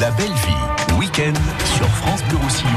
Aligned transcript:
La 0.00 0.10
belle 0.12 0.32
vie, 0.32 0.96
week-end 0.98 1.34
sur 1.76 1.86
France 1.86 2.22
Bleu 2.30 2.38
Roussillon. 2.38 2.70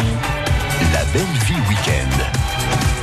La 0.92 1.06
belle 1.14 1.22
vie 1.46 1.56
week-end. 1.70 3.03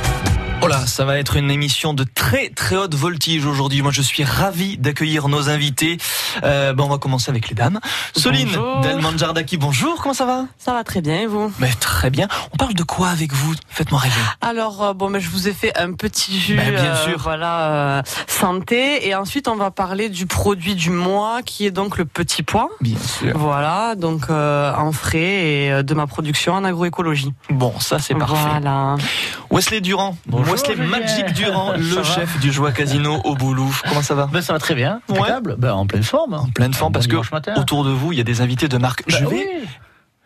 Oh 0.63 0.67
là, 0.67 0.85
ça 0.85 1.05
va 1.05 1.17
être 1.17 1.37
une 1.37 1.49
émission 1.49 1.95
de 1.95 2.03
très 2.03 2.49
très 2.49 2.75
haute 2.75 2.93
voltige 2.93 3.45
aujourd'hui. 3.47 3.81
Moi, 3.81 3.91
je 3.91 4.03
suis 4.03 4.23
ravi 4.23 4.77
d'accueillir 4.77 5.27
nos 5.27 5.49
invités. 5.49 5.97
Euh, 6.43 6.73
bon, 6.73 6.85
on 6.85 6.89
va 6.89 6.99
commencer 6.99 7.31
avec 7.31 7.49
les 7.49 7.55
dames. 7.55 7.79
Soline 8.15 8.47
Bonjour. 8.53 9.17
Jardaki, 9.17 9.57
bonjour. 9.57 9.99
Comment 10.01 10.13
ça 10.13 10.25
va? 10.25 10.45
Ça 10.59 10.73
va 10.73 10.83
très 10.83 11.01
bien 11.01 11.21
et 11.21 11.25
vous? 11.25 11.51
Mais 11.59 11.71
très 11.79 12.11
bien. 12.11 12.27
On 12.53 12.57
parle 12.57 12.75
de 12.75 12.83
quoi 12.83 13.09
avec 13.09 13.33
vous? 13.33 13.55
Faites-moi 13.69 13.99
rêver. 13.99 14.21
Alors 14.41 14.83
euh, 14.83 14.93
bon, 14.93 15.09
mais 15.09 15.19
je 15.19 15.29
vous 15.29 15.47
ai 15.47 15.53
fait 15.53 15.75
un 15.77 15.93
petit 15.93 16.39
jus, 16.39 16.55
Ben, 16.55 16.69
bien 16.69 16.93
euh, 16.93 17.05
sûr. 17.05 17.17
voilà, 17.17 17.97
euh, 17.97 18.01
santé, 18.27 19.07
et 19.07 19.15
ensuite 19.15 19.47
on 19.47 19.55
va 19.55 19.71
parler 19.71 20.09
du 20.09 20.27
produit 20.27 20.75
du 20.75 20.91
mois 20.91 21.41
qui 21.43 21.65
est 21.65 21.71
donc 21.71 21.97
le 21.97 22.05
petit 22.05 22.43
pois. 22.43 22.69
Bien 22.81 22.99
sûr. 22.99 23.35
Voilà, 23.35 23.95
donc 23.95 24.29
euh, 24.29 24.73
en 24.75 24.91
frais 24.91 25.19
et 25.19 25.83
de 25.83 25.93
ma 25.95 26.05
production 26.07 26.53
en 26.53 26.63
agroécologie. 26.63 27.33
Bon, 27.49 27.73
ça 27.79 27.97
c'est 27.99 28.15
parfait. 28.15 28.35
Voilà. 28.49 28.95
Wesley 29.49 29.81
Durand, 29.81 30.15
Bonjour, 30.27 30.50
Wesley. 30.51 30.75
Magic 30.75 31.33
Durand, 31.33 31.73
le 31.77 32.03
chef 32.03 32.39
du 32.39 32.51
Joie 32.51 32.71
Casino 32.71 33.21
au 33.23 33.35
Boulou. 33.35 33.73
Comment 33.87 34.01
ça 34.01 34.15
va 34.15 34.27
Ben, 34.31 34.41
ça 34.41 34.53
va 34.53 34.59
très 34.59 34.75
bien, 34.75 34.99
Ouais. 35.09 35.29
Ben, 35.57 35.73
en 35.73 35.85
pleine 35.85 36.03
forme. 36.03 36.33
En 36.33 36.49
pleine 36.49 36.73
forme 36.73 36.91
parce 36.91 37.07
que 37.07 37.15
matin. 37.31 37.53
autour 37.55 37.85
de 37.85 37.91
vous, 37.91 38.11
il 38.11 38.17
y 38.17 38.21
a 38.21 38.25
des 38.25 38.41
invités 38.41 38.67
de 38.67 38.77
marque. 38.77 39.03
Ben 39.07 39.15
je 39.17 39.25
vais, 39.25 39.35
oui. 39.35 39.45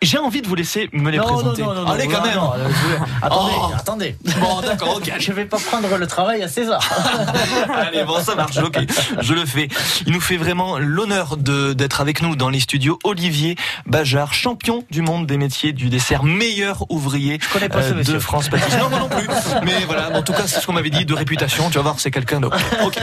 J'ai 0.06 0.18
envie 0.18 0.40
de 0.42 0.48
vous 0.48 0.54
laisser 0.54 0.88
me 0.92 1.10
les 1.10 1.18
Non, 1.18 1.24
présenter. 1.24 1.62
non, 1.62 1.74
non, 1.74 1.82
non, 1.82 1.90
Allez 1.90 2.06
quand 2.06 2.18
non, 2.20 2.24
même. 2.26 2.34
non, 2.36 2.50
vais- 2.52 2.96
Attendez, 3.22 3.52
Oh. 3.58 3.70
attendez. 3.76 4.16
Bon, 4.40 4.60
d'accord, 4.60 4.96
ok. 4.96 5.12
Je 5.18 5.32
vais 5.32 5.44
pas 5.44 5.58
prendre 5.58 5.96
le 5.96 6.06
travail 6.06 6.42
à 6.42 6.48
César. 6.48 6.80
Allez, 7.74 8.04
bon, 8.04 8.20
ça 8.20 8.34
marche, 8.34 8.56
ok. 8.58 8.78
Je 9.20 9.34
le 9.34 9.44
fais. 9.44 9.68
Il 10.06 10.12
nous 10.12 10.20
fait 10.20 10.36
vraiment 10.36 10.78
l'honneur 10.78 11.36
de 11.36 11.72
d'être 11.72 12.00
avec 12.00 12.22
nous 12.22 12.36
dans 12.36 12.48
les 12.48 12.60
studios. 12.60 12.98
Olivier 13.04 13.56
Bajard, 13.86 14.32
champion 14.34 14.84
du 14.90 15.02
monde 15.02 15.26
des 15.26 15.36
métiers 15.38 15.72
du 15.72 15.88
dessert, 15.88 16.22
meilleur 16.24 16.90
ouvrier 16.90 17.38
Je 17.40 17.48
connais 17.52 17.68
pas 17.68 17.82
ce 17.82 17.88
euh, 17.88 17.90
de 17.92 17.96
monsieur. 17.98 18.20
France 18.20 18.48
Pâtisserie. 18.48 18.80
Non, 18.82 18.88
moi 18.90 18.98
non 19.00 19.08
plus. 19.08 19.26
Mais 19.64 19.84
voilà, 19.86 20.16
en 20.16 20.22
tout 20.22 20.32
cas, 20.32 20.46
c'est 20.46 20.60
ce 20.60 20.66
qu'on 20.66 20.72
m'avait 20.72 20.90
dit 20.90 21.04
de 21.04 21.14
réputation. 21.14 21.68
Tu 21.70 21.76
vas 21.76 21.82
voir, 21.82 21.96
c'est 21.98 22.10
quelqu'un 22.10 22.40
de. 22.40 22.46
Ok. 22.46 22.98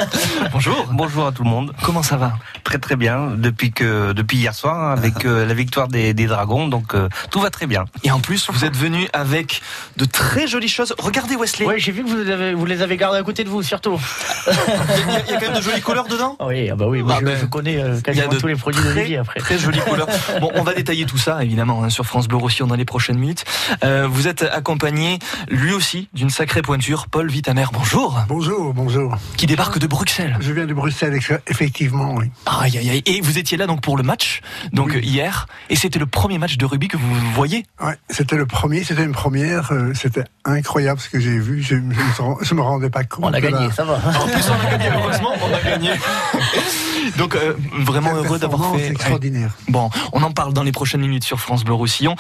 Bonjour. 0.52 0.86
Bonjour 0.92 1.28
à 1.28 1.32
tout 1.32 1.44
le 1.44 1.50
monde. 1.50 1.74
Comment 1.84 2.04
ça 2.04 2.18
va? 2.18 2.34
Très 2.64 2.78
très 2.78 2.96
bien 2.96 3.32
depuis 3.38 3.72
que 3.72 4.14
depuis 4.14 4.38
hier 4.38 4.54
soir 4.54 4.76
hein, 4.92 4.94
avec 4.94 5.26
euh, 5.26 5.46
la 5.46 5.54
victoire 5.54 5.88
des, 5.88 6.14
des 6.14 6.26
Dragons 6.28 6.68
donc 6.68 6.93
euh, 6.96 7.08
tout 7.32 7.40
va 7.40 7.50
très 7.50 7.68
bien. 7.68 7.86
Et 8.04 8.12
en 8.12 8.20
plus, 8.20 8.50
vous 8.50 8.66
êtes 8.66 8.76
venu 8.76 9.08
avec 9.14 9.62
de 9.98 10.06
très 10.06 10.48
jolies 10.48 10.68
choses. 10.68 10.94
Regardez 11.00 11.36
Wesley. 11.36 11.66
Oui, 11.66 11.76
j'ai 11.78 11.92
vu 11.92 12.04
que 12.04 12.10
vous, 12.10 12.18
les 12.18 12.32
avez- 12.32 12.54
vous 12.54 12.66
les 12.66 12.82
avez 12.82 12.98
gardés 12.98 13.18
à 13.20 13.24
côté 13.24 13.44
de 13.44 13.50
vous, 13.50 13.62
surtout. 13.64 14.00
Il 14.48 14.54
y, 14.54 15.16
a- 15.16 15.20
il 15.28 15.32
y 15.32 15.36
a 15.36 15.40
quand 15.40 15.48
même 15.48 15.58
de 15.58 15.62
jolies 15.62 15.82
couleurs 15.82 16.08
dedans? 16.08 16.36
Oui, 16.40 16.70
ah 16.70 16.76
bah 16.76 16.86
oui, 16.88 17.02
moi, 17.02 17.14
Ah 17.16 17.20
je, 17.22 17.26
ben, 17.26 17.38
je 17.40 17.46
connais 17.46 17.78
euh, 17.78 18.00
quasiment 18.02 18.28
de 18.28 18.38
tous 18.38 18.48
les 18.48 18.56
produits 18.56 18.82
très, 18.82 18.94
d'Olivier 18.94 19.18
après. 19.18 19.40
Très 19.40 19.58
jolies 19.58 19.80
couleurs. 19.80 20.08
Bon, 20.42 20.52
on 20.56 20.64
va 20.64 20.74
détailler 20.74 21.06
tout 21.06 21.18
ça, 21.18 21.44
évidemment, 21.44 21.84
hein, 21.84 21.90
sur 21.90 22.06
France 22.06 22.28
Bleu 22.28 22.38
Roussillon 22.38 22.68
dans 22.68 22.76
les 22.76 22.86
prochaines 22.86 23.18
minutes. 23.18 23.46
Euh, 23.84 24.08
vous 24.10 24.28
êtes 24.28 24.44
accompagné, 24.44 25.20
lui 25.50 25.74
aussi, 25.74 26.10
d'une 26.14 26.30
sacrée 26.30 26.62
pointure, 26.62 27.08
Paul 27.08 27.30
Vitamer. 27.30 27.66
Bonjour. 27.74 28.20
Bonjour, 28.28 28.74
bonjour. 28.74 29.18
Qui 29.38 29.46
débarque 29.46 29.80
de 29.80 29.88
Bruxelles. 29.88 30.38
Je 30.40 30.52
viens 30.52 30.66
de 30.66 30.74
Bruxelles, 30.74 31.18
effectivement, 31.48 32.16
oui. 32.16 32.26
Aïe, 32.46 32.78
aïe, 32.78 32.90
aïe. 32.90 33.04
Et 33.06 33.22
vous 33.22 33.38
étiez 33.38 33.58
là 33.58 33.68
donc 33.68 33.82
pour 33.82 33.98
le 33.98 34.04
match, 34.04 34.42
donc 34.72 34.92
Oui. 34.96 35.02
hier, 35.04 35.48
et 35.70 35.76
c'était 35.76 36.00
le 36.00 36.06
premier 36.06 36.38
match 36.38 36.58
de 36.58 36.66
rugby 36.74 36.88
que 36.88 36.98
vous 36.98 37.16
voyez. 37.34 37.66
Ouais, 37.82 37.96
c'était 38.10 38.36
le 38.36 38.46
premier, 38.46 38.84
c'était 38.84 39.04
une 39.04 39.12
première, 39.14 39.72
euh, 39.72 39.94
c'était 39.94 40.24
incroyable 40.46 41.00
ce 41.00 41.10
que 41.10 41.20
j'ai 41.20 41.38
vu, 41.40 41.62
je, 41.62 41.76
je, 41.76 41.82
me, 41.82 41.94
rends- 42.18 42.38
je 42.42 42.54
me 42.54 42.62
rendais 42.62 42.90
pas 42.90 43.04
compte. 43.04 43.26
On 43.26 43.34
a 43.34 43.40
de 43.40 43.46
gagné, 43.48 43.68
la- 43.68 43.72
ça 43.74 43.84
va. 43.84 43.94
En 43.94 44.28
plus, 44.28 44.44
on 44.50 44.68
a 44.68 44.72
gagné, 44.72 44.90
heureusement, 44.96 45.34
on 45.42 45.54
a 45.54 45.62
gagné. 45.62 45.92
Donc, 47.18 47.36
euh, 47.36 47.54
vraiment 47.80 48.14
heureux 48.16 48.40
d'avoir 48.40 48.76
fait. 48.76 48.88
extraordinaire. 48.90 49.52
Bon, 49.68 49.90
on 50.12 50.22
en 50.24 50.32
parle 50.32 50.54
dans 50.54 50.64
les 50.64 50.72
prochaines 50.72 51.02
minutes 51.02 51.24
sur 51.24 51.40
France 51.40 51.64
Bleu 51.64 51.74
Roussillon. 51.74 52.16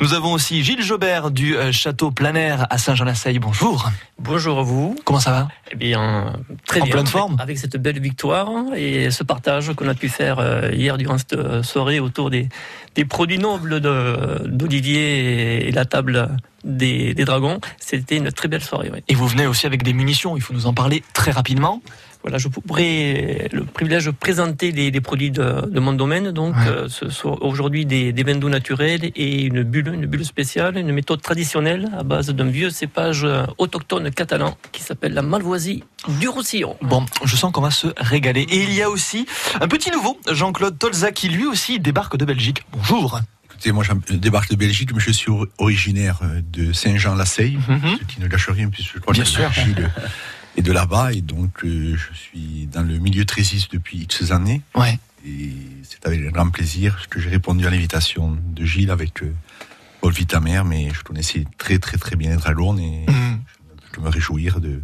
Nous 0.00 0.14
avons 0.14 0.32
aussi 0.32 0.62
Gilles 0.62 0.82
Jobert 0.82 1.30
du 1.30 1.56
euh, 1.56 1.72
château 1.72 2.10
Planaire 2.10 2.66
à 2.70 2.78
Saint-Jean-la-Seille. 2.78 3.38
Bonjour. 3.38 3.90
Bonjour 4.18 4.58
à 4.58 4.62
vous. 4.62 4.96
Comment 5.04 5.20
ça 5.20 5.30
va? 5.30 5.48
Eh 5.70 5.76
bien, 5.76 6.32
très 6.66 6.80
En 6.80 6.84
bien. 6.84 6.92
pleine 6.92 7.02
avec- 7.06 7.12
forme? 7.12 7.36
Avec 7.40 7.58
cette 7.58 7.76
belle 7.76 8.00
victoire 8.00 8.48
et 8.76 9.10
ce 9.10 9.22
partage 9.22 9.72
qu'on 9.74 9.88
a 9.88 9.94
pu 9.94 10.08
faire 10.08 10.38
euh, 10.38 10.70
hier 10.72 10.96
durant 10.98 11.18
cette 11.18 11.62
soirée 11.62 12.00
autour 12.00 12.30
des, 12.30 12.48
des 12.94 13.04
produits 13.04 13.38
nobles 13.38 13.80
d'Olivier 14.46 15.68
et 15.68 15.72
la 15.72 15.84
table 15.84 16.36
des, 16.64 17.14
des 17.14 17.24
dragons. 17.24 17.60
C'était 17.78 18.16
une 18.16 18.30
très 18.32 18.48
belle 18.48 18.62
soirée. 18.64 18.90
oui. 18.92 19.00
Et 19.08 19.14
vous 19.14 19.26
venez 19.28 19.46
aussi 19.46 19.66
avec 19.66 19.82
des 19.82 19.92
munitions, 19.92 20.36
il 20.36 20.42
faut 20.42 20.54
nous 20.54 20.66
en 20.66 20.74
parler 20.74 21.02
très 21.12 21.30
rapidement. 21.30 21.80
Voilà, 22.22 22.36
je 22.38 22.48
pourrais 22.48 23.48
le 23.52 23.64
privilège 23.64 24.06
de 24.06 24.10
présenter 24.10 24.72
les, 24.72 24.90
les 24.90 25.00
produits 25.00 25.30
de, 25.30 25.66
de 25.70 25.80
mon 25.80 25.92
domaine. 25.92 26.30
Donc, 26.32 26.54
Ouais. 26.56 26.66
euh, 26.68 26.88
ce 26.88 27.08
sont 27.10 27.38
aujourd'hui 27.40 27.86
des, 27.86 28.12
des 28.12 28.22
vins 28.22 28.34
doux 28.36 28.48
naturels 28.48 29.10
et 29.14 29.42
une 29.44 29.62
bulle, 29.62 29.88
une 29.94 30.06
bulle 30.06 30.24
spéciale, 30.24 30.76
une 30.76 30.92
méthode 30.92 31.22
traditionnelle 31.22 31.88
à 31.96 32.02
base 32.02 32.28
d'un 32.30 32.46
vieux 32.50 32.70
cépage 32.70 33.24
euh, 33.24 33.44
autochtone 33.58 34.10
catalan 34.10 34.56
qui 34.72 34.82
s'appelle 34.82 35.14
la 35.14 35.22
Malvoisie 35.22 35.84
du 36.20 36.28
Roussillon. 36.28 36.76
Bon, 36.82 37.06
je 37.24 37.36
sens 37.36 37.52
qu'on 37.52 37.60
va 37.62 37.70
se 37.70 37.86
régaler. 37.96 38.42
Et 38.42 38.62
il 38.64 38.74
y 38.74 38.82
a 38.82 38.90
aussi 38.90 39.26
un 39.60 39.68
petit 39.68 39.90
nouveau, 39.90 40.18
Jean-Claude 40.30 40.78
Tolza, 40.78 41.12
qui 41.12 41.28
lui 41.28 41.46
aussi 41.46 41.78
débarque 41.80 42.16
de 42.16 42.24
Belgique. 42.24 42.62
Bonjour. 42.72 43.20
Écoutez, 43.44 43.72
moi, 43.72 43.84
je 43.84 44.14
débarque 44.16 44.50
de 44.50 44.56
Belgique, 44.56 44.90
mais 44.92 45.00
je 45.00 45.10
suis 45.12 45.30
or- 45.30 45.46
originaire 45.58 46.20
euh, 46.22 46.40
de 46.52 46.72
Saint-Jean-la-Seille, 46.72 47.58
Mhm. 47.68 47.96
ce 48.00 48.04
qui 48.12 48.20
ne 48.20 48.26
gâche 48.28 48.48
rien, 48.50 48.68
puisque 48.68 48.94
je 48.96 48.98
crois 49.00 49.14
Bien 49.14 49.22
que 49.24 49.28
sûr. 49.28 49.50
Est 50.58 50.62
de 50.62 50.72
là-bas, 50.72 51.12
et 51.12 51.20
donc 51.20 51.64
euh, 51.64 51.94
je 51.96 52.12
suis 52.18 52.66
dans 52.72 52.82
le 52.82 52.98
milieu 52.98 53.24
trésiste 53.24 53.70
depuis 53.72 53.98
X 53.98 54.32
années, 54.32 54.60
Ouais. 54.74 54.98
et 55.24 55.52
c'est 55.84 56.04
avec 56.04 56.20
un 56.26 56.30
grand 56.32 56.50
plaisir 56.50 57.06
que 57.08 57.20
j'ai 57.20 57.28
répondu 57.28 57.64
à 57.64 57.70
l'invitation 57.70 58.36
de 58.44 58.64
Gilles 58.64 58.90
avec 58.90 59.22
euh, 59.22 59.32
Paul 60.00 60.12
Vitamer, 60.12 60.62
mais 60.66 60.90
je 60.92 61.04
connaissais 61.04 61.44
très 61.58 61.78
très 61.78 61.96
très 61.96 62.16
bien 62.16 62.30
les 62.30 62.36
dragons, 62.38 62.76
et 62.76 63.04
Mhm. 63.08 63.38
je 63.94 64.00
me 64.00 64.08
réjouir 64.08 64.60
de 64.60 64.82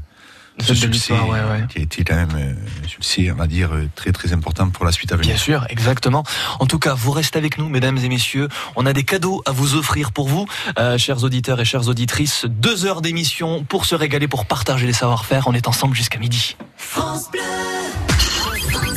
ce 0.61 0.75
succès 0.75 1.15
histoire, 1.15 1.29
ouais, 1.29 1.41
ouais. 1.41 1.67
qui 1.69 1.79
a 1.79 1.83
été 1.83 2.05
quand 2.05 2.15
même 2.15 2.35
euh, 2.37 2.85
un 2.85 2.89
succès, 2.89 3.31
on 3.31 3.35
va 3.35 3.47
dire, 3.47 3.73
euh, 3.73 3.89
très 3.95 4.13
très 4.13 4.33
important 4.33 4.71
pour 4.71 4.85
la 4.85 4.93
suite 4.93 5.13
à 5.13 5.17
venir. 5.17 5.35
Bien 5.35 5.43
sûr, 5.43 5.67
exactement. 5.69 6.25
En 6.61 6.67
tout 6.67 6.79
cas, 6.79 6.95
vous 6.95 7.11
restez 7.11 7.39
avec 7.39 7.59
nous, 7.59 7.69
mesdames 7.69 7.99
et 7.99 8.09
messieurs. 8.09 8.49
On 8.77 8.87
a 8.87 8.93
des 8.93 9.03
cadeaux 9.03 9.43
à 9.47 9.53
vous 9.53 9.75
offrir 9.75 10.13
pour 10.13 10.29
vous, 10.29 10.47
euh, 10.79 10.97
chers 10.97 11.25
auditeurs 11.25 11.61
et 11.61 11.65
chères 11.65 11.89
auditrices. 11.89 12.47
Deux 12.49 12.87
heures 12.87 13.03
d'émission 13.03 13.65
pour 13.65 13.85
se 13.85 13.95
régaler, 13.95 14.29
pour 14.29 14.47
partager 14.47 14.87
les 14.87 14.93
savoir-faire. 14.93 15.49
On 15.49 15.55
est 15.55 15.67
ensemble 15.67 15.97
jusqu'à 15.97 16.19
midi. 16.19 16.57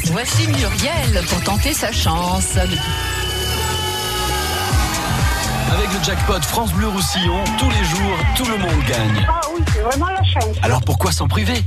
Voici 0.06 0.48
Muriel 0.48 1.26
pour 1.28 1.42
tenter 1.42 1.74
sa 1.74 1.92
chance. 1.92 2.58
Avec 5.72 5.94
le 5.94 6.04
jackpot 6.04 6.42
France 6.42 6.74
Bleu 6.74 6.88
Roussillon, 6.88 7.44
tous 7.58 7.70
les 7.70 7.84
jours, 7.84 8.18
tout 8.36 8.46
le 8.46 8.58
monde 8.58 8.84
gagne. 8.88 9.26
Ah 9.28 9.42
oui, 9.54 9.64
c'est 9.74 9.82
vraiment 9.82 10.08
la 10.08 10.24
chance. 10.24 10.56
Alors 10.62 10.82
pourquoi 10.82 11.12
s'en 11.12 11.28
priver? 11.28 11.62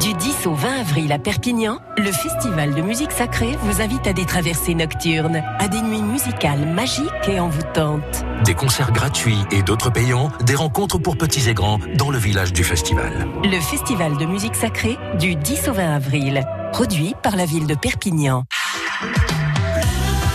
Du 0.00 0.12
10 0.12 0.46
au 0.46 0.54
20 0.54 0.80
avril 0.80 1.12
à 1.12 1.18
Perpignan, 1.18 1.78
le 1.96 2.12
Festival 2.12 2.74
de 2.74 2.82
musique 2.82 3.12
sacrée 3.12 3.56
vous 3.62 3.80
invite 3.80 4.06
à 4.06 4.12
des 4.12 4.24
traversées 4.26 4.74
nocturnes, 4.74 5.42
à 5.58 5.68
des 5.68 5.80
nuits 5.80 6.02
musicales 6.02 6.66
magiques 6.66 7.10
et 7.28 7.40
envoûtantes. 7.40 8.24
Des 8.44 8.54
concerts 8.54 8.92
gratuits 8.92 9.38
et 9.50 9.62
d'autres 9.62 9.90
payants, 9.90 10.30
des 10.42 10.54
rencontres 10.54 10.98
pour 10.98 11.16
petits 11.16 11.48
et 11.48 11.54
grands 11.54 11.78
dans 11.96 12.10
le 12.10 12.18
village 12.18 12.52
du 12.52 12.62
festival. 12.62 13.26
Le 13.42 13.58
Festival 13.58 14.16
de 14.18 14.26
musique 14.26 14.54
sacrée 14.54 14.98
du 15.18 15.34
10 15.34 15.68
au 15.68 15.72
20 15.72 15.96
avril, 15.96 16.44
produit 16.76 17.14
par 17.22 17.36
la 17.36 17.46
ville 17.46 17.66
de 17.66 17.74
Perpignan. 17.74 18.44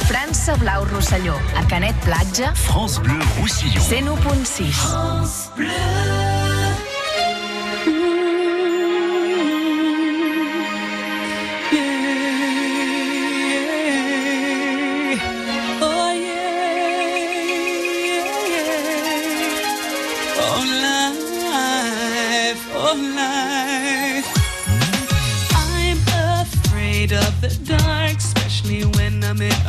França 0.05 0.55
Blau 0.55 0.85
Rosselló, 0.91 1.35
a 1.55 1.63
Canet 1.65 1.95
Platja, 2.03 2.51
France 2.55 2.99
Bleu 2.99 3.13
Roussillon. 3.39 3.79
101.6. 3.79 4.73
Oh 4.91 6.20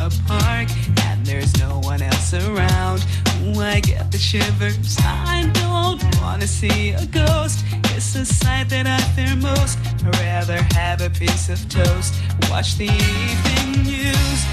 a 0.03 0.09
park 0.27 0.67
and 1.03 1.25
there's 1.25 1.57
no 1.59 1.79
one 1.79 2.01
else 2.01 2.33
around. 2.33 3.05
Ooh, 3.41 3.61
I 3.61 3.79
get 3.79 4.11
the 4.11 4.17
shivers. 4.17 4.97
I 4.99 5.49
don't 5.53 6.03
wanna 6.21 6.47
see 6.47 6.91
a 6.91 7.05
ghost. 7.05 7.63
It's 7.95 8.13
a 8.15 8.25
sight 8.25 8.69
that 8.69 8.85
I 8.85 8.99
fear 9.15 9.33
most. 9.37 9.77
I'd 10.05 10.15
rather 10.19 10.61
have 10.75 11.01
a 11.01 11.09
piece 11.09 11.47
of 11.47 11.57
toast. 11.69 12.13
Watch 12.49 12.75
the 12.77 12.89
evening 12.89 13.83
news. 13.83 14.52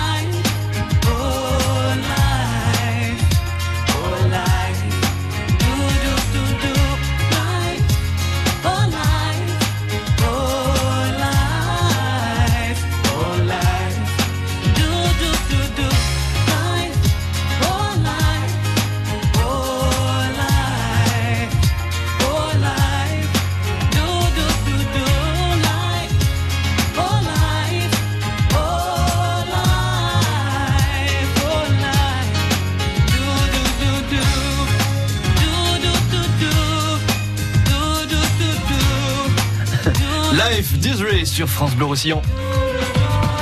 sur 41.41 41.49
France 41.49 41.75
Bleu 41.75 41.85
Roussillon. 41.85 42.21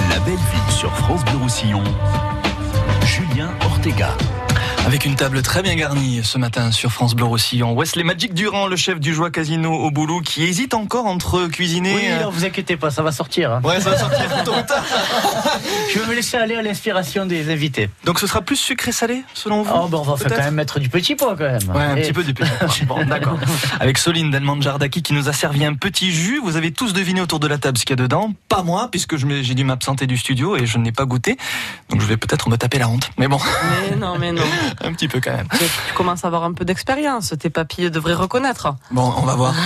La 0.09 0.19
belle 0.21 0.35
ville 0.35 0.71
sur 0.73 0.89
France 0.89 1.25
Bleu 1.25 1.35
Roussillon. 1.35 1.83
Julien 3.05 3.49
Ortega. 3.65 4.15
Avec 4.85 5.05
une 5.05 5.15
table 5.15 5.43
très 5.43 5.61
bien 5.61 5.75
garnie 5.75 6.21
ce 6.23 6.39
matin 6.39 6.71
sur 6.71 6.91
France 6.91 7.13
Bleu 7.13 7.25
Roussillon. 7.25 7.75
Wesley 7.77 8.03
Magic 8.03 8.33
Durand, 8.33 8.65
le 8.65 8.75
chef 8.75 8.99
du 8.99 9.13
Joie 9.13 9.29
Casino 9.29 9.71
au 9.71 9.91
Boulou, 9.91 10.21
qui 10.21 10.43
hésite 10.43 10.73
encore 10.73 11.05
entre 11.05 11.45
cuisiner. 11.45 11.93
Oui, 11.93 12.01
euh, 12.07 12.23
non, 12.23 12.31
vous 12.31 12.43
inquiétez 12.43 12.75
pas, 12.75 12.89
ça 12.89 13.03
va 13.03 13.11
sortir. 13.11 13.51
hein. 13.51 13.61
Ouais, 13.63 13.79
ça 13.79 13.91
va 13.91 13.97
sortir 13.99 14.43
tôt 14.43 14.53
ou 14.53 14.61
tard. 14.63 14.83
Je 15.93 15.99
vais 15.99 16.07
me 16.07 16.15
laisser 16.15 16.37
aller 16.37 16.55
à 16.55 16.63
l'inspiration 16.63 17.27
des 17.27 17.51
invités. 17.51 17.89
Donc 18.05 18.19
ce 18.19 18.25
sera 18.25 18.41
plus 18.41 18.55
sucré-salé, 18.55 19.23
selon 19.35 19.61
vous 19.61 19.71
Oh, 19.75 19.87
ben 19.89 19.99
on 19.99 20.01
va 20.01 20.17
faire 20.17 20.29
quand 20.35 20.43
même 20.43 20.55
mettre 20.55 20.79
du 20.79 20.89
petit 20.89 21.15
pois 21.15 21.35
quand 21.37 21.43
même. 21.43 21.69
Ouais, 21.69 21.83
un 21.83 21.95
Et- 21.95 22.01
petit 22.01 22.13
peu 22.13 22.23
du 22.23 22.33
petit. 22.33 22.85
Bon, 22.85 23.05
d'accord. 23.05 23.37
Avec 23.79 23.99
Soline 23.99 24.31
Delmande 24.31 24.63
Jardaki 24.63 25.03
qui 25.03 25.13
nous 25.13 25.29
a 25.29 25.33
servi 25.33 25.65
un 25.65 25.75
petit 25.75 26.11
jus. 26.11 26.39
Vous 26.43 26.55
avez 26.55 26.71
tous 26.71 26.93
deviné 26.93 27.21
autour 27.21 27.39
de 27.39 27.47
la 27.47 27.59
table 27.59 27.77
ce 27.77 27.85
qu'il 27.85 27.91
y 27.95 27.99
a 27.99 28.01
dedans. 28.03 28.33
Pas 28.47 28.63
moi, 28.63 28.87
puisque 28.89 29.17
j'ai 29.17 29.53
dû 29.53 29.63
m'absenter 29.63 30.07
du 30.07 30.17
studio 30.17 30.55
et 30.57 30.65
je 30.65 30.79
n'ai 30.79 30.91
pas 30.91 31.05
goûté. 31.05 31.37
Donc 31.91 32.01
je 32.01 32.07
vais 32.07 32.17
peut-être 32.17 32.49
me 32.49 32.57
taper 32.57 32.79
la 32.79 32.89
honte. 32.89 33.11
Mais 33.19 33.27
bon, 33.27 33.39
Mais 33.91 33.95
non, 33.95 34.17
mais 34.17 34.31
non. 34.31 34.41
un 34.83 34.93
petit 34.93 35.07
peu 35.07 35.19
quand 35.21 35.31
même. 35.31 35.47
Tu 35.51 35.65
tu 35.87 35.93
commences 35.93 36.23
à 36.23 36.27
avoir 36.27 36.43
un 36.43 36.53
peu 36.53 36.65
d'expérience. 36.65 37.33
Tes 37.39 37.49
papilles 37.49 37.91
devraient 37.91 38.13
reconnaître. 38.13 38.75
Bon, 38.91 39.13
on 39.17 39.21
va 39.21 39.35
voir. 39.35 39.53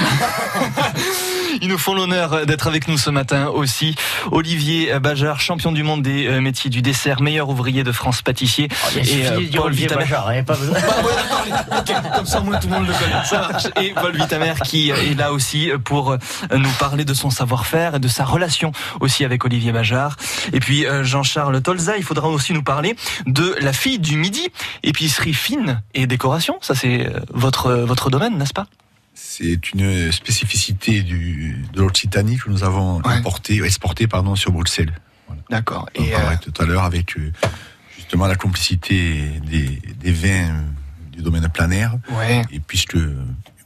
Ils 1.63 1.69
nous 1.69 1.77
font 1.77 1.93
l'honneur 1.95 2.45
d'être 2.45 2.67
avec 2.67 2.89
nous 2.89 2.97
ce 2.97 3.09
matin 3.09 3.47
aussi. 3.47 3.95
Olivier 4.31 4.99
Bajard, 4.99 5.39
champion 5.39 5.71
du 5.71 5.81
monde 5.81 6.01
des 6.01 6.27
euh, 6.27 6.41
métiers 6.41 6.69
du 6.69 6.81
dessert, 6.81 7.21
meilleur 7.21 7.47
ouvrier 7.47 7.83
de 7.83 7.91
France 7.93 8.21
pâtissier. 8.21 8.67
Oh, 8.71 8.97
euh, 8.97 9.39
dire 9.39 9.63
Olivier 9.63 9.87
Vitamer. 9.87 10.03
Bajard, 10.03 10.27
hein, 10.27 10.43
pas 10.43 10.55
besoin. 10.55 10.77
Ok, 11.71 11.93
comme 12.15 12.25
ça, 12.25 12.39
moi, 12.39 12.57
tout 12.57 12.67
le 12.67 12.73
monde 12.73 12.87
le 12.87 12.93
connaît. 12.93 13.25
Ça 13.25 13.39
marche. 13.39 13.67
Et 13.81 13.93
Paul 13.93 14.15
Vitamer 14.15 14.53
qui 14.63 14.89
est 14.89 15.17
là 15.17 15.31
aussi 15.31 15.71
pour 15.83 16.17
nous 16.53 16.69
parler 16.79 17.05
de 17.05 17.13
son 17.13 17.29
savoir-faire 17.29 17.95
et 17.95 17.99
de 17.99 18.07
sa 18.07 18.25
relation 18.25 18.71
aussi 18.99 19.25
avec 19.25 19.45
Olivier 19.45 19.71
Bajard. 19.71 20.17
Et 20.51 20.59
puis 20.59 20.85
euh, 20.85 21.03
Jean-Charles 21.03 21.61
Tolza, 21.61 21.97
il 21.97 22.03
faudra 22.03 22.27
aussi 22.27 22.53
nous 22.53 22.63
parler 22.63 22.95
de 23.25 23.55
la 23.59 23.73
fille 23.73 23.99
du 23.99 24.17
midi, 24.17 24.49
épicerie 24.83 25.33
fine 25.33 25.81
et 25.93 26.07
décoration. 26.07 26.57
Ça, 26.61 26.75
c'est 26.75 27.07
euh, 27.07 27.19
votre 27.33 27.73
votre 27.73 28.09
domaine, 28.09 28.37
n'est-ce 28.37 28.53
pas? 28.53 28.67
C'est 29.13 29.71
une 29.71 30.11
spécificité 30.11 31.03
du, 31.03 31.55
de 31.73 31.81
l'Occitanie 31.81 32.37
que 32.37 32.49
nous 32.49 32.63
avons 32.63 33.05
importé, 33.05 33.63
exporté 33.63 34.07
pardon, 34.07 34.35
sur 34.35 34.51
Bruxelles. 34.51 34.93
D'accord. 35.49 35.87
On 35.97 36.03
Et, 36.03 36.15
euh, 36.15 36.17
tout 36.41 36.53
à 36.61 36.65
l'heure 36.65 36.83
avec 36.83 37.17
euh, 37.17 37.31
justement 37.95 38.27
la 38.27 38.35
complicité 38.35 39.39
des, 39.49 39.81
des 39.99 40.11
vins 40.11 40.63
du 41.11 41.21
domaine 41.21 41.47
planaire. 41.49 41.95
Ouais. 42.09 42.41
Et 42.51 42.59
puisque 42.59 42.97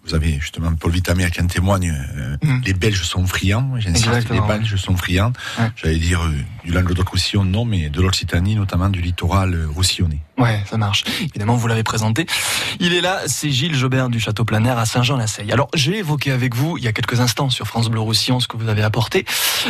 vous 0.07 0.15
avez 0.15 0.39
justement 0.39 0.73
Paul 0.75 0.91
Vitamer 0.91 1.29
qui 1.31 1.41
en 1.41 1.47
témoigne, 1.47 1.93
euh, 2.17 2.37
les 2.65 2.73
Belges 2.73 3.03
sont 3.03 3.25
friands, 3.25 3.73
j'insiste, 3.79 4.29
les 4.29 4.39
Mm. 4.39 4.47
Belges 4.47 4.75
sont 4.77 4.95
friands. 4.95 5.33
Ouais. 5.59 5.69
J'allais 5.75 5.97
dire 5.97 6.21
euh, 6.23 6.31
du 6.63 6.71
Languedoc-Roussillon, 6.71 7.43
non, 7.43 7.65
mais 7.65 7.89
de 7.89 8.01
l'Occitanie, 8.01 8.55
notamment 8.55 8.89
du 8.89 9.01
littoral 9.01 9.53
euh, 9.53 9.67
roussillonnais. 9.67 10.19
Ouais, 10.37 10.63
ça 10.69 10.77
marche. 10.77 11.03
Évidemment, 11.21 11.55
vous 11.55 11.67
l'avez 11.67 11.83
présenté. 11.83 12.25
Il 12.79 12.93
est 12.93 13.01
là, 13.01 13.21
c'est 13.25 13.49
Gilles 13.51 13.75
Jobert 13.75 14.09
du 14.09 14.19
Château 14.19 14.45
Planaire 14.45 14.77
à 14.77 14.85
Saint-Jean-la-Seille. 14.85 15.51
Alors, 15.51 15.67
j'ai 15.73 15.97
évoqué 15.97 16.31
avec 16.31 16.55
vous 16.55 16.77
il 16.77 16.83
y 16.83 16.87
a 16.87 16.93
quelques 16.93 17.19
instants 17.19 17.49
sur 17.49 17.67
France 17.67 17.89
Bleu 17.89 17.99
Roussillon 17.99 18.39
ce 18.39 18.47
que 18.47 18.55
vous 18.55 18.69
avez 18.69 18.83
apporté. 18.83 19.25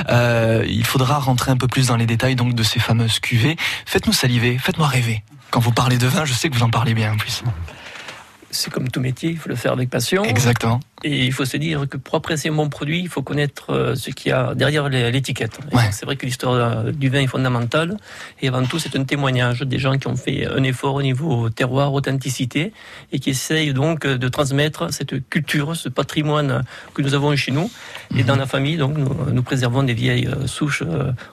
Euh, 0.10 0.65
il 0.67 0.86
faudra 0.86 1.20
rentrer 1.20 1.51
un 1.51 1.58
peu 1.58 1.67
plus 1.67 1.88
dans 1.88 1.96
les 1.96 2.06
détails 2.06 2.36
donc 2.36 2.53
de 2.53 2.63
ces 2.63 2.79
fameuses 2.79 3.20
cuvées. 3.20 3.56
Faites-nous 3.86 4.13
saliver, 4.13 4.58
faites-moi 4.58 4.88
rêver. 4.88 5.24
Quand 5.50 5.62
vous 5.62 5.72
parlez 5.72 5.98
de 5.98 6.08
vin, 6.08 6.25
je 6.25 6.34
sais 6.34 6.50
que 6.50 6.56
vous 6.56 6.63
en 6.63 6.70
parlez 6.70 6.94
bien 6.94 7.13
en 7.13 7.17
plus. 7.17 7.44
C'est 8.58 8.72
comme 8.72 8.90
tout 8.90 9.00
métier, 9.00 9.30
il 9.30 9.38
faut 9.38 9.50
le 9.50 9.56
faire 9.56 9.74
avec 9.74 9.90
passion. 9.90 10.24
Exactement. 10.24 10.80
Et 11.04 11.25
il 11.25 11.32
faut 11.32 11.46
se 11.46 11.58
dire 11.58 11.88
que 11.88 11.96
pour 11.98 12.16
apprécier 12.16 12.50
un 12.50 12.54
bon 12.56 12.70
produit, 12.70 13.00
il 13.01 13.08
faut 13.08 13.22
connaître 13.22 13.70
euh, 13.70 13.94
ce 13.94 14.10
qu'il 14.10 14.30
y 14.32 14.34
a 14.34 14.56
derrière 14.56 14.89
l'étiquette. 14.89 15.60
Ouais. 15.72 15.84
C'est 15.92 16.06
vrai 16.06 16.16
que 16.16 16.25
l'histoire 16.25 16.54
euh, 16.88 16.92
du 16.92 17.10
vin 17.10 17.20
est 17.22 17.27
fondamentale. 17.27 17.98
Et 18.42 18.48
avant 18.48 18.63
tout, 18.66 18.80
c'est 18.80 18.96
un 18.96 19.04
témoignage 19.04 19.62
des 19.62 19.77
gens 19.77 19.96
qui 20.00 20.08
ont 20.08 20.16
fait 20.16 20.48
un 20.48 20.63
effort 20.63 20.96
au 20.96 21.04
niveau 21.04 21.51
terroir, 21.51 21.94
authenticité, 21.94 22.74
et 23.12 23.20
qui 23.20 23.30
essayent 23.30 23.74
donc 23.74 24.06
euh, 24.06 24.18
de 24.18 24.27
transmettre 24.27 24.92
cette 24.92 25.30
culture, 25.30 25.75
ce 25.75 25.88
patrimoine 25.88 26.63
que 26.96 27.04
nous 27.04 27.13
avons 27.13 27.36
chez 27.36 27.51
nous. 27.51 27.70
Et 28.18 28.24
dans 28.24 28.36
la 28.36 28.48
famille, 28.48 28.77
donc, 28.77 28.98
nous, 28.98 29.16
nous 29.32 29.44
préservons 29.44 29.84
des 29.84 29.94
vieilles 29.94 30.27
souches 30.48 30.82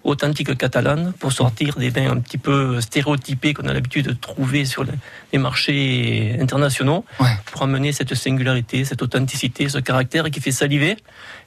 authentiques 0.03 0.59
catalanes 0.59 1.15
pour 1.19 1.33
sortir 1.33 1.77
des 1.77 1.89
vins 1.89 2.11
un 2.11 2.21
petit 2.21 2.39
peu 2.39 2.83
stéréotypés 2.83 3.55
qu'on 3.55 3.67
a 3.69 3.73
l'habitude 3.73 4.09
de 4.09 4.13
trouver 4.13 4.67
sur 4.67 4.85
les- 4.85 4.93
les 5.33 5.39
marchés 5.39 6.37
internationaux 6.39 7.07
pour 7.47 7.63
amener 7.63 7.93
cette 7.93 8.15
singularité, 8.15 8.85
cette 8.85 9.01
authenticité, 9.01 9.64
ce 9.69 9.79
caractère 9.79 10.31
qui 10.31 10.41
fait 10.41 10.53
saliver. 10.53 10.97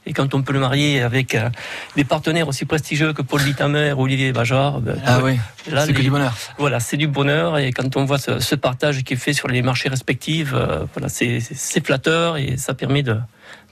Et 0.06 0.12
quand 0.12 0.34
on 0.34 0.42
peut 0.42 0.52
le 0.52 0.60
marier 0.60 1.02
avec 1.02 1.34
euh, 1.34 1.50
des 1.96 2.04
partenaires 2.04 2.48
aussi 2.48 2.64
prestigieux 2.64 3.12
que 3.12 3.22
Paul 3.22 3.40
Vitamer, 3.40 3.92
Olivier 3.96 4.32
Bajard, 4.32 4.80
ben, 4.80 4.96
Ah 5.04 5.20
oui, 5.22 5.38
là, 5.70 5.84
c'est 5.84 5.92
que 5.92 6.00
du 6.00 6.10
bonheur. 6.10 6.34
Voilà, 6.58 6.80
c'est 6.80 6.96
du 6.96 7.08
bonheur. 7.08 7.58
Et 7.58 7.72
quand 7.72 7.96
on 7.96 8.04
voit 8.04 8.18
ce, 8.18 8.38
ce 8.38 8.54
partage 8.54 9.04
qui 9.04 9.14
est 9.14 9.16
fait 9.16 9.32
sur 9.32 9.48
les 9.48 9.60
marchés 9.62 9.88
respectifs, 9.88 10.52
euh, 10.54 10.84
voilà, 10.94 11.08
c'est 11.08 11.40
flatteur 11.84 12.36
et 12.36 12.56
ça 12.56 12.74
permet 12.74 13.02
de 13.02 13.16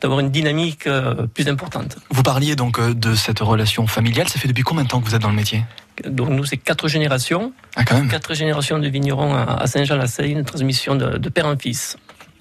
d'avoir 0.03 0.21
une 0.21 0.31
dynamique 0.31 0.87
euh, 0.87 1.27
plus 1.27 1.49
importante. 1.49 1.97
Vous 2.11 2.23
parliez 2.23 2.55
donc 2.55 2.79
de 2.81 3.15
cette 3.15 3.41
relation 3.41 3.87
familiale. 3.87 4.29
Ça 4.29 4.39
fait 4.39 4.49
depuis 4.49 4.63
combien 4.63 4.85
de 4.85 4.89
temps 4.89 5.01
que 5.01 5.07
vous 5.07 5.15
êtes 5.15 5.23
dans 5.23 5.31
le 5.31 5.35
métier? 5.37 5.65
Donc 6.07 6.29
nous, 6.29 6.45
c'est 6.45 6.59
quatre 6.59 6.87
générations. 6.89 7.55
Ah, 7.77 7.85
quand 7.85 7.97
même. 7.97 8.09
Quatre 8.09 8.35
générations 8.35 8.79
de 8.79 8.89
vignerons 8.89 9.35
à 9.35 9.45
à 9.63 9.67
Saint-Jean-la-Seille, 9.67 10.33
une 10.33 10.45
transmission 10.45 10.97
de, 10.97 11.17
de 11.17 11.29
père 11.31 11.47
en 11.47 11.57
fils. 11.57 11.97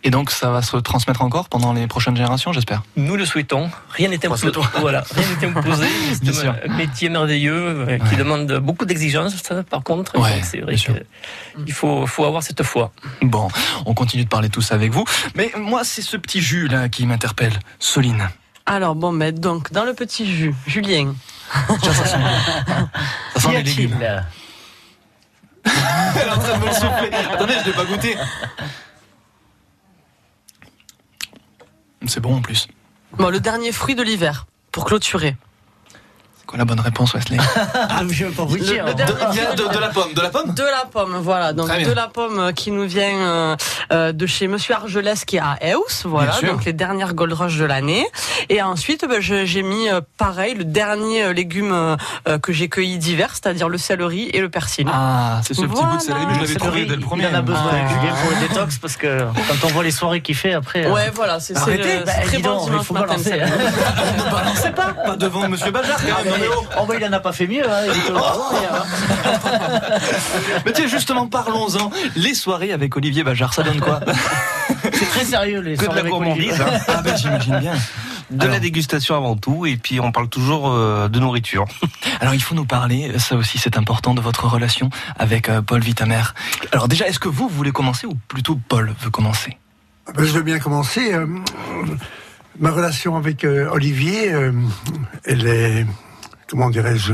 Et 0.08 0.12
donc 0.12 0.30
ça 0.30 0.52
va 0.52 0.62
se 0.62 0.78
transmettre 0.78 1.24
encore 1.24 1.50
pendant 1.50 1.74
les 1.74 1.88
prochaines 1.88 2.16
générations, 2.16 2.54
j'espère. 2.54 2.84
Nous 2.96 3.16
le 3.16 3.26
souhaitons. 3.26 3.72
Rien 3.90 4.08
n'est 4.10 4.24
imposé. 4.24 4.52
Voilà, 4.80 5.04
rien 5.16 5.26
n'est 5.42 5.48
imposé. 5.48 5.86
Bien 6.22 6.32
C'est 6.32 6.40
sûr. 6.42 6.56
un 6.64 6.78
métier 6.78 7.10
merveilleux 7.10 7.88
euh, 7.90 7.98
qui 8.08 8.16
demande 8.16 8.54
beaucoup 8.60 8.86
d'exigences. 8.86 9.36
ça, 9.42 9.64
Par 9.64 9.82
contre, 9.84 10.16
Ouais, 10.20 10.42
c'est 10.44 10.60
vrai 10.60 10.76
qu'il 10.76 11.74
faut, 11.74 12.06
faut 12.06 12.24
avoir 12.24 12.44
cette 12.44 12.62
foi. 12.62 12.92
Bon, 13.24 13.48
on 13.88 13.96
continue 13.96 14.24
de 14.26 14.30
parler 14.30 14.50
tout 14.50 14.62
ça 14.62 14.76
avec 14.76 14.92
vous. 14.92 15.04
Mais 15.34 15.52
moi, 15.58 15.84
c'est 15.84 16.04
ce 16.04 16.18
petit 16.18 16.40
jus 16.40 16.68
là 16.68 16.88
qui 16.88 17.08
m'interpelle. 17.08 17.60
Soline. 17.80 18.30
Alors 18.68 18.94
bon, 18.94 19.12
mais 19.12 19.32
donc 19.32 19.72
dans 19.72 19.86
le 19.86 19.94
petit 19.96 20.32
jus, 20.32 20.54
Julien. 20.68 21.16
Ça 21.82 21.94
sent 22.06 22.18
Qu'y 23.42 23.48
les 23.50 23.58
a-t-il, 23.58 23.66
légumes. 23.66 23.98
Elle 25.66 26.28
est 26.28 26.30
en 26.32 26.38
train 26.38 26.58
de 26.58 26.62
me 26.62 26.68
le 26.68 26.74
souffler. 26.74 27.10
Attendez, 27.34 27.54
je 27.64 27.66
l'ai 27.70 27.74
pas 27.76 27.86
goûté. 27.86 28.16
C'est 32.08 32.20
bon 32.20 32.36
en 32.36 32.42
plus. 32.42 32.68
Bon, 33.18 33.30
le 33.30 33.40
dernier 33.40 33.72
fruit 33.72 33.96
de 33.96 34.04
l'hiver 34.04 34.46
pour 34.72 34.86
clôturer. 34.86 35.36
Quoi 36.48 36.60
la 36.60 36.66
bonne 36.66 36.80
réponse, 36.80 37.14
Wesley 37.16 37.38
Ah, 37.74 38.02
je 38.08 38.26
vais 38.26 38.32
pas 38.32 38.44
vous 38.44 38.56
Le- 38.56 38.62
dire. 38.62 38.86
le 38.86 38.94
de, 38.94 39.00
de- 39.00 39.74
de 39.74 39.80
la 39.80 39.88
pomme, 39.90 40.14
de 40.14 40.22
la 40.22 40.30
pomme 40.30 40.54
De 40.54 40.62
la 40.64 40.86
pomme, 40.92 41.18
voilà. 41.22 41.54
Donc 41.54 41.68
de 41.70 41.92
la 41.92 42.08
pomme 42.08 42.40
euh, 42.40 42.52
qui 42.52 42.70
nous 42.72 42.86
vient 42.88 43.18
euh, 43.18 43.56
euh, 43.92 44.12
de 44.12 44.26
chez 44.28 44.48
Monsieur 44.48 44.76
Argelès 44.76 45.26
qui 45.26 45.38
est 45.38 45.40
à 45.40 45.58
Eus, 45.64 46.04
voilà. 46.06 46.32
Bien 46.32 46.40
sûr. 46.40 46.52
Donc 46.54 46.66
les 46.66 46.74
dernières 46.74 47.14
Gold 47.16 47.34
Rush 47.34 47.58
de 47.58 47.66
l'année. 47.66 48.06
Et 48.50 48.62
ensuite, 48.62 49.06
ben, 49.10 49.20
j'ai 49.22 49.64
mis 49.64 49.90
euh, 49.90 50.02
pareil 50.18 50.54
le 50.54 50.66
dernier 50.66 51.34
légume 51.34 51.72
euh, 52.28 52.38
que 52.38 52.54
j'ai 52.54 52.70
cueilli 52.70 52.98
d'hiver, 53.00 53.30
c'est-à-dire 53.34 53.68
le 53.70 53.78
céleri 53.80 54.30
et 54.32 54.40
le 54.42 54.50
persil. 54.50 54.88
Ah, 54.94 55.42
c'est 55.44 55.56
ce 55.56 55.62
petit 55.62 55.72
Voilà. 55.74 55.90
bout 55.94 55.98
de 55.98 56.02
céleri, 56.04 56.26
mais 56.28 56.36
je 56.36 56.40
l'avais 56.42 56.56
trouvé 56.56 56.86
dès 56.86 56.96
le 56.96 57.02
premier. 57.02 57.24
Il 57.24 57.36
en 57.36 57.40
a 57.40 57.42
besoin, 57.42 57.72
Ah. 57.72 57.88
Julien, 57.88 58.14
pour 58.22 58.30
le 58.40 58.48
détox, 58.48 58.78
parce 58.78 58.98
que 58.98 59.20
quand 59.48 59.68
on 59.68 59.70
voit 59.70 59.84
les 59.84 59.92
soirées 59.92 60.22
qu'il 60.22 60.36
fait 60.36 60.54
après. 60.54 60.88
Ouais, 60.92 61.10
voilà, 61.14 61.40
c'est 61.40 61.54
bah, 61.56 61.62
c'est 61.66 61.78
très 62.26 62.38
bon 62.40 62.64
dimanche 62.66 62.86
faut 62.86 62.94
matin. 62.94 63.16
Ne 63.18 64.32
balancez 64.32 64.72
pas 64.76 64.94
Pas 65.06 65.16
devant 65.16 65.48
Monsieur 65.50 65.72
Bajard, 65.72 65.98
quand 65.98 66.24
même. 66.24 66.35
Oh. 66.58 66.64
oh, 66.82 66.86
bah, 66.88 66.96
il 67.00 67.06
en 67.06 67.14
a 67.14 67.20
pas 67.20 67.32
fait 67.32 67.48
mieux, 67.48 67.64
hein, 67.70 67.84
bravo, 68.12 68.44
hein. 68.56 68.84
Mais 70.66 70.72
tiens, 70.74 70.88
justement, 70.88 71.28
parlons-en. 71.28 71.92
Les 72.16 72.34
soirées 72.34 72.72
avec 72.72 72.96
Olivier 72.96 73.24
Bajard, 73.24 73.54
ça 73.54 73.64
donne 73.64 73.80
quoi? 73.80 74.00
C'est 74.84 75.10
très 75.10 75.26
sérieux, 75.26 75.62
les 75.62 75.76
Que 75.76 75.82
de 75.82 75.86
soirées 75.86 76.02
la 76.04 76.08
avec 76.10 76.14
Olivier. 76.14 76.50
gourmandise, 76.50 76.62
hein. 76.62 76.80
Ah 76.88 77.02
ben 77.02 77.16
j'imagine 77.18 77.60
bien. 77.60 77.74
de 78.32 78.42
Alors. 78.42 78.54
la 78.54 78.60
dégustation 78.60 79.16
avant 79.16 79.36
tout, 79.36 79.66
et 79.66 79.78
puis 79.78 80.00
on 80.00 80.12
parle 80.12 80.30
toujours 80.30 80.70
euh, 80.72 81.08
de 81.08 81.20
nourriture. 81.20 81.66
Alors 82.22 82.34
il 82.34 82.42
faut 82.42 82.56
nous 82.56 82.66
parler, 82.66 83.18
ça 83.20 83.36
aussi 83.36 83.58
c'est 83.58 83.78
important, 83.78 84.14
de 84.14 84.22
votre 84.22 84.46
relation 84.48 84.90
avec 85.18 85.50
euh, 85.50 85.62
Paul 85.62 85.82
Vitamer. 85.82 86.24
Alors 86.72 86.88
déjà, 86.88 87.08
est-ce 87.08 87.20
que 87.20 87.30
vous 87.30 87.48
voulez 87.48 87.72
commencer 87.72 88.08
ou 88.08 88.14
plutôt 88.28 88.60
Paul 88.68 88.94
veut 89.02 89.10
commencer? 89.10 89.58
Ben, 90.16 90.24
je 90.24 90.32
veux 90.32 90.44
bien 90.44 90.60
commencer. 90.60 91.14
euh, 91.14 91.26
ma 92.60 92.72
relation 92.72 93.16
avec 93.18 93.44
euh, 93.44 93.68
Olivier, 93.72 94.32
euh, 94.34 94.52
elle 95.26 95.48
est, 95.48 95.86
comment 96.48 96.70
dirais-je, 96.70 97.14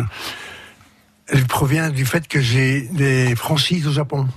elle 1.28 1.46
provient 1.48 1.90
du 1.90 2.06
fait 2.06 2.28
que 2.28 2.42
j'ai 2.42 2.82
des 2.92 3.36
franchises 3.36 3.88
au 3.88 3.92
Japon 3.92 4.28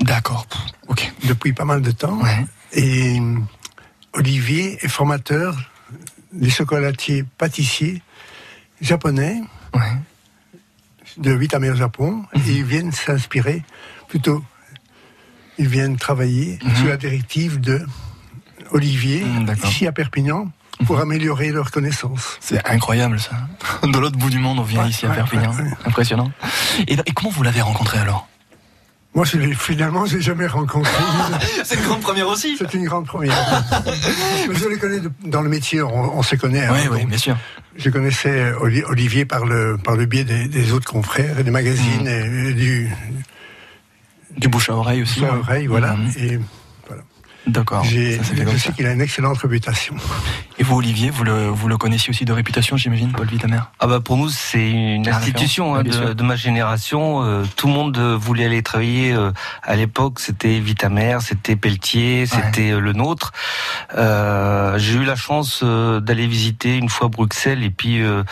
D'accord, 0.00 0.46
ok. 0.88 1.12
depuis 1.24 1.52
pas 1.52 1.64
mal 1.64 1.82
de 1.82 1.90
temps. 1.90 2.20
Ouais. 2.22 2.46
Et 2.72 3.18
euh, 3.18 3.36
Olivier 4.14 4.78
est 4.84 4.88
formateur 4.88 5.56
des 6.32 6.50
chocolatiers 6.50 7.24
pâtissiers 7.36 8.02
japonais 8.80 9.40
Ouais. 9.74 9.92
de 11.18 11.32
Vitamer 11.32 11.74
Japon. 11.76 12.24
Mhm. 12.34 12.42
Et 12.46 12.52
ils 12.52 12.64
viennent 12.64 12.92
s'inspirer, 12.92 13.62
plutôt, 14.08 14.42
ils 15.58 15.68
viennent 15.68 15.96
travailler 15.96 16.58
Mhm. 16.64 16.76
sous 16.76 16.86
la 16.86 16.96
directive 16.96 17.60
de 17.60 17.84
Olivier, 18.70 19.24
ici 19.64 19.86
à 19.86 19.92
Perpignan, 19.92 20.50
pour 20.86 21.00
améliorer 21.00 21.50
leurs 21.50 21.70
connaissances. 21.70 22.36
C'est 22.40 22.64
incroyable 22.68 23.18
ça. 23.20 23.32
De 23.86 23.98
l'autre 23.98 24.16
bout 24.18 24.30
du 24.30 24.38
monde, 24.38 24.58
on 24.58 24.62
vient 24.62 24.82
Ouais, 24.84 24.90
ici 24.90 25.06
à 25.06 25.10
ouais, 25.10 25.16
Perpignan. 25.16 25.50
ouais, 25.52 25.62
ouais. 25.62 25.70
Impressionnant. 25.86 26.30
Et, 26.86 26.94
et 26.94 27.12
comment 27.14 27.30
vous 27.30 27.42
l'avez 27.42 27.60
rencontré 27.60 27.98
alors? 27.98 28.28
Moi, 29.14 29.24
je 29.24 29.38
l'ai- 29.38 29.54
finalement, 29.54 30.06
je 30.06 30.16
l'ai 30.16 30.22
jamais 30.22 30.46
rencontré. 30.46 30.92
C'est 31.64 31.76
une 31.76 31.82
grande 31.82 32.00
première 32.02 32.28
aussi. 32.28 32.56
C'est 32.58 32.72
une 32.74 32.84
grande 32.84 33.06
première. 33.06 33.34
Je 34.52 34.68
les 34.68 34.76
connais 34.78 35.00
de- 35.00 35.10
dans 35.24 35.40
le 35.42 35.48
métier, 35.48 35.82
on, 35.82 36.18
on 36.18 36.22
se 36.22 36.36
connaît. 36.36 36.64
hein, 36.66 36.72
Oui, 36.74 36.88
oui, 36.90 37.00
donc 37.00 37.08
bien 37.08 37.18
sûr. 37.18 37.36
Je 37.76 37.90
connaissais 37.90 38.52
Oli- 38.60 38.84
Olivier 38.84 39.24
par 39.24 39.46
le, 39.46 39.78
par 39.82 39.96
le 39.96 40.04
biais 40.06 40.24
des, 40.24 40.46
des 40.46 40.72
autres 40.72 40.90
confrères, 40.90 41.42
des 41.42 41.50
magazines 41.50 42.02
Mhm. 42.04 42.48
et 42.48 42.52
du 42.54 42.90
Du 44.36 44.48
bouche 44.48 44.68
à 44.70 44.74
oreille 44.74 45.02
aussi. 45.02 45.20
bouche 45.20 45.28
à 45.28 45.32
ouais. 45.32 45.38
oreille, 45.40 45.66
voilà. 45.66 45.96
Et 46.18 46.38
D'accord. 47.46 47.82
je 47.84 48.58
sais 48.58 48.72
qu'il 48.72 48.86
a 48.86 48.92
une 48.92 49.00
excellente 49.00 49.38
réputation. 49.38 49.94
Et 50.58 50.64
vous, 50.64 50.76
Olivier, 50.76 51.08
vous 51.10 51.24
le, 51.24 51.46
vous 51.48 51.68
le 51.68 51.76
connaissiez 51.78 52.10
aussi 52.10 52.24
de 52.24 52.32
réputation, 52.32 52.76
j'imagine, 52.76 53.12
Paul 53.12 53.26
Vitamer 53.26 53.60
Ah 53.78 53.86
bah 53.86 54.00
pour 54.00 54.16
nous 54.16 54.28
c'est 54.28 54.70
une 54.70 55.04
La 55.06 55.16
institution 55.16 55.74
hein, 55.76 55.82
de, 55.84 56.12
de 56.12 56.22
ma 56.22 56.36
génération. 56.36 57.22
Euh, 57.22 57.44
tout 57.56 57.68
le 57.68 57.72
monde 57.72 57.96
euh, 57.96 58.16
voulait 58.16 58.44
aller 58.44 58.62
travailler 58.62 59.12
euh, 59.14 59.30
à 59.62 59.76
l'époque. 59.76 60.18
C'était 60.20 60.58
Vitamer, 60.58 61.18
c'était 61.20 61.56
Pelletier, 61.56 62.26
c'était 62.26 62.72
euh, 62.72 62.80
le 62.80 62.92
nôtre. 62.92 63.32
Euh, 63.96 64.76
J'ai 64.78 64.94
eu 64.98 65.04
la 65.04 65.16
chance 65.16 65.60
euh, 65.62 66.00
d'aller 66.00 66.26
visiter 66.26 66.76
une 66.76 66.88
fois 66.88 67.08
Bruxelles 67.08 67.62
et 67.62 67.70
puis 67.70 68.02
euh, 68.02 68.24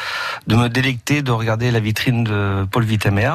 de 0.47 0.57
me 0.57 0.69
délecter 0.69 1.23
de 1.23 1.31
regarder 1.31 1.71
la 1.71 1.81
vitrine 1.81 2.25
de 2.25 2.67
Paul 2.71 2.85
Vitamer. 2.85 3.33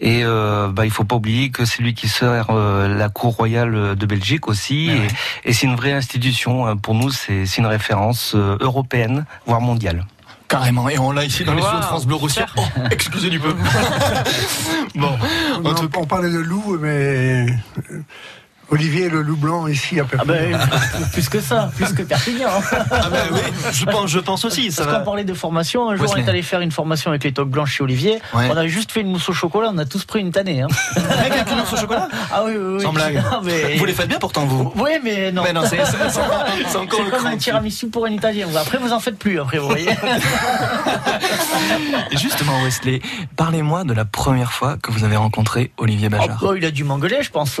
Et 0.00 0.22
euh, 0.24 0.68
bah, 0.68 0.84
il 0.84 0.90
faut 0.90 1.04
pas 1.04 1.16
oublier 1.16 1.50
que 1.50 1.64
c'est 1.64 1.82
lui 1.82 1.94
qui 1.94 2.08
sert 2.08 2.46
euh, 2.50 2.88
la 2.88 3.08
cour 3.08 3.36
royale 3.36 3.94
de 3.96 4.06
Belgique 4.06 4.48
aussi. 4.48 4.88
Ouais, 4.88 4.94
et 4.96 4.98
ouais. 5.00 5.06
et 5.44 5.52
c'est 5.52 5.66
une 5.66 5.76
vraie 5.76 5.92
institution. 5.92 6.66
hein. 6.66 6.76
Pour 6.76 6.94
nous, 6.94 7.10
c'est 7.10 7.46
c'est 7.46 7.60
une 7.60 7.66
référence 7.66 8.32
euh, 8.34 8.56
européenne, 8.60 9.24
voire 9.46 9.60
mondiale. 9.60 10.04
Carrément. 10.48 10.88
Et 10.88 10.98
on 10.98 11.10
l'a 11.10 11.24
ici 11.24 11.42
dans 11.44 11.54
les 11.54 11.62
studios 11.62 11.80
de 11.80 11.84
France 11.84 12.06
Bleu 12.06 12.16
Roussillon. 12.16 12.46
Oh, 12.56 12.62
excusez 12.90 13.30
du 13.30 13.40
peu. 13.40 13.54
bon, 14.94 15.16
On, 15.64 15.74
tout 15.74 15.90
on 15.96 16.04
parlait 16.04 16.30
de 16.30 16.38
loup, 16.38 16.76
mais 16.80 17.46
euh, 17.90 18.02
Olivier 18.70 19.08
le 19.08 19.22
loup 19.22 19.36
blanc 19.36 19.66
ici 19.66 20.00
à 20.00 20.04
Ah 20.04 20.24
Perpignan. 20.24 20.58
ben, 20.58 20.58
plus 21.12 21.28
que 21.28 21.40
ça, 21.40 21.70
plus 21.76 21.92
que 21.92 22.02
Perpignan. 22.02 22.48
Ah 22.90 23.08
ben 23.10 23.24
oui, 23.32 23.40
je 23.72 23.84
pense, 23.84 24.10
je 24.10 24.18
pense 24.18 24.44
aussi. 24.44 24.72
Ça 24.72 24.84
Parce 24.84 24.98
qu'on 24.98 25.04
parlait 25.04 25.24
de 25.24 25.34
formation, 25.34 25.90
un 25.90 25.96
jour 25.96 26.06
on 26.12 26.16
est 26.16 26.28
allé 26.28 26.42
faire 26.42 26.60
une 26.60 26.72
formation 26.72 27.10
avec 27.10 27.24
les 27.24 27.32
toques 27.32 27.50
blanches 27.50 27.72
chez 27.74 27.82
Olivier. 27.84 28.20
Ouais. 28.34 28.48
On 28.50 28.56
avait 28.56 28.68
juste 28.68 28.90
fait 28.92 29.00
une 29.02 29.08
mousse 29.10 29.28
au 29.28 29.32
chocolat, 29.32 29.70
on 29.72 29.78
a 29.78 29.84
tous 29.84 30.04
pris 30.04 30.20
une 30.20 30.32
tannée. 30.32 30.62
Hein. 30.62 30.68
Avec 30.96 31.32
une 31.50 31.56
mousse 31.58 31.72
au 31.72 31.76
chocolat 31.76 32.08
Ah 32.32 32.42
oui, 32.44 32.52
oui, 32.56 32.76
oui. 32.76 32.82
Sans 32.82 32.92
blague. 32.92 33.22
Ah, 33.30 33.40
mais- 33.42 33.76
Vous 33.76 33.84
les 33.84 33.92
faites 33.92 34.08
bien 34.08 34.18
pourtant, 34.18 34.44
vous? 34.46 34.72
Oui, 34.76 34.90
mais 35.02 35.30
non. 35.32 35.42
Mais 35.44 35.52
non, 35.52 35.62
c'est 35.66 35.78
comme 36.88 37.26
un 37.26 37.36
tiramisu 37.36 37.88
pour 37.88 38.06
un 38.06 38.10
Italien. 38.10 38.48
Après, 38.58 38.78
vous 38.78 38.92
en 38.92 39.00
faites 39.00 39.18
plus, 39.18 39.38
après, 39.40 39.58
vous 39.58 39.68
voyez. 39.68 39.90
Et 42.10 42.16
justement, 42.16 42.62
Wesley, 42.62 43.00
parlez-moi 43.36 43.84
de 43.84 43.92
la 43.94 44.04
première 44.04 44.52
fois 44.52 44.76
que 44.82 44.90
vous 44.90 45.04
avez 45.04 45.16
rencontré 45.16 45.72
Olivier 45.76 46.08
Oh, 46.12 46.16
Bajard. 46.16 46.38
oh, 46.42 46.54
il 46.54 46.64
a 46.64 46.70
dû 46.70 46.84
m'engueuler, 46.84 47.22
je 47.22 47.30
pense. 47.30 47.60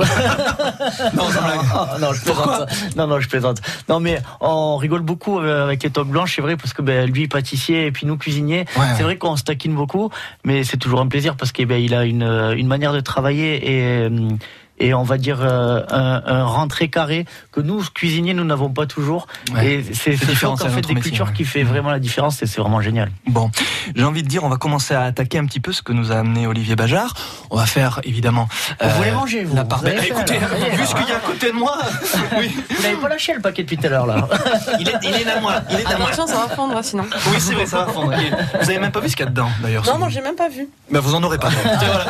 Non, 1.14 1.98
non, 2.00 2.12
je 2.12 2.22
plaisante. 2.22 2.68
Non, 2.96 3.06
non, 3.06 3.20
je 3.20 3.28
plaisante. 3.28 3.60
Non, 3.88 4.00
mais 4.00 4.20
on 4.40 4.76
rigole 4.76 5.02
beaucoup 5.02 5.38
euh, 5.38 5.64
avec 5.64 5.82
les 5.82 5.90
toques 5.90 6.08
blanches, 6.08 6.36
c'est 6.36 6.42
vrai, 6.42 6.56
parce 6.56 6.72
que 6.72 6.82
ben, 6.82 7.10
lui, 7.10 7.28
pâtissier, 7.28 7.86
et 7.86 7.92
puis 7.92 8.06
nous, 8.06 8.16
cuisiniers. 8.16 8.60
Ouais, 8.76 8.84
c'est 8.92 8.98
ouais. 8.98 9.02
vrai 9.04 9.18
qu'on 9.18 9.36
se 9.36 9.44
taquine 9.44 9.74
beaucoup, 9.74 10.10
mais 10.44 10.64
c'est 10.64 10.76
toujours 10.76 11.00
un 11.00 11.08
plaisir 11.08 11.36
parce 11.36 11.52
qu'il 11.52 11.66
ben, 11.66 11.82
il 11.82 11.94
a 11.94 12.04
une, 12.04 12.22
euh, 12.22 12.54
une 12.56 12.66
manière 12.66 12.92
de 12.92 13.00
travailler 13.00 13.56
et. 13.78 13.82
euh, 13.84 14.28
et 14.78 14.92
on 14.94 15.02
va 15.04 15.18
dire 15.18 15.38
euh, 15.40 15.82
un, 15.90 16.22
un 16.26 16.44
rentré 16.44 16.88
carré 16.88 17.26
que 17.52 17.60
nous 17.60 17.82
cuisiniers 17.94 18.34
nous 18.34 18.44
n'avons 18.44 18.70
pas 18.70 18.86
toujours 18.86 19.26
Ouais. 19.54 19.74
et 19.74 19.82
c'est 19.94 20.16
ce 20.16 20.24
différent, 20.26 20.56
choc 20.56 20.66
en 20.66 20.70
fait 20.70 20.80
des 20.80 20.94
métier, 20.94 21.10
cultures 21.10 21.26
ouais. 21.26 21.32
qui 21.32 21.44
fait 21.44 21.62
vraiment 21.62 21.90
la 21.90 21.98
différence 22.00 22.42
et 22.42 22.46
c'est 22.46 22.60
vraiment 22.60 22.80
génial 22.80 23.10
Bon, 23.28 23.50
j'ai 23.94 24.04
envie 24.04 24.22
de 24.22 24.28
dire, 24.28 24.42
on 24.44 24.48
va 24.48 24.56
commencer 24.56 24.94
à 24.94 25.02
attaquer 25.02 25.38
un 25.38 25.46
petit 25.46 25.60
peu 25.60 25.72
ce 25.72 25.82
que 25.82 25.92
nous 25.92 26.10
a 26.12 26.16
amené 26.16 26.46
Olivier 26.46 26.76
Bajard. 26.76 27.14
On 27.50 27.56
va 27.56 27.66
faire 27.66 28.00
évidemment. 28.04 28.48
Vous 28.82 28.88
voulez 28.90 29.10
manger, 29.12 29.44
vous 29.44 29.54
la 29.56 29.64
part. 29.64 29.78
Vous 29.80 29.84
Bah, 29.86 29.90
écoutez, 30.04 30.38
vu 30.38 30.86
ce 30.86 30.94
qu'il 30.94 31.08
y 31.08 31.12
a 31.12 31.16
à 31.16 31.20
côté 31.20 31.48
de 31.48 31.56
moi, 31.56 31.78
oui, 32.38 32.54
vous 32.70 32.82
n'avez 32.82 32.96
pas 32.96 33.08
lâché 33.08 33.34
le 33.34 33.40
paquet 33.40 33.62
depuis 33.62 33.76
tout 33.76 33.86
à 33.86 33.90
l'heure 33.90 34.06
là 34.06 34.28
il 34.80 34.88
est, 34.88 34.94
il 35.02 35.14
est 35.14 35.30
à 35.30 35.40
moi. 35.40 35.54
Il 35.70 35.80
est 35.80 35.86
à 35.86 35.98
moi. 35.98 36.08
Attention, 36.08 36.26
ça 36.26 36.46
va 36.46 36.54
fondre 36.54 36.78
sinon. 36.84 37.04
Oui, 37.28 37.36
c'est 37.38 37.54
vrai, 37.54 37.66
ça 37.66 37.84
va 37.84 37.92
fondre. 37.92 38.12
Vous 38.60 38.70
avez 38.70 38.78
même 38.78 38.92
pas 38.92 39.00
vu 39.00 39.08
ce 39.08 39.16
qu'il 39.16 39.24
y 39.24 39.28
a 39.28 39.30
dedans, 39.30 39.48
d'ailleurs. 39.62 39.84
Non, 39.86 39.98
non, 39.98 40.08
j'ai 40.08 40.20
même 40.20 40.36
pas 40.36 40.48
vu. 40.48 40.68
Bah, 40.90 41.00
vous 41.00 41.14
en 41.14 41.22
aurez 41.22 41.38
pas. 41.38 41.50
Voilà. 41.50 42.06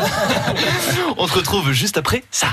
On 1.18 1.26
se 1.26 1.35
retrouve 1.35 1.73
juste 1.73 1.97
après 1.99 2.25
ça. 2.30 2.49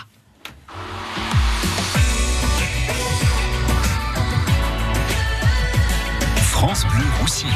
France 6.64 6.86
Bleu 6.86 7.06
Roussillon. 7.20 7.50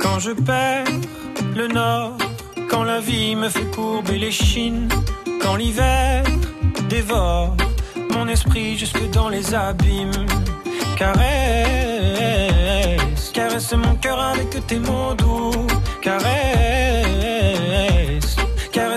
Quand 0.00 0.18
je 0.18 0.30
perds 0.30 0.86
le 1.54 1.68
nord, 1.68 2.16
quand 2.70 2.84
la 2.84 3.00
vie 3.00 3.36
me 3.36 3.50
fait 3.50 3.70
courber 3.76 4.16
les 4.16 4.30
chines, 4.30 4.88
quand 5.42 5.56
l'hiver 5.56 6.24
dévore 6.88 7.54
mon 8.10 8.26
esprit 8.26 8.78
jusque 8.78 9.10
dans 9.10 9.28
les 9.28 9.54
abîmes. 9.54 10.24
Caresse, 10.96 11.20
caresse 13.34 13.74
mon 13.74 13.94
cœur 13.96 14.18
avec 14.18 14.66
tes 14.66 14.78
mots 14.78 15.12
doux. 15.18 15.66
Caresse, 16.00 16.24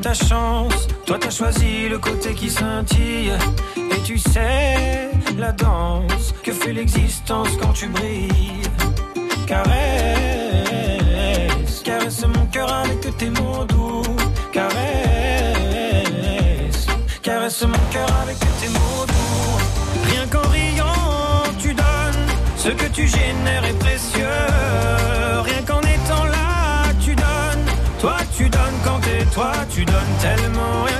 ta 0.00 0.14
chance. 0.14 0.88
Toi, 1.06 1.18
t'as 1.20 1.30
choisi 1.30 1.88
le 1.88 1.98
côté 1.98 2.34
qui 2.34 2.50
scintille. 2.50 3.32
Et 3.76 4.02
tu 4.04 4.18
sais 4.18 5.10
la 5.38 5.52
danse 5.52 6.34
que 6.42 6.52
fait 6.52 6.72
l'existence 6.72 7.48
quand 7.60 7.72
tu 7.72 7.86
brilles. 7.88 8.62
Caresse, 9.46 9.70
caresse 11.84 12.24
mon 12.26 12.46
cœur 12.46 12.72
avec 12.72 13.16
tes 13.16 13.30
mots 13.30 13.64
doux. 13.68 14.02
Caresse, 14.52 14.76
caresse 17.22 17.62
mon 17.62 17.84
cœur 17.92 18.08
avec 18.22 18.38
tes 18.38 18.68
mots 18.68 19.06
doux. 19.06 19.58
Rien 20.10 20.26
qu'en 20.26 20.48
riant, 20.48 21.42
tu 21.58 21.74
donnes. 21.74 22.26
Ce 22.56 22.68
que 22.68 22.86
tu 22.92 23.06
génères 23.06 23.64
est 23.64 23.78
précieux. 23.78 23.99
Toi, 29.32 29.52
tu 29.70 29.84
donnes 29.84 30.16
tellement. 30.20 30.84
Rien 30.84 30.99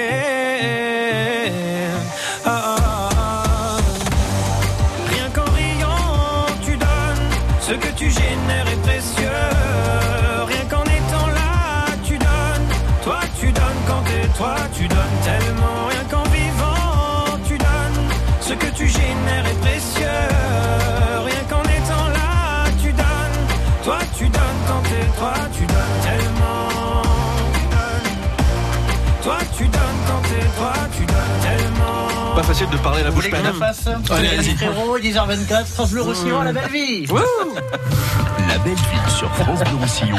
Facile 32.53 32.69
de 32.69 32.77
parler 32.77 33.01
la 33.03 33.11
bouche 33.11 33.23
Vous 33.25 33.29
voulez 33.29 33.41
pleine. 33.41 33.53
le 33.53 33.59
fasse 33.59 33.87
Allez, 34.09 34.27
Les 34.27 34.39
allez-y. 34.39 34.55
frérots, 34.55 34.99
10h24, 34.99 35.65
France 35.67 35.91
Bleu 35.91 36.01
Roussillon, 36.01 36.41
la 36.41 36.51
belle 36.51 36.69
vie 36.69 37.05
La 37.07 38.57
belle 38.57 38.73
ville 38.75 39.09
sur 39.17 39.33
France 39.35 39.59
Bleu 39.61 39.77
Roussillon. 39.79 40.17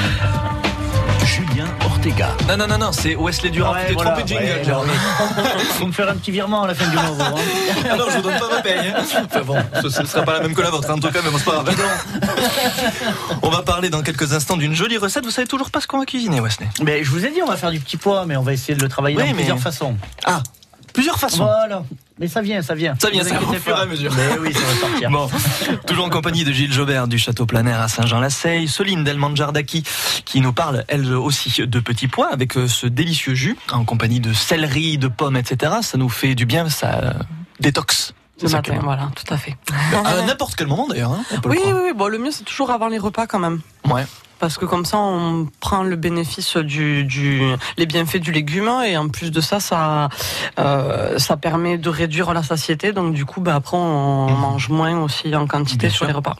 Julien 1.26 1.66
Ortega. 1.84 2.28
Non, 2.48 2.56
non, 2.56 2.66
non, 2.66 2.78
non, 2.78 2.92
c'est 2.92 3.14
Wesley 3.16 3.50
Durand. 3.50 3.74
Ouais, 3.74 3.86
T'es 3.86 3.92
voilà, 3.92 4.12
trompé 4.12 4.22
de 4.24 4.28
jingle, 4.28 4.44
ouais, 4.58 4.64
Jérôme. 4.64 4.86
Faut 5.78 5.86
me 5.86 5.92
faire 5.92 6.08
un 6.08 6.14
petit 6.14 6.30
virement 6.30 6.62
à 6.62 6.68
la 6.68 6.74
fin 6.74 6.88
du 6.88 6.96
mois, 6.96 7.04
vous 7.04 7.20
hein. 7.22 7.34
Alors, 7.90 8.10
je 8.10 8.16
vous 8.16 8.22
donne 8.22 8.38
pas 8.38 8.48
ma 8.50 8.62
paye. 8.62 8.78
hein. 8.96 9.02
Enfin 9.26 9.40
bon, 9.42 9.56
ce 9.82 10.00
ne 10.02 10.06
sera 10.06 10.22
pas 10.24 10.32
la 10.34 10.40
même 10.40 10.54
que 10.54 10.62
la 10.62 10.70
vôtre, 10.70 10.90
en 10.90 10.98
tout 10.98 11.10
cas, 11.10 11.20
mais 11.22 11.30
bon, 11.30 11.36
c'est 11.38 11.44
pas 11.44 11.62
grave. 11.62 11.74
On 13.42 13.50
va 13.50 13.60
parler 13.62 13.90
dans 13.90 14.00
quelques 14.02 14.32
instants 14.32 14.56
d'une 14.56 14.74
jolie 14.74 14.96
recette. 14.98 15.24
Vous 15.24 15.30
savez 15.30 15.46
toujours 15.46 15.70
pas 15.70 15.80
ce 15.82 15.86
qu'on 15.86 15.98
va 15.98 16.06
cuisiner, 16.06 16.40
Wesley 16.40 16.68
Mais 16.82 17.04
je 17.04 17.10
vous 17.10 17.24
ai 17.26 17.30
dit, 17.30 17.40
on 17.42 17.46
va 17.50 17.56
faire 17.58 17.70
du 17.70 17.80
petit 17.80 17.98
pois, 17.98 18.24
mais 18.26 18.36
on 18.36 18.42
va 18.42 18.54
essayer 18.54 18.74
de 18.74 18.82
le 18.82 18.88
travailler 18.88 19.16
Oui, 19.16 19.22
dans 19.22 19.28
mais- 19.28 19.34
plusieurs 19.34 19.58
façons. 19.58 19.96
Ah, 20.24 20.42
plusieurs 20.92 21.18
façons. 21.18 21.44
Voilà. 21.44 21.82
Mais 22.18 22.28
ça 22.28 22.40
vient, 22.42 22.62
ça 22.62 22.74
vient. 22.74 22.94
Ça 23.00 23.10
vient, 23.10 23.24
ça 23.24 23.40
au 23.42 23.52
fur 23.54 23.76
et 23.76 23.80
à 23.80 23.86
mesure. 23.86 24.12
Mais 24.14 24.38
oui, 24.38 24.52
ça 24.52 24.60
va 24.60 24.74
sortir. 24.88 25.10
Bon, 25.10 25.28
toujours 25.86 26.04
en 26.06 26.10
compagnie 26.10 26.44
de 26.44 26.52
Gilles 26.52 26.72
Jobert 26.72 27.08
du 27.08 27.18
Château 27.18 27.46
Planaire 27.46 27.80
à 27.80 27.88
Saint-Jean-la-Seille, 27.88 28.68
Soline 28.68 29.02
Delmanjardaki 29.02 29.82
qui 30.24 30.40
nous 30.40 30.52
parle, 30.52 30.84
elle 30.88 31.12
aussi, 31.14 31.66
de 31.66 31.80
petits 31.80 32.08
pois 32.08 32.32
avec 32.32 32.56
euh, 32.56 32.68
ce 32.68 32.86
délicieux 32.86 33.34
jus 33.34 33.56
en 33.72 33.84
compagnie 33.84 34.20
de 34.20 34.32
céleri, 34.32 34.98
de 34.98 35.08
pommes, 35.08 35.36
etc. 35.36 35.72
Ça 35.82 35.98
nous 35.98 36.08
fait 36.08 36.34
du 36.34 36.46
bien, 36.46 36.68
ça 36.68 37.00
euh, 37.02 37.12
détox. 37.60 38.14
Le 38.42 38.48
matin, 38.48 38.76
que- 38.76 38.82
voilà, 38.84 39.10
tout 39.14 39.32
à 39.32 39.36
fait. 39.36 39.56
À 40.04 40.22
n'importe 40.22 40.56
quel 40.56 40.66
moment 40.66 40.88
d'ailleurs. 40.88 41.12
hein, 41.12 41.22
Oui, 41.46 41.58
oui, 41.64 41.72
oui. 41.84 41.92
Bon, 41.96 42.08
le 42.08 42.18
mieux, 42.18 42.32
c'est 42.32 42.42
toujours 42.44 42.70
avant 42.70 42.88
les 42.88 42.98
repas 42.98 43.26
quand 43.28 43.38
même. 43.38 43.60
Ouais. 43.88 44.04
Parce 44.42 44.58
que 44.58 44.64
comme 44.64 44.84
ça, 44.84 44.98
on 44.98 45.46
prend 45.60 45.84
le 45.84 45.94
bénéfice 45.94 46.56
du, 46.56 47.04
du 47.04 47.40
les 47.78 47.86
bienfaits 47.86 48.16
du 48.16 48.32
légume 48.32 48.68
et 48.84 48.96
en 48.96 49.08
plus 49.08 49.30
de 49.30 49.40
ça, 49.40 49.60
ça, 49.60 50.08
euh, 50.58 51.16
ça 51.20 51.36
permet 51.36 51.78
de 51.78 51.88
réduire 51.88 52.34
la 52.34 52.42
satiété. 52.42 52.90
Donc 52.92 53.14
du 53.14 53.24
coup, 53.24 53.40
bah, 53.40 53.54
après, 53.54 53.76
on 53.76 54.32
mange 54.32 54.68
moins 54.68 54.98
aussi 55.00 55.32
en 55.36 55.46
quantité 55.46 55.86
Bien 55.86 55.90
sur 55.90 55.98
sûr. 55.98 56.06
les 56.08 56.12
repas. 56.12 56.34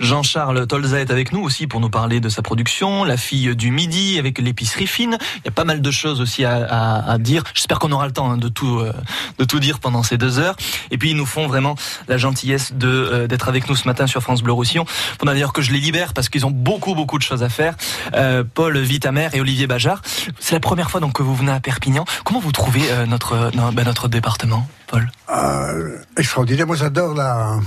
Jean-Charles 0.00 0.66
Tolza 0.66 1.00
est 1.00 1.10
avec 1.10 1.32
nous 1.32 1.40
aussi 1.40 1.66
pour 1.66 1.80
nous 1.80 1.88
parler 1.88 2.20
de 2.20 2.28
sa 2.28 2.42
production, 2.42 3.04
La 3.04 3.16
fille 3.16 3.56
du 3.56 3.70
midi 3.70 4.18
avec 4.18 4.38
l'épicerie 4.38 4.86
fine. 4.86 5.16
Il 5.36 5.46
y 5.46 5.48
a 5.48 5.52
pas 5.52 5.64
mal 5.64 5.80
de 5.80 5.90
choses 5.90 6.20
aussi 6.20 6.44
à, 6.44 6.56
à- 6.68 7.10
à 7.12 7.16
dire. 7.16 7.42
J'espère 7.54 7.78
qu'on 7.78 7.92
aura 7.92 8.06
le 8.06 8.12
temps 8.12 8.30
hein, 8.32 8.36
de 8.36 8.48
tout 8.48 8.80
euh, 8.80 8.92
de 9.38 9.44
tout 9.44 9.60
dire 9.60 9.78
pendant 9.78 10.02
ces 10.02 10.18
deux 10.18 10.38
heures. 10.38 10.56
Et 10.90 10.98
puis 10.98 11.10
ils 11.12 11.16
nous 11.16 11.24
font 11.24 11.46
vraiment 11.46 11.74
la 12.06 12.18
gentillesse 12.18 12.74
de 12.74 12.88
euh, 12.88 13.26
d'être 13.26 13.48
avec 13.48 13.66
nous 13.68 13.76
ce 13.76 13.88
matin 13.88 14.06
sur 14.06 14.20
France 14.22 14.42
Bleu 14.42 14.52
Roussillon. 14.52 14.84
Faudra 15.18 15.32
d'ailleurs 15.32 15.54
que 15.54 15.62
je 15.62 15.72
les 15.72 15.80
libère 15.80 16.12
parce 16.12 16.28
qu'ils 16.28 16.44
ont 16.44 16.50
beaucoup 16.50 16.94
beaucoup 16.94 17.13
de 17.18 17.22
choses 17.22 17.42
à 17.42 17.48
faire. 17.48 17.74
Euh, 18.14 18.44
Paul 18.44 18.78
Vitamer 18.78 19.28
et 19.32 19.40
Olivier 19.40 19.66
Bajard. 19.66 20.02
C'est 20.40 20.54
la 20.54 20.60
première 20.60 20.90
fois 20.90 21.00
donc 21.00 21.12
que 21.14 21.22
vous 21.22 21.34
venez 21.34 21.52
à 21.52 21.60
Perpignan. 21.60 22.04
Comment 22.24 22.40
vous 22.40 22.52
trouvez 22.52 22.82
euh, 22.90 23.06
notre 23.06 23.50
non, 23.54 23.72
bah, 23.72 23.84
notre 23.84 24.08
département, 24.08 24.68
Paul? 24.86 25.10
Euh, 25.30 25.98
extraordinaire. 26.16 26.66
Moi, 26.66 26.76
j'adore 26.76 27.14
la, 27.14 27.58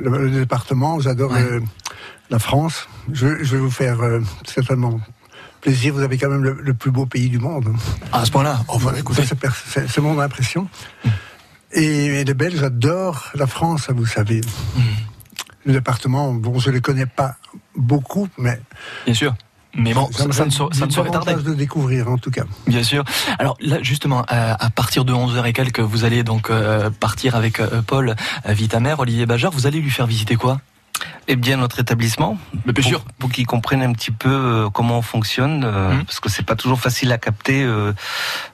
le, 0.00 0.24
le 0.24 0.30
département, 0.30 1.00
j'adore 1.00 1.32
Ouais. 1.32 1.42
euh, 1.42 1.60
la 2.30 2.38
France. 2.38 2.88
Je, 3.12 3.42
je 3.44 3.56
vais 3.56 3.58
vous 3.60 3.70
faire 3.70 3.98
certainement 4.46 5.00
plaisir. 5.60 5.94
Vous 5.94 6.00
avez 6.00 6.18
quand 6.18 6.28
même 6.30 6.42
le, 6.42 6.58
le 6.60 6.74
plus 6.74 6.90
beau 6.90 7.06
pays 7.06 7.28
du 7.28 7.38
monde. 7.38 7.68
Ah, 8.12 8.20
À 8.20 8.24
ce 8.24 8.30
point-là? 8.30 8.60
Oh, 8.68 8.78
écoutez. 8.96 9.22
c'est 9.64 9.98
mon 10.00 10.18
impression. 10.18 10.68
Et, 11.72 12.06
et 12.20 12.24
les 12.24 12.34
Belges 12.34 12.62
adorent 12.62 13.30
la 13.34 13.46
France, 13.46 13.88
vous 13.94 14.06
savez. 14.06 14.40
Le 15.64 15.72
département, 15.74 16.32
bon, 16.34 16.58
je 16.58 16.70
ne 16.70 16.74
le 16.74 16.80
connais 16.80 17.06
pas 17.06 17.36
beaucoup, 17.76 18.28
mais 18.38 18.60
Bien 19.06 19.14
sûr. 19.14 19.34
Mais 19.74 19.94
bon, 19.94 20.06
ça, 20.12 20.30
ça 20.32 20.44
ne 20.44 20.50
ça 20.50 20.86
ne 20.86 20.90
saurait 20.90 21.10
tarder. 21.10 21.34
de 21.34 21.54
découvrir, 21.54 22.08
en 22.08 22.18
tout 22.18 22.30
cas. 22.30 22.44
Bien 22.66 22.82
sûr. 22.82 23.04
Alors 23.38 23.56
là, 23.60 23.78
justement, 23.82 24.22
à, 24.28 24.62
à 24.62 24.68
partir 24.68 25.04
de 25.06 25.14
11h 25.14 25.46
et 25.46 25.52
quelques, 25.54 25.80
vous 25.80 26.04
allez 26.04 26.24
donc 26.24 26.50
euh, 26.50 26.90
partir 26.90 27.36
avec 27.36 27.58
euh, 27.58 27.80
Paul 27.80 28.10
euh, 28.10 28.52
Vitamer, 28.52 28.94
Olivier 28.98 29.24
Bajard. 29.24 29.50
Vous 29.50 29.66
allez 29.66 29.80
lui 29.80 29.90
faire 29.90 30.06
visiter 30.06 30.36
quoi? 30.36 30.60
Eh 31.28 31.36
bien, 31.36 31.56
notre 31.56 31.78
établissement, 31.78 32.36
Mais 32.66 32.72
bien 32.72 32.82
pour, 32.82 32.84
sûr. 32.90 33.04
pour 33.18 33.30
qu'ils 33.30 33.46
comprennent 33.46 33.82
un 33.82 33.92
petit 33.92 34.10
peu 34.10 34.28
euh, 34.28 34.70
comment 34.70 34.98
on 34.98 35.02
fonctionne, 35.02 35.62
euh, 35.64 35.92
Mhm. 35.94 36.04
parce 36.04 36.18
que 36.20 36.28
c'est 36.28 36.42
pas 36.42 36.56
toujours 36.56 36.80
facile 36.80 37.12
à 37.12 37.18
capter 37.18 37.62
euh, 37.62 37.92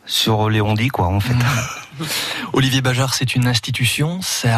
sur 0.04 0.50
les 0.50 0.60
ondits, 0.60 0.88
quoi, 0.88 1.06
en 1.08 1.18
fait. 1.20 1.34
Olivier 2.52 2.80
Bajard, 2.82 3.14
c'est 3.14 3.34
une 3.34 3.46
institution, 3.48 4.20
c'est 4.22 4.50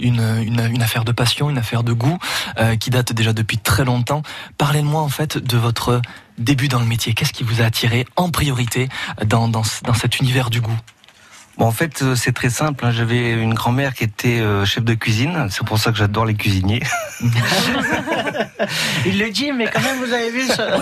une, 0.00 0.20
une, 0.44 0.60
une 0.72 0.82
affaire 0.82 1.04
de 1.04 1.12
passion, 1.12 1.50
une 1.50 1.58
affaire 1.58 1.82
de 1.84 1.92
goût 1.92 2.18
euh, 2.58 2.76
qui 2.76 2.90
date 2.90 3.12
déjà 3.12 3.32
depuis 3.32 3.58
très 3.58 3.84
longtemps. 3.84 4.22
Parlez-moi 4.58 5.00
en 5.02 5.08
fait 5.08 5.38
de 5.38 5.56
votre 5.56 6.00
début 6.38 6.68
dans 6.68 6.80
le 6.80 6.86
métier. 6.86 7.14
Qu'est-ce 7.14 7.32
qui 7.32 7.44
vous 7.44 7.60
a 7.62 7.64
attiré 7.64 8.06
en 8.16 8.30
priorité 8.30 8.88
dans, 9.24 9.48
dans, 9.48 9.62
dans 9.84 9.94
cet 9.94 10.20
univers 10.20 10.50
du 10.50 10.60
goût? 10.60 10.78
Bon, 11.58 11.66
en 11.66 11.72
fait, 11.72 12.02
euh, 12.02 12.14
c'est 12.16 12.32
très 12.32 12.50
simple. 12.50 12.84
hein. 12.84 12.90
J'avais 12.90 13.32
une 13.32 13.54
grand-mère 13.54 13.94
qui 13.94 14.02
était 14.04 14.40
euh, 14.40 14.64
chef 14.64 14.82
de 14.84 14.94
cuisine. 14.94 15.46
C'est 15.50 15.64
pour 15.64 15.78
ça 15.78 15.92
que 15.92 15.98
j'adore 15.98 16.26
les 16.26 16.34
cuisiniers. 16.34 16.82
Il 19.06 19.18
le 19.18 19.30
dit, 19.30 19.52
mais 19.52 19.66
quand 19.72 19.82
même, 19.82 19.98
vous 19.98 20.12
avez 20.12 20.30
vu 20.30 20.42
ça. 20.46 20.78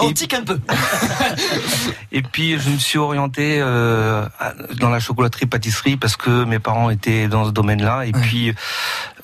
Antique 0.00 0.34
un 0.34 0.42
peu. 0.42 0.58
Et 2.12 2.22
puis, 2.22 2.58
je 2.58 2.70
me 2.70 2.78
suis 2.78 2.98
orienté 2.98 3.58
euh, 3.60 4.26
dans 4.78 4.90
la 4.90 5.00
chocolaterie-pâtisserie 5.00 5.96
parce 5.96 6.16
que 6.16 6.44
mes 6.44 6.58
parents 6.58 6.90
étaient 6.90 7.28
dans 7.28 7.46
ce 7.46 7.50
domaine-là. 7.50 8.06
Et 8.06 8.12
puis, 8.12 8.54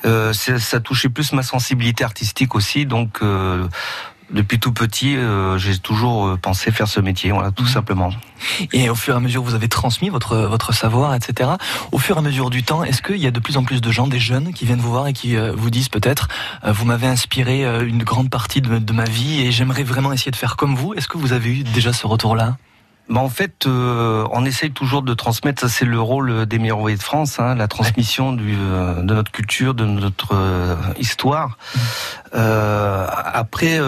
euh, 0.05 0.33
ça 0.33 0.81
touchait 0.81 1.09
plus 1.09 1.33
ma 1.33 1.43
sensibilité 1.43 2.05
artistique 2.05 2.55
aussi. 2.55 2.87
Donc, 2.87 3.19
euh, 3.23 3.67
depuis 4.35 4.59
tout 4.59 4.73
petit, 4.73 5.17
euh, 5.17 5.57
j'ai 5.59 5.79
toujours 5.79 6.27
euh, 6.27 6.37
pensé 6.37 6.71
faire 6.71 6.89
ce 6.89 7.01
métier. 7.01 7.31
Voilà, 7.31 7.51
tout 7.51 7.67
simplement. 7.67 8.11
Et 8.73 8.91
au 8.91 8.95
fur 8.95 9.15
et 9.15 9.17
à 9.17 9.21
mesure, 9.21 9.43
vous 9.43 9.55
avez 9.55 9.69
transmis 9.69 10.09
votre, 10.11 10.37
votre 10.37 10.75
savoir, 10.75 11.15
etc. 11.15 11.51
Au 11.93 11.99
fur 11.99 12.17
et 12.17 12.19
à 12.19 12.23
mesure 12.23 12.51
du 12.51 12.63
temps, 12.63 12.85
est-ce 12.85 13.01
qu'il 13.01 13.19
y 13.19 13.27
a 13.27 13.31
de 13.31 13.41
plus 13.41 13.57
en 13.57 13.65
plus 13.65 13.81
de 13.81 13.91
gens, 13.91 14.07
des 14.07 14.19
jeunes, 14.19 14.53
qui 14.53 14.67
viennent 14.67 14.81
vous 14.81 14.91
voir 14.91 15.07
et 15.07 15.13
qui 15.13 15.37
euh, 15.37 15.53
vous 15.57 15.71
disent 15.71 15.89
peut-être, 15.89 16.29
euh, 16.65 16.73
vous 16.73 16.85
m'avez 16.85 17.07
inspiré 17.07 17.65
euh, 17.65 17.87
une 17.87 18.03
grande 18.03 18.31
partie 18.31 18.61
de, 18.61 18.79
de 18.79 18.93
ma 18.93 19.05
vie 19.05 19.41
et 19.41 19.53
j'aimerais 19.53 19.85
vraiment 19.85 20.13
essayer 20.13 20.33
de 20.33 20.37
faire 20.37 20.57
comme 20.57 20.75
vous? 20.75 20.95
Est-ce 20.95 21.09
que 21.09 21.19
vous 21.19 21.33
avez 21.33 21.51
eu 21.51 21.63
déjà 21.63 21.93
ce 21.93 22.07
retour-là? 22.07 22.57
Bah 23.09 23.21
en 23.21 23.29
fait, 23.29 23.67
euh, 23.67 24.27
on 24.33 24.45
essaye 24.47 24.71
toujours 24.71 25.03
de 25.03 25.13
transmettre. 25.13 25.61
Ça, 25.61 25.69
c'est 25.69 25.85
le 25.85 26.01
rôle 26.01 26.47
des 26.47 26.59
meilleurs 26.59 26.83
de 26.83 26.97
France, 26.97 27.39
hein, 27.39 27.55
la 27.55 27.69
transmission 27.69 28.33
du, 28.33 28.57
euh, 28.59 29.03
de 29.03 29.15
notre 29.15 29.31
culture, 29.31 29.75
de 29.75 29.85
notre 29.85 30.35
euh, 30.35 30.77
histoire. 30.99 31.59
Euh, 32.35 33.07
après. 33.11 33.79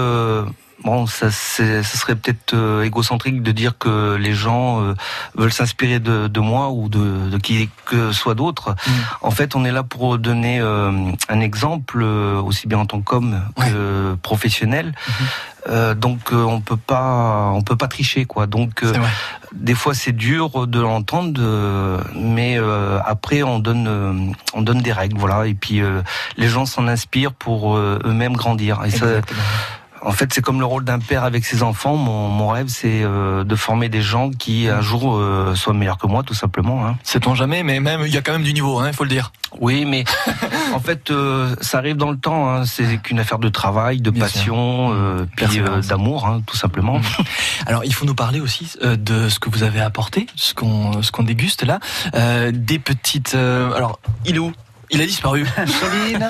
Bon, 0.87 1.05
ça, 1.07 1.33
ça 1.33 1.83
serait 1.83 2.14
peut-être 2.14 2.55
euh, 2.55 2.85
égocentrique 2.85 3.42
de 3.42 3.51
dire 3.51 3.77
que 3.77 4.14
les 4.14 4.35
gens 4.35 4.81
euh, 4.81 4.94
veulent 5.35 5.53
s'inspirer 5.53 5.99
de, 5.99 6.29
de 6.29 6.40
moi 6.40 6.70
ou 6.70 6.88
de, 6.88 7.29
de 7.29 7.38
qui 7.38 7.68
que 7.87 8.12
soit 8.12 8.37
d'autre. 8.37 8.77
En 9.20 9.33
fait, 9.33 9.57
on 9.57 9.64
est 9.64 9.72
là 9.72 9.83
pour 9.83 10.16
donner 10.16 10.61
euh, 10.61 10.92
un 11.29 11.40
exemple, 11.40 12.03
euh, 12.03 12.40
aussi 12.40 12.68
bien 12.68 12.79
en 12.79 12.87
tant 12.87 13.01
qu'homme 13.01 13.42
que 13.57 14.14
professionnel. 14.22 14.94
Euh, 15.68 15.96
donc, 15.96 16.33
euh, 16.33 16.44
on 16.44 16.61
peut 16.61 16.77
pas, 16.77 17.51
on 17.53 17.62
peut 17.62 17.75
pas 17.75 17.88
tricher, 17.88 18.25
quoi. 18.25 18.46
Donc, 18.46 18.85
euh, 18.85 18.92
des 19.53 19.75
fois, 19.75 19.92
c'est 19.92 20.12
dur 20.12 20.68
de 20.68 20.81
l'entendre, 20.81 21.40
euh, 21.42 21.99
mais 22.14 22.57
euh, 22.61 23.01
après, 23.05 23.42
on 23.42 23.59
donne, 23.59 23.88
euh, 23.88 24.12
on 24.55 24.62
donne 24.62 24.83
des 24.83 24.92
règles, 24.92 25.18
voilà. 25.18 25.49
Et 25.49 25.55
puis, 25.55 25.81
euh, 25.81 26.03
les 26.37 26.46
gens 26.46 26.66
s'en 26.66 26.87
inspirent 26.87 27.33
pour 27.33 27.77
eux-mêmes 27.77 28.37
grandir. 28.37 28.85
Et 28.85 28.90
ça, 28.90 29.07
en 30.03 30.13
fait, 30.13 30.33
c'est 30.33 30.43
comme 30.43 30.61
le 30.61 30.67
rôle 30.67 30.85
d'un 30.85 30.99
père 30.99 31.25
avec 31.25 31.45
ses 31.45 31.63
enfants. 31.63 31.97
Mon, 31.97 32.29
mon 32.29 32.49
rêve, 32.49 32.69
c'est 32.69 33.03
euh, 33.03 33.45
de 33.45 33.57
former 33.57 33.89
des 33.89 34.03
gens 34.03 34.31
qui 34.31 34.69
un 34.69 34.81
jour 34.81 35.17
euh, 35.17 35.55
soient 35.55 35.75
meilleurs 35.75 35.99
que 35.99 36.07
moi, 36.07 36.23
tout 36.23 36.35
simplement. 36.35 36.87
Hein. 36.87 36.97
Sait-on 37.03 37.35
jamais, 37.35 37.63
mais 37.63 37.81
même 37.81 38.03
il 38.07 38.13
y 38.13 38.17
a 38.17 38.23
quand 38.23 38.33
même 38.33 38.43
du 38.43 38.53
niveau, 38.53 38.85
il 38.85 38.93
faut 38.93 39.05
le 39.05 39.11
dire. 39.11 39.33
Oui, 39.61 39.85
mais 39.85 40.05
en 40.75 40.81
fait, 40.81 41.11
euh, 41.11 41.55
ça 41.61 41.79
arrive 41.79 41.97
dans 41.97 42.11
le 42.11 42.19
temps. 42.19 42.49
Hein. 42.49 42.65
C'est 42.67 42.99
qu'une 42.99 43.19
affaire 43.19 43.39
de 43.39 43.49
travail, 43.49 44.01
de 44.01 44.11
passion, 44.11 44.93
euh, 44.93 45.27
puis 45.37 45.61
d'amour, 45.89 46.27
hein, 46.27 46.43
tout 46.47 46.57
simplement. 46.57 47.01
Alors, 47.67 47.85
il 47.85 47.95
faut 47.95 48.07
nous 48.07 48.15
parler 48.15 48.41
aussi 48.41 48.73
de 48.83 49.29
ce 49.29 49.39
que 49.39 49.51
vous 49.51 49.63
avez 49.63 49.81
apporté, 49.81 50.27
ce 50.37 50.55
qu'on 50.55 51.03
ce 51.03 51.11
qu'on 51.11 51.23
déguste 51.23 51.65
là, 51.65 51.81
des 52.53 52.79
petites. 52.79 53.35
alors, 53.35 53.99
il 54.25 54.37
est 54.37 54.39
où? 54.39 54.53
Il 54.90 55.01
a 55.03 55.07
disparu. 55.07 55.46
Céline 55.66 56.29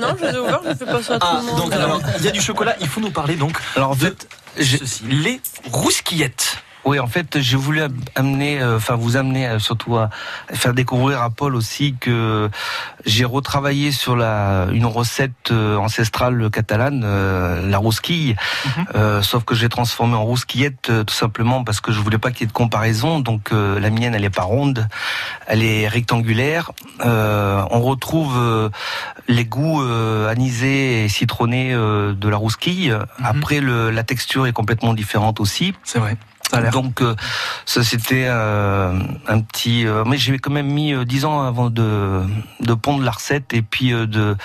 Non, 0.00 0.16
je 0.18 0.24
les 0.26 0.34
ai 0.34 0.38
ouverts, 0.38 0.60
je 0.68 0.74
fais 0.74 0.86
pas 0.86 1.02
ça 1.02 1.14
à 1.14 1.18
tout 1.18 1.26
Ah, 1.28 1.36
le 1.40 1.46
monde. 1.46 1.56
donc 1.56 1.72
alors, 1.72 2.00
il 2.18 2.24
y 2.24 2.28
a 2.28 2.30
du 2.30 2.40
chocolat. 2.40 2.74
Il 2.80 2.88
faut 2.88 3.00
nous 3.00 3.10
parler 3.10 3.36
donc. 3.36 3.58
Alors 3.76 3.96
de 3.96 4.14
ceci, 4.56 5.02
les 5.04 5.40
rousquillettes. 5.70 6.58
Oui, 6.84 6.98
en 6.98 7.06
fait, 7.06 7.38
j'ai 7.40 7.56
voulu 7.56 7.82
am- 7.82 7.92
amener, 8.14 8.60
euh, 8.62 8.76
enfin 8.76 8.94
vous 8.94 9.16
amener 9.16 9.46
euh, 9.46 9.58
surtout 9.58 9.96
à 9.96 10.10
faire 10.52 10.72
découvrir 10.74 11.20
à 11.20 11.28
Paul 11.30 11.54
aussi 11.54 11.94
que 12.00 12.48
j'ai 13.04 13.24
retravaillé 13.24 13.92
sur 13.92 14.16
la 14.16 14.66
une 14.72 14.86
recette 14.86 15.50
euh, 15.50 15.76
ancestrale 15.76 16.50
catalane, 16.50 17.00
la 17.68 17.78
rousquille, 17.78 18.36
Euh, 18.94 19.22
sauf 19.22 19.44
que 19.44 19.54
j'ai 19.54 19.68
transformé 19.68 20.14
en 20.14 20.24
rousquillette 20.24 20.90
tout 21.06 21.14
simplement 21.14 21.62
parce 21.64 21.80
que 21.80 21.92
je 21.92 22.00
voulais 22.00 22.18
pas 22.18 22.30
qu'il 22.30 22.42
y 22.42 22.44
ait 22.44 22.46
de 22.46 22.52
comparaison. 22.52 23.20
Donc 23.20 23.52
euh, 23.52 23.78
la 23.80 23.90
mienne, 23.90 24.14
elle 24.14 24.24
est 24.24 24.30
pas 24.30 24.42
ronde, 24.42 24.88
elle 25.46 25.62
est 25.62 25.88
rectangulaire. 25.88 26.70
Euh, 27.04 27.62
on 27.70 27.80
retrouve 27.80 28.70
les 29.28 29.44
goûts 29.44 29.82
euh, 29.82 30.28
anisés 30.30 31.04
et 31.04 31.08
citronnés 31.08 31.74
euh, 31.74 32.14
de 32.14 32.28
la 32.28 32.36
rousquille. 32.36 32.94
Après, 33.22 33.60
le, 33.60 33.90
la 33.90 34.04
texture 34.04 34.46
est 34.46 34.52
complètement 34.52 34.94
différente 34.94 35.40
aussi. 35.40 35.74
C'est 35.84 35.98
vrai. 35.98 36.16
Donc 36.70 37.02
euh, 37.02 37.14
ça 37.66 37.82
c'était 37.84 38.24
euh, 38.26 38.98
un 39.26 39.40
petit 39.40 39.86
euh, 39.86 40.04
mais 40.06 40.16
j'ai 40.16 40.38
quand 40.38 40.50
même 40.52 40.66
mis 40.70 40.92
euh, 40.94 41.04
10 41.04 41.24
ans 41.26 41.42
avant 41.42 41.68
de 41.70 42.22
de 42.60 42.74
pondre 42.74 43.02
la 43.04 43.10
recette 43.10 43.52
et 43.52 43.62
puis 43.62 43.92
euh, 43.92 44.06
de 44.06 44.36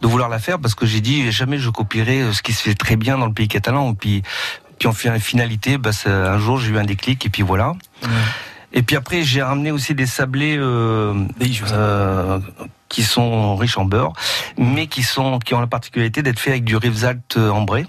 de 0.00 0.06
vouloir 0.08 0.28
la 0.28 0.38
faire 0.40 0.58
parce 0.58 0.74
que 0.74 0.86
j'ai 0.86 1.00
dit 1.00 1.30
jamais 1.30 1.58
je 1.58 1.70
copierai 1.70 2.22
euh, 2.22 2.32
ce 2.32 2.42
qui 2.42 2.52
se 2.52 2.62
fait 2.62 2.74
très 2.74 2.96
bien 2.96 3.16
dans 3.18 3.26
le 3.26 3.32
pays 3.32 3.48
catalan 3.48 3.92
et 3.92 3.94
puis 3.94 4.22
puis 4.78 4.88
en 4.88 4.92
fin- 4.92 5.18
finalité 5.20 5.78
bah, 5.78 5.92
ça- 5.92 6.32
un 6.32 6.38
jour 6.38 6.58
j'ai 6.58 6.72
eu 6.72 6.78
un 6.78 6.84
déclic 6.84 7.24
et 7.26 7.28
puis 7.30 7.42
voilà. 7.42 7.74
Et 8.74 8.80
puis 8.82 8.96
après, 8.96 9.22
j'ai 9.22 9.42
ramené 9.42 9.70
aussi 9.70 9.94
des 9.94 10.06
sablés 10.06 10.56
euh, 10.58 11.12
euh, 11.72 12.38
qui 12.88 13.02
sont 13.02 13.54
riches 13.54 13.76
en 13.76 13.84
beurre, 13.84 14.14
mais 14.56 14.86
qui 14.86 15.02
sont 15.02 15.38
qui 15.40 15.52
ont 15.52 15.60
la 15.60 15.66
particularité 15.66 16.22
d'être 16.22 16.38
faits 16.40 16.52
avec 16.52 16.64
du 16.64 16.76
Rivesaltes 16.76 17.36
ambré. 17.36 17.84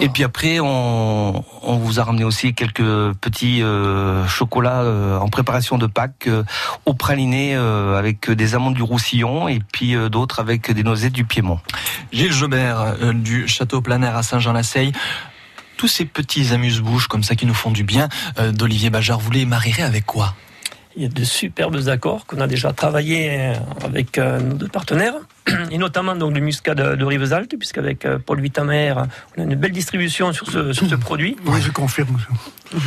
Et 0.00 0.08
puis 0.08 0.24
après, 0.24 0.60
on, 0.60 1.44
on 1.62 1.76
vous 1.76 2.00
a 2.00 2.04
ramené 2.04 2.24
aussi 2.24 2.54
quelques 2.54 3.12
petits 3.20 3.62
euh, 3.62 4.26
chocolats 4.26 4.82
euh, 4.82 5.18
en 5.18 5.28
préparation 5.28 5.78
de 5.78 5.86
Pâques 5.86 6.26
euh, 6.28 6.42
au 6.84 6.94
praliné 6.94 7.54
avec 7.54 8.30
des 8.30 8.54
amandes 8.54 8.74
du 8.74 8.82
Roussillon 8.82 9.48
et 9.48 9.60
puis 9.72 9.94
d'autres 10.10 10.40
avec 10.40 10.70
des 10.70 10.82
noisettes 10.82 11.12
du 11.12 11.24
Piémont. 11.24 11.60
Gilles 12.12 12.32
Jobert 12.32 12.96
du 13.14 13.48
Château 13.48 13.80
Planaire 13.80 14.16
à 14.16 14.22
Saint-Jean-la-Seille. 14.22 14.92
Tous 15.76 15.88
ces 15.88 16.06
petits 16.06 16.54
amuse-bouches 16.54 17.06
comme 17.06 17.22
ça 17.22 17.34
qui 17.34 17.44
nous 17.44 17.54
font 17.54 17.70
du 17.70 17.84
bien, 17.84 18.08
euh, 18.38 18.50
d'Olivier 18.50 18.88
Bajard, 18.88 19.18
vous 19.20 19.30
les 19.30 19.44
marierez 19.44 19.82
avec 19.82 20.06
quoi? 20.06 20.34
Il 20.96 21.02
y 21.02 21.04
a 21.04 21.08
de 21.10 21.24
superbes 21.24 21.88
accords 21.88 22.24
qu'on 22.24 22.40
a 22.40 22.46
déjà 22.46 22.72
travaillé 22.72 23.28
euh, 23.30 23.52
avec 23.84 24.16
euh, 24.16 24.40
nos 24.40 24.54
deux 24.54 24.68
partenaires, 24.68 25.12
et 25.70 25.76
notamment 25.76 26.16
donc 26.16 26.34
le 26.34 26.40
muscat 26.40 26.74
de, 26.74 26.94
de 26.94 27.04
Rivesaltes, 27.04 27.54
puisqu'avec 27.58 28.06
euh, 28.06 28.18
Paul 28.18 28.40
Vitamer, 28.40 28.94
on 29.36 29.42
a 29.42 29.44
une 29.44 29.56
belle 29.56 29.72
distribution 29.72 30.32
sur 30.32 30.50
ce, 30.50 30.72
sur 30.72 30.88
ce 30.88 30.94
produit. 30.94 31.36
Oui, 31.44 31.60
je 31.60 31.70
confirme. 31.70 32.16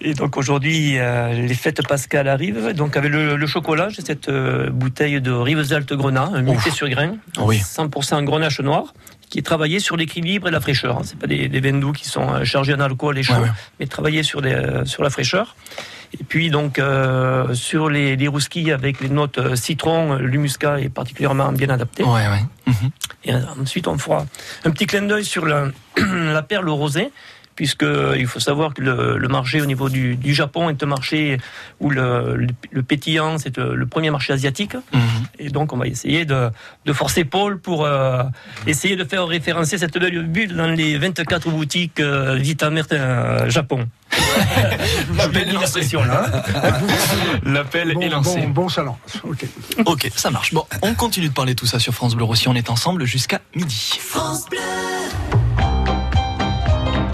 Et 0.00 0.14
donc 0.14 0.36
aujourd'hui, 0.36 0.94
les 0.94 1.54
fêtes 1.54 1.86
pascales 1.86 2.26
arrivent. 2.26 2.72
Donc 2.72 2.96
avec 2.96 3.12
le, 3.12 3.36
le 3.36 3.46
chocolat, 3.46 3.90
j'ai 3.90 4.00
cette 4.02 4.30
bouteille 4.30 5.20
de 5.20 5.30
Rivesaltes 5.30 5.92
Grenat, 5.92 6.30
un 6.34 6.70
sur 6.70 6.88
grain, 6.88 7.16
Oui. 7.38 7.58
100% 7.58 8.24
grenache 8.24 8.60
noir, 8.60 8.94
qui 9.30 9.38
est 9.38 9.42
travaillé 9.42 9.80
sur 9.80 9.96
l'équilibre 9.96 10.48
et 10.48 10.50
la 10.50 10.60
fraîcheur. 10.60 10.98
hein. 10.98 11.02
C'est 11.04 11.18
pas 11.18 11.26
des, 11.28 11.48
des 11.48 11.60
vins 11.60 11.78
doux 11.78 11.92
qui 11.92 12.06
sont 12.06 12.28
euh, 12.34 12.44
chargés 12.44 12.74
en 12.74 12.80
alcool 12.80 13.16
et 13.18 13.22
Ouais, 13.30 13.38
ouais. 13.38 13.48
mais 13.78 13.86
travaillé 13.86 14.22
sur, 14.22 14.42
des, 14.42 14.52
euh, 14.52 14.84
sur 14.84 15.02
la 15.02 15.10
fraîcheur. 15.10 15.54
Et 16.20 16.24
puis 16.24 16.50
donc 16.50 16.80
euh, 16.80 17.54
sur 17.54 17.88
les, 17.88 18.16
les 18.16 18.26
rousquilles 18.26 18.72
avec 18.72 19.00
les 19.00 19.08
notes 19.08 19.54
citron, 19.54 20.16
le 20.16 20.38
muscat 20.38 20.80
est 20.80 20.88
particulièrement 20.88 21.52
bien 21.52 21.68
adapté. 21.70 22.02
Ouais, 22.02 22.26
ouais. 22.28 22.72
Et 23.24 23.32
euh, 23.34 23.38
ensuite, 23.60 23.86
on 23.86 23.96
fera 23.98 24.26
un 24.64 24.70
petit 24.70 24.86
clin 24.86 25.02
d'œil 25.02 25.24
sur 25.24 25.46
la, 25.46 25.66
la 25.96 26.42
perle 26.42 26.68
rosée, 26.68 27.10
puisque 27.60 27.84
il 28.16 28.26
faut 28.26 28.40
savoir 28.40 28.72
que 28.72 28.80
le, 28.80 29.18
le 29.18 29.28
marché 29.28 29.60
au 29.60 29.66
niveau 29.66 29.90
du, 29.90 30.16
du 30.16 30.32
Japon 30.32 30.70
est 30.70 30.82
un 30.82 30.86
marché 30.86 31.36
où 31.78 31.90
le, 31.90 32.34
le, 32.36 32.46
le 32.70 32.82
pétillant, 32.82 33.36
c'est 33.36 33.58
euh, 33.58 33.74
le 33.74 33.84
premier 33.86 34.10
marché 34.10 34.32
asiatique. 34.32 34.76
Et 35.38 35.50
donc, 35.50 35.74
on 35.74 35.76
va 35.76 35.86
essayer 35.86 36.24
de, 36.24 36.48
de 36.86 36.92
forcer 36.94 37.24
Paul 37.26 37.58
pour 37.60 37.84
euh, 37.84 38.22
essayer 38.66 38.96
de 38.96 39.04
faire 39.04 39.26
référencer 39.26 39.76
cette 39.76 39.98
belle 39.98 40.22
bulle 40.24 40.56
dans 40.56 40.68
les 40.68 40.96
24 40.96 41.50
boutiques 41.50 42.00
euh, 42.00 42.36
Vitamer 42.36 42.80
euh, 42.92 43.50
Japon. 43.50 43.86
L'appel 45.18 45.48
est 45.48 45.52
lancé. 45.52 45.82
hein. 45.96 46.42
L'appel 47.44 47.92
Bon, 47.92 48.00
est 48.00 48.08
lancé. 48.08 48.40
bon, 48.40 48.48
bon 48.62 48.68
salon. 48.70 48.96
Ok. 49.24 49.44
Ok, 49.84 50.08
ça 50.16 50.30
marche. 50.30 50.54
Bon, 50.54 50.64
on 50.80 50.94
continue 50.94 51.28
de 51.28 51.34
parler 51.34 51.54
tout 51.54 51.66
ça 51.66 51.78
sur 51.78 51.92
France 51.92 52.14
Bleu 52.14 52.24
Roussy. 52.24 52.48
On 52.48 52.54
est 52.54 52.70
ensemble 52.70 53.04
jusqu'à 53.04 53.40
midi. 53.54 54.00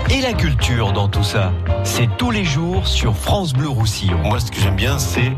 Et 0.09 0.21
la 0.21 0.35
culture 0.35 0.93
dans 0.93 1.09
tout 1.09 1.25
ça, 1.25 1.53
c'est 1.83 2.09
tous 2.17 2.31
les 2.31 2.45
jours 2.45 2.87
sur 2.87 3.17
France 3.17 3.53
Bleu 3.53 3.69
Roussillon. 3.69 4.19
Moi, 4.23 4.39
ce 4.39 4.53
que 4.53 4.61
j'aime 4.61 4.77
bien, 4.77 5.01
c'est 5.01 5.33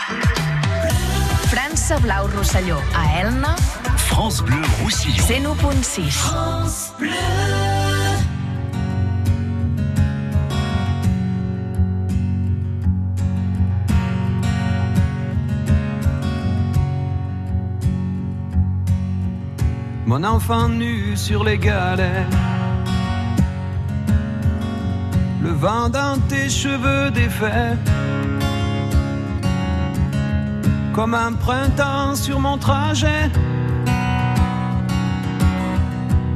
França 1.50 1.98
Blau 1.98 2.26
Rosselló, 2.36 2.78
a 2.94 3.20
Elna, 3.20 3.56
France 3.96 4.42
Bleu 4.42 4.60
Roussillon. 4.82 5.54
101.6. 5.54 6.10
France 6.10 6.92
Bleu. 6.98 7.08
Mon 20.08 20.24
enfant 20.24 20.70
nu 20.70 21.14
sur 21.16 21.44
les 21.44 21.58
galets. 21.58 22.24
Le 25.42 25.50
vent 25.50 25.90
dans 25.90 26.18
tes 26.28 26.48
cheveux 26.48 27.10
défaits. 27.10 27.76
Comme 30.98 31.14
un 31.14 31.32
printemps 31.32 32.16
sur 32.16 32.40
mon 32.40 32.58
trajet. 32.58 33.30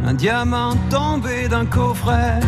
Un 0.06 0.14
diamant 0.14 0.76
tombé 0.88 1.48
d'un 1.48 1.66
coffret. 1.66 2.38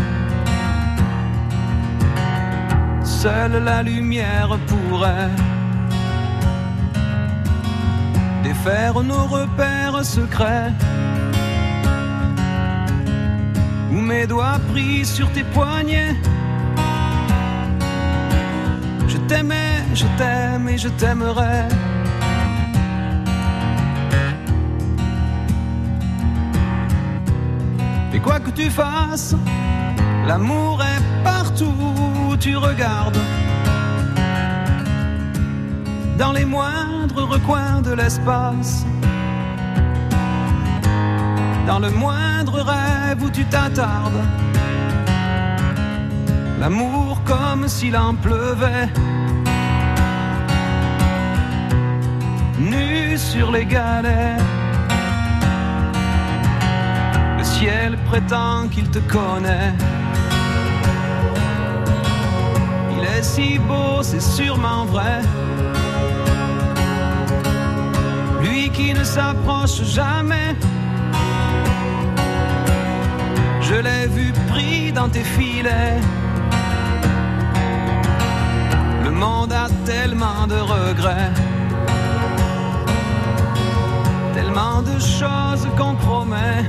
Seule 3.03 3.65
la 3.65 3.83
lumière 3.83 4.57
pourrait 4.69 5.35
défaire 8.45 9.03
nos 9.03 9.25
repères 9.25 10.05
secrets. 10.05 10.73
Où 13.91 14.01
mes 14.01 14.29
doigts 14.29 14.61
pris 14.71 15.05
sur 15.05 15.29
tes 15.33 15.43
poignets. 15.43 16.15
Je 19.09 19.17
t'aimais, 19.27 19.83
je 19.95 20.07
t'aime 20.17 20.69
et 20.69 20.79
je 20.79 20.89
t'aimerai. 20.91 21.67
Quoi 28.25 28.41
que 28.41 28.51
tu 28.51 28.71
fasses, 28.71 29.37
l'amour 30.27 30.83
est 30.83 31.23
partout 31.23 31.75
où 32.31 32.37
tu 32.37 32.57
regardes. 32.57 33.19
Dans 36.19 36.33
les 36.33 36.45
moindres 36.45 37.29
recoins 37.29 37.83
de 37.83 37.93
l'espace. 37.93 38.87
Dans 41.67 41.79
le 41.79 41.91
moindre 41.91 42.61
rêve 42.61 43.23
où 43.23 43.31
tu 43.31 43.45
t'attardes. 43.45 44.23
L'amour 46.61 47.21
comme 47.25 47.69
s'il 47.69 47.97
en 47.97 48.15
pleuvait. 48.15 48.89
Nu 52.59 53.19
sur 53.19 53.51
les 53.51 53.67
galets. 53.67 54.39
Le 57.39 57.45
ciel 57.45 57.94
prétend 58.05 58.69
qu'il 58.69 58.89
te 58.91 58.99
connaît. 59.01 59.73
Il 62.97 63.05
est 63.05 63.23
si 63.23 63.59
beau, 63.59 64.03
c'est 64.03 64.21
sûrement 64.21 64.85
vrai. 64.85 65.21
Lui 68.43 68.71
qui 68.71 68.93
ne 68.95 69.05
s'approche 69.05 69.83
jamais. 69.83 70.57
Je 73.61 73.75
l'ai 73.75 74.07
vu 74.07 74.33
pris 74.49 74.93
dans 74.93 75.09
tes 75.09 75.25
filets. 75.25 75.99
Le 79.05 79.11
monde 79.11 79.53
a 79.53 79.69
tellement 79.85 80.47
de 80.47 80.59
regrets. 80.77 81.33
Tellement 84.35 84.83
de 84.83 84.99
choses 84.99 85.67
qu'on 85.77 85.95
promet. 85.95 86.67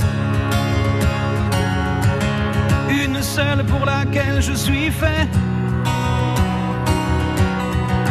Une 2.89 3.21
seule 3.21 3.65
pour 3.65 3.85
laquelle 3.85 4.41
je 4.41 4.53
suis 4.53 4.91
fait. 4.91 5.27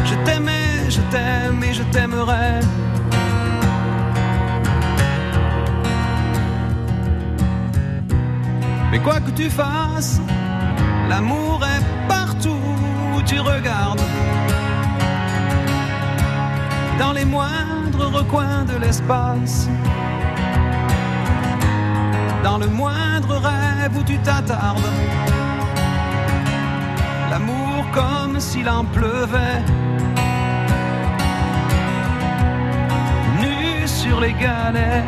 Je 0.04 0.14
t'aimais, 0.24 0.90
je 0.90 1.00
t'aime 1.12 1.62
et 1.62 1.72
je 1.72 1.82
t'aimerai. 1.84 2.60
Mais 8.90 8.98
quoi 9.00 9.20
que 9.20 9.30
tu 9.30 9.50
fasses, 9.50 10.20
l'amour 11.08 11.60
est 11.64 12.08
partout 12.08 12.62
où 13.16 13.22
tu 13.22 13.40
regardes. 13.40 14.00
Dans 16.98 17.12
les 17.12 17.24
moindres 17.24 18.06
recoins 18.12 18.64
de 18.64 18.76
l'espace. 18.76 19.68
Dans 22.44 22.58
le 22.58 22.68
moindre 22.68 23.36
rêve 23.36 23.63
où 23.92 24.02
tu 24.02 24.18
t'attardes. 24.18 24.78
L'amour 27.30 27.84
comme 27.92 28.40
s'il 28.40 28.68
en 28.68 28.84
pleuvait. 28.84 29.62
Nu 33.40 33.86
sur 33.86 34.20
les 34.20 34.32
galets. 34.32 35.04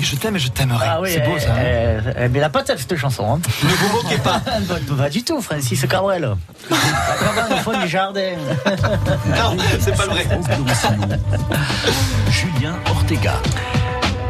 T'aime, 0.00 0.04
Je 0.04 0.16
t'aime 0.16 0.36
et 0.36 0.38
je 0.38 0.38
t'aime 0.38 0.38
et 0.38 0.38
je 0.38 0.48
t'aimerai. 0.48 0.86
Ah 0.88 1.00
oui, 1.00 1.10
c'est 1.12 1.20
beau 1.24 1.38
ça. 1.38 1.52
hein. 1.52 1.56
euh, 1.58 2.00
euh, 2.16 2.28
mais 2.30 2.40
la 2.40 2.50
patate 2.50 2.78
cette 2.78 2.96
chanson. 2.96 3.34
Hein. 3.34 3.40
Ne 3.62 3.68
vous 3.68 3.92
moquez 4.02 4.18
pas. 4.18 4.40
pas, 4.44 4.94
pas 4.96 5.10
du 5.10 5.22
tout, 5.22 5.40
Francis 5.40 5.80
Cabrel. 5.86 6.34
La 6.70 7.26
cabane 7.26 7.52
au 7.52 7.56
fond 7.62 7.78
du 7.80 7.88
jardin. 7.88 8.32
Non, 8.66 9.56
c'est 9.80 9.96
pas 9.96 10.06
vrai. 10.06 10.26
Julien 12.30 12.74
Ortega. 12.90 13.34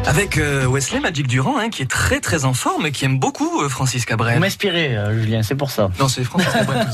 Avec 0.05 0.37
euh, 0.37 0.65
Wesley 0.67 1.01
Magic 1.01 1.27
Durand, 1.27 1.57
hein, 1.59 1.69
qui 1.69 1.81
est 1.81 1.89
très 1.91 2.21
très 2.21 2.45
en 2.45 2.53
forme 2.53 2.85
et 2.85 2.91
qui 2.93 3.03
aime 3.03 3.19
beaucoup 3.19 3.61
euh, 3.61 3.67
Francis 3.67 4.03
Vous 4.03 4.07
Cabrel. 4.07 4.39
m'inspirez, 4.39 4.95
euh, 4.95 5.19
Julien, 5.19 5.43
c'est 5.43 5.55
pour 5.55 5.69
ça. 5.69 5.89
Non, 5.99 6.07
c'est 6.07 6.23
Francis 6.23 6.47
Cabrel 6.53 6.87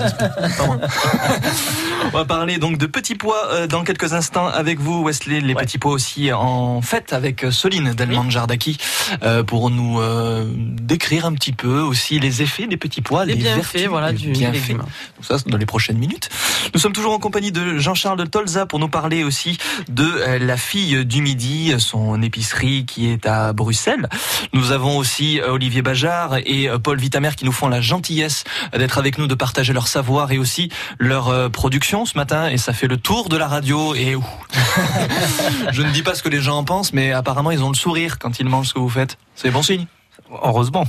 On 2.06 2.18
va 2.18 2.26
parler 2.26 2.58
donc 2.58 2.78
de 2.78 2.86
petits 2.86 3.16
pois 3.16 3.48
euh, 3.52 3.68
dans 3.68 3.84
quelques 3.84 4.14
instants 4.14 4.48
avec 4.48 4.80
vous, 4.80 5.04
Wesley. 5.04 5.40
Les 5.42 5.56
petits 5.56 5.78
pois 5.78 5.92
aussi 5.94 6.32
en 6.32 6.82
fête 6.82 7.14
avec 7.14 7.44
euh, 7.44 7.52
Soline 7.52 7.94
Delman 7.94 8.30
Jardaki 8.30 8.78
euh, 9.24 9.44
pour 9.44 9.70
nous 9.70 10.00
décrire 10.82 11.26
un 11.26 11.34
petit 11.34 11.54
peu 11.54 11.80
aussi 11.80 12.20
les 12.20 12.42
effets 12.42 12.68
des 12.68 12.78
petits 12.78 13.02
pois, 13.02 13.26
Les 13.26 13.34
les, 13.36 13.40
bienfaits, 13.42 13.74
vertus, 13.74 13.88
voilà, 13.90 14.12
les 14.12 14.18
du- 14.18 14.32
bienfaits. 14.32 14.76
ça, 15.22 15.38
dans 15.48 15.58
les 15.58 15.66
prochaines 15.66 15.98
minutes. 15.98 16.30
Nous 16.74 16.80
sommes 16.80 16.94
toujours 16.94 17.14
en 17.14 17.20
compagnie 17.20 17.52
de 17.52 17.78
Jean-Charles 17.78 18.28
Tolza 18.30 18.66
pour 18.66 18.80
nous 18.80 18.90
parler 18.90 19.24
aussi 19.24 19.58
de 19.90 20.38
la 20.40 20.58
fille 20.58 21.06
du 21.06 21.22
midi, 21.22 21.74
son 21.80 22.22
épicerie 22.22 22.86
qui 22.86 23.10
est 23.10 23.26
à 23.26 23.54
Bruxelles. 23.54 24.10
Nous 24.54 24.72
avons 24.72 24.98
aussi 24.98 25.40
Olivier 25.46 25.82
Bajard 25.82 26.38
et 26.46 26.70
Paul 26.84 27.00
Vitamer 27.00 27.32
qui 27.36 27.46
nous 27.46 27.52
font 27.52 27.68
la 27.70 27.82
gentillesse 27.82 28.44
d'être 28.74 28.98
avec 28.98 29.18
nous, 29.18 29.28
de 29.28 29.36
partager 29.36 29.74
leur 29.74 29.88
savoir 29.88 30.32
et 30.32 30.38
aussi 30.38 30.70
leur 31.00 31.30
euh, 31.30 31.50
ce 32.06 32.18
matin. 32.18 32.50
Et 32.50 32.58
ça 32.58 32.74
fait 32.74 32.88
le 32.88 32.98
tour 32.98 33.30
de 33.30 33.38
la 33.38 33.48
radio. 33.48 33.94
Et 33.94 34.16
ouh. 34.16 34.26
je 35.72 35.82
ne 35.82 35.92
dis 35.92 36.02
pas 36.02 36.16
ce 36.16 36.24
que 36.24 36.30
les 36.30 36.42
gens 36.42 36.58
en 36.58 36.64
pensent, 36.64 36.94
mais 36.94 37.12
apparemment 37.12 37.52
ils 37.52 37.64
ont 37.64 37.70
le 37.70 37.76
sourire 37.76 38.18
quand 38.20 38.40
ils 38.40 38.48
mangent 38.48 38.70
ce 38.70 38.74
que 38.74 38.80
vous 38.80 38.90
faites. 38.90 39.18
C'est 39.36 39.52
bon 39.52 39.62
signe. 39.62 39.86
Heureusement. 40.44 40.86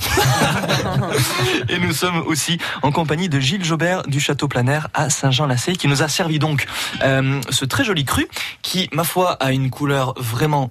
Et 1.68 1.78
nous 1.78 1.92
sommes 1.92 2.22
aussi 2.26 2.58
en 2.82 2.90
compagnie 2.92 3.28
de 3.28 3.38
Gilles 3.38 3.64
Jobert 3.64 4.04
du 4.04 4.18
Château 4.18 4.48
Planaire 4.48 4.88
à 4.94 5.10
Saint-Jean-Lacé 5.10 5.74
qui 5.74 5.88
nous 5.88 6.02
a 6.02 6.08
servi 6.08 6.38
donc 6.38 6.66
euh, 7.02 7.40
ce 7.50 7.66
très 7.66 7.84
joli 7.84 8.04
cru 8.04 8.26
qui, 8.62 8.88
ma 8.92 9.04
foi, 9.04 9.32
a 9.32 9.52
une 9.52 9.70
couleur 9.70 10.14
vraiment 10.16 10.70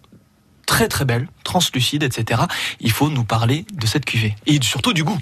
très 0.65 0.87
très 0.87 1.05
belle, 1.05 1.27
translucide, 1.43 2.01
etc. 2.01 2.41
Il 2.79 2.91
faut 2.91 3.09
nous 3.09 3.25
parler 3.25 3.65
de 3.73 3.85
cette 3.85 4.05
cuvée 4.05 4.35
et 4.47 4.59
surtout 4.63 4.93
du 4.93 5.03
goût. 5.03 5.19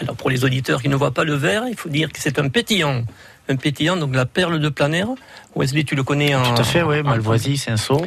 Alors 0.00 0.16
pour 0.16 0.30
les 0.30 0.44
auditeurs 0.44 0.80
qui 0.80 0.88
ne 0.88 0.96
voient 0.96 1.12
pas 1.12 1.24
le 1.24 1.34
verre, 1.34 1.64
il 1.68 1.76
faut 1.76 1.90
dire 1.90 2.10
que 2.10 2.18
c'est 2.18 2.38
un 2.38 2.48
pétillant. 2.48 3.04
Un 3.50 3.56
pétillant, 3.56 3.96
donc 3.96 4.14
la 4.14 4.26
perle 4.26 4.60
de 4.60 4.68
Planaire. 4.68 5.08
Wesley, 5.56 5.82
tu 5.82 5.96
le 5.96 6.04
connais 6.04 6.36
en... 6.36 6.54
Tout 6.54 6.60
à 6.60 6.64
fait, 6.64 6.82
oui. 6.82 7.02
Malvoisie, 7.02 7.56
c'est 7.56 7.72
un 7.72 7.76
saut. 7.76 8.04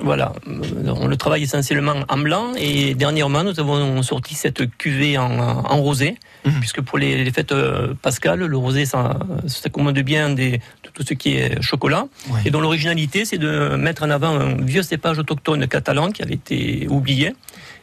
Voilà, 0.00 0.32
Euh, 0.46 0.92
on 0.94 1.08
le 1.08 1.16
travaille 1.16 1.42
essentiellement 1.42 1.94
en 2.08 2.18
blanc 2.18 2.52
et 2.56 2.94
dernièrement 2.94 3.42
nous 3.42 3.58
avons 3.58 4.00
sorti 4.04 4.34
cette 4.36 4.62
cuvée 4.76 5.18
en, 5.18 5.30
en 5.74 5.76
rosé, 5.78 6.16
puisque 6.60 6.80
pour 6.80 6.96
les, 6.98 7.24
les 7.24 7.32
fêtes 7.32 7.50
euh, 7.50 7.94
pascales, 8.00 8.38
le 8.44 8.56
rosé 8.56 8.86
ça, 8.86 9.18
ça 9.48 9.68
commande 9.68 9.98
bien 9.98 10.30
des, 10.30 10.52
de 10.84 10.88
tout 10.94 11.02
ce 11.08 11.14
qui 11.14 11.30
est 11.36 11.60
chocolat. 11.60 12.06
Et 12.46 12.50
dont 12.52 12.60
l'originalité 12.60 13.24
c'est 13.24 13.38
de 13.38 13.74
mettre 13.76 14.04
en 14.04 14.10
avant 14.10 14.38
un 14.38 14.54
vieux 14.62 14.82
cépage 14.84 15.18
autochtone 15.18 15.66
catalan 15.66 16.12
qui 16.12 16.22
avait 16.22 16.34
été 16.34 16.86
oublié 16.88 17.34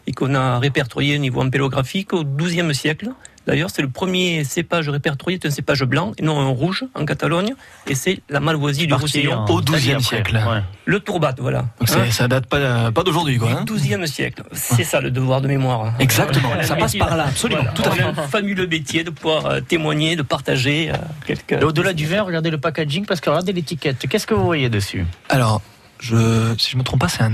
et 0.08 0.14
qu'on 0.14 0.34
a 0.36 0.60
répertorié 0.60 1.16
au 1.16 1.20
niveau 1.20 1.42
ampélographique 1.42 2.14
au 2.14 2.24
XIIe 2.24 2.74
siècle. 2.74 3.10
D'ailleurs, 3.48 3.70
c'est 3.70 3.82
le 3.82 3.90
premier 3.90 4.44
cépage 4.44 4.90
répertorié, 4.90 5.38
c'est 5.42 5.48
un 5.50 5.52
cépage 5.52 5.84
blanc 5.84 6.14
et 6.18 6.24
non 6.24 6.40
un 6.40 6.48
rouge 6.48 6.86
en 6.96 7.06
Catalogne, 7.06 7.54
et 7.88 7.94
c'est 7.96 8.22
la 8.30 8.40
malvoisie 8.40 8.88
du 8.88 8.94
Roussillon. 8.94 9.46
Au 9.46 9.62
XIIe 9.62 10.02
siècle. 10.02 10.36
ouais. 10.36 10.62
Le 10.86 11.00
tourbat, 11.00 11.36
voilà. 11.38 11.66
Donc 11.80 11.88
c'est- 11.90 12.12
ça 12.12 12.28
date 12.28 12.48
pas, 12.48 12.92
pas 12.92 13.04
d'aujourd'hui, 13.04 13.38
quoi. 13.38 13.50
hein. 13.52 13.64
Du 13.64 13.74
XIIe 13.74 14.08
siècle. 14.08 14.44
C'est 14.54 14.84
ça 14.84 15.00
le 15.02 15.12
devoir 15.12 15.42
de 15.42 15.48
mémoire. 15.48 15.94
Exactement. 16.00 16.50
Ça 16.64 16.76
passe 16.76 16.94
métier- 16.94 17.00
par 17.00 17.16
là, 17.16 17.26
absolument, 17.28 17.62
voilà. 17.62 17.74
tout 17.74 17.84
à 17.84 17.88
On 17.90 17.92
fait. 17.92 18.04
a 18.04 18.08
un 18.24 18.28
fabuleux 18.28 18.68
métier 18.68 19.04
de 19.04 19.10
pouvoir 19.12 19.46
euh, 19.46 19.60
témoigner, 19.62 20.16
de 20.16 20.22
partager 20.24 20.92
euh, 20.92 20.96
quelques. 21.28 21.64
Au-delà 21.64 21.94
du 21.94 22.06
vin, 22.08 22.22
regardez 22.24 22.50
le 22.50 22.58
packaging 22.58 23.06
parce 23.06 23.22
que 23.22 23.30
regardez 23.30 23.54
l'étiquette. 23.54 24.08
Qu'est-ce 24.10 24.26
que 24.28 24.34
vous 24.34 24.46
voyez 24.46 24.70
dessus? 24.70 25.06
Alors, 25.30 25.62
je, 26.00 26.54
si 26.58 26.72
je 26.72 26.78
me 26.78 26.84
trompe 26.84 27.02
pas, 27.02 27.08
c'est 27.08 27.24
un, 27.24 27.32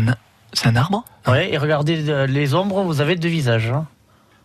c'est 0.54 0.68
un 0.68 0.76
arbre? 0.76 1.04
Ouais, 1.28 1.54
et 1.54 1.58
regardez 1.58 2.10
euh, 2.10 2.26
les 2.28 2.54
ombres, 2.56 2.82
vous 2.84 3.00
avez 3.02 3.16
deux 3.16 3.30
visages. 3.30 3.70
hein. 3.72 3.86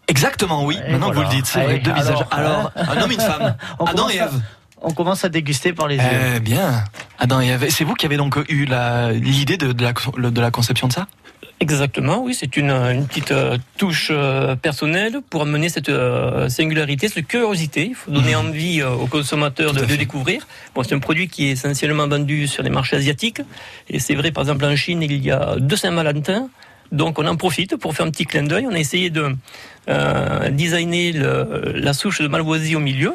Exactement, 0.09 0.65
oui. 0.65 0.79
Et 0.87 0.93
Maintenant 0.93 1.07
voilà. 1.13 1.21
vous 1.29 1.31
le 1.31 1.37
dites, 1.37 1.47
c'est 1.47 1.63
vrai, 1.63 1.77
Et 1.77 1.79
deux 1.81 1.93
visages. 1.93 2.19
Alors, 2.31 2.73
hein 2.77 2.85
un 2.89 3.03
homme 3.03 3.11
et 3.11 3.15
une 3.15 3.21
femme. 3.21 3.57
Adam 3.87 4.09
et 4.09 4.17
Ève. 4.17 4.41
On 4.83 4.93
commence 4.93 5.25
à 5.25 5.29
déguster 5.29 5.73
par 5.73 5.89
les 5.89 5.97
yeux. 5.97 6.03
Eh 6.37 6.41
bien, 6.41 6.85
Adam 7.19 7.41
et 7.41 7.49
Ève. 7.49 7.67
C'est 7.71 7.85
vous 7.85 7.95
qui 7.95 8.07
avez 8.07 8.17
donc 8.17 8.37
eu 8.49 8.67
la- 8.67 9.11
l'idée 9.13 9.57
de, 9.57 9.73
de 9.73 9.83
la, 9.83 9.93
de 10.31 10.41
la 10.41 10.51
conception 10.51 10.87
de 10.87 10.93
ça? 10.93 11.07
Exactement, 11.59 12.19
oui, 12.23 12.35
c'est 12.35 12.59
une, 12.59 12.71
une 12.71 13.07
petite 13.07 13.33
euh, 13.33 13.57
touche 13.79 14.09
euh, 14.11 14.57
personnelle 14.57 15.21
pour 15.31 15.41
amener 15.41 15.71
cette 15.71 15.89
euh, 15.89 16.51
singularité, 16.51 17.09
cette 17.09 17.27
curiosité. 17.27 17.87
Il 17.89 17.95
faut 17.95 18.11
donner 18.11 18.35
Mhm. 18.37 18.47
envie 18.49 18.81
euh, 18.83 18.91
aux 18.91 19.07
consommateurs 19.07 19.73
de, 19.73 19.83
de 19.87 19.97
découvrir. 19.97 20.47
Bon, 20.75 20.83
c'est 20.83 20.95
un 20.95 20.99
produit 20.99 21.29
qui 21.29 21.47
est 21.49 21.53
essentiellement 21.53 22.07
vendu 22.07 22.47
sur 22.47 22.63
les 22.63 22.69
marchés 22.69 22.97
asiatiques. 22.97 23.41
Et 23.89 23.99
c'est 24.01 24.15
vrai, 24.15 24.33
par 24.33 24.43
exemple, 24.43 24.67
en 24.67 24.77
Chine, 24.77 25.01
il 25.03 25.25
y 25.25 25.31
a 25.31 25.57
deux 25.59 25.77
Saint-Valentin. 25.77 26.49
Donc 26.93 27.19
on 27.19 27.27
en 27.27 27.37
profite 27.37 27.77
pour 27.77 27.95
faire 27.95 28.07
un 28.07 28.11
petit 28.11 28.27
clin 28.27 28.43
d'œil. 28.45 28.67
On 28.67 28.75
a 28.75 28.79
essayé 28.79 29.11
de 29.11 29.35
euh, 29.89 30.49
designer 30.51 31.13
le- 31.13 31.73
la 31.77 31.93
souche 31.93 32.21
de 32.21 32.29
Malvoisie 32.29 32.75
au 32.77 32.81
milieu. 32.81 33.15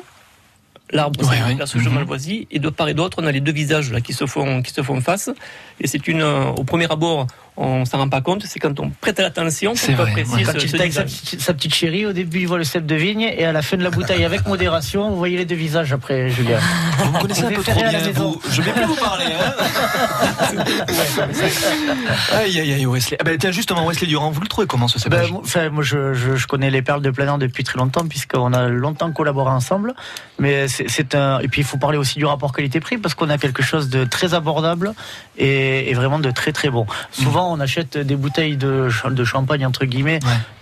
L'arbre, 0.94 1.22
Ouais, 1.30 1.56
la 1.58 1.66
souche 1.66 1.84
de 1.86 1.90
Mhm. 1.90 1.96
Malvoisie. 1.96 2.48
Et 2.52 2.60
de 2.60 2.70
part 2.70 2.90
et 2.90 2.94
d'autre, 2.94 3.18
on 3.22 3.26
a 3.26 3.32
les 3.32 3.40
deux 3.40 3.54
visages 3.54 3.92
là 3.94 4.02
qui 4.02 4.12
se 4.14 4.26
font, 4.26 4.62
qui 4.62 4.74
se 4.74 4.82
font 4.84 5.00
face. 5.00 5.30
Et 5.80 5.88
c'est 5.88 6.06
une, 6.10 6.22
euh, 6.22 6.46
au 6.48 6.64
premier 6.66 6.92
abord, 6.92 7.28
on 7.58 7.86
s'en 7.86 7.98
rend 8.00 8.10
pas 8.10 8.22
compte. 8.22 8.44
C'est 8.46 8.60
quand 8.60 8.80
on 8.80 8.90
prête 9.02 9.20
l'attention 9.20 9.74
C'est 9.76 9.92
qu'on 9.92 9.98
peut 9.98 10.02
vrai, 10.04 10.12
apprécier 10.22 10.44
Quand 10.44 10.60
ce, 10.60 10.66
il 10.66 10.76
avec 10.82 10.94
sa, 10.94 11.04
petite- 11.04 11.42
sa 11.42 11.54
petite 11.54 11.74
chérie, 11.76 12.06
au 12.06 12.14
début 12.14 12.40
il 12.40 12.48
voit 12.48 12.58
le 12.58 12.64
cep 12.64 12.86
de 12.86 12.96
vigne 12.96 13.22
et 13.22 13.46
à 13.46 13.52
la 13.52 13.62
fin 13.62 13.78
de 13.78 13.84
la 13.84 13.90
bouteille 13.92 14.24
avec 14.24 14.46
modération, 14.48 15.10
vous 15.10 15.18
voyez 15.18 15.38
les 15.38 15.46
deux 15.46 15.56
visages 15.56 15.94
après, 15.94 16.30
Julien. 16.30 16.60
Vous 17.00 17.12
me 17.12 17.20
connaissez 17.20 17.44
un 17.46 17.52
peu 17.52 17.62
trop 17.64 17.80
bien. 17.82 18.00
Vous. 18.14 18.42
Je 18.52 18.62
vais 18.62 18.72
plus 18.72 18.86
vous 18.86 18.96
parler. 18.96 19.26
Hein 19.26 19.54
aïe, 22.34 22.60
aïe, 22.60 22.74
aïe, 22.74 22.86
Wesley. 22.86 23.18
Ah 23.20 23.24
ben, 23.24 23.38
tiens, 23.38 23.52
justement, 23.52 23.86
Wesley 23.86 24.08
Durand, 24.08 24.32
vous 24.32 24.42
le 24.42 24.48
trouvez 24.48 24.68
comment 24.68 24.88
ce 24.88 24.98
Ben, 24.98 25.04
cépage 25.18 25.32
moi, 25.32 25.42
enfin, 25.44 25.70
moi, 25.70 25.84
je, 25.84 26.14
je, 26.14 26.36
je 26.36 26.48
connais 26.48 26.70
les 26.70 26.82
perles 26.82 27.02
de 27.02 27.10
Planant 27.12 27.38
depuis 27.38 27.64
très 27.64 27.78
longtemps, 27.78 28.06
puisqu'on 28.08 28.54
a 28.54 28.68
longtemps 28.68 29.12
collaboré 29.12 29.52
ensemble. 29.52 29.94
Mais 30.40 30.68
c'est 30.68 30.90
c'est 30.90 31.16
un. 31.16 31.40
Et 31.40 31.48
puis, 31.48 31.62
il 31.62 31.64
faut 31.66 31.78
parler 31.78 31.98
aussi 31.98 32.18
du 32.20 32.26
rapport 32.26 32.52
qualité-prix, 32.54 32.98
parce 32.98 33.14
qu'on 33.16 33.30
a 33.30 33.38
quelque 33.38 33.64
chose 33.64 33.90
de 33.90 34.04
très 34.06 34.34
abordable 34.34 34.94
et, 35.38 35.90
et 35.90 35.94
vraiment 35.94 36.20
de 36.20 36.32
très 36.32 36.52
très 36.52 36.70
bon. 36.70 36.86
Souvent, 37.12 37.41
on 37.50 37.60
achète 37.60 37.98
des 37.98 38.16
bouteilles 38.16 38.58
de, 38.58 38.90
ch- 38.90 39.12
de 39.12 39.24
champagne, 39.24 39.66
entre 39.66 39.86
guillemets, 39.86 40.20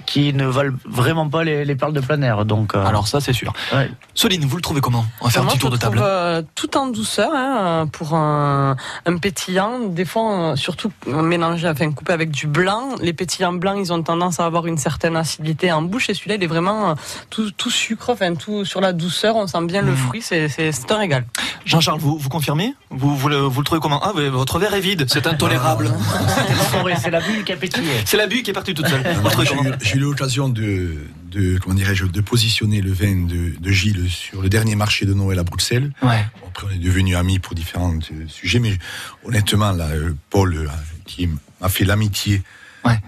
qui 0.09 0.33
ne 0.33 0.47
valent 0.47 0.73
vraiment 0.85 1.29
pas 1.29 1.43
les, 1.43 1.65
les 1.65 1.75
perles 1.75 1.93
de 1.93 1.99
plein 1.99 2.19
air. 2.23 2.43
Donc, 2.43 2.73
euh, 2.73 2.83
Alors, 2.83 3.07
ça, 3.07 3.21
c'est 3.21 3.31
sûr. 3.31 3.53
ouais. 3.73 3.91
Soline, 4.15 4.43
vous 4.43 4.55
le 4.55 4.61
trouvez 4.63 4.81
comment 4.81 5.05
On 5.21 5.25
va 5.25 5.29
faire 5.31 5.43
un 5.43 5.45
petit 5.45 5.59
tour 5.59 5.69
de 5.69 5.77
trouve, 5.77 5.91
table. 5.95 6.03
euh, 6.03 6.41
tout 6.55 6.75
en 6.77 6.87
douceur 6.87 7.29
hein, 7.35 7.85
pour 7.91 8.15
un, 8.15 8.75
un 9.05 9.17
pétillant. 9.17 9.79
Des 9.87 10.05
fois, 10.05 10.31
euh, 10.33 10.55
surtout 10.55 10.91
mélangé, 11.05 11.69
enfin 11.69 11.91
coupé 11.91 12.11
avec 12.11 12.31
du 12.31 12.47
blanc. 12.47 12.95
Les 13.03 13.13
pétillants 13.13 13.53
blancs, 13.53 13.77
ils 13.79 13.93
ont 13.93 14.01
tendance 14.01 14.39
à 14.39 14.45
avoir 14.47 14.65
une 14.65 14.77
certaine 14.79 15.15
acidité 15.15 15.71
en 15.71 15.83
bouche. 15.83 16.09
Et 16.09 16.15
celui-là, 16.15 16.35
il 16.35 16.43
est 16.43 16.47
vraiment 16.47 16.95
tout, 17.29 17.51
tout 17.51 17.69
sucre, 17.69 18.09
enfin 18.09 18.33
tout 18.33 18.65
sur 18.65 18.81
la 18.81 18.93
douceur. 18.93 19.35
On 19.35 19.45
sent 19.45 19.61
bien 19.65 19.83
le 19.83 19.91
Mhm. 19.91 19.97
fruit. 19.97 20.21
C'est 20.23 20.49
un 20.89 20.97
régal. 20.97 21.25
Jean-Charles, 21.65 21.99
vous, 21.99 22.17
vous 22.17 22.29
confirmez 22.29 22.73
vous, 22.89 23.15
vous, 23.15 23.29
le, 23.29 23.37
vous 23.37 23.61
le 23.61 23.65
trouvez 23.65 23.79
comment 23.79 24.01
Ah, 24.03 24.11
votre 24.31 24.57
verre 24.57 24.73
est 24.73 24.79
vide, 24.79 25.05
c'est 25.07 25.27
intolérable. 25.27 25.91
c'est 26.99 27.11
la 27.11 27.19
bulle 27.21 27.43
qui 27.43 27.51
a 27.51 27.57
pétillé. 27.57 27.91
C'est 28.05 28.17
la 28.17 28.25
bulle 28.25 28.41
qui 28.41 28.49
est 28.49 28.53
partie 28.53 28.73
toute 28.73 28.87
seule. 28.87 29.03
eu- 29.99 30.01
j'ai 30.01 30.05
eu 30.05 30.09
l'occasion 30.09 30.49
de, 30.49 30.97
de, 31.31 31.57
comment 31.59 31.75
dirais-je, 31.75 32.05
de 32.05 32.21
positionner 32.21 32.81
le 32.81 32.91
vin 32.91 33.25
de, 33.27 33.53
de 33.59 33.71
Gilles 33.71 34.09
sur 34.09 34.41
le 34.41 34.49
dernier 34.49 34.75
marché 34.75 35.05
de 35.05 35.13
Noël 35.13 35.39
à 35.39 35.43
Bruxelles. 35.43 35.91
Ouais. 36.01 36.25
Après, 36.47 36.67
on 36.67 36.71
est 36.71 36.77
devenus 36.79 37.15
amis 37.15 37.39
pour 37.39 37.53
différents 37.55 37.93
euh, 38.11 38.27
sujets, 38.27 38.59
mais 38.59 38.77
honnêtement, 39.23 39.71
là, 39.71 39.87
euh, 39.89 40.13
Paul, 40.29 40.55
euh, 40.55 40.67
qui 41.05 41.27
m'a 41.61 41.69
fait 41.69 41.85
l'amitié 41.85 42.41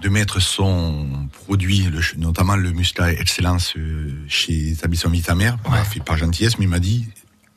de 0.02 0.08
mettre 0.10 0.40
son 0.40 1.28
produit, 1.32 1.84
le 1.90 2.00
notamment 2.18 2.56
le 2.56 2.72
Muscat 2.72 3.12
Excellence, 3.12 3.72
euh, 3.76 4.12
chez 4.28 4.70
Établissement 4.72 5.10
Vitamer, 5.10 5.52
m'a 5.70 5.82
fait 5.84 6.00
par 6.04 6.18
gentillesse, 6.18 6.58
mais 6.58 6.66
il 6.66 6.68
m'a 6.68 6.78
dit, 6.78 7.06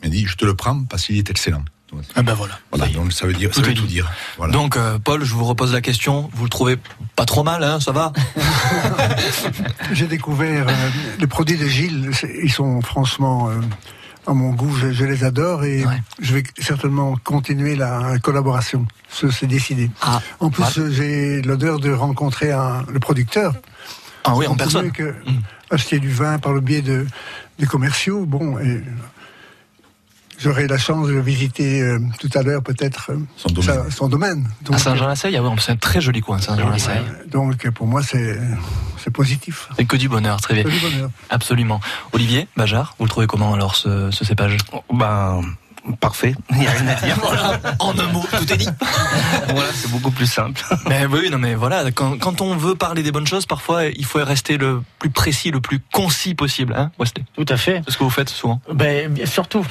il 0.02 0.10
m'a 0.10 0.16
dit, 0.16 0.26
je 0.26 0.36
te 0.38 0.46
le 0.46 0.56
prends 0.56 0.84
parce 0.86 1.06
qu'il 1.06 1.18
est 1.18 1.30
excellent. 1.30 1.66
Donc, 1.92 2.02
Ah 2.16 2.24
ben 2.24 2.34
voilà. 2.34 2.60
Voilà, 2.72 2.92
donc 2.92 3.14
ça 3.14 3.28
veut 3.28 3.34
dire, 3.34 3.54
ça 3.54 3.62
Tout 3.62 3.68
veut 3.68 3.74
tout 3.76 3.86
dire. 3.86 4.10
Voilà. 4.38 4.52
Donc, 4.54 4.76
euh, 4.76 4.98
Paul, 4.98 5.24
je 5.24 5.34
vous 5.34 5.46
repose 5.46 5.72
la 5.72 5.82
question. 5.82 6.30
Vous 6.34 6.44
le 6.46 6.50
trouvez 6.50 6.78
pas 7.16 7.26
trop 7.26 7.44
mal, 7.44 7.64
hein 7.64 7.80
Ça 7.80 7.92
va 7.92 8.12
J'ai 9.92 10.08
découvert 10.08 10.68
euh, 10.68 10.74
les 11.20 11.28
produits 11.28 11.58
de 11.58 11.66
Gilles, 11.68 12.12
ils 12.44 12.52
sont 12.52 12.82
franchement 12.82 13.50
euh, 13.50 13.60
à 14.28 14.34
mon 14.34 14.52
goût, 14.52 14.74
je, 14.76 14.92
je 14.92 15.06
les 15.06 15.24
adore 15.24 15.64
et 15.64 15.86
je 16.20 16.34
vais 16.34 16.44
certainement 16.58 17.16
continuer 17.24 17.76
la 17.76 18.18
collaboration. 18.20 18.86
Ce- 19.10 19.30
C'est 19.30 19.46
décidé. 19.48 19.92
Ah, 20.02 20.22
en 20.40 20.50
plus, 20.50 20.92
j'ai 20.92 21.42
l'honneur 21.44 21.80
de 21.80 21.92
rencontrer 21.92 22.52
un, 22.52 22.84
le 22.92 23.00
producteur. 23.00 23.54
Ah 24.24 24.34
oui, 24.36 24.48
en 24.48 24.56
personne. 24.56 24.92
que 24.92 25.14
acheter 25.70 26.00
du 26.00 26.10
vin 26.10 26.40
par 26.40 26.54
le 26.54 26.62
biais 26.62 26.82
de, 26.82 27.06
des 27.60 27.68
commerciaux. 27.68 28.26
Bon, 28.26 28.58
et 28.60 28.82
j'aurai 30.38 30.68
la 30.68 30.78
chance 30.78 31.08
de 31.08 31.14
visiter 31.14 31.82
euh, 31.82 32.00
tout 32.20 32.30
à 32.34 32.44
l'heure 32.44 32.62
peut-être 32.64 33.12
euh, 33.12 33.18
son 33.36 33.50
domaine. 33.50 33.92
son 33.92 34.08
domaine. 34.08 34.48
à 34.72 34.78
Saint-Jean-la-Seille, 34.78 35.38
ah 35.38 35.44
ouais, 35.44 35.50
c'est 35.60 35.72
un 35.72 35.78
très 35.78 36.02
joli 36.02 36.22
coin, 36.22 36.40
Saint-Jean-la-Seille. 36.40 37.04
Donc 37.28 37.70
pour 37.72 37.88
moi, 37.88 38.02
c'est 38.04 38.40
c'est 38.98 39.12
positif. 39.12 39.70
C'est 39.78 39.86
que 39.86 39.98
du 39.98 40.10
bonheur, 40.10 40.42
très 40.42 40.56
bien. 40.56 40.64
Que 40.64 40.70
du 40.70 40.80
bonheur. 40.80 41.10
Absolument. 41.30 41.80
Olivier, 42.12 42.48
Bajar, 42.58 42.96
vous 42.98 43.06
le 43.06 43.10
trouvez 43.10 43.28
comment 43.28 43.54
alors 43.54 43.76
ce, 43.76 44.10
ce 44.12 44.26
cépage? 44.26 44.58
Ben, 44.92 45.42
parfait. 45.94 46.36
Il 46.52 46.58
n'y 46.58 46.68
a 46.68 46.72
rien 46.72 46.88
à 46.88 46.96
dire. 46.96 47.18
voilà, 47.22 47.60
en 47.80 47.98
un 47.98 48.08
mot, 48.08 48.24
tout 48.38 48.54
est 48.54 48.58
dit. 48.58 48.70
voilà, 49.50 49.70
c'est 49.74 49.90
beaucoup 49.92 50.12
plus 50.12 50.28
simple. 50.28 50.64
Mais 50.88 51.06
oui, 51.06 51.30
non, 51.30 51.38
mais 51.38 51.56
voilà, 51.56 51.92
quand, 51.92 52.18
quand, 52.18 52.42
on 52.42 52.56
veut 52.56 52.76
parler 52.76 53.04
des 53.04 53.12
bonnes 53.12 53.28
choses, 53.28 53.46
parfois 53.46 53.86
il 53.86 54.06
faut 54.06 54.24
rester 54.24 54.58
le 54.58 54.82
plus 55.00 55.10
précis, 55.10 55.52
le 55.52 55.62
plus 55.62 55.80
concis 55.92 56.36
possible, 56.36 56.74
hein, 56.78 56.92
Wesley 57.00 57.24
Tout 57.36 57.46
à 57.50 57.58
fait. 57.58 57.82
C'est 57.86 57.94
ce 57.94 57.98
que 57.98 58.04
vous 58.04 58.10
faites 58.10 58.30
souvent. 58.30 58.62
Ben, 58.74 59.16
surtout. 59.26 59.66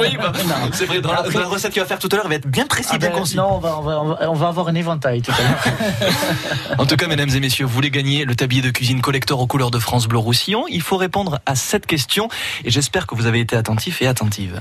oui, 0.00 0.16
bah, 0.16 0.32
c'est 0.72 0.86
vrai. 0.86 1.00
Dans 1.00 1.12
la, 1.12 1.22
dans 1.22 1.40
la, 1.40 1.46
recette 1.46 1.72
qu'il 1.72 1.82
va 1.82 1.88
faire 1.88 1.98
tout 1.98 2.08
à 2.12 2.16
l'heure, 2.16 2.26
il 2.26 2.30
va 2.30 2.34
être 2.36 2.48
bien 2.48 2.66
précis, 2.66 2.90
ah 2.92 2.98
bien 2.98 3.10
ben, 3.10 3.18
concis. 3.18 3.36
Non, 3.36 3.54
on 3.54 3.58
va, 3.58 3.78
on, 3.78 3.82
va, 3.82 4.30
on 4.30 4.34
va 4.34 4.48
avoir 4.48 4.68
un 4.68 4.74
éventail 4.74 5.22
tout 5.22 5.32
à 5.32 5.42
l'heure. 5.42 6.78
en 6.78 6.86
tout 6.86 6.96
cas, 6.96 7.06
mesdames 7.06 7.30
et 7.30 7.40
messieurs, 7.40 7.66
vous 7.66 7.72
voulez 7.72 7.90
gagner 7.90 8.24
le 8.24 8.34
tablier 8.34 8.62
de 8.62 8.70
cuisine 8.70 9.00
collector 9.00 9.40
aux 9.40 9.46
couleurs 9.46 9.70
de 9.70 9.78
France 9.78 10.06
Bleu 10.06 10.18
Roussillon 10.18 10.64
Il 10.68 10.82
faut 10.82 10.96
répondre 10.96 11.40
à 11.46 11.54
cette 11.54 11.86
question 11.86 12.28
et 12.64 12.70
j'espère 12.70 13.06
que 13.06 13.14
vous 13.14 13.26
avez 13.26 13.40
été 13.40 13.56
attentifs 13.56 14.02
et 14.02 14.06
attentives. 14.06 14.60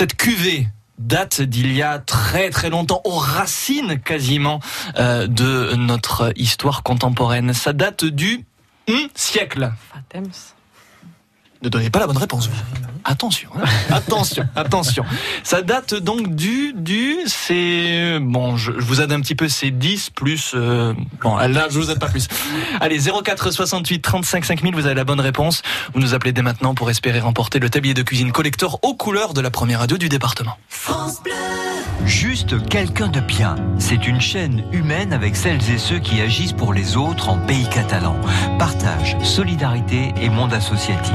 Cette 0.00 0.16
cuvée 0.16 0.66
date 0.98 1.42
d'il 1.42 1.74
y 1.74 1.82
a 1.82 1.98
très 1.98 2.48
très 2.48 2.70
longtemps, 2.70 3.02
aux 3.04 3.18
racines 3.18 4.00
quasiment 4.00 4.58
euh, 4.96 5.26
de 5.26 5.74
notre 5.74 6.32
histoire 6.36 6.82
contemporaine. 6.82 7.52
Ça 7.52 7.74
date 7.74 8.06
du 8.06 8.46
hum, 8.88 9.08
siècle. 9.14 9.70
Ne 11.62 11.68
donnez 11.68 11.90
pas 11.90 12.00
la 12.00 12.06
bonne 12.06 12.18
réponse. 12.18 12.48
Vous. 12.48 12.80
Attention, 13.04 13.50
hein 13.56 13.64
attention, 13.90 14.46
attention. 14.54 15.04
Ça 15.42 15.62
date 15.62 15.94
donc 15.94 16.34
du 16.34 16.72
du 16.74 17.16
c'est 17.26 18.18
bon, 18.20 18.56
je, 18.56 18.72
je, 18.72 18.84
vous 18.84 19.00
aide 19.00 19.12
un 19.12 19.20
petit 19.20 19.34
peu, 19.34 19.48
c'est 19.48 19.70
10 19.70 20.10
plus 20.10 20.52
euh, 20.54 20.92
bon 21.22 21.36
là 21.36 21.68
je 21.70 21.78
vous 21.78 21.90
aide 21.90 21.98
pas 21.98 22.08
plus. 22.08 22.28
Allez 22.80 22.98
04 23.00 23.50
68 23.50 24.02
35 24.02 24.44
5000, 24.44 24.74
vous 24.74 24.86
avez 24.86 24.94
la 24.94 25.04
bonne 25.04 25.20
réponse. 25.20 25.62
Vous 25.94 26.00
nous 26.00 26.14
appelez 26.14 26.32
dès 26.32 26.42
maintenant 26.42 26.74
pour 26.74 26.90
espérer 26.90 27.20
remporter 27.20 27.58
le 27.58 27.70
tablier 27.70 27.94
de 27.94 28.02
cuisine 28.02 28.32
collector 28.32 28.78
aux 28.82 28.94
couleurs 28.94 29.34
de 29.34 29.40
la 29.40 29.50
première 29.50 29.80
radio 29.80 29.96
du 29.96 30.08
département. 30.08 30.56
France 30.68 31.22
Bleu. 31.22 31.32
Juste 32.06 32.66
quelqu'un 32.68 33.08
de 33.08 33.20
bien. 33.20 33.56
C'est 33.78 34.06
une 34.06 34.20
chaîne 34.20 34.64
humaine 34.72 35.12
avec 35.12 35.36
celles 35.36 35.70
et 35.70 35.78
ceux 35.78 35.98
qui 35.98 36.20
agissent 36.20 36.52
pour 36.52 36.72
les 36.72 36.96
autres 36.96 37.28
en 37.28 37.38
pays 37.38 37.68
catalan. 37.68 38.16
Partage, 38.58 39.16
solidarité 39.22 40.12
et 40.20 40.28
monde 40.28 40.52
associatif. 40.52 41.14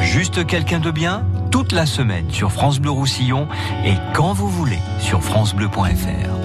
Juste 0.00 0.46
quelqu'un 0.46 0.80
de 0.80 0.90
bien 0.90 1.24
toute 1.50 1.72
la 1.72 1.86
semaine 1.86 2.30
sur 2.30 2.52
France 2.52 2.78
Bleu 2.78 2.90
Roussillon 2.90 3.48
et 3.84 3.94
quand 4.14 4.32
vous 4.32 4.48
voulez 4.48 4.78
sur 4.98 5.22
francebleu.fr. 5.22 6.36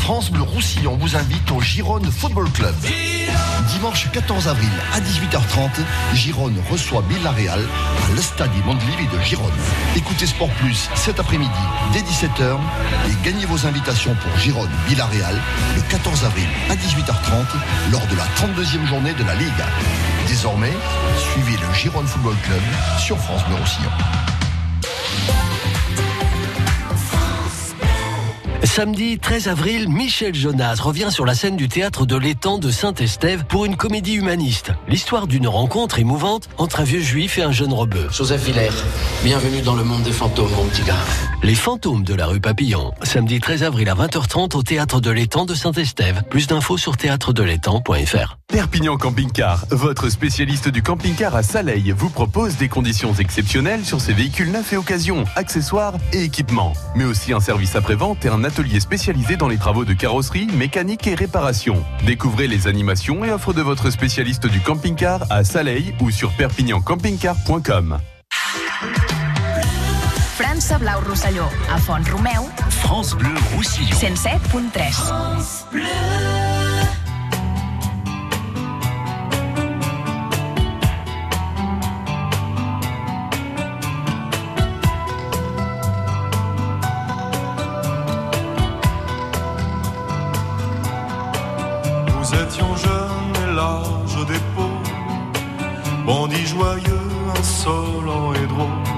France 0.00 0.30
Bleu 0.30 0.42
Roussillon 0.42 0.96
vous 0.96 1.16
invite 1.16 1.50
au 1.52 1.60
Gironde 1.60 2.10
Football 2.10 2.50
Club. 2.50 2.74
Dimanche 3.68 4.10
14 4.12 4.48
avril 4.48 4.70
à 4.92 5.00
18h30, 5.00 5.84
Gironde 6.14 6.56
reçoit 6.70 7.02
Villarreal 7.08 7.60
à 7.60 8.14
l'Estade 8.14 8.50
Mondelivi 8.66 9.06
de 9.06 9.20
Gironde. 9.20 9.50
Écoutez 9.96 10.26
Sport 10.26 10.50
Plus 10.60 10.88
cet 10.94 11.20
après-midi 11.20 11.50
dès 11.92 12.00
17h 12.00 12.56
et 13.08 13.24
gagnez 13.24 13.46
vos 13.46 13.66
invitations 13.66 14.14
pour 14.16 14.36
Gironde 14.38 14.70
Villarreal 14.88 15.36
le 15.76 15.82
14 15.82 16.24
avril 16.24 16.46
à 16.68 16.74
18h30 16.74 17.92
lors 17.92 18.06
de 18.08 18.16
la 18.16 18.24
32e 18.36 18.86
journée 18.86 19.14
de 19.14 19.24
la 19.24 19.34
Ligue. 19.36 20.11
Désormais, 20.32 20.72
suivez 21.18 21.58
le 21.58 21.74
Gironde 21.74 22.06
Football 22.06 22.34
Club 22.42 22.62
sur 22.98 23.18
France 23.18 23.44
Bleu 23.44 23.56
Roussillon. 23.56 23.90
Samedi 28.64 29.18
13 29.18 29.48
avril, 29.48 29.88
Michel 29.88 30.34
Jonas 30.34 30.76
revient 30.80 31.08
sur 31.10 31.26
la 31.26 31.34
scène 31.34 31.56
du 31.56 31.68
théâtre 31.68 32.06
de 32.06 32.16
l'étang 32.16 32.58
de 32.58 32.70
Saint-Estève 32.70 33.44
pour 33.44 33.64
une 33.64 33.76
comédie 33.76 34.14
humaniste. 34.14 34.70
L'histoire 34.86 35.26
d'une 35.26 35.48
rencontre 35.48 35.98
émouvante 35.98 36.48
entre 36.58 36.80
un 36.80 36.84
vieux 36.84 37.00
juif 37.00 37.38
et 37.38 37.42
un 37.42 37.50
jeune 37.50 37.72
rebeu. 37.72 38.06
Joseph 38.12 38.44
Villers, 38.44 38.70
bienvenue 39.24 39.62
dans 39.62 39.74
le 39.74 39.82
monde 39.82 40.04
des 40.04 40.12
fantômes, 40.12 40.52
mon 40.52 40.64
petit 40.66 40.82
gars. 40.82 40.94
Les 41.42 41.56
fantômes 41.56 42.04
de 42.04 42.14
la 42.14 42.26
rue 42.26 42.40
Papillon. 42.40 42.92
Samedi 43.02 43.40
13 43.40 43.64
avril 43.64 43.88
à 43.88 43.94
20h30 43.94 44.56
au 44.56 44.62
théâtre 44.62 45.00
de 45.00 45.10
l'étang 45.10 45.44
de 45.44 45.54
Saint-Estève. 45.54 46.22
Plus 46.30 46.46
d'infos 46.46 46.76
sur 46.76 46.96
théâtredelétang.fr. 46.96 48.38
Perpignan 48.46 48.96
Camping 48.96 49.32
Car, 49.32 49.64
votre 49.70 50.08
spécialiste 50.08 50.68
du 50.68 50.82
camping-car 50.82 51.34
à 51.34 51.42
Saleil, 51.42 51.92
vous 51.96 52.10
propose 52.10 52.58
des 52.58 52.68
conditions 52.68 53.14
exceptionnelles 53.14 53.84
sur 53.84 54.00
ses 54.00 54.12
véhicules 54.12 54.52
neufs 54.52 54.72
et 54.72 54.76
occasions, 54.76 55.24
accessoires 55.36 55.94
et 56.12 56.22
équipements. 56.22 56.74
Mais 56.94 57.04
aussi 57.04 57.32
un 57.32 57.40
service 57.40 57.74
après-vente 57.74 58.24
et 58.24 58.28
un 58.28 58.44
atelier 58.52 58.80
spécialisé 58.80 59.36
dans 59.36 59.48
les 59.48 59.56
travaux 59.56 59.86
de 59.86 59.94
carrosserie, 59.94 60.46
mécanique 60.52 61.06
et 61.06 61.14
réparation. 61.14 61.82
Découvrez 62.04 62.46
les 62.48 62.66
animations 62.66 63.24
et 63.24 63.30
offres 63.30 63.54
de 63.54 63.62
votre 63.62 63.88
spécialiste 63.90 64.46
du 64.46 64.60
camping-car 64.60 65.24
à 65.30 65.42
Saleil 65.42 65.94
ou 66.00 66.10
sur 66.10 66.30
perpignancampingcar.com. 66.32 67.98
França 70.36 70.78
Blau 70.78 71.00
Rosselló, 71.08 71.44
a 71.72 71.78
Font 71.78 71.94
Romeu. 72.12 72.46
France 72.68 73.14
Bleu 73.14 73.30
Roussillon. 73.54 73.96
107.3. 73.96 74.92
France 74.92 75.66
Bleu. 75.72 76.51
Larges 93.62 94.26
d'épaules, 94.30 94.90
bandits 96.06 96.48
joyeux, 96.54 97.08
insolents 97.38 98.32
et 98.40 98.46
drôles. 98.52 98.88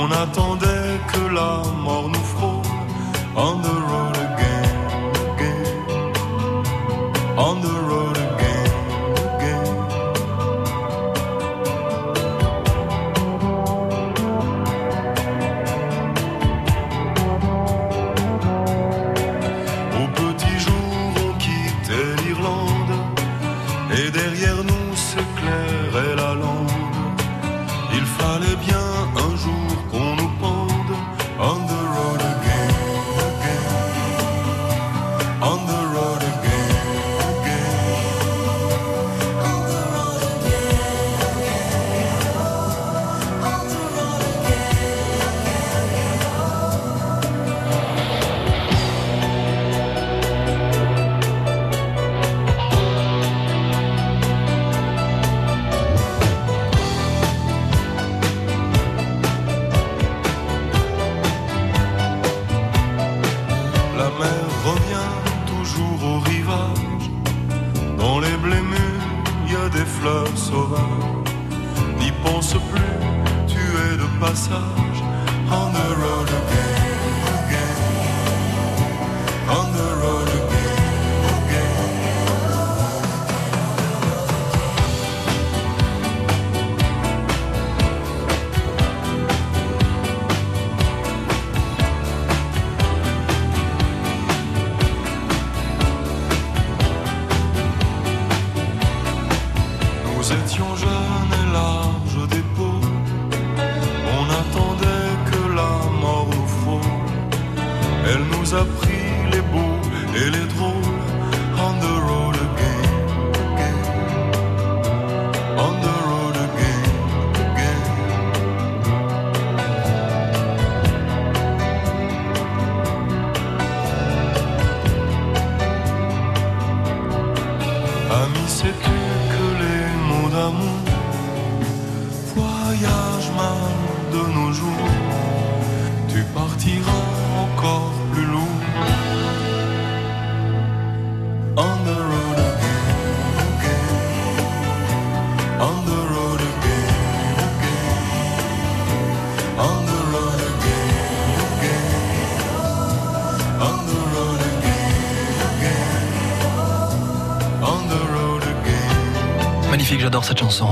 On 0.00 0.06
attendait 0.24 0.94
que 1.12 1.22
la 1.38 1.52
mort 1.84 2.08
nous 2.14 2.26
frôle. 2.32 2.68
On 3.36 3.54
the 3.66 3.76
road 3.90 4.09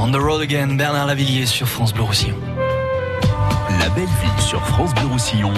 On 0.09 0.11
the 0.11 0.19
road 0.19 0.41
again, 0.41 0.79
Bernard 0.79 1.09
Lavillier 1.09 1.45
sur 1.45 1.69
France 1.69 1.93
Bleu 1.93 2.05
Roussillon. 2.05 2.39
La 3.79 3.91
belle 3.91 4.07
vie 4.07 4.43
sur 4.43 4.59
France 4.69 4.95
Bleu 4.95 5.05
Roussillon. 5.05 5.53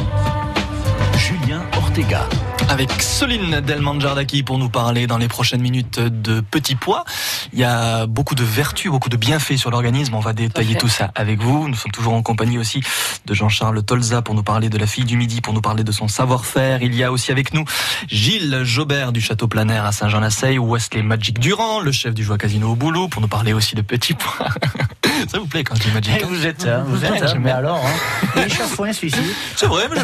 Julien 1.16 1.62
Ortega. 1.76 2.26
Avec 2.70 3.02
Soline 3.02 3.60
Delmanjardaki 3.60 4.44
pour 4.44 4.56
nous 4.56 4.68
parler 4.68 5.08
dans 5.08 5.18
les 5.18 5.26
prochaines 5.26 5.60
minutes 5.60 5.98
de 5.98 6.40
petits 6.40 6.76
pois. 6.76 7.04
Il 7.52 7.58
y 7.58 7.64
a 7.64 8.06
beaucoup 8.06 8.36
de 8.36 8.44
vertus, 8.44 8.92
beaucoup 8.92 9.08
de 9.08 9.16
bienfaits 9.16 9.56
sur 9.56 9.72
l'organisme. 9.72 10.14
On 10.14 10.20
va 10.20 10.32
détailler 10.32 10.76
tout 10.76 10.86
ça 10.86 11.10
avec 11.16 11.40
vous. 11.40 11.66
Nous 11.66 11.74
sommes 11.74 11.90
toujours 11.90 12.12
en 12.12 12.22
compagnie 12.22 12.58
aussi 12.58 12.80
de 13.26 13.34
Jean-Charles 13.34 13.82
Tolza 13.82 14.22
pour 14.22 14.36
nous 14.36 14.44
parler 14.44 14.68
de 14.68 14.78
la 14.78 14.86
fille 14.86 15.04
du 15.04 15.16
Midi, 15.16 15.40
pour 15.40 15.52
nous 15.52 15.60
parler 15.60 15.82
de 15.82 15.90
son 15.90 16.06
savoir-faire. 16.06 16.80
Il 16.80 16.94
y 16.94 17.02
a 17.02 17.10
aussi 17.10 17.32
avec 17.32 17.52
nous 17.54 17.64
Gilles 18.06 18.60
Jobert 18.62 19.10
du 19.10 19.20
Château 19.20 19.48
Planaire 19.48 19.84
à 19.84 19.90
Saint-Jean-la-Seille, 19.90 20.60
Wesley 20.60 21.02
Magic 21.02 21.40
Durand, 21.40 21.80
le 21.80 21.90
chef 21.90 22.14
du 22.14 22.22
Joie 22.22 22.38
Casino 22.38 22.70
au 22.70 22.76
Boulot, 22.76 23.08
pour 23.08 23.20
nous 23.20 23.26
parler 23.26 23.52
aussi 23.52 23.74
de 23.74 23.82
petits 23.82 24.14
pois. 24.14 24.46
ça 25.28 25.38
vous 25.38 25.46
plaît 25.46 25.64
quand 25.64 25.74
Magic 25.94 26.14
Eh, 26.20 26.24
vous 26.24 26.46
êtes, 26.46 26.66
hein, 26.66 26.84
vous 26.86 27.04
êtes, 27.04 27.22
hein, 27.22 27.34
mais 27.38 27.50
alors, 27.50 27.84
hein. 27.84 28.28
Il 28.36 28.42
est 28.42 28.48
chafouin, 28.48 28.92
celui-ci. 28.92 29.34
C'est 29.56 29.66
vrai, 29.66 29.84
mais 29.90 30.00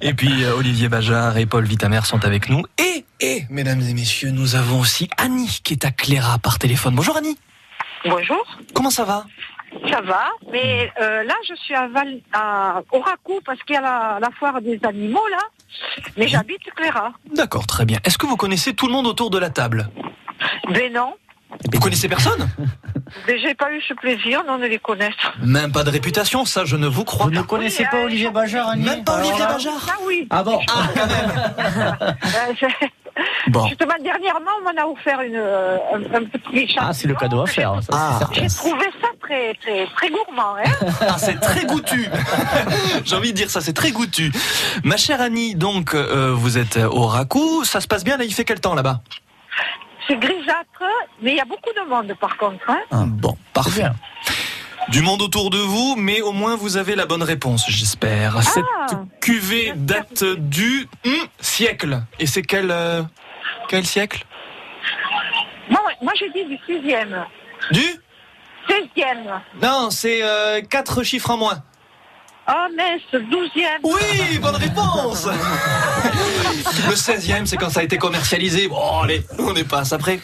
Et 0.08 0.14
puis 0.14 0.44
euh, 0.44 0.56
Olivier 0.56 0.88
Bajard 0.88 1.36
et 1.38 1.46
Paul 1.46 1.64
Vitamer 1.64 2.00
sont 2.04 2.24
avec 2.24 2.48
nous. 2.48 2.62
Et, 2.78 3.04
et, 3.20 3.44
mesdames 3.50 3.80
et 3.80 3.94
messieurs, 3.94 4.30
nous 4.30 4.54
avons 4.56 4.80
aussi 4.80 5.08
Annie 5.16 5.60
qui 5.62 5.74
est 5.74 5.84
à 5.84 5.90
Cléra 5.90 6.38
par 6.38 6.58
téléphone. 6.58 6.94
Bonjour 6.94 7.16
Annie. 7.16 7.38
Bonjour. 8.04 8.44
Comment 8.74 8.90
ça 8.90 9.04
va? 9.04 9.24
Ça 9.90 10.02
va, 10.02 10.28
mais 10.50 10.92
euh, 11.00 11.22
là 11.24 11.34
je 11.48 11.54
suis 11.54 11.74
à, 11.74 11.88
Val, 11.88 12.18
à 12.34 12.82
Oracou 12.90 13.40
parce 13.42 13.58
qu'il 13.62 13.74
y 13.74 13.78
a 13.78 13.80
la, 13.80 14.18
la 14.20 14.28
foire 14.38 14.60
des 14.60 14.78
animaux 14.86 15.26
là, 15.30 15.38
mais 16.18 16.28
j'habite 16.28 16.60
Cléra. 16.76 17.12
D'accord, 17.34 17.66
très 17.66 17.86
bien. 17.86 17.98
Est-ce 18.04 18.18
que 18.18 18.26
vous 18.26 18.36
connaissez 18.36 18.74
tout 18.74 18.86
le 18.86 18.92
monde 18.92 19.06
autour 19.06 19.30
de 19.30 19.38
la 19.38 19.48
table? 19.48 19.88
Ben 20.68 20.92
non, 20.92 21.14
Vous 21.72 21.80
connaissez 21.80 22.08
personne 22.08 22.48
mais 23.28 23.38
j'ai 23.38 23.54
pas 23.54 23.70
eu 23.72 23.80
ce 23.86 23.94
plaisir 23.94 24.42
non, 24.46 24.58
de 24.58 24.64
les 24.64 24.78
connaître. 24.78 25.34
Même 25.42 25.70
pas 25.72 25.84
de 25.84 25.90
réputation, 25.90 26.44
ça 26.44 26.64
je 26.64 26.76
ne 26.76 26.86
vous 26.86 27.04
crois 27.04 27.26
Vous 27.26 27.32
pas. 27.32 27.38
ne 27.38 27.42
connaissez 27.42 27.84
pas 27.90 28.02
Olivier 28.04 28.30
Bajard, 28.30 28.70
Annie 28.70 28.84
Même 28.84 29.04
pas 29.04 29.14
Alors 29.16 29.26
Olivier 29.28 29.44
là- 29.46 29.52
Bajard 29.52 29.86
Ah 29.88 29.96
oui. 30.06 30.26
Ah 30.30 30.42
bon 30.42 30.60
Euh, 31.52 32.52
c'est- 32.58 32.90
Bon. 33.48 33.66
Justement, 33.66 33.92
dernièrement, 34.02 34.50
on 34.60 34.64
m'en 34.72 34.82
a 34.82 34.86
offert 34.86 35.20
une, 35.20 35.34
euh, 35.36 35.76
un, 35.92 35.98
un 36.14 36.24
petit 36.24 36.66
champignon. 36.66 36.78
Ah, 36.80 36.92
c'est 36.94 37.06
le 37.08 37.14
cadeau 37.14 37.42
à 37.42 37.46
faire, 37.46 37.74
ça, 37.82 37.90
Ah. 37.92 38.20
J'ai 38.32 38.46
trouvé 38.48 38.86
ça 39.02 39.08
très, 39.20 39.52
très, 39.54 39.86
très 39.94 40.08
gourmand. 40.08 40.54
Hein 40.64 40.70
Ah, 41.02 41.18
c'est 41.18 41.38
très 41.38 41.66
goûtu. 41.66 42.06
J'ai 43.04 43.14
envie 43.16 43.32
de 43.32 43.36
dire 43.36 43.50
ça, 43.50 43.60
c'est 43.60 43.74
très 43.74 43.90
goûtu. 43.92 44.32
Ma 44.84 44.96
chère 44.96 45.20
Annie, 45.20 45.54
donc 45.56 45.94
euh, 45.94 46.32
vous 46.34 46.56
êtes 46.56 46.78
au 46.78 47.06
Racou, 47.06 47.64
ça 47.64 47.82
se 47.82 47.86
passe 47.86 48.02
bien 48.04 48.16
là, 48.16 48.24
il 48.24 48.32
fait 48.32 48.44
quel 48.44 48.60
temps 48.60 48.74
là-bas? 48.74 49.00
C'est 50.06 50.16
grisâtre, 50.16 50.82
mais 51.20 51.32
il 51.32 51.36
y 51.36 51.40
a 51.40 51.44
beaucoup 51.44 51.70
de 51.72 51.88
monde 51.88 52.14
par 52.20 52.36
contre. 52.36 52.68
Hein 52.68 53.06
Bon, 53.06 53.36
parfait. 53.52 53.86
Du 54.88 55.00
monde 55.00 55.22
autour 55.22 55.50
de 55.50 55.58
vous, 55.58 55.94
mais 55.96 56.20
au 56.22 56.32
moins 56.32 56.56
vous 56.56 56.76
avez 56.76 56.96
la 56.96 57.06
bonne 57.06 57.22
réponse, 57.22 57.64
j'espère. 57.68 58.42
Cette 58.42 58.64
cuvée 59.20 59.72
date 59.76 60.24
du 60.24 60.88
hum, 61.04 61.12
siècle. 61.40 62.02
Et 62.18 62.26
c'est 62.26 62.42
quel, 62.42 62.70
euh, 62.70 63.02
quel 63.68 63.86
siècle? 63.86 64.24
Moi, 65.70 65.80
moi 66.02 66.12
j'ai 66.18 66.30
dit 66.30 66.44
du 66.44 66.58
sixième. 66.66 67.24
Du? 67.70 67.84
16e. 68.68 69.40
Non, 69.60 69.90
c'est 69.90 70.22
euh, 70.22 70.60
quatre 70.62 71.02
chiffres 71.02 71.30
en 71.30 71.36
moins. 71.36 71.62
Oh 72.48 72.66
mince, 72.76 73.02
12e. 73.12 73.80
Oui, 73.84 74.38
bonne 74.38 74.56
réponse 74.56 75.26
Le 76.88 76.94
16e, 76.94 77.46
c'est 77.46 77.56
quand 77.56 77.70
ça 77.70 77.80
a 77.80 77.82
été 77.84 77.98
commercialisé. 77.98 78.66
Bon, 78.66 79.00
allez, 79.00 79.22
on 79.38 79.54
est 79.54 79.68
pas 79.68 79.94
après. 79.94 80.18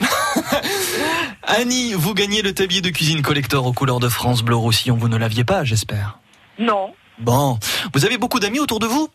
Annie, 1.45 1.93
vous 1.95 2.15
gagnez 2.15 2.43
le 2.43 2.53
tablier 2.53 2.81
de 2.81 2.91
cuisine 2.91 3.23
collector 3.23 3.65
aux 3.67 3.73
couleurs 3.73 4.01
de 4.01 4.09
France 4.09 4.43
Bleu 4.43 4.57
Roussillon. 4.57 4.97
Vous 4.97 5.09
ne 5.09 5.17
l'aviez 5.17 5.45
pas, 5.45 5.63
j'espère. 5.63 6.19
Non. 6.59 6.93
Bon, 7.21 7.59
vous 7.95 8.05
avez 8.05 8.19
beaucoup 8.19 8.41
d'amis 8.41 8.59
autour 8.59 8.81
de 8.81 8.87
vous? 8.87 9.09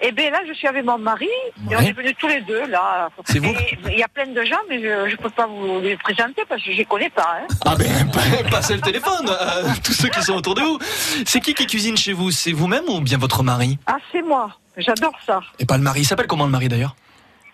Eh 0.00 0.12
bien 0.12 0.30
là, 0.30 0.40
je 0.48 0.52
suis 0.52 0.66
avec 0.66 0.84
mon 0.84 0.98
mari, 0.98 1.26
et 1.70 1.74
on 1.74 1.78
Ouais. 1.78 1.86
est 1.88 1.92
venus 1.92 2.14
tous 2.18 2.28
les 2.28 2.40
deux 2.42 2.66
là. 2.66 3.08
C'est 3.26 3.38
vous 3.38 3.48
Et 3.50 3.78
Il 3.92 3.98
y 3.98 4.02
a 4.02 4.08
plein 4.08 4.26
de 4.26 4.44
gens, 4.44 4.56
mais 4.68 4.80
je 4.80 5.10
ne 5.12 5.16
peux 5.16 5.30
pas 5.30 5.46
vous 5.46 5.80
les 5.80 5.96
présenter 5.96 6.42
parce 6.48 6.62
que 6.62 6.72
je 6.72 6.76
les 6.78 6.84
connais 6.84 7.10
pas. 7.10 7.38
Hein. 7.42 7.46
Ah 7.66 7.74
ben, 7.76 8.10
pa- 8.10 8.48
passez 8.50 8.74
le 8.74 8.80
téléphone 8.80 9.28
à 9.28 9.74
tous 9.84 9.92
ceux 9.92 10.08
qui 10.08 10.22
sont 10.22 10.34
autour 10.34 10.54
de 10.54 10.60
vous. 10.62 10.78
C'est 11.26 11.40
qui 11.40 11.54
qui 11.54 11.66
cuisine 11.66 11.96
chez 11.96 12.12
vous? 12.12 12.30
C'est 12.30 12.52
vous-même 12.52 12.84
ou 12.88 13.00
bien 13.00 13.18
votre 13.18 13.42
mari? 13.42 13.78
Ah, 13.86 13.96
c'est 14.12 14.22
moi. 14.22 14.50
J'adore 14.76 15.14
ça. 15.26 15.40
Et 15.58 15.66
pas 15.66 15.76
le 15.76 15.82
mari. 15.82 16.00
Il 16.00 16.04
s'appelle 16.04 16.26
comment 16.28 16.44
le 16.44 16.50
mari 16.50 16.68
d'ailleurs? 16.68 16.94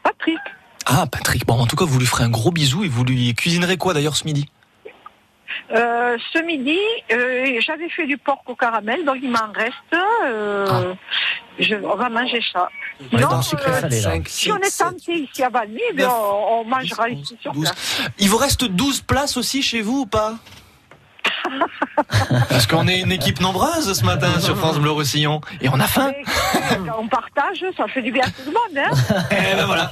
Patrick. 0.02 0.38
Ah, 0.86 1.06
Patrick. 1.10 1.46
Bon, 1.46 1.54
en 1.54 1.66
tout 1.66 1.76
cas, 1.76 1.84
vous 1.86 1.98
lui 1.98 2.06
ferez 2.06 2.24
un 2.24 2.28
gros 2.30 2.50
bisou 2.50 2.84
et 2.84 2.88
vous 2.88 3.04
lui 3.04 3.34
cuisinerez 3.34 3.78
quoi 3.78 3.94
d'ailleurs 3.94 4.16
ce 4.16 4.24
midi? 4.24 4.46
Euh, 5.74 6.16
ce 6.32 6.42
midi, 6.42 6.78
euh, 7.12 7.58
j'avais 7.60 7.88
fait 7.88 8.06
du 8.06 8.18
porc 8.18 8.42
au 8.46 8.54
caramel, 8.54 9.04
donc 9.04 9.16
il 9.22 9.30
m'en 9.30 9.52
reste. 9.54 9.74
euh, 10.24 10.94
je, 11.58 11.76
on 11.76 11.96
va 11.96 12.08
manger 12.08 12.42
ça. 12.52 12.68
Ouais, 13.12 13.22
euh, 13.22 13.80
salé, 13.80 14.22
si 14.26 14.52
on 14.52 14.56
est 14.58 14.78
tenté 14.78 15.12
ici 15.14 15.42
à 15.42 15.48
Valmy, 15.48 15.80
eh 15.90 15.94
bien, 15.94 16.10
on, 16.10 16.60
on 16.60 16.64
mangera 16.64 17.08
ici 17.08 17.36
sur 17.40 17.52
place. 17.52 18.08
Il 18.18 18.28
vous 18.28 18.36
reste 18.36 18.64
12 18.64 19.00
places 19.02 19.36
aussi 19.36 19.62
chez 19.62 19.80
vous 19.80 20.00
ou 20.00 20.06
pas 20.06 20.34
Parce 22.48 22.66
qu'on 22.66 22.86
est 22.88 23.00
une 23.00 23.12
équipe 23.12 23.40
nombreuse 23.40 23.92
ce 23.92 24.04
matin 24.04 24.40
sur 24.40 24.56
France 24.56 24.78
Bleu 24.78 24.90
Roussillon 24.90 25.40
et 25.60 25.68
on 25.68 25.78
a 25.80 25.86
faim. 25.86 26.12
on 26.98 27.06
partage, 27.08 27.64
ça 27.76 27.86
fait 27.88 28.02
du 28.02 28.12
bien 28.12 28.24
à 28.24 28.30
tout 28.30 28.42
le 28.46 28.52
monde. 28.52 28.78
Hein 28.78 29.24
Et 29.30 29.54
ben 29.56 29.66
voilà. 29.66 29.90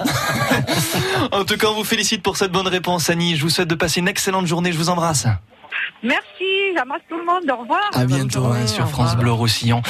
En 1.33 1.45
tout 1.45 1.57
cas, 1.57 1.69
on 1.69 1.75
vous 1.75 1.85
félicite 1.85 2.23
pour 2.23 2.37
cette 2.37 2.53
bonne 2.53 2.69
réponse, 2.69 3.11
Annie. 3.11 3.37
Je 3.37 3.43
vous 3.43 3.51
souhaite 3.51 3.69
de 3.69 3.75
passer 3.75 4.01
une 4.01 4.09
excellente 4.09 4.47
journée. 4.47 4.73
Je 4.73 4.79
vous 4.79 4.89
embrasse. 4.89 5.27
Merci, 6.03 6.75
j'embrasse 6.77 7.03
tout 7.09 7.17
le 7.17 7.25
monde. 7.25 7.43
Au 7.51 7.61
revoir. 7.63 7.81
À 7.93 8.05
bientôt 8.05 8.45
hein, 8.47 8.67
sur 8.67 8.89
France 8.89 9.17
Bleu 9.17 9.31
Roussillon. 9.33 9.83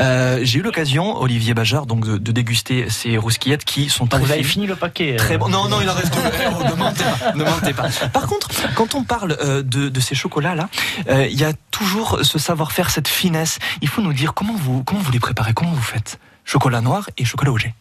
Euh, 0.00 0.40
J'ai 0.42 0.60
eu 0.60 0.62
l'occasion, 0.62 1.20
Olivier 1.20 1.52
Bajard, 1.54 1.84
donc 1.86 2.06
de, 2.06 2.16
de 2.16 2.32
déguster 2.32 2.88
ces 2.88 3.18
rousquillettes 3.18 3.64
qui 3.64 3.88
sont 3.90 4.06
très 4.06 4.18
Vous 4.20 4.32
avez 4.32 4.42
fini 4.44 4.66
le 4.66 4.76
paquet. 4.76 5.14
euh. 5.14 5.16
Très 5.16 5.36
bon. 5.36 5.48
Non, 5.48 5.68
non, 5.68 5.80
il 5.82 5.90
en 5.90 5.94
reste 5.94 6.14
ne 6.70 6.74
mentez 6.74 7.04
pas. 7.04 7.32
Ne 7.34 7.44
mentez 7.44 7.74
pas. 7.74 7.88
Par 8.12 8.26
contre, 8.26 8.48
quand 8.74 8.94
on 8.94 9.04
parle 9.04 9.36
euh, 9.42 9.62
de, 9.62 9.88
de 9.88 10.00
ces 10.00 10.14
chocolats-là, 10.14 10.68
euh, 11.10 11.26
il 11.26 11.38
y 11.38 11.44
a 11.44 11.52
toujours 11.70 12.20
ce 12.22 12.38
savoir-faire, 12.38 12.90
cette 12.90 13.08
finesse. 13.08 13.58
Il 13.82 13.88
faut 13.88 14.00
nous 14.02 14.12
dire 14.14 14.32
comment 14.34 14.54
vous, 14.56 14.82
comment 14.84 15.00
vous 15.00 15.12
les 15.12 15.20
préparez, 15.20 15.52
comment 15.52 15.72
vous 15.72 15.82
faites. 15.82 16.18
Chocolat 16.44 16.80
noir 16.80 17.10
et 17.18 17.24
chocolat 17.26 17.52
au 17.52 17.58
jet. 17.58 17.74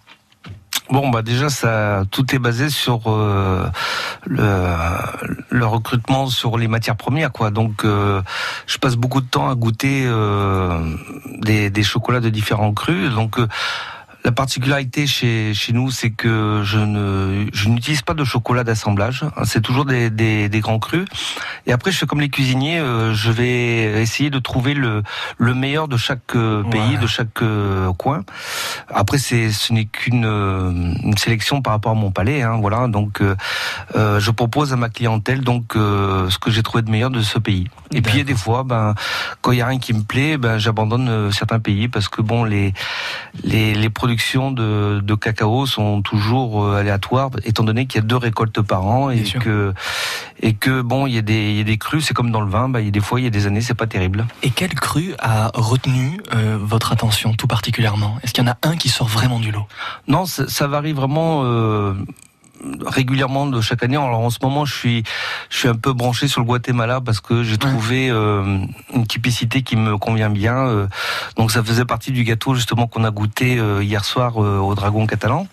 Bon, 0.90 1.10
bah 1.10 1.22
déjà, 1.22 1.50
ça, 1.50 2.04
tout 2.12 2.34
est 2.34 2.40
basé 2.40 2.70
sur 2.70 3.02
euh, 3.08 3.70
le, 4.26 4.66
le 5.50 5.66
recrutement 5.66 6.28
sur 6.28 6.58
les 6.58 6.70
matières 6.70 6.96
premières, 6.96 7.32
quoi. 7.34 7.52
Donc, 7.52 7.84
euh, 7.84 8.22
je 8.68 8.78
passe 8.78 8.96
beaucoup 8.96 9.20
de 9.20 9.28
temps 9.28 9.50
à 9.50 9.56
goûter 9.56 10.06
euh, 10.06 10.80
des, 11.42 11.70
des 11.70 11.84
chocolats 11.84 12.22
de 12.22 12.30
différents 12.30 12.74
crus. 12.74 13.14
Donc, 13.14 13.38
euh, 13.38 13.48
la 14.26 14.32
particularité 14.32 15.08
chez, 15.08 15.54
chez 15.54 15.74
nous, 15.74 15.90
c'est 15.92 16.10
que 16.10 16.62
je 16.64 16.80
ne 16.80 17.46
je 17.54 17.70
n'utilise 17.70 18.02
pas 18.02 18.14
de 18.14 18.24
chocolat 18.24 18.64
d'assemblage. 18.64 19.24
C'est 19.46 19.62
toujours 19.62 19.86
des, 19.86 20.10
des, 20.10 20.50
des 20.50 20.60
grands 20.60 20.80
crus. 20.80 21.06
Et 21.66 21.72
après, 21.72 21.92
je 21.92 21.98
fais 21.98 22.06
comme 22.06 22.20
les 22.20 22.30
cuisiniers. 22.30 22.80
euh, 22.80 23.14
je 23.14 23.32
vais 23.32 24.02
essayer 24.02 24.30
de 24.30 24.40
trouver 24.40 24.74
le, 24.74 25.04
le 25.38 25.54
meilleur 25.54 25.88
de 25.88 25.96
chaque 25.98 26.36
euh, 26.36 26.64
pays, 26.64 26.98
de 26.98 27.08
chaque 27.08 27.42
euh, 27.42 27.94
coin. 27.94 28.24
Après, 28.90 29.18
c'est 29.18 29.52
ce 29.52 29.72
n'est 29.72 29.86
qu'une 29.86 30.26
une 30.26 31.18
sélection 31.18 31.62
par 31.62 31.74
rapport 31.74 31.92
à 31.92 31.96
mon 31.96 32.12
palais. 32.12 32.42
Hein, 32.42 32.58
voilà. 32.60 32.88
Donc, 32.88 33.22
je 33.96 34.32
propose 34.32 34.74
à 34.74 34.76
ma 34.76 34.90
clientèle 34.90 35.42
donc 35.42 35.76
euh, 35.76 36.30
ce 36.30 36.38
que 36.38 36.52
j'ai 36.52 36.64
trouvé 36.64 36.82
de 36.82 36.92
meilleur 36.92 37.12
de 37.12 37.22
ce 37.22 37.40
pays. 37.40 37.68
Et 37.92 38.02
puis, 38.02 38.14
il 38.16 38.18
y 38.18 38.22
a 38.22 38.26
des 38.26 38.36
fois, 38.36 38.64
ben, 38.64 38.94
quand 39.42 39.52
il 39.54 39.60
y 39.60 39.62
a 39.62 39.68
rien 39.68 39.80
qui 39.80 39.94
me 39.94 40.04
plaît, 40.04 40.38
ben, 40.38 40.58
j'abandonne 40.58 41.32
certains 41.32 41.60
pays 41.60 41.88
parce 41.88 42.10
que 42.10 42.22
bon, 42.22 42.44
les 42.44 42.74
les, 43.44 43.74
les 43.74 43.90
productions 43.90 44.17
production 44.18 44.52
de, 44.52 45.00
de 45.00 45.16
cacao 45.16 45.68
sont 45.68 46.02
toujours 46.02 46.64
euh, 46.64 46.80
aléatoires, 46.80 47.30
étant 47.44 47.64
donné 47.64 47.86
qu'il 47.86 48.02
y 48.02 48.04
a 48.04 48.08
deux 48.08 48.18
récoltes 48.18 48.62
par 48.64 48.84
an 48.84 49.12
et 49.12 49.22
que 49.22 49.74
et 50.42 50.54
que 50.54 50.82
bon, 50.82 51.06
il 51.06 51.14
y 51.14 51.18
a 51.20 51.22
des, 51.22 51.52
il 51.52 51.58
y 51.58 51.62
a 51.62 51.64
des 51.64 51.78
crues, 51.78 52.02
c'est 52.02 52.16
comme 52.16 52.32
dans 52.32 52.42
le 52.42 52.50
vin, 52.50 52.68
bah, 52.68 52.82
il 52.82 52.86
y 52.86 52.88
a 52.88 52.92
des 52.92 53.00
fois, 53.00 53.20
il 53.20 53.26
y 53.26 53.28
a 53.28 53.30
des 53.30 53.46
années, 53.46 53.62
c'est 53.62 53.76
pas 53.76 53.86
terrible. 53.86 54.26
Et 54.42 54.50
quel 54.50 54.74
cru 54.74 55.14
a 55.20 55.52
retenu 55.54 56.20
euh, 56.34 56.58
votre 56.60 56.92
attention 56.92 57.34
tout 57.34 57.46
particulièrement? 57.46 58.18
Est-ce 58.24 58.34
qu'il 58.34 58.44
y 58.44 58.48
en 58.48 58.52
a 58.52 58.58
un 58.64 58.76
qui 58.76 58.90
sort 58.90 59.08
vraiment 59.08 59.40
du 59.40 59.52
lot? 59.52 59.68
Non, 60.08 60.26
ça, 60.26 60.48
ça 60.48 60.66
varie 60.66 60.94
vraiment. 60.94 61.44
Euh, 61.44 61.94
régulièrement 62.86 63.46
de 63.46 63.62
chaque 63.62 63.84
année. 63.84 63.98
Alors 63.98 64.20
en 64.20 64.30
ce 64.30 64.40
moment, 64.42 64.66
je 64.66 64.74
suis, 64.74 65.04
je 65.50 65.58
suis 65.58 65.68
un 65.68 65.76
peu 65.76 65.94
branché 65.94 66.28
sur 66.28 66.42
le 66.42 66.46
Guatemala 66.46 67.02
parce 67.02 67.20
que 67.20 67.44
j'ai 67.44 67.58
trouvé 67.58 68.10
euh, 68.10 68.60
une 68.94 69.08
typicité 69.08 69.62
qui 69.62 69.76
me 69.76 69.98
convient 69.98 70.30
bien. 70.30 70.56
euh, 70.68 70.88
donc 71.38 71.52
ça 71.52 71.64
faisait 71.64 71.86
partie 71.86 72.12
du 72.12 72.24
gâteau 72.24 72.56
justement 72.56 72.88
qu'on 72.88 73.04
a 73.04 73.12
goûté 73.12 73.58
euh, 73.58 73.84
hier 73.84 74.04
soir 74.06 74.38
au 74.38 74.76
Dragon 74.76 75.06
catalan. 75.08 75.48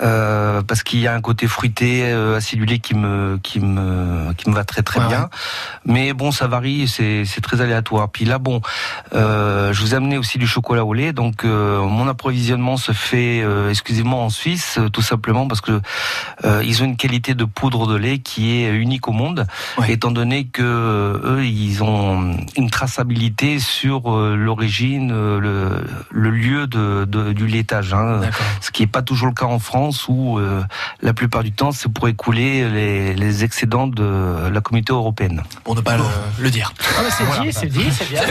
Euh, 0.00 0.62
parce 0.62 0.82
qu'il 0.82 1.00
y 1.00 1.06
a 1.06 1.14
un 1.14 1.20
côté 1.20 1.46
fruité, 1.46 2.02
euh, 2.04 2.36
acidulé 2.36 2.78
qui 2.80 2.94
me, 2.94 3.38
qui 3.42 3.60
me, 3.60 4.32
qui 4.34 4.48
me 4.50 4.54
va 4.54 4.64
très 4.64 4.82
très 4.82 5.00
Ouais, 5.00 5.08
bien. 5.08 5.20
ouais. 5.22 5.28
Mais 5.86 6.12
bon, 6.12 6.30
ça 6.32 6.46
varie, 6.46 6.88
c'est 6.88 7.24
c'est 7.24 7.40
très 7.40 7.60
aléatoire. 7.60 8.08
Puis 8.10 8.24
là, 8.24 8.38
bon, 8.38 8.60
euh, 9.14 9.72
je 9.72 9.80
vous 9.80 9.92
ai 9.94 9.96
amené 9.96 10.18
aussi 10.18 10.38
du 10.38 10.46
chocolat 10.46 10.84
au 10.84 10.94
lait. 10.94 11.12
Donc, 11.12 11.44
euh, 11.44 11.80
mon 11.82 12.08
approvisionnement 12.08 12.76
se 12.76 12.92
fait 12.92 13.44
exclusivement 13.68 14.24
en 14.24 14.30
Suisse, 14.30 14.78
tout 14.92 15.02
simplement 15.02 15.46
parce 15.46 15.60
que 15.60 15.80
ils 16.64 16.82
ont 16.82 16.86
une 16.86 16.96
qualité 16.96 17.34
de 17.34 17.44
poudre 17.44 17.86
de 17.86 17.96
lait 17.96 18.18
qui 18.18 18.62
est 18.62 18.70
unique 18.74 19.08
au 19.08 19.12
monde, 19.12 19.46
étant 19.88 20.10
donné 20.10 20.44
que 20.46 20.62
eux, 21.24 21.44
ils 21.44 21.82
ont 21.82 22.36
une 22.56 22.70
traçabilité 22.70 23.58
sur 23.58 24.10
l'origine, 24.10 25.08
le, 25.38 25.84
le 26.10 26.30
lieu 26.30 26.66
de, 26.66 27.04
de- 27.04 27.32
du 27.32 27.46
laitage. 27.46 27.92
Hein, 27.94 28.20
ce 28.60 28.70
qui 28.70 28.82
n'est 28.82 28.86
pas 28.88 29.02
toujours 29.02 29.28
le 29.28 29.34
cas 29.34 29.46
en 29.46 29.58
France, 29.58 29.83
où 30.08 30.38
euh, 30.38 30.62
la 31.00 31.12
plupart 31.14 31.42
du 31.42 31.52
temps, 31.52 31.72
c'est 31.72 31.92
pour 31.92 32.08
écouler 32.08 32.68
les, 32.68 33.14
les 33.14 33.44
excédents 33.44 33.86
de 33.86 34.48
la 34.48 34.60
communauté 34.60 34.92
européenne. 34.92 35.42
Pour 35.64 35.74
ne 35.74 35.80
pas 35.80 35.96
le, 35.96 36.04
le 36.38 36.50
dire. 36.50 36.72
Ah, 36.96 37.02
mais 37.02 37.10
c'est 37.10 37.42
dit, 37.42 37.52
c'est 37.52 37.66
dit, 37.66 37.90
c'est 37.90 38.08
bien. 38.08 38.22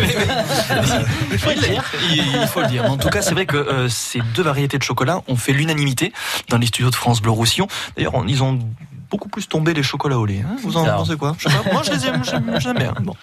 Il 1.31 1.37
faut 1.37 1.49
le 1.49 1.67
dire. 1.67 1.83
Il 2.11 2.47
faut 2.47 2.61
le 2.61 2.67
dire. 2.67 2.85
En 2.85 2.97
tout 2.97 3.09
cas, 3.09 3.21
c'est 3.21 3.33
vrai 3.33 3.45
que 3.45 3.57
euh, 3.57 3.89
ces 3.89 4.21
deux 4.35 4.43
variétés 4.43 4.77
de 4.77 4.83
chocolat 4.83 5.21
ont 5.27 5.35
fait 5.35 5.53
l'unanimité 5.53 6.13
dans 6.49 6.57
les 6.57 6.67
studios 6.67 6.89
de 6.89 6.95
France 6.95 7.21
Bleu 7.21 7.31
Roussillon. 7.31 7.67
D'ailleurs, 7.95 8.13
ils 8.27 8.43
ont 8.43 8.59
beaucoup 9.13 9.29
plus 9.29 9.47
tombé 9.47 9.75
les 9.75 9.83
chocolats 9.83 10.17
au 10.17 10.25
lait. 10.25 10.43
hein. 10.43 10.55
Vous 10.63 10.75
en 10.75 10.85
pensez 10.85 11.15
quoi? 11.17 11.35
Je 11.37 11.47
sais 11.47 11.55
pas. 11.55 11.71
Moi, 11.71 11.83
je 11.85 11.91
les 11.91 12.07
aime, 12.07 12.23
j'aime, 12.59 12.77
bien. 12.77 12.93
Bon. 13.01 13.13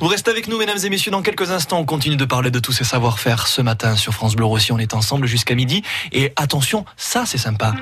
Vous 0.00 0.06
restez 0.06 0.30
avec 0.30 0.48
nous, 0.48 0.56
mesdames 0.56 0.78
et 0.82 0.88
messieurs. 0.88 1.10
Dans 1.12 1.20
quelques 1.20 1.50
instants, 1.50 1.78
on 1.78 1.84
continue 1.84 2.16
de 2.16 2.24
parler 2.24 2.50
de 2.50 2.58
tous 2.58 2.72
ces 2.72 2.84
savoir-faire 2.84 3.46
ce 3.46 3.60
matin 3.60 3.96
sur 3.96 4.14
France 4.14 4.34
Bleu 4.34 4.46
Roussillon. 4.46 4.76
On 4.76 4.78
est 4.78 4.94
ensemble 4.94 5.26
jusqu'à 5.26 5.54
midi. 5.54 5.82
Et 6.12 6.32
attention, 6.36 6.86
ça, 6.96 7.24
c'est 7.26 7.36
sympa. 7.36 7.74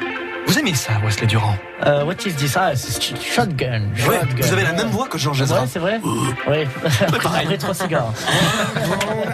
Vous 0.49 0.59
aimez 0.59 0.75
ça, 0.75 0.95
Wesley 1.05 1.27
Durand? 1.29 1.57
Euh, 1.87 2.05
what 2.05 2.15
is 2.27 2.35
this? 2.35 2.57
Ah, 2.57 2.75
c'est 2.75 3.01
sh- 3.01 3.15
shotgun. 3.35 3.85
Ouais, 4.09 4.19
shotgun. 4.21 4.47
vous 4.47 4.53
avez 4.53 4.63
la 4.65 4.73
même 4.73 4.89
voix 4.89 5.07
que 5.07 5.17
Georges 5.17 5.39
Ouais, 5.39 5.45
Ezra. 5.45 5.67
c'est 5.69 5.79
vrai? 5.79 6.01
Oui. 6.49 6.65
Après 7.25 7.57
trois 7.57 7.73
cigares. 7.73 8.13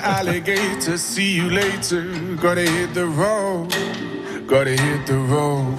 Alligator, 0.04 0.96
see 0.98 1.36
you 1.36 1.48
later. 1.48 2.04
Gotta 2.40 2.62
hit 2.62 2.92
the 2.94 3.04
road, 3.16 3.72
gotta 4.46 4.70
hit 4.72 5.04
the 5.06 5.16
road. 5.30 5.74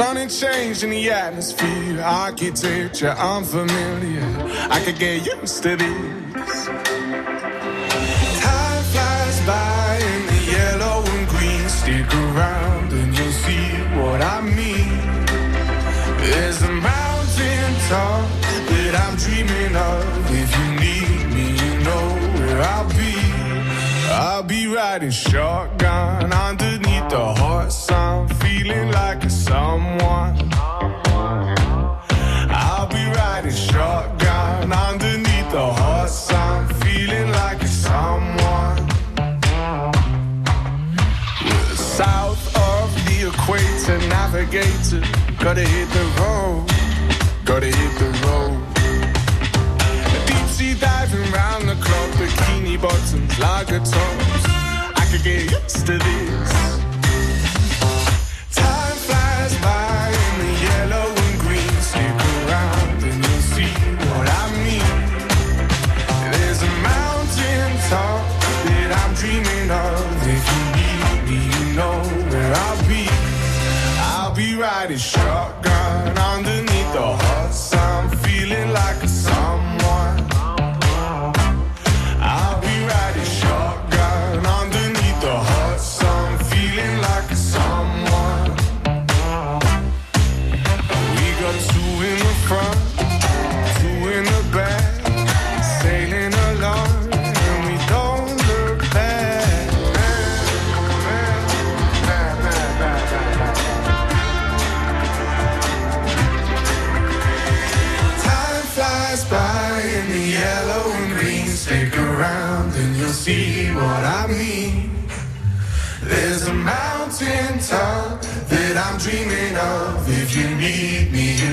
Sun 0.00 0.16
ain't 0.16 0.30
changed 0.30 0.82
in 0.82 0.88
the 0.88 1.10
atmosphere, 1.10 2.00
architecture 2.00 3.10
unfamiliar. 3.10 4.24
I 4.70 4.80
could 4.82 4.98
get 4.98 5.26
used 5.26 5.62
to 5.64 5.76
this. 5.76 6.64
Time 8.40 8.82
flies 8.92 9.40
by 9.46 10.00
in 10.12 10.22
the 10.30 10.40
yellow 10.56 11.04
and 11.04 11.28
green. 11.28 11.68
Stick 11.68 12.14
around 12.14 12.90
and 12.94 13.14
you'll 13.14 13.38
see 13.44 13.66
what 14.00 14.22
I 14.22 14.40
mean. 14.40 14.96
There's 16.22 16.62
a 16.62 16.72
mountain 16.72 17.74
top 17.90 18.26
that 18.70 18.94
I'm 19.04 19.16
dreaming 19.16 19.76
of. 19.76 20.30
If 20.30 20.50
you 20.58 20.66
need 20.80 21.26
me, 21.36 21.46
you 21.62 21.72
know 21.84 22.06
where 22.38 22.62
I'll 22.62 22.88
be. 22.88 23.09
I'll 24.32 24.44
be 24.44 24.68
riding 24.68 25.10
shotgun 25.10 26.32
underneath 26.32 27.08
the 27.08 27.34
hot 27.34 27.72
sun, 27.72 28.28
feeling 28.40 28.92
like 28.92 29.24
a 29.24 29.28
someone. 29.28 30.38
I'll 32.64 32.86
be 32.86 33.04
riding 33.18 33.50
shotgun 33.50 34.72
underneath 34.72 35.50
the 35.50 35.66
hot 35.80 36.08
sun, 36.08 36.68
feeling 36.74 37.32
like 37.32 37.60
a 37.60 37.66
someone. 37.66 38.78
South 41.74 42.42
of 42.70 42.88
the 43.06 43.16
equator, 43.30 43.98
navigator. 44.08 45.02
Gotta 45.42 45.66
hit 45.74 45.88
the 45.90 46.04
road, 46.20 46.66
gotta 47.44 47.66
hit 47.66 47.92
the 47.98 48.10
road. 48.24 48.58
Deep 50.28 50.46
sea 50.54 50.74
diving 50.78 51.32
round 51.32 51.68
the 51.68 51.74
clock, 51.84 52.10
bikini 52.80 52.82
bottoms, 52.82 53.38
lager 53.38 53.78
tops. 53.78 54.44
I 54.96 55.08
could 55.10 55.22
get 55.22 55.50
used 55.50 55.86
to 55.86 55.98
this. 55.98 56.79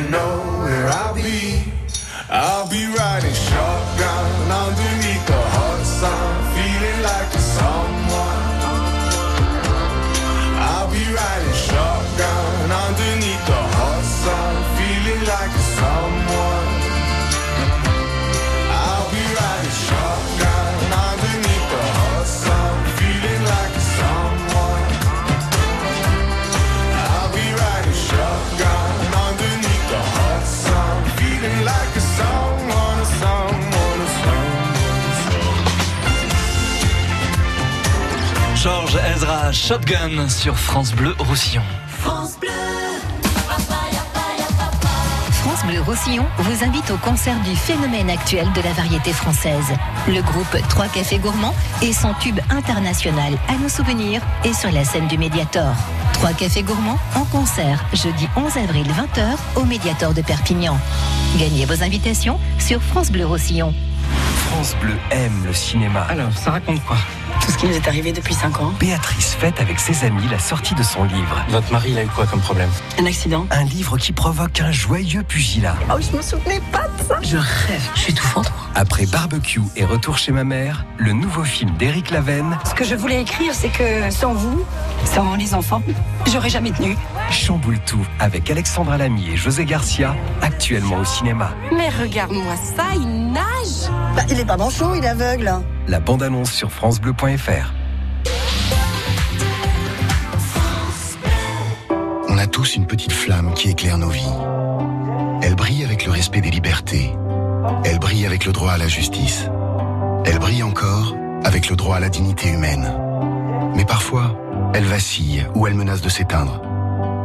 Know 0.09 0.46
Ezra, 39.27 39.51
Shotgun 39.51 40.29
sur 40.29 40.57
France 40.57 40.93
Bleu 40.93 41.13
Roussillon. 41.19 41.61
France 41.99 42.37
Bleu. 42.39 42.49
France 45.31 45.65
Bleu 45.65 45.81
Roussillon 45.81 46.25
vous 46.37 46.63
invite 46.63 46.89
au 46.91 46.97
concert 46.97 47.37
du 47.41 47.53
phénomène 47.53 48.09
actuel 48.09 48.47
de 48.53 48.61
la 48.61 48.71
variété 48.71 49.11
française. 49.11 49.65
Le 50.07 50.21
groupe 50.21 50.57
Trois 50.69 50.87
Cafés 50.87 51.19
Gourmands 51.19 51.55
et 51.81 51.91
son 51.91 52.13
tube 52.21 52.39
international 52.49 53.37
à 53.49 53.57
nos 53.57 53.67
souvenirs 53.67 54.21
est 54.45 54.53
sur 54.53 54.71
la 54.71 54.85
scène 54.85 55.07
du 55.07 55.17
Médiator. 55.17 55.75
Trois 56.13 56.31
Cafés 56.31 56.63
Gourmands 56.63 56.99
en 57.15 57.25
concert 57.25 57.83
jeudi 57.93 58.29
11 58.37 58.57
avril 58.57 58.87
20h 58.87 59.59
au 59.59 59.65
Médiator 59.65 60.13
de 60.13 60.21
Perpignan. 60.21 60.79
Gagnez 61.37 61.65
vos 61.65 61.83
invitations 61.83 62.39
sur 62.59 62.81
France 62.81 63.11
Bleu 63.11 63.25
Roussillon. 63.25 63.73
France 64.51 64.73
Bleu 64.81 64.95
aime 65.11 65.43
le 65.45 65.53
cinéma. 65.53 66.03
Alors, 66.03 66.31
ça 66.31 66.51
raconte 66.51 66.81
quoi? 66.85 66.97
Tout 67.41 67.51
ce 67.51 67.57
qui 67.57 67.67
nous 67.67 67.73
est 67.75 67.87
arrivé 67.87 68.11
depuis 68.11 68.33
5 68.33 68.59
ans. 68.61 68.73
Béatrice 68.79 69.35
fête 69.35 69.59
avec 69.59 69.79
ses 69.79 70.05
amis 70.05 70.27
la 70.29 70.39
sortie 70.39 70.75
de 70.75 70.83
son 70.83 71.03
livre. 71.03 71.45
Votre 71.49 71.71
mari, 71.71 71.91
il 71.91 71.97
a 71.97 72.03
eu 72.03 72.07
quoi 72.07 72.25
comme 72.25 72.41
problème? 72.41 72.69
Un 72.99 73.05
accident. 73.05 73.45
Un 73.51 73.63
livre 73.63 73.97
qui 73.97 74.11
provoque 74.11 74.59
un 74.59 74.71
joyeux 74.71 75.23
pugilat. 75.23 75.75
Oh, 75.89 75.97
je 75.99 76.15
me 76.15 76.21
souvenais 76.21 76.61
pas 76.71 76.87
de 76.87 77.07
ça. 77.07 77.19
Je 77.21 77.37
rêve. 77.37 77.89
Je 77.95 77.99
suis 77.99 78.11
étouffante. 78.13 78.51
Après 78.75 79.05
Barbecue 79.05 79.61
et 79.75 79.85
Retour 79.85 80.17
chez 80.17 80.31
ma 80.31 80.43
mère, 80.43 80.85
le 80.97 81.13
nouveau 81.13 81.43
film 81.43 81.71
d'Éric 81.77 82.11
Lavenne, 82.11 82.57
Ce 82.65 82.73
que 82.73 82.83
je 82.83 82.95
voulais 82.95 83.21
écrire, 83.21 83.53
c'est 83.53 83.69
que 83.69 84.09
sans 84.11 84.33
vous, 84.33 84.63
sans 85.05 85.35
les 85.35 85.53
enfants, 85.53 85.81
j'aurais 86.29 86.49
jamais 86.49 86.71
tenu. 86.71 86.95
chamboule 87.31 87.79
tout 87.85 88.05
avec 88.19 88.49
Alexandra 88.49 88.97
Lamy 88.97 89.31
et 89.31 89.37
José 89.37 89.65
Garcia, 89.65 90.15
actuellement 90.41 90.97
au 90.97 91.05
cinéma. 91.05 91.51
Mais 91.71 91.89
regarde-moi 91.89 92.55
ça, 92.55 92.85
il 92.95 93.31
nage. 93.31 93.91
Bah, 94.15 94.23
il 94.29 94.39
est 94.39 94.45
pas 94.45 94.57
manchot, 94.57 94.95
il 94.95 95.03
est 95.03 95.07
aveugle. 95.07 95.51
La 95.87 95.99
bande-annonce 95.99 96.51
sur 96.51 96.71
francebleu.fr. 96.71 97.73
On 102.29 102.37
a 102.37 102.47
tous 102.47 102.75
une 102.75 102.85
petite 102.85 103.11
flamme 103.11 103.53
qui 103.53 103.69
éclaire 103.69 103.97
nos 103.97 104.09
vies. 104.09 104.23
Elle 105.41 105.55
brille 105.55 105.83
avec 105.83 106.05
le 106.05 106.11
respect 106.11 106.41
des 106.41 106.51
libertés. 106.51 107.13
Elle 107.83 107.99
brille 107.99 108.25
avec 108.25 108.45
le 108.45 108.51
droit 108.51 108.71
à 108.71 108.77
la 108.77 108.87
justice. 108.87 109.49
Elle 110.25 110.39
brille 110.39 110.63
encore 110.63 111.15
avec 111.43 111.69
le 111.69 111.75
droit 111.75 111.95
à 111.95 111.99
la 111.99 112.09
dignité 112.09 112.49
humaine. 112.49 112.91
Mais 113.75 113.85
parfois, 113.85 114.35
elle 114.73 114.85
vacille 114.85 115.45
ou 115.55 115.67
elle 115.67 115.75
menace 115.75 116.01
de 116.01 116.09
s'éteindre. 116.09 116.61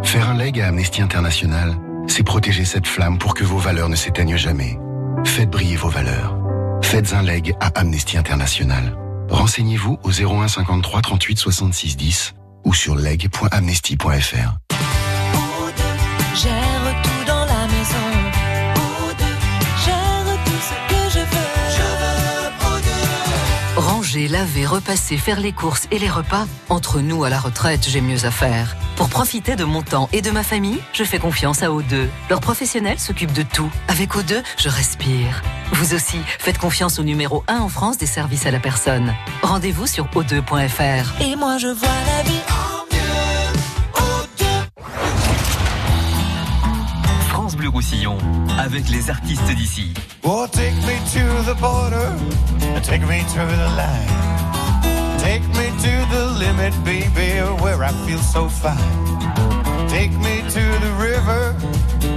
Faire 0.03 0.29
un 0.29 0.35
leg 0.35 0.61
à 0.61 0.69
Amnesty 0.69 1.03
International, 1.03 1.75
c'est 2.07 2.23
protéger 2.23 2.65
cette 2.65 2.87
flamme 2.87 3.19
pour 3.19 3.35
que 3.35 3.45
vos 3.45 3.59
valeurs 3.59 3.89
ne 3.89 3.97
s'éteignent 3.97 4.37
jamais. 4.37 4.79
Faites 5.25 5.51
briller 5.51 5.77
vos 5.77 5.89
valeurs. 5.89 6.37
Faites 6.83 7.13
un 7.15 7.23
leg 7.23 7.55
à 7.61 7.69
Amnesty 7.79 8.19
International. 8.19 8.97
Renseignez-vous 9.31 9.99
au 10.03 10.11
01 10.11 10.49
53 10.49 11.01
38 11.01 11.39
66 11.39 11.97
10 11.97 12.35
ou 12.65 12.75
sur 12.75 12.97
leg.amnesty.fr. 12.97 14.59
eau 24.13 24.19
Ranger, 24.19 24.29
laver, 24.29 24.67
repasser, 24.67 25.17
faire 25.17 25.41
les 25.41 25.53
courses 25.53 25.87
et 25.91 25.99
les 25.99 26.09
repas, 26.09 26.47
entre 26.69 27.01
nous 27.01 27.25
à 27.25 27.31
la 27.31 27.39
retraite, 27.39 27.87
j'ai 27.89 28.01
mieux 28.01 28.25
à 28.25 28.31
faire. 28.31 28.77
Pour 28.97 29.09
profiter 29.09 29.57
de 29.57 29.65
mon 29.65 29.83
temps 29.83 30.09
et 30.13 30.23
de 30.23 30.31
ma 30.31 30.43
famille, 30.43 30.79
je 30.93 31.05
fais 31.05 31.19
confiance 31.19 31.63
à 31.63 31.69
O2. 31.69 32.07
Leurs 32.29 32.41
professionnels 32.41 32.99
s'occupent 32.99 33.33
de 33.33 33.43
tout. 33.43 33.71
Avec 33.89 34.15
O2, 34.15 34.43
je 34.59 34.69
respire. 34.69 35.43
Vous 35.73 35.95
aussi, 35.95 36.19
faites 36.39 36.59
confiance 36.59 36.99
au 36.99 37.03
numéro 37.03 37.45
1 37.49 37.61
en 37.61 37.69
France 37.69 37.99
des 37.99 38.07
services 38.07 38.47
à 38.47 38.51
la 38.51 38.61
personne. 38.61 39.15
Rendez-vous 39.43 39.87
sur 39.87 40.07
o2.fr. 40.07 41.23
Et 41.23 41.37
moi 41.37 41.59
je 41.59 41.69
vois 41.69 41.89
la 41.89 42.23
vie 42.25 42.72
Bleu 47.63 47.71
Roussillon, 47.71 48.19
avec 48.59 48.89
les 48.89 49.09
artistes 49.09 49.55
d'ici. 49.55 49.95
Oh, 50.25 50.49
take 50.51 50.75
me 50.85 50.99
to 51.13 51.45
the 51.45 51.55
border, 51.61 52.11
take 52.83 53.03
me 53.03 53.21
to 53.21 53.39
the 53.39 53.71
line. 53.77 54.11
Take 55.19 55.47
me 55.51 55.71
to 55.81 55.93
the 56.11 56.27
limit, 56.41 56.75
baby, 56.85 57.39
where 57.63 57.85
I 57.85 57.93
feel 58.05 58.19
so 58.19 58.49
fine. 58.49 58.75
Take 59.89 60.11
me 60.11 60.43
to 60.43 60.65
the 60.81 60.93
river, 60.99 61.55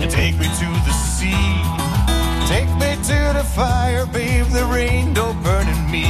and 0.01 0.09
take 0.09 0.35
me 0.39 0.47
to 0.47 0.67
the 0.83 0.93
sea. 0.93 1.61
Take 2.47 2.69
me 2.79 2.95
to 3.03 3.33
the 3.37 3.45
fire, 3.55 4.07
babe, 4.07 4.47
the 4.47 4.65
rain 4.65 5.13
don't 5.13 5.39
burning 5.43 5.91
me. 5.91 6.07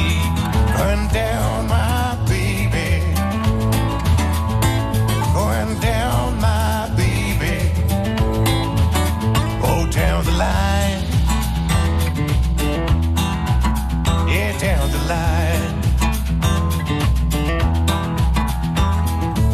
Burn 0.78 1.08
down 1.12 1.68
my 1.68 2.16
baby. 2.26 3.04
Going 5.34 5.78
down 5.80 6.40
my 6.40 6.65
down 9.96 10.24
the 10.24 10.32
line. 10.32 11.02
Yeah, 14.28 14.52
down 14.58 14.90
the 14.96 15.02
line. 15.14 15.72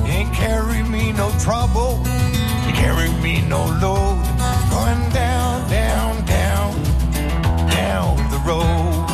Ain't 0.09 0.34
carry 0.34 0.82
me 0.82 1.12
no 1.12 1.30
trouble. 1.38 2.03
Ain't 2.66 2.76
carry 2.76 3.11
me 3.22 3.43
no 3.43 3.62
load. 3.82 4.18
Going 4.74 5.03
down, 5.11 5.70
down, 5.70 6.24
down, 6.26 6.70
down 7.78 8.16
the 8.34 8.40
road. 8.49 9.07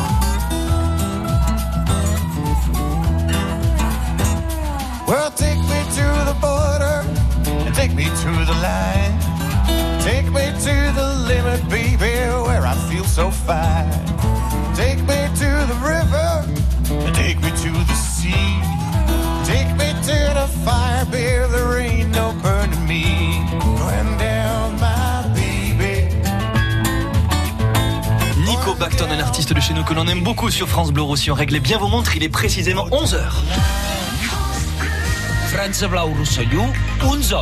Well, 5.07 5.31
take 5.31 5.61
me 5.73 5.79
to 5.97 6.05
the 6.29 6.35
border 6.41 6.97
and 7.65 7.75
take 7.75 7.93
me 7.93 8.05
to 8.05 8.31
the 8.49 8.57
line. 8.67 9.13
Take 10.01 10.31
me 10.31 10.45
to 10.65 10.75
the 10.99 11.08
limit, 11.41 11.69
baby, 11.69 12.15
where 12.45 12.65
I 12.65 12.75
feel 12.89 13.03
so 13.03 13.31
fine. 13.31 14.05
Take 14.75 14.99
me 15.07 15.19
to 15.41 15.49
the 15.71 15.77
river 15.83 16.45
and 17.05 17.15
take 17.15 17.37
me 17.41 17.49
to 17.49 17.71
the 17.89 17.95
sea. 17.95 18.61
Take 19.45 19.69
me 19.77 19.89
to 20.09 20.17
the 20.39 20.47
fire, 20.65 21.05
baby, 21.05 21.51
there 21.51 21.79
ain't 21.79 22.11
no 22.11 22.33
burning 22.43 22.85
me. 22.87 23.45
Going 23.59 24.17
down 24.17 24.79
my 24.79 25.23
baby. 25.33 26.09
Nico 28.45 28.73
Bacton, 28.75 29.11
un 29.11 29.19
artiste 29.19 29.53
de 29.53 29.59
chez 29.59 29.73
nous 29.73 29.83
que 29.83 29.93
l'on 29.93 30.07
aime 30.07 30.23
beaucoup 30.23 30.49
sur 30.49 30.67
France 30.67 30.91
Bleu 30.91 31.03
Roussillon. 31.03 31.35
Réglez 31.35 31.59
bien 31.59 31.77
vos 31.77 31.87
montres, 31.87 32.15
il 32.15 32.23
est 32.23 32.29
précisément 32.29 32.87
11h. 32.89 33.19
France 35.51 35.83
Blau 35.83 36.07
Roussillon, 36.17 36.71
11 37.03 37.33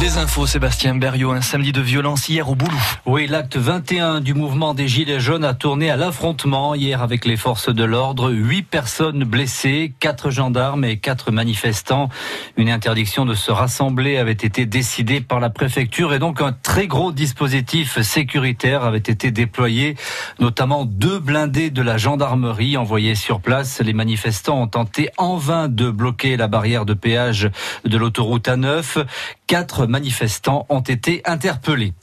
Les 0.00 0.16
infos, 0.16 0.46
Sébastien 0.46 0.94
Berriot, 0.94 1.32
un 1.32 1.40
samedi 1.40 1.72
de 1.72 1.80
violence 1.80 2.28
hier 2.28 2.48
au 2.48 2.54
Boulou. 2.54 2.80
Oui, 3.04 3.26
l'acte 3.26 3.56
21 3.56 4.20
du 4.20 4.32
mouvement 4.32 4.72
des 4.72 4.86
Gilets 4.86 5.18
jaunes 5.18 5.44
a 5.44 5.54
tourné 5.54 5.90
à 5.90 5.96
l'affrontement 5.96 6.76
hier 6.76 7.02
avec 7.02 7.24
les 7.24 7.36
forces 7.36 7.68
de 7.68 7.82
l'ordre. 7.82 8.30
Huit 8.30 8.62
personnes 8.62 9.24
blessées, 9.24 9.92
quatre 9.98 10.30
gendarmes 10.30 10.84
et 10.84 10.98
quatre 10.98 11.32
manifestants. 11.32 12.10
Une 12.56 12.70
interdiction 12.70 13.26
de 13.26 13.34
se 13.34 13.50
rassembler 13.50 14.18
avait 14.18 14.30
été 14.32 14.66
décidée 14.66 15.20
par 15.20 15.40
la 15.40 15.50
préfecture 15.50 16.14
et 16.14 16.20
donc 16.20 16.40
un 16.42 16.52
très 16.52 16.86
gros 16.86 17.10
dispositif 17.10 18.00
sécuritaire 18.00 18.84
avait 18.84 18.98
été 18.98 19.32
déployé, 19.32 19.96
notamment 20.38 20.84
deux 20.84 21.18
blindés 21.18 21.70
de 21.70 21.82
la 21.82 21.96
gendarmerie 21.96 22.76
envoyés 22.76 23.16
sur 23.16 23.40
place. 23.40 23.80
Les 23.80 23.94
manifestants 23.94 24.62
ont 24.62 24.68
tenté 24.68 25.10
en 25.16 25.36
vain 25.38 25.66
de 25.66 25.90
bloquer 25.90 26.36
la 26.36 26.46
barrière 26.46 26.86
de 26.86 26.94
péage 26.94 27.50
de 27.84 27.98
l'autoroute 27.98 28.46
A9. 28.46 29.04
Quatre 29.48 29.86
manifestants 29.86 30.66
ont 30.68 30.82
été 30.82 31.22
interpellés. 31.24 31.94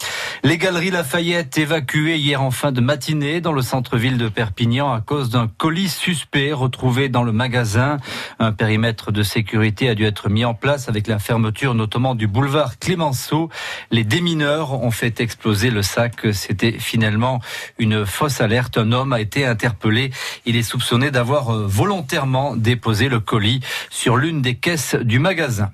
Les 0.44 0.58
galeries 0.58 0.90
Lafayette 0.90 1.56
évacuées 1.60 2.18
hier 2.18 2.42
en 2.42 2.50
fin 2.50 2.72
de 2.72 2.82
matinée 2.82 3.40
dans 3.40 3.52
le 3.52 3.62
centre-ville 3.62 4.18
de 4.18 4.30
Perpignan 4.30 4.92
à 4.92 5.00
cause 5.00 5.30
d'un 5.30 5.48
colis 5.48 5.90
suspect 5.90 6.54
retrouvé 6.54 7.08
dans 7.08 7.22
le 7.22 7.32
magasin. 7.32 7.98
Un 8.40 8.52
périmètre 8.52 9.12
de 9.12 9.22
sécurité 9.22 9.90
a 9.90 9.96
dû 9.96 10.06
être 10.06 10.28
mis 10.28 10.44
en 10.44 10.56
place 10.56 10.90
avec 10.90 11.06
la 11.06 11.20
fermeture 11.20 11.76
notamment 11.76 12.16
du 12.16 12.26
boulevard 12.26 12.80
Clémenceau. 12.80 13.50
Les 13.92 14.04
démineurs 14.04 14.74
ont 14.74 14.92
fait 14.92 15.20
exploser 15.20 15.70
le 15.70 15.84
sac. 15.84 16.26
C'était 16.34 16.80
finalement 16.80 17.42
une 17.78 18.08
fausse 18.08 18.42
alerte. 18.42 18.80
Un 18.80 18.92
homme 18.92 19.14
a 19.14 19.22
été 19.22 19.46
interpellé. 19.46 20.10
Il 20.48 20.56
est 20.56 20.64
soupçonné 20.64 21.12
d'avoir 21.12 21.54
euh, 21.54 21.66
volontairement 21.68 22.56
déposé 22.56 23.08
le 23.08 23.20
colis 23.20 23.60
sur 23.92 24.18
l'une 24.18 24.42
des 24.42 24.56
caisses 24.56 24.96
du 24.96 25.20
magasin. 25.20 25.72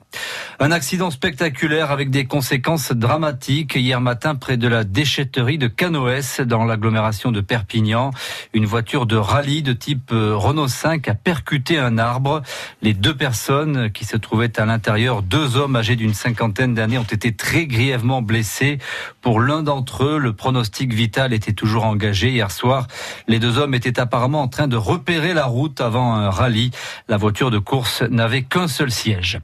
Un 0.59 0.71
accident 0.71 1.09
spectaculaire 1.11 1.60
avec 1.63 2.09
des 2.09 2.25
conséquences 2.25 2.91
dramatiques 2.91 3.75
hier 3.75 4.01
matin 4.01 4.33
près 4.33 4.57
de 4.57 4.67
la 4.67 4.83
déchetterie 4.83 5.59
de 5.59 5.67
Canoës 5.67 6.41
dans 6.41 6.65
l'agglomération 6.65 7.31
de 7.31 7.39
Perpignan. 7.39 8.09
Une 8.53 8.65
voiture 8.65 9.05
de 9.05 9.15
rallye 9.15 9.61
de 9.61 9.71
type 9.71 10.11
euh, 10.11 10.35
Renault 10.35 10.67
5 10.67 11.07
a 11.07 11.13
percuté 11.13 11.77
un 11.77 11.99
arbre. 11.99 12.41
Les 12.81 12.95
deux 12.95 13.15
personnes 13.15 13.91
qui 13.91 14.05
se 14.05 14.17
trouvaient 14.17 14.59
à 14.59 14.65
l'intérieur, 14.65 15.21
deux 15.21 15.55
hommes 15.55 15.75
âgés 15.75 15.95
d'une 15.95 16.15
cinquantaine 16.15 16.73
d'années, 16.73 16.97
ont 16.97 17.03
été 17.03 17.31
très 17.31 17.67
grièvement 17.67 18.23
blessés. 18.23 18.79
Pour 19.21 19.39
l'un 19.39 19.61
d'entre 19.61 20.03
eux, 20.03 20.17
le 20.17 20.33
pronostic 20.33 20.91
vital 20.91 21.31
était 21.31 21.53
toujours 21.53 21.85
engagé. 21.85 22.31
Hier 22.31 22.49
soir, 22.49 22.87
les 23.27 23.37
deux 23.37 23.59
hommes 23.59 23.75
étaient 23.75 23.99
apparemment 23.99 24.41
en 24.41 24.47
train 24.47 24.67
de 24.67 24.77
repérer 24.77 25.35
la 25.35 25.45
route 25.45 25.79
avant 25.79 26.15
un 26.15 26.31
rallye. 26.31 26.71
La 27.07 27.17
voiture 27.17 27.51
de 27.51 27.59
course 27.59 28.01
n'avait 28.01 28.41
qu'un 28.41 28.67
seul 28.67 28.89
siège. 28.89 29.39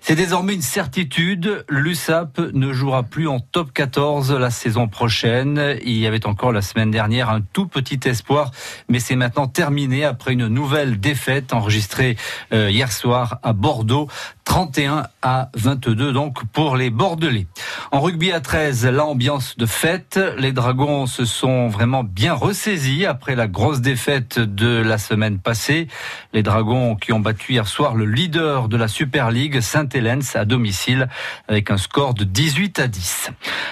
C'est 0.00 0.14
désormais 0.14 0.54
une 0.54 0.62
certitude, 0.62 1.55
l'USAP 1.68 2.38
ne 2.52 2.72
jouera 2.72 3.02
plus 3.02 3.28
en 3.28 3.40
top 3.40 3.72
14 3.72 4.32
la 4.32 4.50
saison 4.50 4.88
prochaine. 4.88 5.76
Il 5.84 5.96
y 5.96 6.06
avait 6.06 6.26
encore 6.26 6.52
la 6.52 6.62
semaine 6.62 6.90
dernière 6.90 7.30
un 7.30 7.40
tout 7.40 7.66
petit 7.66 8.00
espoir, 8.04 8.50
mais 8.88 9.00
c'est 9.00 9.16
maintenant 9.16 9.46
terminé 9.46 10.04
après 10.04 10.32
une 10.32 10.48
nouvelle 10.48 11.00
défaite 11.00 11.52
enregistrée 11.52 12.16
euh, 12.52 12.70
hier 12.70 12.92
soir 12.92 13.38
à 13.42 13.52
Bordeaux. 13.52 14.08
31 14.46 15.08
à 15.22 15.50
22 15.54 16.12
donc 16.12 16.44
pour 16.52 16.76
les 16.76 16.88
Bordelais. 16.88 17.46
En 17.90 18.00
rugby 18.00 18.30
à 18.30 18.40
13, 18.40 18.86
l'ambiance 18.86 19.56
de 19.56 19.66
fête. 19.66 20.20
Les 20.38 20.52
Dragons 20.52 21.06
se 21.06 21.24
sont 21.24 21.66
vraiment 21.66 22.04
bien 22.04 22.32
ressaisis 22.32 23.06
après 23.06 23.34
la 23.34 23.48
grosse 23.48 23.80
défaite 23.80 24.38
de 24.38 24.80
la 24.80 24.98
semaine 24.98 25.40
passée. 25.40 25.88
Les 26.32 26.44
Dragons 26.44 26.94
qui 26.94 27.12
ont 27.12 27.18
battu 27.18 27.52
hier 27.52 27.66
soir 27.66 27.96
le 27.96 28.04
leader 28.06 28.68
de 28.68 28.76
la 28.76 28.86
Super 28.86 29.32
League, 29.32 29.60
Saint-Hélène, 29.60 30.22
à 30.34 30.44
domicile 30.44 31.08
avec 31.48 31.70
un 31.70 31.76
score 31.76 32.14
de 32.14 32.24
18 32.24 32.78
à 32.78 32.88
10. 32.88 33.30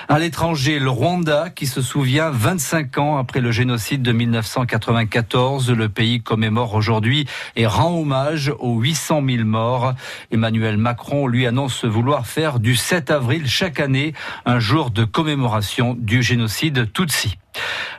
À 0.09 0.19
l'étranger, 0.19 0.79
le 0.79 0.91
Rwanda 0.91 1.51
qui 1.51 1.67
se 1.67 1.83
souvient 1.83 2.31
25 2.31 2.99
ans 2.99 3.17
après 3.17 3.41
le 3.41 3.51
génocide 3.51 4.03
de 4.03 4.13
1994. 4.13 5.71
Le 5.71 5.89
pays 5.89 6.23
commémore 6.23 6.75
aujourd'hui 6.75 7.27
et 7.57 7.67
rend 7.67 7.99
hommage 7.99 8.53
aux 8.59 8.79
800 8.79 9.23
000 9.27 9.45
morts. 9.45 9.95
Emmanuel 10.31 10.77
Macron 10.77 11.27
lui 11.27 11.47
annonce 11.47 11.85
vouloir 11.85 12.27
faire 12.27 12.61
du 12.61 12.77
7 12.77 13.11
avril 13.11 13.47
chaque 13.49 13.81
année 13.81 14.15
un 14.47 14.59
jour 14.59 14.91
de 14.91 15.05
commémoration 15.05 15.97
du 15.99 16.23
génocide 16.23 16.93
Tutsi. 16.93 17.39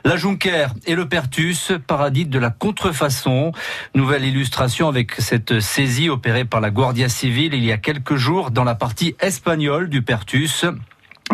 La 0.04 0.16
Junker 0.16 0.68
et 0.86 0.94
le 0.94 1.08
Pertus, 1.08 1.72
paradis 1.86 2.26
de 2.26 2.38
la 2.38 2.50
contrefaçon. 2.50 3.52
Nouvelle 3.94 4.24
illustration 4.24 4.88
avec 4.88 5.12
cette 5.18 5.60
saisie 5.60 6.08
opérée 6.08 6.44
par 6.44 6.60
la 6.60 6.70
Guardia 6.70 7.08
Civile 7.08 7.54
il 7.54 7.64
y 7.64 7.72
a 7.72 7.76
quelques 7.76 8.16
jours 8.16 8.50
dans 8.50 8.64
la 8.64 8.74
partie 8.74 9.16
espagnole 9.20 9.88
du 9.88 10.02
Pertus. 10.02 10.64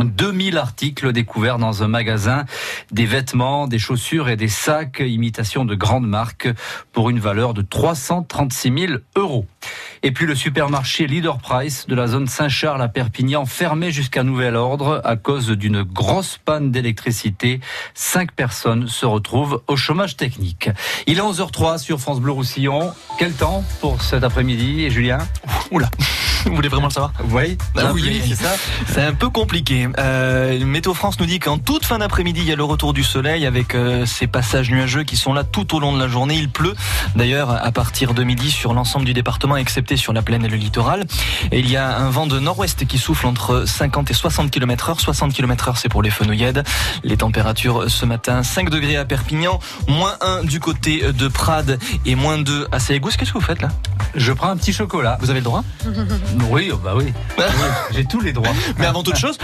2000 0.01 0.57
articles 0.57 1.13
découverts 1.13 1.59
dans 1.59 1.83
un 1.83 1.89
magasin, 1.89 2.45
des 2.91 3.07
vêtements, 3.07 3.67
des 3.67 3.79
chaussures 3.79 4.29
et 4.29 4.37
des 4.37 4.49
sacs, 4.49 5.03
imitation 5.05 5.65
de 5.65 5.75
grandes 5.75 6.07
marques, 6.07 6.49
pour 6.93 7.11
une 7.11 7.19
valeur 7.21 7.55
de 7.55 7.63
336 7.63 8.73
000 8.87 8.93
euros. 9.17 9.47
Et 10.03 10.11
puis 10.11 10.27
le 10.27 10.35
supermarché 10.35 11.07
Leader 11.07 11.39
Price 11.39 11.87
de 11.87 11.95
la 11.95 12.07
zone 12.07 12.27
Saint-Charles 12.27 12.83
à 12.83 12.89
Perpignan, 12.89 13.47
fermé 13.47 13.93
jusqu'à 13.93 14.23
nouvel 14.25 14.57
ordre 14.57 15.01
à 15.05 15.17
cause 15.17 15.51
d'une 15.51 15.83
grosse 15.83 16.39
panne 16.45 16.71
d'électricité. 16.71 17.61
Cinq 17.95 18.33
personnes 18.33 18.89
se 18.89 19.07
retrouvent 19.07 19.63
au 19.69 19.77
chômage 19.77 20.17
technique. 20.17 20.71
Il 21.07 21.19
est 21.19 21.23
11h03 21.23 21.79
sur 21.79 22.01
France 22.01 22.21
Bleu 22.21 22.33
Roussillon. 22.33 22.93
Quel 23.19 23.33
temps 23.33 23.65
pour 23.81 24.03
cet 24.03 24.25
après-midi, 24.25 24.91
Julien? 24.91 25.19
Oula 25.71 25.91
Vous 26.47 26.55
voulez 26.55 26.69
vraiment 26.69 26.89
le 26.89 26.93
savoir 26.93 27.13
Oui, 27.31 27.57
Ah 27.77 27.93
oui, 27.93 28.21
c'est 28.27 28.35
ça. 28.35 28.51
C'est 28.89 29.03
un 29.03 29.13
peu 29.13 29.29
compliqué. 29.31 29.89
Euh, 29.99 30.65
Météo 30.65 30.93
France 30.95 31.19
nous 31.21 31.27
dit 31.27 31.39
qu'en 31.39 31.59
toute 31.59 31.85
fin 31.85 31.99
d'après-midi, 31.99 32.41
il 32.41 32.49
y 32.49 32.53
a 32.53 32.57
le 32.57 32.65
retour 32.65 32.93
du 32.93 33.05
soleil 33.05 33.47
avec 33.47 33.75
euh, 33.75 34.07
ces 34.07 34.27
passages 34.27 34.71
nuageux 34.71 35.05
qui 35.05 35.17
sont 35.17 35.33
là 35.33 35.45
tout 35.45 35.75
au 35.75 35.81
long 35.81 35.93
de 35.93 35.99
la 36.01 36.09
journée. 36.09 36.35
Il 36.37 36.49
pleut 36.51 36.75
d'ailleurs 37.15 37.51
à 37.51 37.71
partir 37.73 38.15
de 38.15 38.25
midi 38.25 38.51
sur 38.51 38.75
l'ensemble 38.75 39.05
du 39.05 39.13
département, 39.15 39.57
excepté 39.57 39.97
sur 39.97 40.13
la 40.13 40.23
plaine 40.23 40.45
et 40.45 40.49
le 40.49 40.57
littoral. 40.57 41.05
Et 41.53 41.61
il 41.61 41.71
y 41.71 41.77
a 41.77 41.97
un 41.99 42.11
vent 42.11 42.27
de 42.27 42.39
nord-ouest 42.39 42.87
qui 42.87 42.99
souffle 42.99 43.27
entre 43.27 43.65
50 43.67 44.11
et 44.11 44.15
60 44.15 44.51
km 44.51 44.91
heure. 44.91 45.01
60 45.01 45.33
km 45.33 45.69
heure, 45.69 45.77
c'est 45.79 45.89
pour 45.89 46.03
les 46.03 46.11
fenouillèdes. 46.11 46.65
Les 47.05 47.17
températures 47.17 47.89
ce 47.89 48.05
matin, 48.05 48.43
5 48.43 48.69
degrés 48.71 48.97
à 48.97 49.05
Perpignan, 49.05 49.61
moins 49.89 50.17
1 50.21 50.45
du 50.45 50.61
côté 50.61 51.13
de 51.13 51.29
Prades 51.29 51.79
et 52.05 52.15
moins 52.15 52.39
2 52.39 52.67
à 52.73 52.79
Séégousse. 52.81 53.17
Qu'est-ce 53.17 53.33
que 53.33 53.39
vous 53.39 53.45
faites 53.45 53.63
là? 53.63 53.69
Je 54.15 54.33
prends 54.33 54.49
un 54.49 54.57
petit 54.57 54.73
chocolat. 54.73 55.19
Vous 55.21 55.31
avez 55.31 55.41
le 55.41 55.45
droit? 55.45 55.65
Oui, 56.51 56.71
oh 56.73 56.77
bah 56.77 56.95
oui. 56.97 57.13
Oui, 57.39 57.45
J'ai 57.93 58.05
tous 58.05 58.21
les 58.21 58.33
droits. 58.33 58.53
Mais 58.79 58.87
avant 58.87 59.03
toute 59.03 59.17
chose, 59.17 59.39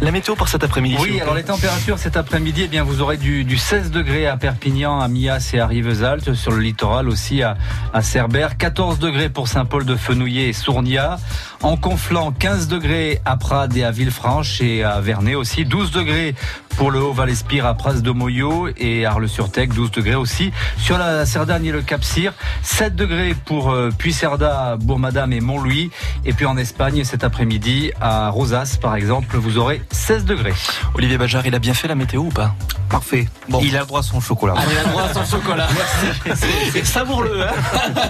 la 0.00 0.10
météo 0.10 0.34
pour 0.34 0.48
cet 0.48 0.64
après-midi. 0.64 0.96
Oui, 1.00 1.20
alors 1.20 1.34
les 1.34 1.42
températures 1.42 1.98
cet 1.98 2.16
après-midi, 2.16 2.62
eh 2.64 2.68
bien 2.68 2.84
vous 2.84 3.00
aurez 3.00 3.16
du, 3.16 3.44
du 3.44 3.56
16 3.56 3.90
degrés 3.90 4.26
à 4.26 4.36
Perpignan, 4.36 5.00
à 5.00 5.08
Mias 5.08 5.50
et 5.54 5.60
à 5.60 5.66
Rivesaltes, 5.66 6.34
sur 6.34 6.52
le 6.52 6.60
littoral 6.60 7.08
aussi 7.08 7.42
à, 7.42 7.56
à 7.92 8.02
Cerbère, 8.02 8.56
14 8.56 8.98
degrés 8.98 9.28
pour 9.28 9.48
Saint-Paul 9.48 9.84
de 9.84 9.96
Fenouillet 9.96 10.48
et 10.48 10.52
Sournia, 10.52 11.18
en 11.62 11.76
Conflans 11.76 12.32
15 12.32 12.68
degrés 12.68 13.20
à 13.24 13.36
Prades 13.36 13.76
et 13.76 13.84
à 13.84 13.90
Villefranche 13.90 14.60
et 14.60 14.84
à 14.84 15.00
Vernet 15.00 15.34
aussi, 15.34 15.64
12 15.64 15.90
degrés 15.90 16.34
pour 16.78 16.92
le 16.92 17.02
Haut-Val-Espire 17.02 17.66
à 17.66 17.74
Pras 17.74 17.94
de 17.94 18.10
Moyo 18.12 18.68
et 18.76 19.04
Arles-sur-Tech, 19.04 19.70
12 19.70 19.90
degrés 19.90 20.14
aussi. 20.14 20.52
Sur 20.78 20.96
la 20.96 21.26
Cerdagne 21.26 21.66
et 21.66 21.72
le 21.72 21.82
Cap-Cyr, 21.82 22.32
7 22.62 22.94
degrés 22.94 23.34
pour 23.44 23.72
euh, 23.72 23.90
Puy-Cerda, 23.90 24.76
Bourg-Madame 24.76 25.32
et 25.32 25.40
Montlouis. 25.40 25.90
Et 26.24 26.32
puis 26.32 26.46
en 26.46 26.56
Espagne, 26.56 27.02
cet 27.02 27.24
après-midi, 27.24 27.90
à 28.00 28.30
Rosas 28.30 28.78
par 28.80 28.94
exemple, 28.94 29.36
vous 29.36 29.58
aurez 29.58 29.82
16 29.90 30.24
degrés. 30.24 30.54
Olivier 30.94 31.18
Bajard, 31.18 31.44
il 31.46 31.54
a 31.56 31.58
bien 31.58 31.74
fait 31.74 31.88
la 31.88 31.96
météo 31.96 32.20
ou 32.20 32.30
pas? 32.30 32.54
Parfait. 32.88 33.28
Bon. 33.48 33.58
Il 33.60 33.76
a 33.76 33.80
le 33.80 33.86
droit 33.86 34.00
à 34.00 34.04
son 34.04 34.20
chocolat. 34.20 34.54
Ah, 34.56 34.62
il 34.70 34.78
a 34.78 34.82
le 34.84 34.88
droit 34.90 35.02
à 35.02 35.14
son 35.14 35.24
chocolat. 35.24 35.68
Merci. 36.24 36.46
Savoureux. 36.84 37.42
Hein 37.42 38.02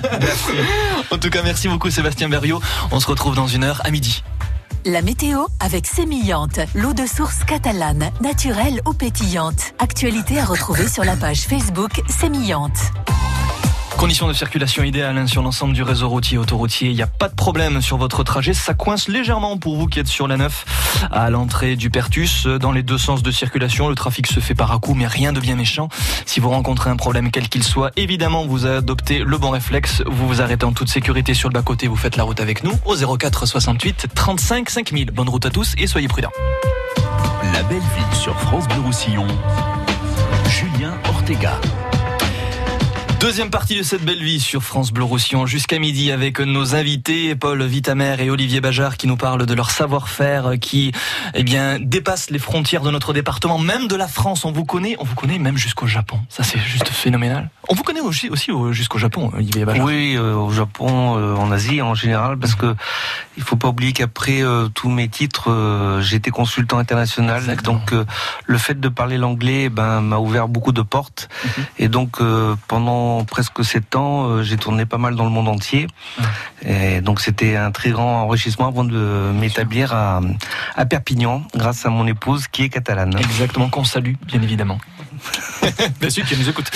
en 1.11 1.16
tout 1.16 1.31
cas, 1.31 1.43
merci 1.43 1.69
beaucoup 1.69 1.89
Sébastien 1.89 2.29
Berriot. 2.29 2.61
On 2.91 3.01
se 3.01 3.07
retrouve 3.07 3.35
dans 3.35 3.47
une 3.47 3.64
heure 3.64 3.81
à 3.85 3.91
midi. 3.91 4.23
La 4.87 5.03
météo 5.03 5.45
avec 5.61 5.87
Sémillante, 5.87 6.61
l'eau 6.75 6.95
de 6.95 7.07
source 7.07 7.45
catalane, 7.45 8.11
naturelle 8.21 8.81
ou 8.87 8.93
pétillante. 8.93 9.75
Actualité 9.79 10.39
à 10.39 10.45
retrouver 10.45 10.89
sur 10.89 11.05
la 11.05 11.16
page 11.16 11.43
Facebook 11.43 12.01
Sémillante. 12.09 12.79
Conditions 13.99 14.28
de 14.28 14.32
circulation 14.32 14.84
idéales 14.84 15.18
hein, 15.18 15.26
sur 15.26 15.42
l'ensemble 15.42 15.74
du 15.74 15.82
réseau 15.82 16.09
routier 16.09 16.38
autoroutier. 16.38 16.88
Il 16.88 16.94
n'y 16.94 17.03
a 17.03 17.09
pas 17.09 17.28
de 17.28 17.34
problème 17.34 17.82
sur 17.82 17.96
votre 17.96 18.22
trajet. 18.22 18.55
Ça 18.55 18.72
coince 18.72 19.09
légèrement 19.09 19.59
pour 19.59 19.76
vous 19.76 19.88
qui 19.88 19.99
êtes 19.99 20.07
sur 20.07 20.28
la 20.28 20.36
9 20.36 21.09
à 21.11 21.30
l'entrée 21.30 21.74
du 21.74 21.90
Pertus. 21.90 22.46
Dans 22.46 22.70
les 22.70 22.84
deux 22.84 22.96
sens 22.96 23.24
de 23.24 23.30
circulation, 23.32 23.88
le 23.88 23.96
trafic 23.96 24.28
se 24.28 24.38
fait 24.38 24.55
par 24.55 24.70
à 24.70 24.78
coup, 24.78 24.94
mais 24.94 25.09
rien 25.09 25.32
de 25.32 25.40
bien 25.40 25.57
méchant. 25.57 25.88
Si 26.26 26.38
vous 26.38 26.49
rencontrez 26.49 26.90
un 26.90 26.96
problème 26.96 27.32
quel 27.32 27.49
qu'il 27.49 27.64
soit, 27.64 27.90
évidemment, 27.96 28.46
vous 28.46 28.66
adoptez 28.66 29.18
le 29.18 29.36
bon 29.36 29.51
réflexe. 29.51 30.05
Vous 30.07 30.28
vous 30.28 30.40
arrêtez 30.40 30.64
en 30.64 30.72
toute 30.72 30.88
sécurité 30.88 31.34
sur 31.34 31.49
le 31.49 31.55
bas-côté. 31.55 31.88
Vous 31.88 31.96
faites 31.96 32.14
la 32.14 32.22
route 32.22 32.38
avec 32.38 32.62
nous 32.62 32.78
au 32.84 32.94
04 32.94 33.46
68 33.46 34.07
35 34.14 34.70
5000. 34.70 35.11
Bonne 35.11 35.28
route 35.28 35.44
à 35.44 35.51
tous 35.51 35.74
et 35.76 35.88
soyez 35.88 36.07
prudents. 36.07 36.32
La 37.53 37.64
belle 37.64 37.78
ville 37.78 38.16
sur 38.16 38.38
France 38.38 38.68
Bleu 38.68 38.80
Roussillon. 38.80 39.26
Julien 40.49 40.94
Ortega. 41.09 41.59
Deuxième 43.21 43.51
partie 43.51 43.77
de 43.77 43.83
cette 43.83 44.05
belle 44.05 44.23
vie 44.23 44.39
sur 44.39 44.62
France 44.62 44.93
Bleu 44.93 45.03
Roussillon 45.03 45.45
jusqu'à 45.45 45.81
midi 45.81 46.12
avec 46.12 46.39
nos 46.39 46.77
invités 46.77 47.35
Paul 47.35 47.61
Vitamer 47.64 48.14
et 48.21 48.31
Olivier 48.31 48.61
Bajard 48.61 48.97
qui 48.97 49.09
nous 49.09 49.16
parlent 49.16 49.45
de 49.45 49.55
leur 49.55 49.73
savoir-faire 49.73 50.53
qui 50.61 50.93
eh 51.35 51.43
bien 51.43 51.79
dépasse 51.81 52.31
les 52.31 52.39
frontières 52.39 52.83
de 52.83 52.93
notre 52.93 53.12
département, 53.12 53.59
même 53.59 53.89
de 53.89 53.97
la 53.97 54.07
France. 54.07 54.45
On 54.45 54.53
vous 54.53 54.64
connaît, 54.64 54.95
on 55.01 55.05
vous 55.05 55.16
connaît 55.16 55.41
même 55.41 55.57
jusqu'au 55.57 55.89
Japon. 55.89 56.21
Ça 56.29 56.45
c'est 56.45 56.61
juste 56.61 56.89
phénoménal. 56.89 57.51
On 57.69 57.75
vous 57.75 57.83
connaît 57.83 58.01
aussi, 58.01 58.31
aussi 58.31 58.53
au- 58.53 58.73
jusqu'au 58.73 58.99
Japon, 58.99 59.31
Olivier 59.35 59.64
Bajard. 59.64 59.85
Oui, 59.85 60.14
euh, 60.16 60.35
au 60.35 60.53
Japon, 60.53 61.19
euh, 61.19 61.35
en 61.35 61.51
Asie 61.51 61.83
en 61.83 61.95
général, 61.97 62.39
parce 62.39 62.55
que 62.55 62.77
il 63.37 63.43
faut 63.43 63.57
pas 63.57 63.69
oublier 63.69 63.93
qu'après 63.93 64.43
euh, 64.43 64.69
tous 64.69 64.89
mes 64.91 65.09
titres, 65.09 65.51
été 66.12 66.31
consultant 66.31 66.79
international. 66.79 67.43
Donc 67.64 67.93
le 68.47 68.59
fait 68.59 68.79
de 68.79 68.89
parler 68.89 69.19
l'anglais, 69.19 69.69
ben 69.71 70.01
m'a 70.03 70.19
ouvert 70.19 70.47
beaucoup 70.49 70.73
de 70.73 70.83
portes. 70.83 71.29
Et 71.79 71.89
donc 71.89 72.21
euh, 72.21 72.55
pendant 73.09 73.24
presque 73.24 73.64
sept 73.64 73.96
ans, 73.96 74.28
euh, 74.28 74.42
j'ai 74.42 74.56
tourné 74.59 74.84
pas 74.84 74.98
mal 74.98 75.16
dans 75.16 75.24
le 75.24 75.30
monde 75.30 75.48
entier. 75.48 75.86
Et 76.66 77.00
donc 77.00 77.20
c'était 77.20 77.56
un 77.56 77.70
très 77.70 77.90
grand 77.90 78.22
enrichissement 78.22 78.68
avant 78.68 78.84
de 78.84 79.30
m'établir 79.34 79.94
à, 79.94 80.20
à 80.76 80.84
Perpignan, 80.84 81.42
grâce 81.54 81.86
à 81.86 81.90
mon 81.90 82.06
épouse 82.06 82.48
qui 82.48 82.64
est 82.64 82.68
catalane. 82.68 83.16
Exactement, 83.18 83.70
qu'on 83.70 83.84
salue, 83.84 84.14
bien 84.26 84.42
évidemment. 84.42 84.78
Bien 86.00 86.11
sûr, 86.11 86.24
qui 86.24 86.36
nous 86.36 86.48
écoute. 86.48 86.70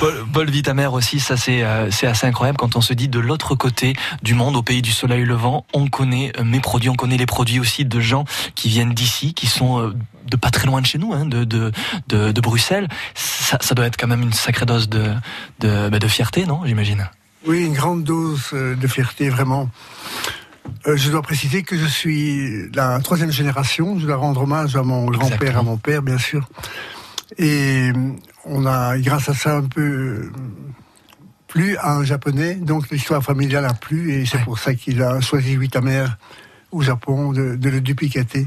Paul, 0.00 0.24
Paul 0.32 0.50
Vitamer 0.50 0.86
aussi, 0.86 1.18
ça 1.18 1.36
c'est 1.36 1.64
euh, 1.64 1.90
c'est 1.90 2.06
assez 2.06 2.26
incroyable 2.26 2.56
quand 2.56 2.76
on 2.76 2.80
se 2.80 2.94
dit 2.94 3.08
de 3.08 3.18
l'autre 3.18 3.54
côté 3.54 3.94
du 4.22 4.34
monde, 4.34 4.54
au 4.54 4.62
pays 4.62 4.82
du 4.82 4.92
soleil 4.92 5.24
levant, 5.24 5.66
on 5.72 5.88
connaît 5.88 6.32
euh, 6.38 6.44
mes 6.44 6.60
produits, 6.60 6.88
on 6.88 6.94
connaît 6.94 7.16
les 7.16 7.26
produits 7.26 7.58
aussi 7.58 7.84
de 7.84 8.00
gens 8.00 8.24
qui 8.54 8.68
viennent 8.68 8.94
d'ici, 8.94 9.34
qui 9.34 9.46
sont 9.46 9.80
euh, 9.80 9.94
de 10.24 10.36
pas 10.36 10.50
très 10.50 10.66
loin 10.66 10.80
de 10.80 10.86
chez 10.86 10.98
nous, 10.98 11.12
hein, 11.12 11.26
de, 11.26 11.44
de, 11.44 11.72
de, 12.08 12.32
de 12.32 12.40
Bruxelles. 12.40 12.88
Ça, 13.14 13.58
ça 13.60 13.74
doit 13.74 13.86
être 13.86 13.96
quand 13.96 14.06
même 14.08 14.22
une 14.22 14.32
sacrée 14.32 14.66
dose 14.66 14.88
de, 14.88 15.12
de, 15.60 15.88
bah, 15.88 15.98
de 15.98 16.08
fierté, 16.08 16.46
non 16.46 16.62
J'imagine? 16.64 17.08
Oui, 17.46 17.64
une 17.64 17.74
grande 17.74 18.04
dose 18.04 18.50
euh, 18.52 18.74
de 18.74 18.86
fierté, 18.86 19.28
vraiment. 19.28 19.68
Euh, 20.86 20.96
je 20.96 21.10
dois 21.10 21.22
préciser 21.22 21.62
que 21.62 21.76
je 21.76 21.84
suis 21.84 22.70
la 22.72 22.98
troisième 23.00 23.30
génération. 23.30 23.98
Je 23.98 24.06
dois 24.06 24.16
rendre 24.16 24.42
hommage 24.42 24.76
à 24.76 24.82
mon 24.82 25.06
grand-père, 25.06 25.58
à 25.58 25.62
mon 25.62 25.76
père, 25.76 26.02
bien 26.02 26.18
sûr. 26.18 26.48
Et 27.36 27.90
on 28.44 28.64
a, 28.64 28.98
grâce 28.98 29.28
à 29.28 29.34
ça, 29.34 29.56
un 29.56 29.64
peu 29.64 29.82
euh, 29.82 30.32
plu 31.48 31.76
à 31.76 31.94
un 31.96 32.04
japonais. 32.04 32.54
Donc 32.54 32.90
l'histoire 32.90 33.22
familiale 33.22 33.66
a 33.66 33.74
plu 33.74 34.12
et 34.12 34.26
c'est 34.26 34.42
pour 34.42 34.58
ça 34.58 34.74
qu'il 34.74 35.02
a 35.02 35.20
choisi 35.20 35.52
huit 35.52 35.76
amers 35.76 36.16
au 36.72 36.82
Japon 36.82 37.32
de, 37.32 37.56
de 37.56 37.68
le 37.68 37.80
duplicater 37.80 38.46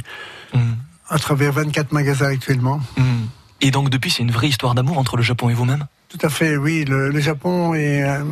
à 1.10 1.18
travers 1.20 1.52
24 1.52 1.92
magasins 1.92 2.28
actuellement. 2.28 2.80
Hmm. 2.98 3.26
Et 3.62 3.72
donc 3.72 3.90
depuis, 3.90 4.12
c'est 4.12 4.24
une 4.24 4.32
vraie 4.32 4.50
histoire 4.50 4.76
d'amour 4.76 4.98
entre 4.98 5.18
le 5.18 5.24
Japon 5.24 5.50
et 5.50 5.54
vous-même? 5.54 5.86
Tout 6.10 6.20
à 6.22 6.30
fait, 6.30 6.56
oui. 6.58 6.86
Le, 6.86 7.10
le 7.10 7.20
Japon 7.20 7.74
et, 7.74 8.04
euh, 8.04 8.24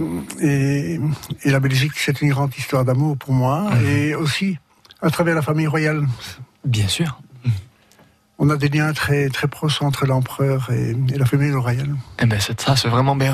et, 0.41 0.99
et 1.43 1.51
la 1.51 1.59
Belgique, 1.59 1.93
c'est 1.95 2.21
une 2.21 2.29
grande 2.29 2.55
histoire 2.57 2.85
d'amour 2.85 3.17
pour 3.17 3.33
moi. 3.33 3.69
Et 3.85 4.15
aussi, 4.15 4.57
à 5.01 5.09
travers 5.09 5.35
la 5.35 5.41
famille 5.41 5.67
royale. 5.67 6.07
Bien 6.63 6.87
sûr. 6.87 7.19
On 8.37 8.49
a 8.49 8.57
des 8.57 8.69
liens 8.69 8.91
très, 8.93 9.29
très 9.29 9.47
proches 9.47 9.81
entre 9.81 10.05
l'empereur 10.05 10.69
et, 10.71 10.95
et 11.13 11.17
la 11.17 11.25
famille 11.25 11.53
royale. 11.53 11.95
Eh 12.19 12.25
ben, 12.25 12.39
c'est 12.39 12.59
ça, 12.59 12.75
c'est 12.75 12.89
vraiment 12.89 13.15
bien. 13.15 13.33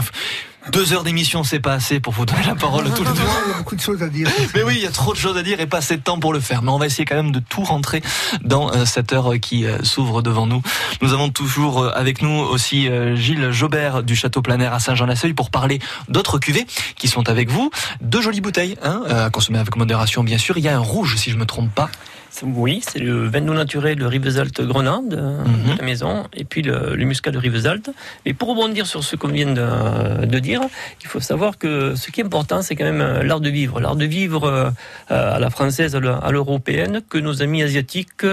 Deux 0.69 0.93
heures 0.93 1.03
d'émission, 1.03 1.43
c'est 1.43 1.59
pas 1.59 1.73
assez 1.73 1.99
pour 1.99 2.13
vous 2.13 2.25
donner 2.25 2.43
la 2.45 2.53
parole 2.53 2.83
tous 2.93 3.03
les 3.03 3.09
deux. 3.09 3.21
Il 3.45 3.49
y 3.49 3.53
a 3.53 3.57
beaucoup 3.57 3.75
de 3.75 3.81
choses 3.81 4.03
à 4.03 4.09
dire. 4.09 4.29
Mais 4.55 4.61
oui, 4.61 4.75
il 4.77 4.83
y 4.83 4.85
a 4.85 4.91
trop 4.91 5.11
de 5.11 5.17
choses 5.17 5.35
à 5.35 5.41
dire 5.41 5.59
et 5.59 5.65
pas 5.65 5.77
assez 5.77 5.97
de 5.97 6.01
temps 6.01 6.19
pour 6.19 6.33
le 6.33 6.39
faire. 6.39 6.61
Mais 6.61 6.69
on 6.69 6.77
va 6.77 6.85
essayer 6.85 7.03
quand 7.03 7.15
même 7.15 7.31
de 7.31 7.39
tout 7.39 7.63
rentrer 7.63 8.03
dans 8.43 8.71
euh, 8.71 8.85
cette 8.85 9.11
heure 9.11 9.33
qui 9.41 9.65
euh, 9.65 9.81
s'ouvre 9.83 10.21
devant 10.21 10.45
nous. 10.45 10.61
Nous 11.01 11.13
avons 11.13 11.29
toujours 11.29 11.81
euh, 11.81 11.91
avec 11.95 12.21
nous 12.21 12.29
aussi 12.29 12.89
Gilles 13.15 13.51
Jobert 13.51 14.03
du 14.03 14.15
Château 14.15 14.41
Planaire 14.41 14.73
à 14.73 14.79
Saint-Jean-la-Seuil 14.79 15.33
pour 15.33 15.49
parler 15.49 15.79
d'autres 16.09 16.37
cuvées 16.37 16.67
qui 16.95 17.07
sont 17.07 17.27
avec 17.27 17.49
vous. 17.49 17.71
Deux 18.01 18.21
jolies 18.21 18.41
bouteilles, 18.41 18.77
hein, 18.83 19.01
à 19.09 19.29
consommer 19.29 19.59
avec 19.59 19.75
modération 19.75 20.23
bien 20.23 20.37
sûr. 20.37 20.57
Il 20.57 20.63
y 20.63 20.69
a 20.69 20.75
un 20.75 20.79
rouge 20.79 21.15
si 21.17 21.31
je 21.31 21.37
me 21.37 21.45
trompe 21.45 21.73
pas. 21.73 21.89
Oui, 22.43 22.81
c'est 22.87 22.99
le 22.99 23.27
vin 23.27 23.41
d'eau 23.41 23.53
naturel 23.53 23.97
de 23.97 24.05
Rivesaltes 24.05 24.61
Grenade, 24.61 25.13
euh, 25.13 25.43
Mhm. 25.43 25.73
de 25.73 25.77
la 25.77 25.85
maison, 25.85 26.27
et 26.33 26.43
puis 26.43 26.61
le, 26.61 26.95
le 26.95 27.05
muscat 27.05 27.29
de 27.31 27.37
Rivesaltes. 27.37 27.91
Et 28.25 28.33
pour 28.33 28.49
rebondir 28.49 28.87
sur 28.87 29.03
ce 29.03 29.15
qu'on 29.15 29.27
vient 29.27 29.51
de, 29.53 30.25
de 30.25 30.39
dire, 30.39 30.61
il 31.01 31.07
faut 31.07 31.19
savoir 31.19 31.57
que 31.57 31.93
ce 31.95 32.09
qui 32.09 32.21
est 32.21 32.23
important, 32.23 32.61
c'est 32.61 32.75
quand 32.75 32.85
même 32.85 33.01
euh, 33.01 33.21
l'art 33.23 33.41
de 33.41 33.49
vivre. 33.49 33.79
L'art 33.79 33.95
de 33.97 34.05
vivre 34.05 34.45
euh, 34.45 34.69
à 35.09 35.39
la 35.39 35.49
française, 35.49 35.95
à 35.95 36.31
l'européenne, 36.31 37.01
que 37.09 37.17
nos 37.17 37.41
amis 37.43 37.61
asiatiques 37.63 38.25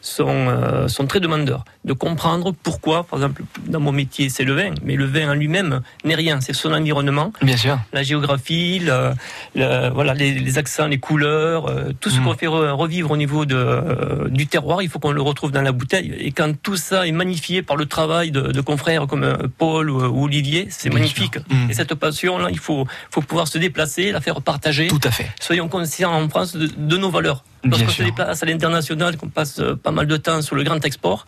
sont, 0.00 0.88
sont 0.88 1.06
très 1.06 1.20
demandeurs. 1.20 1.64
De 1.86 1.92
comprendre 1.92 2.52
pourquoi, 2.64 3.04
par 3.04 3.20
exemple, 3.20 3.42
dans 3.68 3.78
mon 3.78 3.92
métier, 3.92 4.28
c'est 4.28 4.42
le 4.42 4.54
vin, 4.54 4.74
mais 4.84 4.96
le 4.96 5.04
vin 5.04 5.30
en 5.30 5.34
lui-même 5.34 5.82
n'est 6.04 6.16
rien, 6.16 6.40
c'est 6.40 6.52
son 6.52 6.72
environnement 6.72 7.32
Bien 7.42 7.56
sûr. 7.56 7.78
la 7.92 8.02
géographie, 8.02 8.80
le- 8.80 9.12
le- 9.54 9.90
voilà, 9.90 10.12
les, 10.12 10.32
les 10.34 10.58
accents, 10.58 10.88
les 10.88 10.98
couleurs, 10.98 11.66
euh, 11.66 11.92
tout 12.00 12.10
ce 12.10 12.18
Mm. 12.18 12.24
qu'on 12.24 12.34
fait 12.34 12.46
re- 12.46 12.70
revivre 12.72 13.12
au 13.12 13.16
niveau 13.16 13.44
de, 13.46 13.54
euh, 13.54 14.28
du 14.28 14.48
terroir, 14.48 14.82
il 14.82 14.88
faut 14.88 14.98
qu'on 14.98 15.12
le 15.12 15.22
retrouve 15.22 15.52
dans 15.52 15.62
la 15.62 15.70
bouteille. 15.70 16.12
Et 16.18 16.32
quand 16.32 16.52
tout 16.60 16.76
ça 16.76 17.06
est 17.06 17.12
magnifié 17.12 17.62
par 17.62 17.76
le 17.76 17.86
travail 17.86 18.32
de, 18.32 18.40
de 18.50 18.60
confrères 18.60 19.06
comme 19.06 19.22
euh, 19.22 19.36
Paul 19.56 19.88
ou, 19.88 20.02
ou 20.04 20.24
Olivier, 20.24 20.66
c'est 20.70 20.90
magnifique. 20.92 21.38
Mm. 21.48 21.70
Et 21.70 21.74
cette 21.74 21.94
passion-là, 21.94 22.48
il 22.50 22.58
faut, 22.58 22.84
faut 23.12 23.22
pouvoir 23.22 23.46
se 23.46 23.58
déplacer, 23.58 24.10
la 24.10 24.20
faire 24.20 24.42
partager. 24.42 24.88
Tout 24.88 25.00
à 25.04 25.12
fait. 25.12 25.28
Soyons 25.40 25.68
conscients 25.68 26.12
en 26.12 26.28
France 26.28 26.56
de, 26.56 26.66
de 26.76 26.96
nos 26.96 27.10
valeurs. 27.10 27.44
Lorsqu'on 27.70 27.90
se 27.90 28.02
déplace 28.02 28.42
à 28.42 28.46
l'international, 28.46 29.16
qu'on 29.16 29.28
passe 29.28 29.58
euh, 29.60 29.76
pas 29.76 29.90
mal 29.90 30.06
de 30.06 30.16
temps 30.16 30.42
sur 30.42 30.56
le 30.56 30.62
grand 30.62 30.84
export, 30.84 31.26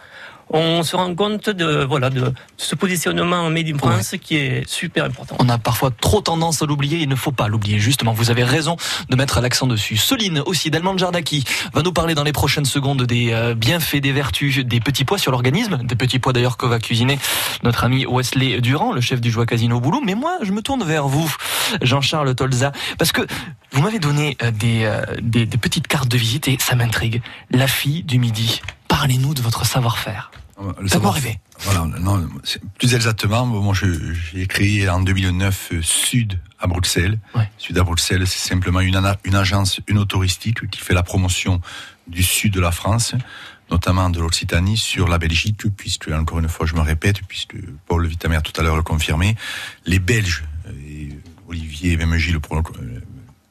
on 0.50 0.82
se 0.82 0.96
rend 0.96 1.14
compte 1.14 1.50
de, 1.50 1.84
voilà, 1.84 2.10
de 2.10 2.32
ce 2.56 2.74
positionnement 2.74 3.36
en 3.36 3.50
Made 3.50 3.68
in 3.68 3.76
France 3.76 4.14
qui 4.20 4.36
est 4.36 4.68
super 4.68 5.04
important. 5.04 5.36
On 5.38 5.48
a 5.48 5.58
parfois 5.58 5.90
trop 5.90 6.20
tendance 6.20 6.62
à 6.62 6.66
l'oublier, 6.66 6.98
il 6.98 7.08
ne 7.08 7.16
faut 7.16 7.32
pas 7.32 7.48
l'oublier, 7.48 7.78
justement. 7.78 8.12
Vous 8.12 8.30
avez 8.30 8.44
raison 8.44 8.76
de 9.10 9.16
mettre 9.16 9.40
l'accent 9.40 9.66
dessus. 9.66 9.96
Soline 9.96 10.42
aussi, 10.46 10.70
d'Allemand 10.70 10.96
Jardaki, 10.96 11.44
va 11.74 11.82
nous 11.82 11.92
parler 11.92 12.14
dans 12.14 12.24
les 12.24 12.32
prochaines 12.32 12.64
secondes 12.64 13.02
des 13.02 13.32
euh, 13.32 13.54
bienfaits, 13.54 14.00
des 14.00 14.12
vertus, 14.12 14.64
des 14.64 14.80
petits 14.80 15.04
pois 15.04 15.18
sur 15.18 15.32
l'organisme, 15.32 15.80
des 15.84 15.96
petits 15.96 16.18
pois 16.18 16.32
d'ailleurs 16.32 16.56
que 16.56 16.66
va 16.66 16.78
cuisiner 16.78 17.18
notre 17.62 17.84
ami 17.84 18.06
Wesley 18.06 18.60
Durand, 18.60 18.92
le 18.92 19.00
chef 19.00 19.20
du 19.20 19.30
Joie 19.30 19.44
Casino 19.44 19.80
Boulot. 19.80 20.00
Mais 20.02 20.14
moi, 20.14 20.38
je 20.42 20.52
me 20.52 20.62
tourne 20.62 20.82
vers 20.82 21.08
vous, 21.08 21.30
Jean-Charles 21.82 22.34
Tolza, 22.34 22.72
parce 22.96 23.12
que 23.12 23.20
vous 23.72 23.82
m'avez 23.82 23.98
donné 23.98 24.38
euh, 24.42 24.50
des, 24.50 24.90
des, 25.20 25.44
des 25.44 25.58
petites 25.58 25.88
cartes 25.88 26.08
de 26.08 26.16
visite 26.16 26.27
et 26.36 26.56
ça 26.60 26.74
m'intrigue. 26.76 27.22
La 27.50 27.66
fille 27.66 28.02
du 28.02 28.18
midi. 28.18 28.60
Parlez-nous 28.88 29.34
de 29.34 29.42
votre 29.42 29.64
savoir-faire. 29.66 30.30
Le 30.60 30.64
Faites-moi 30.72 30.88
savoir- 30.88 31.14
rêver. 31.14 31.38
Voilà, 31.60 31.86
non, 32.00 32.28
plus 32.78 32.94
exactement, 32.94 33.44
moi 33.46 33.74
j'ai 33.74 34.46
créé 34.46 34.88
en 34.88 35.00
2009 35.00 35.70
euh, 35.72 35.82
Sud 35.82 36.38
à 36.60 36.68
Bruxelles. 36.68 37.18
Sud 37.58 37.78
à 37.78 37.82
Bruxelles, 37.82 38.26
c'est 38.28 38.48
simplement 38.48 38.80
une, 38.80 38.94
ana- 38.94 39.16
une 39.24 39.34
agence 39.34 39.80
unotouristique 39.88 40.68
qui 40.70 40.80
fait 40.80 40.94
la 40.94 41.02
promotion 41.02 41.60
du 42.06 42.22
sud 42.22 42.52
de 42.54 42.60
la 42.60 42.70
France, 42.70 43.14
notamment 43.72 44.08
de 44.08 44.20
l'Occitanie, 44.20 44.76
sur 44.76 45.08
la 45.08 45.18
Belgique, 45.18 45.62
puisque, 45.76 46.08
encore 46.08 46.38
une 46.38 46.48
fois, 46.48 46.64
je 46.66 46.74
me 46.74 46.80
répète, 46.80 47.22
puisque 47.26 47.56
Paul 47.86 48.06
Vitamer 48.06 48.38
tout 48.44 48.58
à 48.60 48.62
l'heure 48.64 48.76
le 48.76 48.82
confirmait, 48.82 49.34
les 49.84 49.98
Belges, 49.98 50.44
euh, 50.68 50.72
et 50.88 51.08
Olivier 51.48 51.92
et 51.92 51.96
même 51.96 52.16
Gilles 52.18 52.38
pour 52.40 52.54
le 52.56 52.62
euh, 52.82 53.00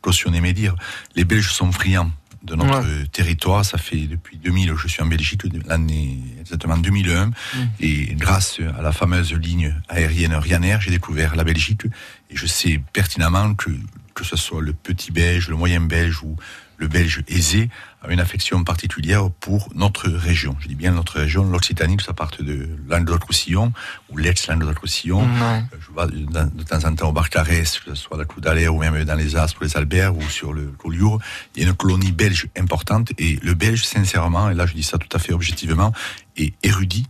cautionner 0.02 0.40
mes 0.42 0.54
dires, 0.54 0.76
les 1.16 1.26
Belges 1.26 1.52
sont 1.52 1.72
friands 1.74 2.12
de 2.48 2.56
notre 2.56 3.10
territoire. 3.12 3.64
Ça 3.66 3.78
fait 3.78 4.08
depuis 4.08 4.38
2000, 4.38 4.74
je 4.76 4.88
suis 4.88 5.02
en 5.04 5.06
Belgique, 5.06 5.44
l'année 5.68 6.20
exactement 6.40 6.78
2001. 6.78 7.32
Et 7.80 8.16
grâce 8.16 8.60
à 8.78 8.82
la 8.82 8.92
fameuse 8.92 9.34
ligne 9.34 9.76
aérienne 9.90 10.34
Ryanair, 10.34 10.82
j'ai 10.82 10.92
découvert 10.92 11.36
la 11.36 11.44
Belgique. 11.44 11.86
Et 12.30 12.36
je 12.36 12.48
sais 12.48 12.82
pertinemment 12.94 13.54
que, 13.54 13.70
que 14.14 14.24
ce 14.24 14.36
soit 14.36 14.62
le 14.62 14.74
petit 14.74 15.12
belge, 15.12 15.50
le 15.50 15.56
moyen 15.56 15.82
belge 15.82 16.24
ou 16.24 16.36
le 16.78 16.88
belge 16.88 17.24
aisé, 17.28 17.70
a 18.04 18.12
une 18.12 18.20
affection 18.20 18.64
particulière 18.64 19.30
pour 19.30 19.70
notre 19.76 20.10
région. 20.10 20.56
Je 20.60 20.68
dis 20.68 20.76
bien 20.76 20.92
notre 20.92 21.20
région, 21.20 21.44
l'Occitanie, 21.44 21.98
que 21.98 22.04
ça 22.04 22.14
parte 22.14 22.42
de 22.42 22.70
Languedoc-Roussillon 22.88 23.74
ou 24.10 24.18
l'ex-Languedoc-Roussillon. 24.18 25.22
Ouais. 25.22 25.64
Je 25.80 25.92
vois 25.92 26.08
de, 26.08 26.64
temps 26.64 26.88
en 26.88 26.96
temps 26.96 27.10
au 27.10 27.12
Barcarès, 27.12 27.80
que 27.80 27.94
ce 27.94 27.96
soit 27.96 28.18
à 28.18 28.20
la 28.20 28.26
Clou 28.26 28.42
d'Alaire 28.42 28.74
ou 28.74 28.80
même 28.80 29.04
dans 29.04 29.16
les 29.16 29.36
Aspres, 29.36 29.64
les 29.64 29.76
Alberts 29.76 30.16
ou 30.16 30.22
sur 30.30 30.54
le 30.54 30.68
Collioure, 30.78 31.20
il 31.56 31.64
y 31.64 31.66
a 31.66 31.70
une 31.70 31.76
colonie 31.76 32.12
belge 32.12 32.48
importante 32.58 33.12
et 33.18 33.40
le 33.42 33.54
belge, 33.54 33.84
sincèrement, 33.84 34.50
et 34.50 34.54
là 34.54 34.66
je 34.66 34.74
dis 34.74 34.84
ça 34.84 34.98
tout 34.98 35.10
à 35.16 35.20
fait 35.20 35.34
objectivement, 35.34 35.92
est 36.38 36.54
érudit, 36.64 37.08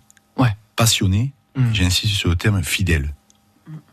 passionné, 0.77 1.33
j'insiste 1.73 2.13
sur 2.13 2.29
le 2.29 2.35
terme 2.35 2.63
fidèle. 2.63 3.13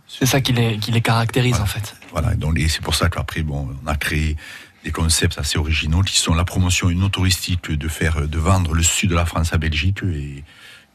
C'est 0.07 0.27
ça 0.27 0.41
qui 0.41 0.53
les, 0.53 0.79
qui 0.79 0.93
les 0.93 1.01
caractérise 1.01 1.59
en 1.61 1.67
fait. 1.67 1.97
Voilà, 2.13 2.35
et 2.35 2.37
donc 2.37 2.61
c'est 2.69 2.83
pour 2.83 2.95
ça 2.95 3.09
qu'après, 3.09 3.43
bon, 3.43 3.75
on 3.83 3.87
a 3.89 3.97
créé 3.97 4.37
des 4.85 4.93
concepts 4.93 5.39
assez 5.39 5.59
originaux 5.59 6.03
qui 6.03 6.19
sont 6.19 6.35
la 6.35 6.45
promotion 6.45 6.91
une 6.91 7.11
touristique 7.11 7.71
de 7.71 7.89
faire, 7.89 8.29
de 8.29 8.39
vendre 8.39 8.75
le 8.75 8.83
sud 8.83 9.11
de 9.11 9.15
la 9.15 9.25
France 9.25 9.53
à 9.53 9.59
Belgique 9.59 10.01
et 10.03 10.45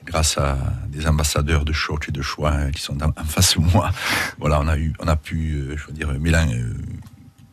grâce 0.06 0.38
à 0.38 0.58
des 0.88 1.08
ambassadeurs 1.08 1.66
de 1.66 1.74
choc 1.74 2.08
et 2.08 2.12
de 2.12 2.22
choix 2.22 2.52
hein, 2.52 2.72
qui 2.72 2.82
sont 2.82 2.98
en, 3.02 3.12
face 3.26 3.58
de 3.58 3.62
moi, 3.62 3.92
voilà, 4.40 4.60
on 4.62 4.68
a 4.68 4.78
eu, 4.78 4.94
on 5.00 5.08
a 5.08 5.16
pu, 5.16 5.54
euh, 5.54 5.76
je 5.76 5.88
veux 5.88 5.94
dire, 5.94 6.08
mélanger, 6.20 6.56
euh, 6.56 6.74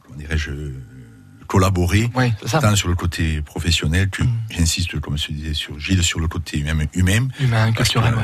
comment 0.02 0.18
dirais-je, 0.18 0.50
euh, 0.50 0.74
collaborer, 1.46 2.10
tant 2.60 2.76
sur 2.76 2.88
le 2.88 2.94
côté 2.94 3.40
professionnel 3.40 4.10
que, 4.10 4.22
j'insiste, 4.50 4.98
comme 5.00 5.16
je 5.16 5.32
disais, 5.32 5.54
sur 5.54 5.78
Gilles, 5.78 6.02
sur 6.02 6.20
le 6.20 6.28
côté 6.28 6.62
même 6.62 6.86
humain. 6.92 7.28
Humain, 7.40 7.72
culturel, 7.72 8.14
ouais. 8.14 8.22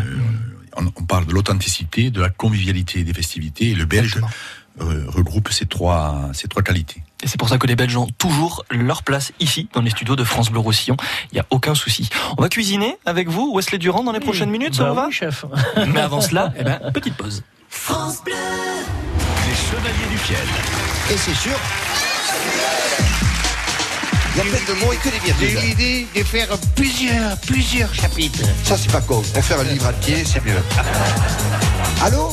on, 0.77 0.87
on 0.87 1.05
parle 1.05 1.27
de 1.27 1.33
l'authenticité, 1.33 2.11
de 2.11 2.21
la 2.21 2.31
convivialité 2.31 3.05
des 3.05 3.15
festivités, 3.15 3.71
et 3.71 3.75
le 3.75 3.85
Belge 3.85 4.21
regroupe 4.79 5.51
ces 5.51 5.67
trois, 5.67 6.31
ces 6.33 6.49
trois 6.49 6.63
qualités. 6.63 7.03
Et 7.23 7.29
c'est 7.29 7.39
pour 7.39 7.49
ça 7.49 7.59
que 7.59 7.67
les 7.67 7.77
Belges 7.77 7.97
ont 7.97 8.09
toujours 8.19 8.65
leur 8.71 9.03
place 9.03 9.33
ici, 9.39 9.69
dans 9.73 9.81
les 9.81 9.91
studios 9.91 10.17
de 10.17 10.25
France 10.25 10.51
Bleu 10.51 10.61
Roussillon. 10.61 10.97
Il 11.31 11.35
n'y 11.37 11.41
a 11.41 11.47
aucun 11.51 11.75
souci. 11.75 12.09
On 12.37 12.43
va 12.43 12.49
cuisiner 12.49 12.97
avec 13.07 13.29
vous, 13.29 13.53
Wesley 13.55 13.79
Durand, 13.79 14.03
dans 14.03 14.13
les 14.13 14.21
prochaines 14.21 14.51
minutes, 14.51 14.75
ça 14.75 14.85
bah 14.85 14.93
va 14.93 15.07
oui, 15.07 15.13
chef. 15.13 15.45
Mais 15.89 16.01
avant 16.01 16.21
cela, 16.21 16.53
eh 16.59 16.65
ben, 16.65 16.81
petite 16.93 17.15
pause. 17.15 17.43
France 17.69 18.23
Bleu. 18.25 18.35
Les 18.35 19.55
Chevaliers 19.55 20.11
du 20.11 20.19
Fiel. 20.19 20.39
Et 21.11 21.17
c'est 21.17 21.35
sûr. 21.35 21.59
Il 24.35 24.39
y 24.39 24.41
a 24.41 24.45
plein 24.45 24.75
de 24.75 24.81
mots 24.81 24.93
et 24.93 24.97
que 24.97 25.11
des 25.11 25.19
virtudes. 25.19 25.49
J'ai 25.49 25.53
eu 25.53 25.69
l'idée 25.69 26.07
de 26.17 26.25
faire 26.25 26.49
plusieurs, 26.75 27.37
plusieurs 27.41 27.95
chapitres. 27.95 28.41
Ça, 28.65 28.79
c'est 28.79 28.91
pas 28.91 29.03
con. 29.03 29.23
Pour 29.35 29.45
faire 29.45 29.61
un 29.61 29.65
livre 29.65 29.87
entier, 29.87 30.25
c'est 30.25 30.43
mieux. 30.45 30.63
Allô? 32.03 32.33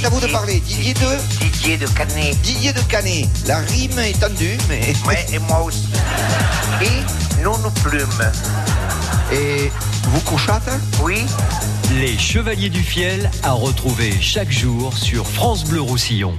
C'est 0.00 0.06
à 0.06 0.10
vous 0.10 0.20
de 0.20 0.26
parler. 0.28 0.60
Didier 0.60 0.94
de 0.94 1.44
Didier 1.44 1.76
de 1.76 1.86
Canet. 1.88 2.40
Didier 2.40 2.72
de 2.72 2.80
Canet. 2.80 3.28
La 3.46 3.58
rime 3.58 3.98
est 3.98 4.18
tendue, 4.18 4.56
mais. 4.68 4.80
Ouais, 5.06 5.26
et 5.32 5.38
moi 5.38 5.62
aussi. 5.62 5.88
Et 6.82 7.42
non 7.42 7.56
nos 7.58 7.70
plumes. 7.70 8.30
Et 9.32 9.70
vous 10.04 10.20
couchâtes? 10.20 10.70
Oui. 11.02 11.24
Les 11.98 12.16
Chevaliers 12.16 12.68
du 12.68 12.82
Fiel 12.82 13.30
à 13.42 13.52
retrouver 13.52 14.12
chaque 14.20 14.50
jour 14.50 14.96
sur 14.96 15.26
France 15.26 15.64
Bleu 15.64 15.80
Roussillon. 15.80 16.34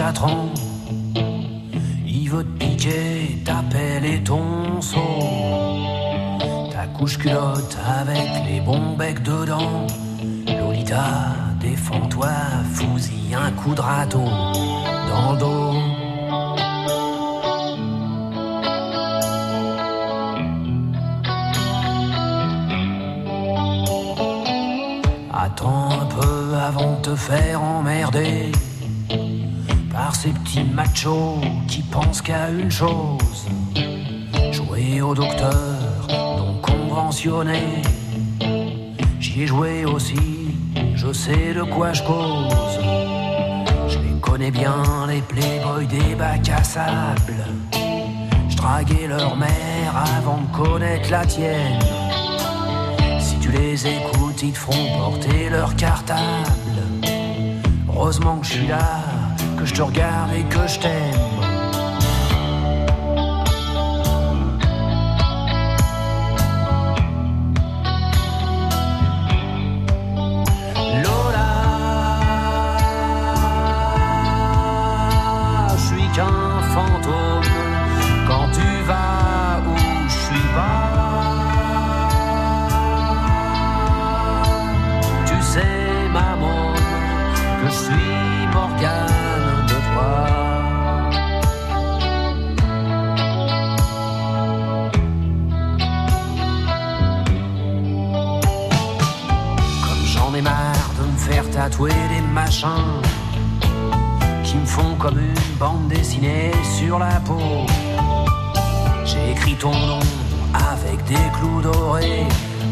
ans. 0.00 0.48
Il 2.04 2.28
veut 2.28 2.44
te 2.44 2.64
piquer 2.64 3.38
ta 3.44 3.62
pelle 3.70 4.04
et 4.04 4.22
ton 4.22 4.80
seau. 4.80 4.98
Ta 6.72 6.86
couche 6.86 7.16
culotte 7.18 7.78
avec 8.00 8.28
les 8.48 8.60
bons 8.60 8.96
becs 8.96 9.22
dedans. 9.22 9.86
Lolita, 10.48 11.36
défends-toi, 11.60 12.28
fous-y 12.72 13.34
un 13.34 13.52
coup 13.52 13.74
de 13.74 13.80
râteau 13.80 14.24
dans 14.24 15.32
le 15.32 15.38
dos. 15.38 15.74
Attends 25.32 25.88
un 25.90 26.06
peu 26.06 26.56
avant 26.56 26.96
de 26.96 27.10
te 27.10 27.14
faire 27.14 27.62
emmerder 27.62 28.50
par 30.04 30.14
ces 30.14 30.28
petits 30.28 30.64
machos 30.64 31.40
qui 31.66 31.80
pensent 31.80 32.20
qu'à 32.20 32.50
une 32.50 32.70
chose 32.70 33.46
jouer 34.52 35.00
au 35.00 35.14
docteur 35.14 36.06
non 36.10 36.60
conventionné. 36.60 37.62
J'y 39.18 39.42
ai 39.42 39.46
joué 39.46 39.86
aussi, 39.86 40.58
je 40.94 41.10
sais 41.10 41.54
de 41.54 41.62
quoi 41.62 41.94
je 41.94 42.02
cause. 42.02 42.78
Je 43.88 43.98
les 43.98 44.20
connais 44.20 44.50
bien, 44.50 45.06
les 45.08 45.22
playboys 45.22 45.86
des 45.86 46.14
bacs 46.14 46.50
à 46.50 46.62
sable. 46.62 47.40
Je 48.50 48.56
draguais 48.58 49.06
leur 49.08 49.34
mère 49.36 49.92
avant 50.18 50.40
de 50.42 50.54
connaître 50.54 51.10
la 51.10 51.24
tienne. 51.24 51.80
Si 53.20 53.38
tu 53.38 53.50
les 53.52 53.86
écoutes, 53.86 54.42
ils 54.42 54.52
te 54.52 54.58
feront 54.58 54.98
porter 54.98 55.48
leur 55.48 55.74
cartable. 55.76 56.82
Heureusement 57.88 58.36
que 58.40 58.46
je 58.46 58.52
suis 58.52 58.66
là, 58.66 59.13
que 59.64 59.70
je 59.70 59.74
te 59.74 59.82
regarde 59.82 60.30
et 60.34 60.44
que 60.44 60.66
je 60.66 60.78
t'aime. 60.78 61.43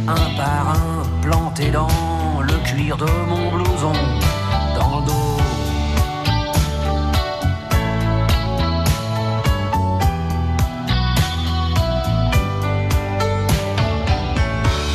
Un 0.08 0.36
par 0.36 0.68
un 0.70 1.20
planté 1.20 1.70
dans 1.70 2.40
le 2.40 2.54
cuir 2.64 2.96
de 2.96 3.06
mon 3.28 3.50
blouson, 3.50 3.92
dans 4.74 5.00
le 5.00 5.06
dos. 5.06 5.36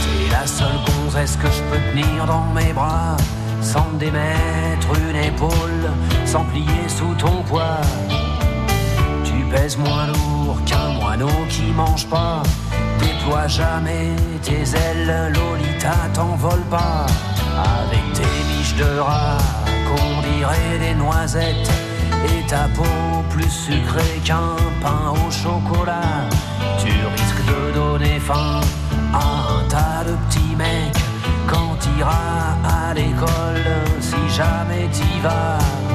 T'es 0.01 0.31
la 0.31 0.45
seule 0.45 0.67
gonzesse 0.85 1.37
que 1.37 1.47
je 1.47 1.61
peux 1.63 1.79
tenir 1.91 2.25
dans 2.25 2.45
mes 2.53 2.73
bras, 2.73 3.15
sans 3.61 3.87
me 3.93 3.99
démettre 3.99 4.87
une 5.09 5.15
épaule, 5.15 5.91
sans 6.25 6.43
plier 6.45 6.87
sous 6.87 7.13
ton 7.15 7.43
poids. 7.43 7.81
Tu 9.23 9.33
pèses 9.51 9.77
moins 9.77 10.07
lourd 10.07 10.57
qu'un 10.65 10.89
moineau 10.99 11.31
qui 11.49 11.71
mange 11.71 12.07
pas. 12.07 12.43
Déploie 12.99 13.47
jamais 13.47 14.15
tes 14.41 14.63
ailes, 14.75 15.33
Lolita, 15.33 15.95
t'envole 16.13 16.63
pas. 16.69 17.05
Avec 17.57 18.13
tes 18.13 18.43
biches 18.49 18.75
de 18.75 18.99
rat, 18.99 19.37
qu'on 19.87 20.21
dirait 20.21 20.79
des 20.79 20.95
noisettes. 20.95 21.71
Et 22.29 22.45
ta 22.47 22.67
peau 22.75 23.23
plus 23.29 23.49
sucrée 23.49 24.19
qu'un 24.23 24.55
pain 24.81 25.11
au 25.11 25.31
chocolat. 25.31 26.27
Tu 26.79 26.89
risques 26.89 27.45
de 27.45 27.73
donner 27.73 28.19
faim 28.19 28.61
à 29.13 29.57
un 29.57 29.67
tas 29.69 30.03
de 30.03 30.15
petits 30.27 30.55
mecs 30.55 31.03
quand 31.47 31.75
t'iras 31.79 32.57
à 32.63 32.93
l'école, 32.93 33.63
si 33.99 34.35
jamais 34.35 34.87
t'y 34.91 35.19
vas. 35.21 35.86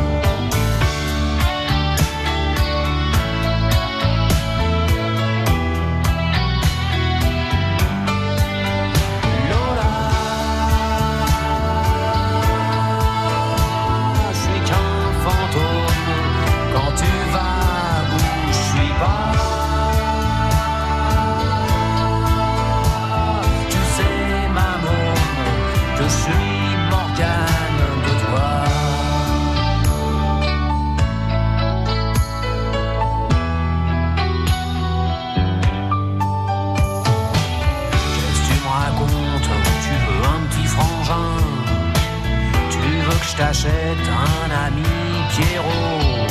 Je 43.33 43.37
t'achète 43.37 44.07
un 44.09 44.51
ami 44.67 44.83
Pierrot. 45.31 46.27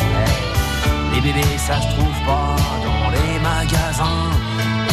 Les 1.14 1.22
bébés 1.22 1.58
ça 1.58 1.82
se 1.82 1.88
trouve 1.96 2.20
pas 2.26 2.56
dans 2.86 3.10
les 3.16 3.40
magasins. 3.40 4.30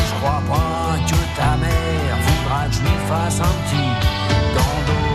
Je 0.09 0.15
crois 0.19 0.43
pas 0.49 0.97
que 1.07 1.21
ta 1.37 1.57
mère 1.57 2.17
voudra 2.27 2.67
que 2.67 2.75
je 2.75 2.81
lui 2.81 2.99
fasse 3.09 3.41
un 3.41 3.55
petit 3.65 3.91
dans 4.57 4.75
le 4.79 4.87
dos 4.89 5.09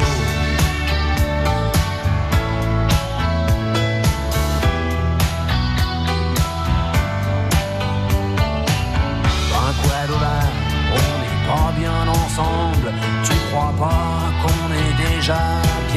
Ben 9.90 10.45
on 10.99 11.14
n'est 11.22 11.41
pas 11.48 11.72
bien 11.80 12.07
ensemble. 12.07 12.88
Tu 13.24 13.34
crois 13.49 13.74
pas 13.80 14.32
qu'on 14.41 14.65
est 14.74 14.94
déjà 15.11 15.41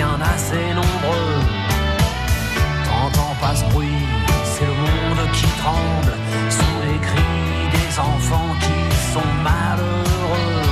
assez 0.05 0.75
nombreux. 0.75 1.41
T'entends 2.85 3.35
pas 3.41 3.55
ce 3.55 3.65
bruit, 3.73 4.05
c'est 4.45 4.67
le 4.67 4.75
monde 4.75 5.31
qui 5.33 5.47
tremble 5.63 6.13
sous 6.51 6.79
les 6.87 6.99
cris 6.99 7.69
des 7.73 7.99
enfants 7.99 8.53
qui 8.61 9.13
sont 9.13 9.33
malheureux. 9.43 10.63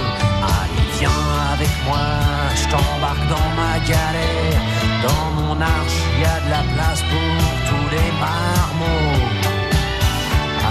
Allez, 0.42 0.88
viens 0.98 1.22
avec 1.54 1.70
moi, 1.86 2.06
je 2.54 2.64
t'embarque 2.68 3.26
dans 3.28 3.50
ma 3.60 3.78
galère. 3.92 4.60
Dans 5.02 5.42
mon 5.42 5.60
arche, 5.60 6.00
y 6.20 6.24
a 6.24 6.40
de 6.44 6.50
la 6.50 6.62
place 6.74 7.02
pour 7.02 7.44
tous 7.68 7.86
les 7.94 8.10
marmots. 8.20 9.24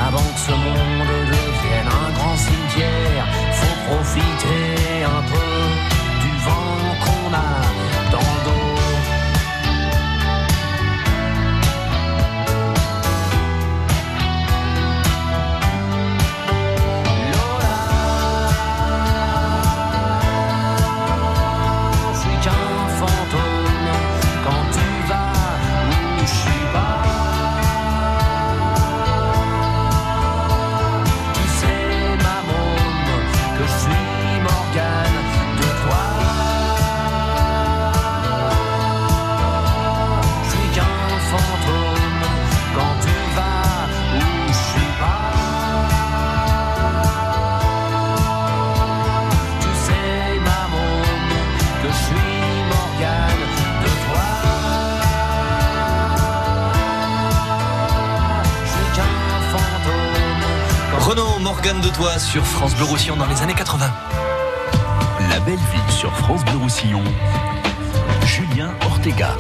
Avant 0.08 0.30
que 0.34 0.40
ce 0.40 0.52
monde 0.52 1.14
devienne 1.38 1.88
un 1.88 2.10
grand 2.18 2.38
cimetière, 2.38 3.26
faut 3.54 3.78
profiter 3.90 5.04
un 5.06 5.22
peu 5.32 5.43
Morgane 61.16 61.80
de 61.82 61.90
Toi 61.90 62.18
sur 62.18 62.44
France 62.44 62.74
Bleu 62.74 62.86
Roussillon 62.86 63.16
dans 63.16 63.28
les 63.28 63.40
années 63.44 63.54
80. 63.54 63.86
La 65.30 65.40
belle 65.42 65.60
ville 65.72 65.92
sur 65.92 66.12
France 66.12 66.44
Bleu 66.46 66.58
Roussillon. 66.58 67.04
Julien 68.26 68.74
Ortega. 68.84 69.38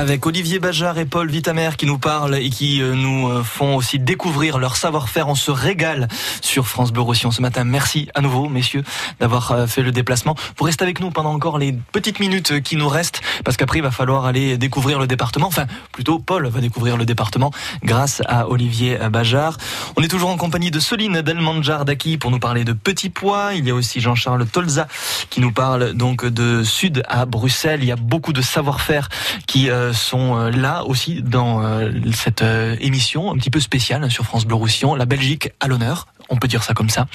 Avec 0.00 0.24
Olivier 0.24 0.60
Bajard 0.60 0.96
et 0.96 1.04
Paul 1.04 1.30
Vitamer 1.30 1.72
qui 1.76 1.84
nous 1.84 1.98
parlent 1.98 2.34
et 2.34 2.48
qui 2.48 2.80
euh, 2.80 2.94
nous 2.94 3.28
euh, 3.28 3.42
font 3.42 3.76
aussi 3.76 3.98
découvrir 3.98 4.58
leur 4.58 4.76
savoir-faire. 4.76 5.28
On 5.28 5.34
se 5.34 5.50
régale 5.50 6.08
sur 6.40 6.66
France 6.66 6.90
Bleu 6.90 7.02
Roussillon 7.02 7.30
ce 7.30 7.42
matin. 7.42 7.64
Merci 7.64 8.08
à 8.14 8.22
nouveau, 8.22 8.48
messieurs, 8.48 8.82
d'avoir 9.20 9.52
euh, 9.52 9.66
fait 9.66 9.82
le 9.82 9.92
déplacement. 9.92 10.36
Vous 10.56 10.64
restez 10.64 10.84
avec 10.84 11.00
nous 11.00 11.10
pendant 11.10 11.34
encore 11.34 11.58
les 11.58 11.76
petites 11.92 12.18
minutes 12.18 12.62
qui 12.62 12.76
nous 12.76 12.88
restent 12.88 13.20
parce 13.44 13.58
qu'après 13.58 13.80
il 13.80 13.82
va 13.82 13.90
falloir 13.90 14.24
aller 14.24 14.56
découvrir 14.56 14.98
le 15.00 15.06
département. 15.06 15.48
Enfin, 15.48 15.66
plutôt 15.92 16.18
Paul 16.18 16.46
va 16.46 16.60
découvrir 16.62 16.96
le 16.96 17.04
département 17.04 17.50
grâce 17.84 18.22
à 18.26 18.48
Olivier 18.48 18.96
Bajard. 19.10 19.58
On 19.98 20.02
est 20.02 20.08
toujours 20.08 20.30
en 20.30 20.38
compagnie 20.38 20.70
de 20.70 20.80
Soline 20.80 21.20
Delmanjar 21.20 21.84
d'Aki 21.84 22.16
pour 22.16 22.30
nous 22.30 22.40
parler 22.40 22.64
de 22.64 22.72
petits 22.72 23.10
pois. 23.10 23.52
Il 23.52 23.66
y 23.66 23.70
a 23.70 23.74
aussi 23.74 24.00
Jean-Charles 24.00 24.46
Tolza 24.46 24.88
qui 25.28 25.42
nous 25.42 25.52
parle 25.52 25.92
donc 25.92 26.24
de 26.24 26.64
Sud 26.64 27.02
à 27.06 27.26
Bruxelles. 27.26 27.80
Il 27.82 27.88
y 27.88 27.92
a 27.92 27.96
beaucoup 27.96 28.32
de 28.32 28.40
savoir-faire 28.40 29.10
qui 29.46 29.68
sont 29.92 30.36
euh, 30.36 30.50
là 30.50 30.84
aussi 30.84 31.22
dans 31.22 31.62
euh, 31.62 31.90
cette 32.12 32.42
euh, 32.42 32.76
émission 32.80 33.30
un 33.30 33.36
petit 33.36 33.50
peu 33.50 33.60
spéciale 33.60 34.10
sur 34.10 34.24
France 34.24 34.46
Bleu 34.46 34.56
Roussillon. 34.56 34.94
La 34.94 35.06
Belgique 35.06 35.50
à 35.60 35.68
l'honneur, 35.68 36.06
on 36.28 36.36
peut 36.36 36.48
dire 36.48 36.62
ça 36.62 36.74
comme 36.74 36.90
ça. 36.90 37.06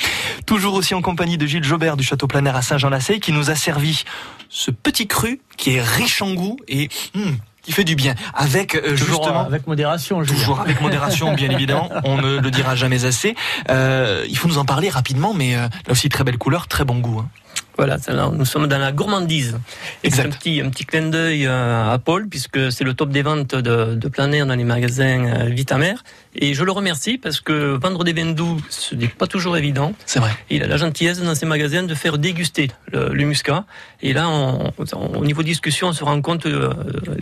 Toujours 0.46 0.74
aussi 0.74 0.94
en 0.94 1.02
compagnie 1.02 1.38
de 1.38 1.46
Gilles 1.46 1.64
Jobert 1.64 1.98
du 1.98 2.04
Château 2.04 2.28
Planer 2.28 2.56
à 2.56 2.62
Saint-Jean-Lassay 2.62 3.20
qui 3.20 3.32
nous 3.32 3.50
a 3.50 3.56
servi 3.56 4.04
ce 4.50 4.72
petit 4.72 5.08
cru 5.08 5.42
qui 5.58 5.76
est 5.76 5.82
riche 5.82 6.22
en 6.22 6.34
goût 6.34 6.58
et 6.68 6.90
hmm, 7.14 7.32
qui 7.62 7.72
fait 7.72 7.84
du 7.84 7.96
bien 7.96 8.16
avec 8.34 8.72
toujours 8.72 8.96
justement 8.98 9.42
avec 9.42 9.66
modération 9.66 10.24
toujours 10.24 10.62
avec 10.62 10.82
modération 10.82 11.34
bien 11.34 11.50
évidemment 11.52 11.90
on 12.04 12.18
ne 12.18 12.38
le 12.38 12.52
dira 12.52 12.76
jamais 12.76 13.06
assez 13.06 13.36
euh, 13.70 14.24
il 14.30 14.38
faut 14.38 14.48
nous 14.48 14.60
en 14.60 14.66
parler 14.66 14.90
rapidement 14.90 15.34
mais 15.34 15.56
là 15.56 15.70
aussi 15.90 16.08
très 16.10 16.24
belle 16.24 16.38
couleur 16.38 16.68
très 16.68 16.86
bon 16.86 17.00
goût 17.00 17.20
hein. 17.20 17.30
Voilà, 17.78 17.98
nous 18.32 18.46
sommes 18.46 18.68
dans 18.68 18.78
la 18.78 18.94
gourmandise. 18.94 19.58
Et 20.04 20.10
c'est 20.10 20.22
un 20.22 20.30
petit, 20.30 20.62
un 20.62 20.70
petit 20.70 20.86
clin 20.86 21.10
d'œil 21.10 21.46
euh, 21.46 21.92
à 21.92 22.00
Paul, 22.00 22.30
puisque 22.30 22.72
c'est 22.72 22.86
le 22.86 22.94
top 22.94 23.10
des 23.10 23.22
ventes 23.22 23.54
de, 23.54 23.96
de 23.96 24.08
plein 24.08 24.32
air 24.32 24.46
dans 24.46 24.56
les 24.56 24.64
magasins 24.64 25.26
euh, 25.26 25.50
Vitamer. 25.50 25.96
Et 26.36 26.54
je 26.54 26.64
le 26.64 26.72
remercie 26.72 27.18
parce 27.18 27.42
que 27.42 27.78
vendre 27.78 28.06
des 28.06 28.14
vins 28.14 28.32
doux, 28.32 28.62
ce 28.70 28.96
n'est 28.96 29.10
pas 29.10 29.28
toujours 29.28 29.58
évident. 29.58 29.94
C'est 30.06 30.20
vrai. 30.20 30.32
il 30.50 30.64
a 30.64 30.68
la 30.68 30.78
gentillesse 30.78 31.22
dans 31.22 31.36
ses 31.36 31.46
magasins 31.46 31.84
de 31.84 31.96
faire 31.96 32.18
déguster 32.18 32.72
le, 32.94 33.10
le 33.10 33.26
muscat. 33.26 33.66
Et 34.02 34.14
là, 34.14 34.30
on, 34.30 34.72
au 35.14 35.26
niveau 35.26 35.44
discussion, 35.44 35.88
on 35.88 35.94
se 35.94 36.04
rend 36.04 36.22
compte 36.22 36.46
euh, 36.46 36.70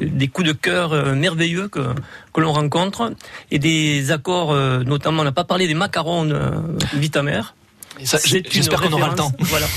des 0.02 0.28
coups 0.28 0.48
de 0.48 0.54
cœur 0.54 1.16
merveilleux 1.16 1.68
que, 1.68 1.80
que 2.32 2.42
l'on 2.42 2.54
rencontre 2.54 3.12
et 3.50 3.58
des 3.58 4.12
accords, 4.12 4.56
notamment, 4.86 5.22
on 5.22 5.26
n'a 5.26 5.32
pas 5.32 5.44
parlé 5.44 5.68
des 5.68 5.74
macarons 5.74 6.30
Vitamer. 6.94 7.42
J'espère 8.00 8.82
qu'on 8.82 8.92
aura 8.94 9.10
le 9.10 9.16
temps. 9.16 9.32
Voilà. 9.40 9.68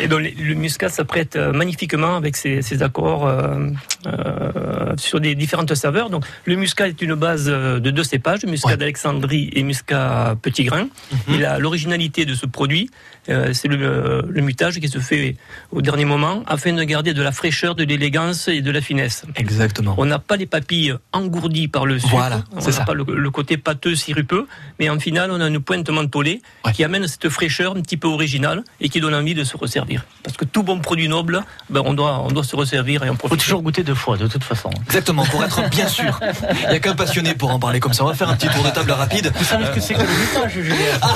Et 0.00 0.08
donc 0.08 0.20
le 0.20 0.54
muscat 0.54 0.88
s'apprête 0.88 1.36
euh, 1.36 1.52
magnifiquement 1.52 2.16
avec 2.16 2.36
ses, 2.36 2.62
ses 2.62 2.82
accords 2.82 3.26
euh, 3.26 3.68
euh, 4.06 4.92
sur 4.96 5.20
des 5.20 5.34
différentes 5.34 5.74
saveurs. 5.74 6.10
Donc 6.10 6.24
le 6.44 6.56
muscat 6.56 6.88
est 6.88 7.00
une 7.00 7.14
base 7.14 7.46
de 7.46 7.90
deux 7.90 8.04
cépages, 8.04 8.44
muscat 8.44 8.70
ouais. 8.70 8.76
d'Alexandrie 8.76 9.50
et 9.52 9.62
muscat 9.62 10.36
petit 10.42 10.64
grain. 10.64 10.84
Mm 10.84 10.88
-hmm. 10.88 11.34
Il 11.34 11.44
a 11.44 11.58
l'originalité 11.58 12.24
de 12.24 12.34
ce 12.34 12.46
produit, 12.46 12.90
c'est 13.26 13.68
le, 13.68 14.24
le, 14.28 14.42
mutage 14.42 14.78
qui 14.80 14.88
se 14.88 14.98
fait 14.98 15.36
au 15.70 15.80
dernier 15.80 16.04
moment 16.04 16.42
afin 16.46 16.72
de 16.72 16.82
garder 16.84 17.14
de 17.14 17.22
la 17.22 17.32
fraîcheur, 17.32 17.74
de 17.74 17.84
l'élégance 17.84 18.48
et 18.48 18.60
de 18.60 18.70
la 18.70 18.80
finesse. 18.80 19.24
Exactement. 19.36 19.94
On 19.98 20.04
n'a 20.04 20.18
pas 20.18 20.36
les 20.36 20.46
papilles 20.46 20.94
engourdies 21.12 21.68
par 21.68 21.86
le 21.86 21.98
sucre. 21.98 22.10
Voilà, 22.10 22.44
on 22.52 22.60
n'a 22.60 22.84
pas 22.84 22.94
le, 22.94 23.04
le, 23.06 23.30
côté 23.30 23.56
pâteux, 23.56 23.94
sirupeux, 23.94 24.46
mais 24.78 24.90
en 24.90 24.98
finale, 24.98 25.30
on 25.30 25.40
a 25.40 25.48
une 25.48 25.60
pointe 25.60 25.88
mentholée 25.88 26.42
ouais. 26.64 26.72
qui 26.72 26.84
amène 26.84 27.06
cette 27.06 27.28
fraîcheur 27.28 27.76
un 27.76 27.80
petit 27.80 27.96
peu 27.96 28.08
originale 28.08 28.62
et 28.80 28.88
qui 28.88 29.00
donne 29.00 29.14
envie 29.14 29.34
de 29.34 29.44
se 29.44 29.56
resservir. 29.56 30.04
Parce 30.22 30.36
que 30.36 30.44
tout 30.44 30.62
bon 30.62 30.78
produit 30.80 31.08
noble, 31.08 31.42
ben 31.70 31.82
on, 31.84 31.94
doit, 31.94 32.20
on 32.20 32.28
doit 32.28 32.44
se 32.44 32.56
resservir 32.56 33.04
et 33.04 33.08
en 33.08 33.16
profiter. 33.16 33.26
Il 33.26 33.38
faut 33.38 33.44
toujours 33.44 33.62
goûter 33.62 33.82
deux 33.82 33.94
fois, 33.94 34.16
de 34.16 34.26
toute 34.26 34.44
façon. 34.44 34.70
Exactement, 34.86 35.24
pour 35.24 35.42
être 35.44 35.68
bien 35.70 35.88
sûr. 35.88 36.20
Il 36.64 36.68
n'y 36.68 36.76
a 36.76 36.80
qu'un 36.80 36.94
passionné 36.94 37.34
pour 37.34 37.50
en 37.50 37.58
parler 37.58 37.80
comme 37.80 37.92
ça. 37.92 38.04
On 38.04 38.08
va 38.08 38.14
faire 38.14 38.28
un 38.28 38.36
petit 38.36 38.48
tour 38.48 38.62
de 38.62 38.70
table 38.70 38.92
rapide. 38.92 39.32
Vous 39.34 39.44
savez 39.44 39.66
ce 39.66 39.70
que 39.70 39.80
c'est 39.80 39.94
que 39.94 40.00
le 40.00 40.06
mutage, 40.06 40.52
Julien? 40.52 40.76
Ah, 41.02 41.14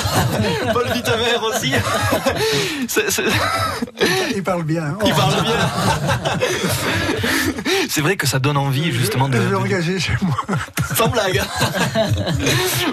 Paul 0.72 0.86
Vitamer 0.93 1.36
aussi. 1.43 1.72
C 2.88 3.00
est, 3.00 3.10
c 3.10 3.22
est... 3.22 4.36
Il 4.36 4.42
parle 4.42 4.62
bien. 4.62 4.96
Oh. 5.00 5.04
Il 5.06 5.14
parle 5.14 5.42
bien. 5.42 5.54
c'est 7.88 8.00
vrai 8.00 8.16
que 8.16 8.26
ça 8.26 8.38
donne 8.38 8.56
envie, 8.56 8.92
justement, 8.92 9.28
de. 9.28 9.36
Je 9.36 9.48
vais 9.48 9.56
engager 9.56 9.98
chez 9.98 10.16
moi. 10.22 10.36
Sans 10.94 11.08
blague. 11.08 11.42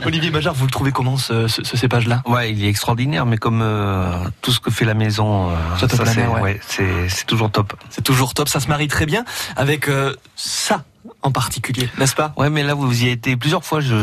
Olivier 0.05 0.31
Majard, 0.31 0.53
vous 0.53 0.65
le 0.65 0.71
trouvez 0.71 0.91
comment 0.91 1.17
ce, 1.17 1.47
ce, 1.47 1.63
ce 1.63 1.77
cépage-là? 1.77 2.21
Ouais, 2.25 2.51
il 2.51 2.63
est 2.63 2.69
extraordinaire, 2.69 3.25
mais 3.25 3.37
comme 3.37 3.61
euh, 3.61 4.11
tout 4.41 4.51
ce 4.51 4.59
que 4.59 4.71
fait 4.71 4.85
la 4.85 4.93
maison, 4.93 5.49
euh, 5.49 5.53
ça, 5.79 5.87
ça 5.87 6.05
c'est 6.05 6.25
ouais. 6.25 6.41
ouais, 6.41 7.07
toujours 7.27 7.51
top. 7.51 7.73
C'est 7.89 8.03
toujours 8.03 8.33
top, 8.33 8.49
ça 8.49 8.59
se 8.59 8.67
marie 8.67 8.87
très 8.87 9.05
bien 9.05 9.25
avec 9.55 9.87
euh, 9.87 10.15
ça 10.35 10.83
en 11.21 11.31
particulier, 11.31 11.89
n'est-ce 11.97 12.15
pas? 12.15 12.33
Ouais, 12.37 12.49
mais 12.49 12.63
là 12.63 12.73
vous 12.73 12.91
y 13.01 13.03
avez 13.03 13.11
été 13.13 13.35
plusieurs 13.35 13.63
fois, 13.63 13.79
j'ai 13.79 13.95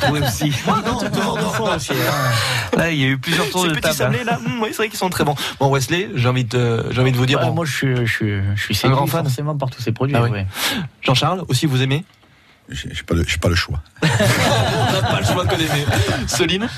trouvé 0.00 0.20
aussi. 0.20 0.52
non, 0.66 0.76
non, 0.76 1.00
non, 1.02 1.36
non, 1.36 1.74
aussi 1.74 1.92
hein. 1.92 2.76
Là, 2.76 2.90
il 2.90 2.98
y 3.00 3.04
a 3.04 3.08
eu 3.08 3.18
plusieurs 3.18 3.48
tours 3.50 3.62
Ces 3.62 3.68
de 3.68 3.74
petits 3.74 3.82
table. 3.82 3.94
sablés 3.96 4.24
là, 4.24 4.38
mmh, 4.38 4.62
oui, 4.62 4.68
c'est 4.70 4.76
vrai 4.76 4.88
qu'ils 4.88 4.98
sont 4.98 5.10
très 5.10 5.24
bons. 5.24 5.34
Bon, 5.60 5.70
Wesley, 5.70 6.10
j'ai 6.14 6.28
envie 6.28 6.44
de, 6.44 6.86
j'ai 6.90 7.00
envie 7.00 7.12
de 7.12 7.16
vous 7.16 7.26
dire. 7.26 7.40
Bon. 7.40 7.52
Moi, 7.52 7.64
je 7.64 7.72
suis, 7.74 7.96
je 7.96 8.12
suis, 8.12 8.40
je 8.54 8.72
suis 8.72 8.86
un 8.86 8.90
grand 8.90 9.06
fan 9.06 9.24
forcément 9.24 9.56
par 9.56 9.70
tous 9.70 9.80
ces 9.82 9.92
produits. 9.92 10.16
Ah 10.16 10.22
oui. 10.22 10.30
ouais. 10.30 10.46
Jean-Charles, 11.02 11.44
aussi 11.48 11.66
vous 11.66 11.82
aimez? 11.82 12.04
J'ai 12.68 13.02
pas, 13.02 13.14
le, 13.14 13.24
pas 13.40 13.48
le 13.48 13.54
choix. 13.54 13.80
On 14.02 14.06
n'a 14.92 15.02
pas 15.02 15.20
le 15.20 15.26
choix 15.26 15.44
que 15.46 15.54
d'aimer. 15.56 15.84
Céline 16.26 16.68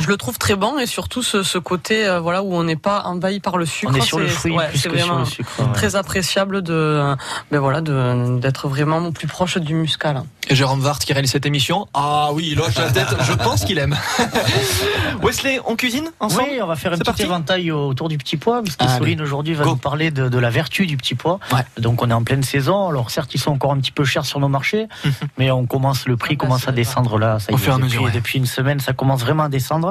je 0.00 0.08
le 0.08 0.16
trouve 0.16 0.38
très 0.38 0.56
bon 0.56 0.78
et 0.78 0.86
surtout 0.86 1.22
ce, 1.22 1.42
ce 1.42 1.58
côté 1.58 2.06
euh, 2.06 2.20
voilà 2.20 2.42
où 2.42 2.54
on 2.54 2.64
n'est 2.64 2.76
pas 2.76 3.02
envahi 3.04 3.40
par 3.40 3.56
le 3.58 3.66
sucre. 3.66 3.92
On 3.92 3.96
est 3.96 4.00
sur 4.00 4.18
le 4.18 4.26
fruit 4.28 4.52
ouais, 4.52 4.68
plus 4.68 4.82
que 4.82 4.88
vraiment 4.88 5.06
sur 5.06 5.18
le 5.18 5.24
sucre. 5.24 5.50
Ouais. 5.60 5.72
très 5.74 5.96
appréciable 5.96 6.62
de 6.62 7.14
ben 7.50 7.58
voilà 7.60 7.80
d'être 7.80 8.68
vraiment 8.68 9.12
plus 9.12 9.26
proche 9.28 9.58
du 9.58 9.74
muscat 9.74 10.12
là. 10.12 10.24
Et 10.48 10.54
Jérôme 10.56 10.80
Vart 10.80 10.98
qui 10.98 11.12
réalise 11.12 11.30
cette 11.30 11.46
émission. 11.46 11.86
Ah 11.94 12.30
oui, 12.32 12.48
il 12.52 12.60
hoche 12.60 12.76
la 12.76 12.90
tête. 12.90 13.14
Je 13.22 13.32
pense 13.34 13.64
qu'il 13.64 13.78
aime. 13.78 13.96
Wesley, 15.22 15.60
on 15.66 15.76
cuisine 15.76 16.10
ensemble? 16.18 16.48
Oui, 16.52 16.58
on 16.62 16.66
va 16.66 16.76
faire 16.76 16.92
un 16.92 16.96
petit 16.96 17.04
parti 17.04 17.22
éventail 17.22 17.70
autour 17.70 18.08
du 18.08 18.18
petit 18.18 18.36
pois, 18.36 18.62
puisque 18.62 18.82
Allez. 18.82 18.98
Soline 18.98 19.20
aujourd'hui 19.20 19.54
va 19.54 19.64
Go. 19.64 19.70
nous 19.70 19.76
parler 19.76 20.10
de, 20.10 20.28
de, 20.28 20.38
la 20.38 20.50
vertu 20.50 20.86
du 20.86 20.96
petit 20.96 21.14
pois. 21.14 21.38
Ouais. 21.52 21.60
Donc 21.78 22.02
on 22.02 22.10
est 22.10 22.14
en 22.14 22.24
pleine 22.24 22.42
saison. 22.42 22.88
Alors 22.88 23.10
certes, 23.10 23.34
ils 23.34 23.40
sont 23.40 23.52
encore 23.52 23.72
un 23.72 23.78
petit 23.78 23.92
peu 23.92 24.04
chers 24.04 24.24
sur 24.24 24.40
nos 24.40 24.48
marchés, 24.48 24.88
mais 25.38 25.50
on 25.50 25.66
commence 25.66 26.06
le 26.06 26.16
prix 26.16 26.36
commence 26.36 26.66
à 26.66 26.72
descendre 26.72 27.18
là. 27.18 27.38
Ça 27.38 27.52
Au 27.52 27.56
y 27.56 27.60
est, 27.60 27.62
fur 27.62 27.72
et 27.72 27.74
à 27.74 27.76
depuis, 27.76 27.84
mesure, 27.88 28.02
ouais. 28.04 28.10
depuis 28.12 28.38
une 28.38 28.46
semaine, 28.46 28.80
ça 28.80 28.92
commence 28.92 29.20
vraiment 29.20 29.44
à 29.44 29.48
descendre. 29.48 29.89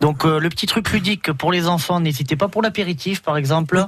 Donc 0.00 0.24
euh, 0.24 0.38
le 0.38 0.48
petit 0.48 0.66
truc 0.66 0.90
ludique 0.90 1.32
pour 1.32 1.52
les 1.52 1.66
enfants, 1.68 2.00
n'hésitez 2.00 2.36
pas 2.36 2.48
pour 2.48 2.62
l'apéritif, 2.62 3.22
par 3.22 3.36
exemple, 3.36 3.84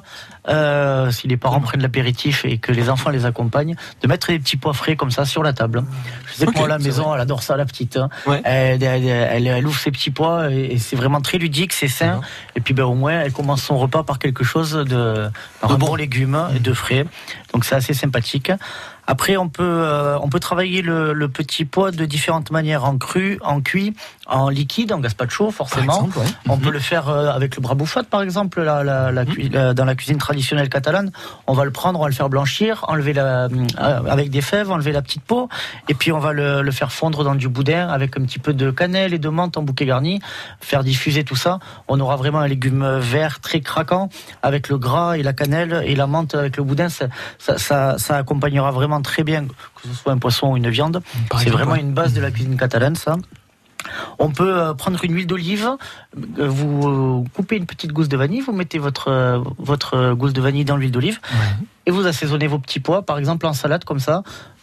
euh, 0.49 1.11
si 1.11 1.29
les 1.29 1.37
parents 1.37 1.61
prennent 1.61 1.83
l'apéritif 1.83 2.45
et 2.45 2.59
que 2.59 2.73
les 2.73 2.89
enfants 2.91 3.11
les 3.11 3.27
accompagnent, 3.27 3.77
de 4.03 4.09
mettre 4.09 4.29
des 4.29 4.39
petits 4.39 4.57
pois 4.57 4.73
frais 4.73 4.97
comme 4.97 5.11
ça 5.11 5.25
sur 5.25 5.43
la 5.43 5.53
table. 5.53 5.85
Je 6.27 6.35
sais 6.35 6.47
que 6.47 6.53
moi 6.57 6.65
à 6.65 6.69
la 6.69 6.79
maison, 6.79 7.05
vrai. 7.05 7.15
elle 7.17 7.21
adore 7.23 7.43
ça, 7.43 7.57
la 7.57 7.65
petite. 7.67 7.97
hein. 7.97 8.09
Ouais. 8.27 8.41
Elle, 8.45 8.83
elle, 8.83 9.05
elle- 9.07 9.47
elle 9.47 9.67
ouvre 9.67 9.79
ses 9.79 9.91
petits 9.91 10.11
pois 10.11 10.51
et, 10.51 10.73
et 10.73 10.79
c'est 10.79 10.97
vraiment 10.97 11.21
très 11.21 11.39
ludique, 11.39 11.73
c'est 11.73 11.89
sain. 11.89 12.21
Et 12.57 12.61
puis 12.61 12.75
ben, 12.75 12.85
au 12.85 12.95
moins, 12.95 13.21
elle 13.21 13.33
commence 13.33 13.63
son 13.63 13.79
repas 13.79 14.03
par 14.03 14.19
quelque 14.19 14.45
chose 14.45 14.73
de, 14.73 15.31
par 15.61 15.71
De 15.71 15.75
un 15.75 15.79
bon. 15.79 15.87
bon 15.89 15.95
légume 15.97 16.39
et 16.55 16.59
de 16.61 16.73
frais. 16.73 17.05
Donc 17.53 17.65
c'est 17.65 17.75
assez 17.75 17.95
sympathique. 17.95 18.53
Après, 19.11 19.37
on 19.37 19.49
peut, 19.49 19.65
euh, 19.65 20.17
on 20.23 20.29
peut 20.29 20.39
travailler 20.39 20.83
le, 20.83 21.13
le 21.13 21.29
petit 21.29 21.65
pois 21.65 21.91
de 21.91 22.05
différentes 22.05 22.53
manières, 22.53 22.85
en 22.85 22.97
cru, 22.97 23.41
en 23.43 23.61
cuit, 23.61 23.93
en 24.27 24.49
liquide, 24.49 24.93
en 24.93 25.01
gazpacho, 25.01 25.51
forcément. 25.51 25.95
exemple, 26.07 26.19
ouais. 26.21 26.27
On 26.49 26.57
Mhm. 26.57 26.63
peut 26.63 26.71
le 26.71 26.79
faire 26.79 27.09
euh, 27.09 27.29
avec 27.31 27.57
le 27.57 27.63
bras 27.63 27.75
bouffat, 27.75 28.05
par 28.05 28.23
exemple, 28.23 28.63
la, 28.63 28.85
la, 28.85 29.11
la 29.11 29.25
cui- 29.27 29.49
la- 29.49 29.75
dans 29.75 29.85
la 29.85 29.97
cuisine 29.97 30.19
traditionnelle 30.19 30.69
catalane. 30.69 31.11
On 31.49 31.55
va 31.55 31.65
le 31.65 31.73
prendre, 31.73 31.99
on 31.99 32.03
va 32.03 32.09
le 32.09 32.15
faire 32.15 32.29
blanchir, 32.29 32.85
enlever 32.87 33.13
la, 33.13 33.47
euh, 33.47 33.49
avec 34.09 34.31
des 34.31 34.43
fèves, 34.43 34.71
enlever 34.71 34.93
la 34.93 35.03
petite 35.03 35.23
peau, 35.25 35.49
et 35.89 35.95
puis 35.95 36.13
on 36.13 36.21
va 36.21 36.33
le, 36.33 36.63
le 36.63 36.71
faire 36.71 36.93
fondre 36.93 37.25
dans 37.25 37.35
du 37.35 37.49
boudin 37.49 37.89
avec 37.89 38.17
un 38.17 38.23
petit 38.23 38.39
peu 38.39 38.53
de 38.55 38.71
cannelle 38.71 39.13
et 39.13 39.19
de 39.19 39.29
menthe 39.29 39.57
en 39.57 39.63
bouquet 39.63 39.87
garni, 39.87 40.21
faire 40.61 40.85
diffuser 40.85 41.25
tout 41.25 41.35
ça. 41.37 41.59
On 41.89 41.99
aura 41.99 42.15
vraiment 42.15 42.39
un 42.39 42.47
légume 42.47 42.99
vert 43.01 43.41
très 43.41 43.61
craquant 43.61 44.09
avec 44.43 44.69
le 44.69 44.79
gras 44.79 45.19
et 45.19 45.25
la 45.25 45.33
cannelle 45.33 45.83
et 45.85 45.97
la 45.97 46.07
menthe 46.07 46.37
avec 46.37 46.57
le 46.57 46.63
boudin. 46.63 46.89
Ça, 46.89 47.07
ça, 47.39 47.59
ça, 47.59 47.99
ça 47.99 48.17
accompagnera 48.17 48.71
vraiment 48.71 49.00
très 49.03 49.25
bien, 49.25 49.47
que 49.47 49.89
ce 49.89 49.95
soit 49.95 50.13
un 50.13 50.19
poisson 50.19 50.53
ou 50.53 50.57
une 50.57 50.69
viande. 50.69 51.03
C'est 51.39 51.51
vraiment 51.51 51.75
une 51.75 51.93
base 51.93 52.13
de 52.13 52.21
la 52.21 52.31
cuisine 52.31 52.57
catalane, 52.57 52.97
ça. 52.97 53.17
On 54.19 54.31
peut 54.31 54.59
euh, 54.59 54.75
prendre 54.75 55.03
une 55.05 55.15
huile 55.15 55.27
d'olive, 55.27 55.71
euh, 56.39 56.49
vous 56.49 57.23
euh, 57.23 57.29
coupez 57.35 57.57
une 57.57 57.67
petite 57.67 57.93
gousse 57.93 58.09
de 58.09 58.17
vanille, 58.17 58.41
vous 58.41 58.53
mettez 58.53 58.79
votre, 58.79 59.43
votre 59.59 60.13
gousse 60.15 60.33
de 60.33 60.41
vanille 60.41 60.65
dans 60.65 60.77
l'huile 60.77 60.91
d'olive 60.91 61.21
et 61.87 61.91
vous 61.91 62.07
assaisonnez 62.07 62.47
vos 62.47 62.59
petits 62.59 62.81
pois, 62.81 63.03
par 63.03 63.19
exemple 63.19 63.47
en 63.47 63.53
salade 63.53 63.85
comme 63.85 64.01
ça. 64.01 64.23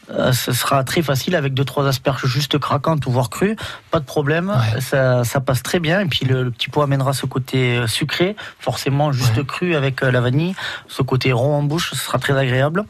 Euh, 0.10 0.32
ce 0.32 0.52
sera 0.52 0.84
très 0.84 1.02
facile 1.02 1.36
avec 1.36 1.54
deux 1.54 1.66
trois 1.66 1.88
asperges 1.88 2.26
juste 2.26 2.58
craquantes 2.60 3.06
ou 3.06 3.12
voire 3.12 3.30
crues, 3.30 3.56
pas 3.92 4.00
de 4.00 4.06
problème, 4.06 4.54
ça, 4.80 5.24
ça 5.24 5.40
passe 5.42 5.64
très 5.64 5.80
bien. 5.80 6.00
Et 6.02 6.06
puis 6.06 6.26
le, 6.26 6.44
le 6.44 6.52
petit 6.52 6.70
pot 6.70 6.82
amènera 6.82 7.14
ce 7.14 7.26
côté 7.26 7.78
euh, 7.78 7.88
sucré, 7.88 8.36
forcément 8.60 9.12
juste 9.12 9.44
cru 9.46 9.76
avec 9.76 10.04
euh, 10.04 10.12
la 10.12 10.22
vanille, 10.22 10.56
ce 10.88 11.02
côté 11.02 11.32
rond 11.32 11.56
en 11.56 11.64
bouche, 11.64 11.92
ce 11.92 11.96
sera 11.98 12.20
très 12.20 12.38
agréable. 12.38 12.86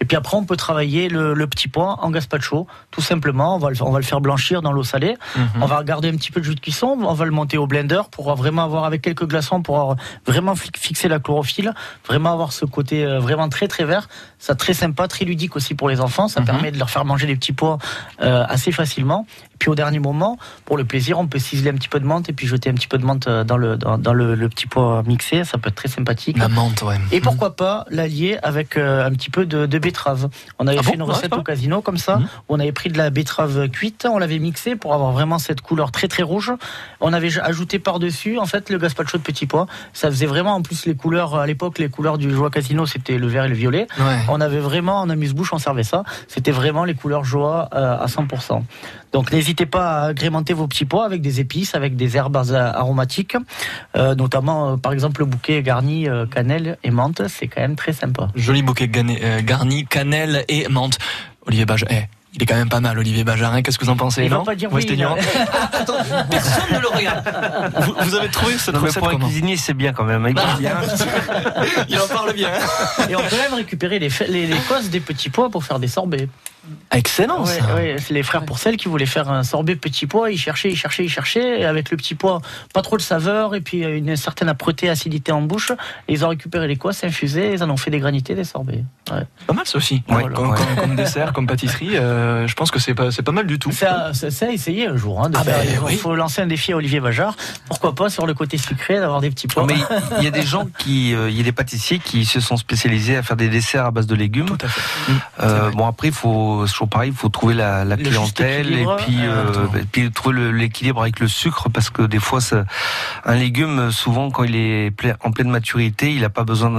Et 0.00 0.04
puis 0.04 0.16
après, 0.16 0.36
on 0.36 0.44
peut 0.44 0.56
travailler 0.56 1.08
le, 1.08 1.32
le 1.32 1.46
petit 1.46 1.68
pois 1.68 2.04
en 2.04 2.10
gazpacho, 2.10 2.66
tout 2.90 3.00
simplement. 3.00 3.56
On 3.56 3.58
va 3.58 3.70
le, 3.70 3.82
on 3.82 3.90
va 3.90 3.98
le 3.98 4.04
faire 4.04 4.20
blanchir 4.20 4.60
dans 4.60 4.72
l'eau 4.72 4.84
salée. 4.84 5.16
Mhm. 5.36 5.62
On 5.62 5.66
va 5.66 5.82
garder 5.84 6.08
un 6.10 6.16
petit 6.16 6.30
peu 6.30 6.40
de 6.40 6.44
jus 6.44 6.54
de 6.54 6.60
cuisson. 6.60 6.98
On 7.00 7.14
va 7.14 7.24
le 7.24 7.30
monter 7.30 7.56
au 7.56 7.66
blender 7.66 8.02
pour 8.10 8.34
vraiment 8.34 8.64
avoir 8.64 8.84
avec 8.84 9.00
quelques 9.00 9.26
glaçons 9.26 9.62
pour 9.62 9.96
vraiment 10.26 10.54
fi- 10.54 10.70
fixer 10.76 11.08
la 11.08 11.18
chlorophylle, 11.18 11.72
vraiment 12.06 12.32
avoir 12.32 12.52
ce 12.52 12.66
côté 12.66 13.06
vraiment 13.18 13.48
très 13.48 13.68
très 13.68 13.84
vert. 13.84 14.08
Ça 14.38 14.54
très 14.54 14.74
sympa, 14.74 15.08
très 15.08 15.24
ludique 15.24 15.56
aussi 15.56 15.74
pour 15.74 15.88
les 15.88 16.00
enfants. 16.00 16.28
Ça 16.28 16.42
permet 16.42 16.70
de 16.70 16.78
leur 16.78 16.90
faire 16.90 17.04
manger 17.04 17.26
des 17.26 17.36
petits 17.36 17.52
pois 17.52 17.78
euh, 18.20 18.44
assez 18.48 18.70
facilement. 18.72 19.26
Puis 19.58 19.70
au 19.70 19.74
dernier 19.74 19.98
moment, 19.98 20.38
pour 20.64 20.76
le 20.76 20.84
plaisir, 20.84 21.18
on 21.18 21.26
peut 21.26 21.38
ciseler 21.38 21.70
un 21.70 21.74
petit 21.74 21.88
peu 21.88 22.00
de 22.00 22.04
menthe 22.04 22.28
et 22.28 22.32
puis 22.32 22.46
jeter 22.46 22.70
un 22.70 22.74
petit 22.74 22.88
peu 22.88 22.98
de 22.98 23.04
menthe 23.04 23.26
euh, 23.28 23.44
dans 23.44 23.56
le 23.56 23.76
dans, 23.76 23.98
dans 23.98 24.12
le, 24.12 24.34
le 24.34 24.48
petit 24.48 24.66
pois 24.66 25.02
mixé. 25.04 25.44
Ça 25.44 25.58
peut 25.58 25.68
être 25.68 25.74
très 25.74 25.88
sympathique. 25.88 26.38
La 26.38 26.48
menthe, 26.48 26.82
ouais. 26.82 26.96
Et 27.12 27.20
pourquoi 27.20 27.56
pas 27.56 27.84
l'allier 27.90 28.38
avec 28.42 28.76
euh, 28.76 29.04
un 29.04 29.10
petit 29.12 29.30
peu 29.30 29.46
de, 29.46 29.66
de 29.66 29.78
betterave. 29.78 30.28
On 30.58 30.66
avait 30.66 30.78
Ah 30.78 30.82
fait 30.82 30.96
bon 30.96 31.04
une 31.04 31.10
recette 31.10 31.34
au 31.34 31.42
casino 31.42 31.80
comme 31.80 31.98
ça, 31.98 32.20
où 32.48 32.54
on 32.54 32.60
avait 32.60 32.72
pris 32.72 32.90
de 32.90 32.98
la 32.98 33.10
betterave 33.10 33.68
cuite, 33.68 34.06
on 34.10 34.18
l'avait 34.18 34.38
mixée 34.38 34.76
pour 34.76 34.94
avoir 34.94 35.12
vraiment 35.12 35.38
cette 35.38 35.60
couleur 35.60 35.92
très 35.92 36.08
très 36.08 36.22
rouge. 36.22 36.52
On 37.00 37.12
avait 37.12 37.38
ajouté 37.40 37.78
par-dessus 37.78 38.38
en 38.38 38.46
fait 38.46 38.70
le 38.70 38.78
gazpacho 38.78 39.18
de 39.18 39.22
petits 39.22 39.46
pois. 39.46 39.66
Ça 39.92 40.10
faisait 40.10 40.26
vraiment 40.26 40.54
en 40.54 40.62
plus 40.62 40.86
les 40.86 40.94
couleurs 40.94 41.36
à 41.36 41.46
l'époque 41.46 41.78
les 41.78 41.88
couleurs 41.88 42.18
du 42.18 42.30
joie 42.30 42.50
casino 42.50 42.86
c'était 42.86 43.18
le 43.18 43.26
vert 43.26 43.44
et 43.44 43.48
le 43.48 43.54
violet. 43.54 43.86
Ouais. 43.98 44.18
On 44.28 44.40
avait 44.40 44.60
vraiment 44.60 45.00
en 45.00 45.10
amuse-bouche 45.10 45.52
on 45.52 45.58
servait 45.58 45.82
ça. 45.82 46.04
C'était 46.28 46.50
vraiment 46.50 46.84
les 46.84 46.94
couleurs 46.94 47.24
joie 47.24 47.68
euh, 47.74 47.98
à 47.98 48.06
100%. 48.06 48.62
Donc 49.12 49.30
n'hésitez 49.46 49.66
pas 49.66 50.02
à 50.02 50.06
agrémenter 50.06 50.54
vos 50.54 50.66
petits 50.66 50.86
pois 50.86 51.04
avec 51.04 51.22
des 51.22 51.38
épices, 51.38 51.76
avec 51.76 51.94
des 51.94 52.16
herbes 52.16 52.36
aromatiques, 52.36 53.36
euh, 53.96 54.16
notamment 54.16 54.72
euh, 54.72 54.76
par 54.76 54.92
exemple 54.92 55.20
le 55.20 55.26
bouquet 55.26 55.62
garni 55.62 56.08
euh, 56.08 56.26
cannelle 56.26 56.78
et 56.82 56.90
menthe, 56.90 57.22
c'est 57.28 57.46
quand 57.46 57.60
même 57.60 57.76
très 57.76 57.92
sympa. 57.92 58.28
Joli 58.34 58.62
bouquet 58.62 58.90
euh, 58.96 59.40
garni, 59.42 59.86
cannelle 59.86 60.44
et 60.48 60.66
menthe. 60.68 60.98
Olivier 61.46 61.64
Bajarin, 61.64 61.94
eh, 61.94 62.08
il 62.34 62.42
est 62.42 62.46
quand 62.46 62.56
même 62.56 62.68
pas 62.68 62.80
mal, 62.80 62.98
Olivier 62.98 63.22
Bajarin. 63.22 63.62
Qu'est-ce 63.62 63.78
que 63.78 63.84
vous 63.84 63.90
en 63.90 63.96
pensez 63.96 64.24
Il 64.24 64.30
va 64.30 64.38
non 64.38 64.44
pas 64.44 64.56
dire 64.56 64.68
Moi, 64.68 64.80
oui. 64.84 65.04
Ah, 65.04 65.70
attends, 65.72 65.94
personne 66.28 66.74
ne 66.74 66.80
le 66.80 66.88
regarde. 66.88 67.24
Vous, 67.82 67.94
vous 68.00 68.14
avez 68.16 68.28
trouvé 68.28 68.58
cette 68.58 68.74
Non, 68.74 68.80
recette 68.80 68.98
pour 68.98 69.10
un 69.10 69.16
cuisinier, 69.16 69.56
c'est 69.56 69.74
bien 69.74 69.92
quand 69.92 70.04
même. 70.04 70.26
Il 70.28 70.34
bien. 70.58 70.72
Il 71.88 72.00
en 72.00 72.08
parle 72.08 72.32
bien. 72.32 72.50
Et 73.08 73.14
on 73.14 73.20
peut 73.20 73.36
même 73.36 73.54
récupérer 73.54 74.00
les, 74.00 74.08
les, 74.28 74.46
les 74.48 74.58
cosses 74.68 74.90
des 74.90 75.00
petits 75.00 75.30
pois 75.30 75.50
pour 75.50 75.62
faire 75.62 75.78
des 75.78 75.88
sorbets. 75.88 76.28
Excellent, 76.92 77.44
Ouais, 77.44 77.58
ça. 77.60 77.74
ouais, 77.74 77.96
c'est 77.98 78.14
les 78.14 78.22
frères 78.22 78.44
Pourcel 78.44 78.76
qui 78.76 78.88
voulaient 78.88 79.06
faire 79.06 79.30
un 79.30 79.42
sorbet 79.42 79.76
petit 79.76 80.06
pois. 80.06 80.30
Ils 80.30 80.38
cherchaient, 80.38 80.70
ils 80.70 80.76
cherchaient, 80.76 81.04
ils 81.04 81.08
cherchaient. 81.10 81.60
Et 81.60 81.64
avec 81.64 81.90
le 81.90 81.96
petit 81.96 82.14
pois, 82.14 82.40
pas 82.72 82.82
trop 82.82 82.96
de 82.96 83.02
saveur 83.02 83.54
et 83.54 83.60
puis 83.60 83.78
une 83.82 84.16
certaine 84.16 84.48
âpreté, 84.48 84.88
acidité 84.88 85.32
en 85.32 85.42
bouche. 85.42 85.72
Et 86.08 86.12
ils 86.14 86.24
ont 86.24 86.28
récupéré 86.28 86.66
les 86.68 86.76
cosses, 86.76 87.04
infusées, 87.04 87.52
ils 87.54 87.62
en 87.62 87.70
ont 87.70 87.76
fait 87.76 87.90
des 87.90 87.98
granités, 87.98 88.34
des 88.34 88.44
sorbets. 88.44 88.84
Ouais. 89.12 89.22
Pas 89.46 89.52
mal, 89.54 89.66
ça 89.66 89.78
aussi. 89.78 90.02
Ouais, 90.08 90.24
comme, 90.32 90.50
ouais. 90.50 90.56
comme- 90.58 90.76
comme 90.76 90.96
dessert, 90.96 91.32
comme 91.32 91.46
pâtisserie, 91.46 91.96
euh, 91.96 92.46
je 92.46 92.54
pense 92.54 92.70
que 92.70 92.78
c'est 92.78 92.94
pas, 92.94 93.10
c'est 93.10 93.22
pas 93.22 93.32
mal 93.32 93.46
du 93.46 93.58
tout. 93.58 93.70
C'est 93.72 93.86
à, 93.86 94.12
essayer 94.52 94.86
un 94.86 94.96
jour. 94.96 95.22
Hein, 95.24 95.30
de 95.30 95.36
Ah 95.38 95.44
faire- 95.44 95.58
ben, 95.58 95.66
il 95.68 95.76
faut, 95.76 95.86
oui. 95.86 95.96
faut 95.96 96.14
lancer 96.14 96.40
un 96.42 96.46
défi 96.46 96.72
à 96.72 96.76
Olivier 96.76 97.00
Bajard. 97.00 97.36
Pourquoi 97.68 97.94
pas 97.94 98.08
sur 98.10 98.26
le 98.26 98.34
côté 98.34 98.58
sucré 98.58 98.98
d'avoir 99.00 99.20
des 99.20 99.30
petits 99.30 99.46
pois. 99.48 99.66
Mais 99.66 99.74
il 100.18 100.24
y 100.24 100.26
a 100.26 100.30
des 100.30 100.42
gens 100.46 100.66
qui, 100.78 101.14
euh, 101.14 101.28
il 101.30 101.36
y 101.36 101.40
a 101.40 101.44
des 101.44 101.52
pâtissiers 101.52 101.98
qui 101.98 102.24
se 102.24 102.40
sont 102.40 102.56
spécialisés 102.56 103.16
à 103.16 103.22
faire 103.22 103.36
des 103.36 103.48
desserts 103.48 103.86
à 103.86 103.90
base 103.90 104.06
de 104.06 104.14
légumes. 104.14 104.46
Tout 104.46 104.58
à 104.64 104.68
fait. 104.68 105.12
Euh, 105.42 105.70
bon 105.70 105.86
après, 105.86 106.08
il 106.08 106.14
faut 106.14 106.55
c'est 106.66 106.72
toujours 106.72 106.88
pareil, 106.88 107.10
il 107.10 107.16
faut 107.16 107.28
trouver 107.28 107.54
la, 107.54 107.84
clientèle 107.96 108.72
et 108.72 108.86
puis, 108.98 109.16
euh, 109.20 109.66
et 109.80 109.84
puis 109.90 110.10
trouver 110.10 110.52
l'équilibre 110.52 111.02
avec 111.02 111.20
le 111.20 111.28
sucre 111.28 111.68
parce 111.68 111.90
que 111.90 112.02
des 112.02 112.18
fois, 112.20 112.40
ça- 112.40 112.64
un 113.24 113.34
légume 113.34 113.90
souvent 113.90 114.30
quand 114.30 114.44
il 114.44 114.56
est 114.56 114.92
en 115.24 115.30
pleine 115.32 115.50
maturité, 115.50 116.12
il 116.14 116.20
n'a 116.22 116.30
pas 116.30 116.44
besoin 116.44 116.70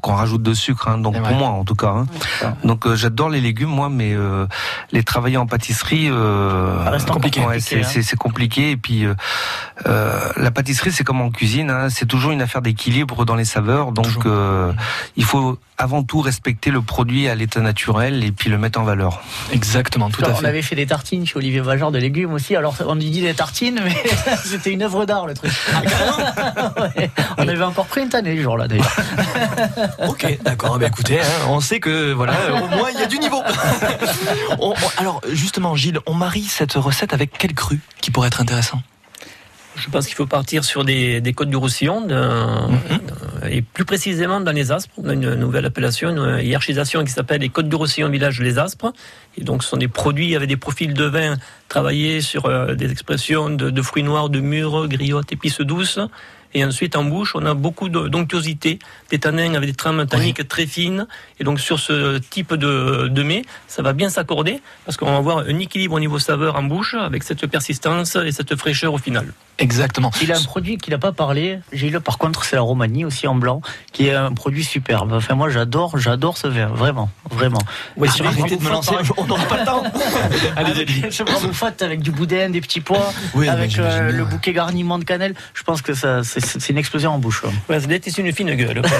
qu'on 0.00 0.14
rajoute 0.14 0.42
de 0.42 0.54
sucre. 0.54 0.88
hein. 0.88 0.98
donc 0.98 1.14
pour 1.22 1.36
moi, 1.36 1.48
en 1.48 1.64
tout 1.64 1.74
cas. 1.74 1.88
hein. 1.90 2.06
Donc 2.64 2.86
euh, 2.86 2.96
j'adore 2.96 3.28
les 3.28 3.40
légumes, 3.40 3.68
moi, 3.70 3.88
mais 3.90 4.14
euh, 4.14 4.46
les 4.92 5.02
travailler 5.02 5.36
en 5.36 5.46
pâtisserie, 5.46 6.08
compliqué. 7.12 7.40
ouais, 7.40 7.46
compliqué, 7.46 7.60
c'est 7.68 7.80
hein. 7.80 7.88
c'est- 7.90 8.02
c'est 8.02 8.16
compliqué. 8.16 8.70
Et 8.70 8.76
puis 8.76 9.04
la 9.84 10.50
pâtisserie, 10.50 10.92
c'est 10.92 11.04
comme 11.04 11.20
en 11.20 11.30
cuisine, 11.30 11.88
c'est 11.90 12.06
toujours 12.06 12.30
une 12.30 12.42
affaire 12.42 12.62
d'équilibre 12.62 13.24
dans 13.24 13.34
les 13.34 13.44
saveurs. 13.44 13.92
Donc 13.92 14.06
il 15.16 15.24
faut 15.24 15.58
avant 15.78 16.02
tout 16.02 16.20
respecter 16.20 16.70
le 16.70 16.82
produit 16.82 17.28
à 17.28 17.34
l'état 17.34 17.60
naturel 17.60 18.24
et 18.24 18.32
puis 18.32 18.50
le 18.50 18.58
mettre 18.58 18.80
en 18.80 18.82
valeur. 18.84 19.22
Exactement, 19.52 20.10
tout 20.10 20.24
à 20.24 20.30
on 20.30 20.34
fait. 20.34 20.46
avait 20.46 20.62
fait 20.62 20.74
des 20.74 20.86
tartines 20.86 21.24
chez 21.26 21.36
Olivier 21.36 21.60
Bajard 21.60 21.92
de 21.92 21.98
légumes 21.98 22.32
aussi. 22.32 22.56
Alors 22.56 22.74
on 22.86 22.94
lui 22.96 23.10
dit 23.10 23.22
des 23.22 23.34
tartines, 23.34 23.80
mais 23.84 23.94
c'était 24.44 24.72
une 24.72 24.82
œuvre 24.82 25.06
d'art 25.06 25.26
le 25.26 25.34
truc. 25.34 25.52
Ouais. 26.78 27.10
On 27.38 27.46
avait 27.48 27.62
encore 27.62 27.86
pris 27.86 28.02
une 28.02 28.08
tannée 28.08 28.34
le 28.34 28.42
jour 28.42 28.56
là 28.56 28.68
d'ailleurs. 28.68 28.96
Ok, 30.08 30.38
d'accord. 30.42 30.74
Eh 30.76 30.78
bien, 30.80 30.88
écoutez, 30.88 31.20
hein, 31.20 31.24
on 31.48 31.60
sait 31.60 31.80
que 31.80 32.12
voilà, 32.12 32.32
au 32.62 32.68
moins 32.68 32.90
il 32.92 32.98
y 33.00 33.02
a 33.02 33.06
du 33.06 33.18
niveau. 33.18 33.40
On- 34.58 34.70
on- 34.70 34.74
alors 35.00 35.20
justement, 35.32 35.74
Gilles, 35.76 35.98
on 36.06 36.14
marie 36.14 36.44
cette 36.44 36.72
recette 36.74 37.12
avec 37.12 37.30
quel 37.38 37.54
cru 37.54 37.80
qui 38.00 38.10
pourrait 38.10 38.28
être 38.28 38.40
intéressant? 38.40 38.80
Je 39.80 39.88
pense 39.90 40.06
qu'il 40.06 40.16
faut 40.16 40.26
partir 40.26 40.64
sur 40.64 40.84
des, 40.84 41.20
des 41.20 41.32
côtes 41.32 41.50
du 41.50 41.56
Roussillon, 41.56 42.00
d'un- 42.04 42.68
et 43.48 43.62
plus 43.62 43.84
précisément 43.84 44.40
dans 44.40 44.52
les 44.52 44.72
Aspres. 44.72 44.92
On 44.98 45.08
a 45.08 45.12
une 45.14 45.34
nouvelle 45.34 45.64
appellation, 45.66 46.08
une 46.10 46.44
hiérarchisation 46.44 47.04
qui 47.04 47.12
s'appelle 47.12 47.40
les 47.40 47.48
côtes 47.48 47.68
du 47.68 47.76
Roussillon 47.76 48.08
Village 48.08 48.40
Les 48.40 48.58
Aspres. 48.58 48.92
Et 49.36 49.44
donc, 49.44 49.62
ce 49.62 49.70
sont 49.70 49.76
des 49.76 49.88
produits 49.88 50.34
avec 50.34 50.48
des 50.48 50.56
profils 50.56 50.92
de 50.92 51.04
vin 51.04 51.36
travaillés 51.68 52.20
sur 52.20 52.46
euh, 52.46 52.74
des 52.74 52.90
expressions 52.90 53.50
de, 53.50 53.70
de 53.70 53.82
fruits 53.82 54.02
noirs, 54.02 54.28
de 54.30 54.40
mûres, 54.40 54.88
griottes, 54.88 55.32
épices 55.32 55.60
douces. 55.60 56.00
Et 56.54 56.64
ensuite, 56.64 56.96
en 56.96 57.04
bouche, 57.04 57.34
on 57.34 57.44
a 57.44 57.54
beaucoup 57.54 57.88
d'onctuosité, 57.88 58.78
des 59.10 59.18
tanins 59.18 59.54
avec 59.54 59.68
des 59.68 59.76
trames 59.76 60.06
tanniques 60.06 60.46
très 60.48 60.66
fines. 60.66 61.06
Et 61.40 61.44
donc, 61.44 61.60
sur 61.60 61.78
ce 61.78 62.18
type 62.18 62.54
de, 62.54 63.08
de 63.08 63.22
mets, 63.22 63.42
ça 63.66 63.82
va 63.82 63.92
bien 63.92 64.08
s'accorder 64.08 64.60
parce 64.84 64.96
qu'on 64.96 65.06
va 65.06 65.16
avoir 65.16 65.38
un 65.38 65.58
équilibre 65.58 65.94
au 65.94 66.00
niveau 66.00 66.18
saveur 66.18 66.56
en 66.56 66.62
bouche 66.62 66.94
avec 66.94 67.22
cette 67.22 67.46
persistance 67.46 68.16
et 68.16 68.32
cette 68.32 68.56
fraîcheur 68.56 68.94
au 68.94 68.98
final. 68.98 69.32
Exactement. 69.58 70.12
Il 70.22 70.30
a 70.32 70.38
un 70.38 70.42
produit 70.42 70.78
qu'il 70.78 70.92
n'a 70.92 70.98
pas 70.98 71.10
parlé, 71.10 71.58
Gilles, 71.72 71.98
par 71.98 72.16
contre, 72.18 72.44
c'est 72.44 72.54
la 72.54 72.62
Romanie 72.62 73.04
aussi 73.04 73.26
en 73.26 73.34
blanc, 73.34 73.60
qui 73.92 74.06
est 74.06 74.14
un 74.14 74.32
produit 74.32 74.62
superbe. 74.62 75.12
Enfin, 75.12 75.34
moi, 75.34 75.50
j'adore, 75.50 75.98
j'adore 75.98 76.38
ce 76.38 76.46
vin, 76.46 76.66
vraiment, 76.66 77.10
vraiment. 77.28 77.58
Oui, 77.96 78.08
Ah, 78.08 78.14
si 78.14 78.22
arrêtez 78.22 78.56
de 78.56 78.62
me 78.62 78.70
lancer, 78.70 78.94
faites 79.02 79.16
on 79.16 79.26
n'aura 79.26 79.44
pas 79.46 79.58
le 79.58 79.64
temps. 79.64 79.82
Allez, 80.56 80.86
je 81.10 81.22
pas, 81.24 81.32
vous 81.40 81.52
faites 81.52 81.82
avec 81.82 82.02
du 82.02 82.12
boudin, 82.12 82.50
des 82.50 82.60
petits 82.60 82.80
pois, 82.80 83.12
Oui, 83.34 83.48
avec 83.48 83.76
euh, 83.78 84.12
le 84.12 84.24
bouquet 84.24 84.52
garniment 84.52 84.98
de 84.98 85.04
cannelle. 85.04 85.34
Je 85.54 85.64
pense 85.64 85.82
que 85.82 85.92
ça, 85.92 86.22
c'est, 86.22 86.37
c'est 86.40 86.68
une 86.70 86.78
explosion 86.78 87.12
en 87.12 87.18
bouche. 87.18 87.40
quoi. 87.40 87.50
Ouais, 87.68 87.80
c'est 87.80 88.18
une 88.18 88.32
fine 88.32 88.54
gueule. 88.54 88.82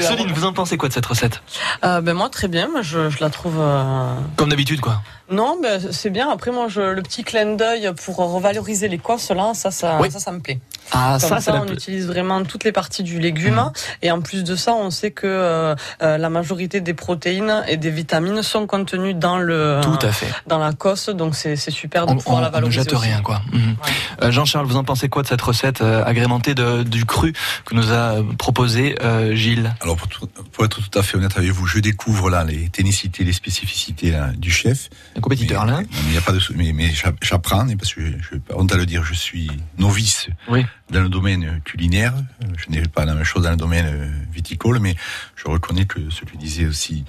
Céline, 0.00 0.32
vous 0.32 0.44
en 0.44 0.52
pensez 0.52 0.76
quoi 0.76 0.88
de 0.88 0.94
cette 0.94 1.06
recette? 1.06 1.42
Euh, 1.84 2.00
ben 2.00 2.14
moi 2.14 2.28
très 2.28 2.48
bien, 2.48 2.68
moi, 2.68 2.82
je, 2.82 3.10
je 3.10 3.18
la 3.20 3.30
trouve. 3.30 3.56
euh, 3.58 4.14
Comme 4.36 4.48
d'habitude, 4.50 4.80
quoi. 4.80 5.00
Non, 5.30 5.58
ben 5.62 5.80
c'est 5.90 6.10
bien. 6.10 6.30
Après 6.30 6.50
moi, 6.50 6.66
je, 6.68 6.80
le 6.80 7.02
petit 7.02 7.24
clin 7.24 7.56
d'œil 7.56 7.90
pour 8.04 8.16
revaloriser 8.16 8.88
les 8.88 8.98
coifs 8.98 9.28
là, 9.30 9.52
ça, 9.54 9.70
ça, 9.70 9.98
Oui. 10.00 10.10
ça, 10.10 10.18
ça 10.20 10.32
me 10.32 10.40
plaît. 10.40 10.58
Ah, 10.92 11.18
Comme 11.20 11.28
ça, 11.28 11.40
ça, 11.40 11.62
on 11.66 11.72
utilise 11.72 12.06
vraiment 12.06 12.42
toutes 12.44 12.64
les 12.64 12.72
parties 12.72 13.02
du 13.02 13.18
légume. 13.18 13.70
Et 14.02 14.10
en 14.10 14.20
plus 14.20 14.44
de 14.44 14.56
ça, 14.56 14.72
on 14.74 14.90
sait 14.90 15.10
que 15.10 15.26
euh, 15.26 15.74
euh, 16.02 16.18
la 16.18 16.30
majorité 16.30 16.80
des 16.80 16.94
protéines 16.94 17.64
et 17.68 17.76
des 17.76 17.90
vitamines 17.90 18.42
sont 18.42 18.66
contenues 18.66 19.14
dans 19.14 19.38
le 19.38 19.80
Tout 19.82 19.98
à 20.06 20.12
fait. 20.12 20.32
dans 20.46 20.58
la 20.58 20.72
cosse. 20.72 21.08
Donc 21.08 21.34
c'est 21.34 21.56
super 21.56 22.06
de 22.06 22.12
On, 22.12 22.16
pouvoir 22.16 22.38
on- 22.38 22.40
la 22.40 22.46
on 22.46 22.50
ne 22.50 22.54
valoriser. 22.54 22.80
jette 22.82 22.92
aussi. 22.92 23.02
rien, 23.08 23.20
quoi. 23.22 23.42
Mhm. 23.52 23.76
Euh, 24.22 24.30
Jean-Charles, 24.30 24.66
vous 24.66 24.76
en 24.76 24.84
pensez 24.84 25.08
quoi 25.08 25.22
de 25.22 25.28
cette 25.28 25.42
recette 25.42 25.80
euh, 25.80 26.04
agrémentée 26.04 26.54
de, 26.54 26.82
du 26.82 27.04
cru 27.04 27.32
que 27.64 27.74
nous 27.74 27.92
a 27.92 28.16
proposé 28.38 28.94
euh, 29.02 29.34
Gilles? 29.34 29.74
Alors, 29.80 29.96
pour, 29.96 30.08
tout- 30.08 30.26
pour 30.52 30.64
être 30.64 30.80
tout 30.80 30.98
à 30.98 31.02
fait 31.02 31.16
honnête 31.16 31.36
avec 31.36 31.50
vous, 31.50 31.66
je 31.66 31.78
découvre 31.80 32.30
là 32.30 32.44
les 32.44 32.68
technicités, 32.68 33.24
les 33.24 33.32
spécificités 33.32 34.10
là, 34.12 34.30
du 34.36 34.50
chef. 34.50 34.88
Un 35.16 35.20
compétiteur, 35.20 35.64
mais, 35.66 35.72
là. 35.72 35.80
il 36.08 36.14
y 36.14 36.18
a 36.18 36.20
pas 36.20 36.32
de, 36.32 36.40
mais, 36.54 36.72
mais 36.72 36.90
j'app- 36.92 37.16
j'apprends, 37.22 37.66
et 37.68 37.76
parce 37.76 37.92
que 37.94 38.00
je, 38.02 38.12
je, 38.18 38.54
honte 38.54 38.72
à 38.72 38.76
le 38.76 38.86
dire, 38.86 39.04
je 39.04 39.14
suis 39.14 39.50
novice 39.78 40.28
Oui. 40.48 40.64
Dans 40.90 41.02
le 41.02 41.08
domaine 41.08 41.60
culinaire. 41.64 42.14
Je 42.56 42.70
n'ai 42.70 42.82
pas 42.82 43.04
la 43.04 43.14
même 43.14 43.24
chose 43.24 43.42
dans 43.44 43.50
le 43.50 43.56
domaine 43.56 43.86
euh, 43.86 44.08
viticole, 44.32 44.78
mais 44.78 44.94
je 45.34 45.48
reconnais 45.48 45.84
que 45.86 46.10
ce 46.10 46.24
que 46.24 46.36
disait 46.36 46.66
aussi 46.66 47.04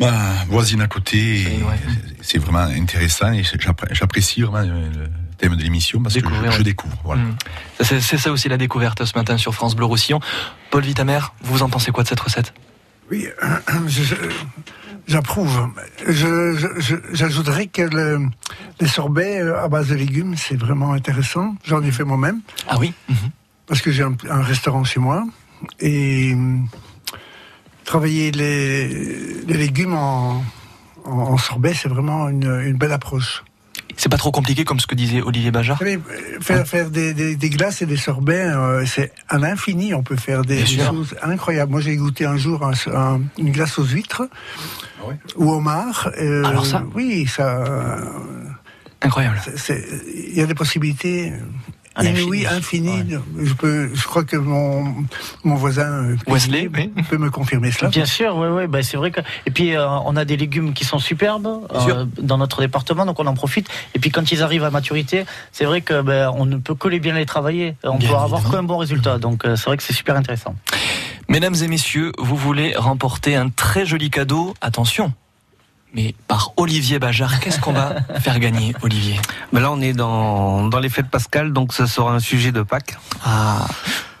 ma 0.00 0.44
voisine 0.48 0.80
à 0.80 0.88
côté, 0.88 1.44
ouais. 1.64 1.76
c'est 2.22 2.38
vraiment 2.38 2.58
intéressant 2.60 3.32
et 3.32 3.44
j'appré- 3.44 3.88
j'apprécie 3.94 4.42
vraiment 4.42 4.60
le, 4.74 5.08
thème 5.38 5.54
de 5.56 5.62
l'émission 5.62 6.02
parce 6.02 6.14
Découvrir, 6.14 6.50
que 6.50 6.56
je, 6.58 6.62
découvre. 6.62 6.96
Voilà. 7.04 7.22
Ça, 7.80 8.00
C'est 8.00 8.18
ça 8.18 8.32
aussi 8.32 8.48
la 8.48 8.56
découverte 8.56 9.04
ce 9.04 9.16
matin 9.16 9.36
sur 9.36 9.54
France 9.54 9.76
Bleu 9.76 9.84
Roussillon. 9.86 10.20
Paul 10.70 10.82
Vitamer, 10.82 11.20
vous 11.42 11.62
en 11.62 11.68
pensez 11.68 11.92
quoi 11.92 12.02
de 12.02 12.08
cette 12.08 12.20
recette? 12.20 12.52
Oui, 13.10 13.26
je- 13.88 14.02
je- 14.02 14.14
j'approuve. 15.06 15.68
J'ajouterais 17.12 17.66
que 17.66 17.82
le- 17.82 18.26
les 18.80 18.86
sorbets 18.88 19.40
euh, 19.40 19.62
à 19.62 19.68
base 19.68 19.88
de 19.88 19.94
légumes, 19.94 20.34
c'est 20.36 20.56
vraiment 20.56 20.92
intéressant. 20.92 21.54
J'en 21.64 21.82
ai 21.82 21.90
fait 21.90 22.04
moi-même. 22.04 22.40
Ah 22.68 22.76
oui? 22.78 22.92
Parce 23.66 23.80
que 23.80 23.90
j'ai 23.90 24.02
un, 24.02 24.14
un 24.30 24.42
restaurant 24.42 24.84
chez 24.84 25.00
moi. 25.00 25.24
Et 25.80 26.32
hum, 26.34 26.66
travailler 27.84 28.30
les, 28.32 28.88
les 29.44 29.54
légumes 29.56 29.94
en, 29.94 30.42
en, 31.04 31.10
en 31.10 31.36
sorbet, 31.38 31.74
c'est 31.74 31.88
vraiment 31.88 32.28
une, 32.28 32.60
une 32.66 32.76
belle 32.76 32.92
approche. 32.92 33.44
C'est 33.96 34.08
pas 34.08 34.16
trop 34.16 34.32
compliqué 34.32 34.64
comme 34.64 34.80
ce 34.80 34.86
que 34.86 34.94
disait 34.94 35.20
Olivier 35.22 35.50
Bajard 35.50 35.78
faire, 36.40 36.66
faire 36.66 36.90
des, 36.90 37.14
des, 37.14 37.36
des 37.36 37.50
glaces 37.50 37.82
et 37.82 37.86
des 37.86 37.96
sorbets, 37.96 38.46
euh, 38.46 38.84
c'est 38.86 39.12
à 39.28 39.38
l'infini. 39.38 39.94
On 39.94 40.02
peut 40.02 40.16
faire 40.16 40.42
des, 40.44 40.58
choses 40.86 41.14
incroyables. 41.22 41.70
Moi, 41.70 41.80
j'ai 41.80 41.96
goûté 41.96 42.24
un 42.26 42.36
jour 42.36 42.64
un- 42.66 42.72
un- 42.94 43.20
une 43.38 43.50
glace 43.52 43.78
aux 43.78 43.84
huîtres 43.84 44.22
ou 45.36 45.50
au 45.50 45.56
homard. 45.56 46.10
euh, 46.18 46.44
Alors 46.44 46.66
ça? 46.66 46.84
Oui, 46.94 47.26
ça. 47.26 47.64
Incroyable. 49.02 49.40
c'est- 49.44 49.56
c'est- 49.58 49.84
Il 50.28 50.38
y 50.38 50.40
a 50.40 50.46
des 50.46 50.54
possibilités. 50.54 51.32
L'infini. 51.96 52.20
Inouïes, 52.20 52.46
infinies. 52.46 53.18
Je 53.38 53.52
peux, 53.54 53.94
je 53.94 54.04
crois 54.04 54.24
que 54.24 54.36
mon, 54.36 54.94
mon 55.44 55.54
voisin 55.54 55.90
euh, 55.90 56.16
Wesley, 56.26 56.70
peut 57.10 57.18
me 57.18 57.30
confirmer 57.30 57.70
cela. 57.70 57.90
Bien 57.90 58.06
sûr, 58.06 58.36
oui, 58.36 58.48
oui, 58.48 58.66
bah, 58.66 58.82
c'est 58.82 58.96
vrai 58.96 59.10
que. 59.10 59.20
Et 59.46 59.50
puis 59.50 59.74
euh, 59.74 59.86
on 59.88 60.16
a 60.16 60.24
des 60.24 60.36
légumes 60.36 60.72
qui 60.72 60.84
sont 60.84 60.98
superbes 60.98 61.48
euh, 61.74 62.06
dans 62.20 62.38
notre 62.38 62.60
département, 62.60 63.04
donc 63.04 63.20
on 63.20 63.26
en 63.26 63.34
profite. 63.34 63.68
Et 63.94 63.98
puis 63.98 64.10
quand 64.10 64.32
ils 64.32 64.42
arrivent 64.42 64.64
à 64.64 64.70
maturité, 64.70 65.24
c'est 65.52 65.64
vrai 65.64 65.82
que 65.82 66.00
ben, 66.00 66.32
on 66.34 66.46
ne 66.46 66.56
peut 66.56 66.74
que 66.74 66.88
les 66.88 66.98
bien 66.98 67.14
les 67.14 67.26
travailler. 67.26 67.76
On 67.84 67.98
Bien 67.98 68.08
peut 68.08 68.16
avoir 68.16 68.50
qu'un 68.50 68.62
bon 68.62 68.78
résultat. 68.78 69.18
Donc 69.18 69.44
euh, 69.44 69.56
c'est 69.56 69.66
vrai 69.66 69.76
que 69.76 69.82
c'est 69.82 69.92
super 69.92 70.16
intéressant. 70.16 70.54
Mesdames 71.28 71.54
et 71.62 71.68
messieurs, 71.68 72.12
vous 72.18 72.36
voulez 72.36 72.74
remporter 72.76 73.36
un 73.36 73.48
très 73.48 73.86
joli 73.86 74.10
cadeau. 74.10 74.54
Attention. 74.60 75.12
Mais 75.94 76.14
par 76.26 76.52
Olivier 76.56 76.98
Bajard, 76.98 77.40
qu'est-ce 77.40 77.60
qu'on 77.60 77.72
va 77.72 77.96
faire 78.20 78.38
gagner, 78.38 78.74
Olivier? 78.82 79.20
Ben 79.52 79.60
là, 79.60 79.70
on 79.70 79.80
est 79.80 79.92
dans, 79.92 80.68
dans 80.68 80.80
les 80.80 80.88
fêtes 80.88 81.08
pascales, 81.08 81.52
donc 81.52 81.72
ça 81.72 81.86
sera 81.86 82.12
un 82.12 82.20
sujet 82.20 82.50
de 82.52 82.62
Pâques. 82.62 82.96
Ah, 83.24 83.66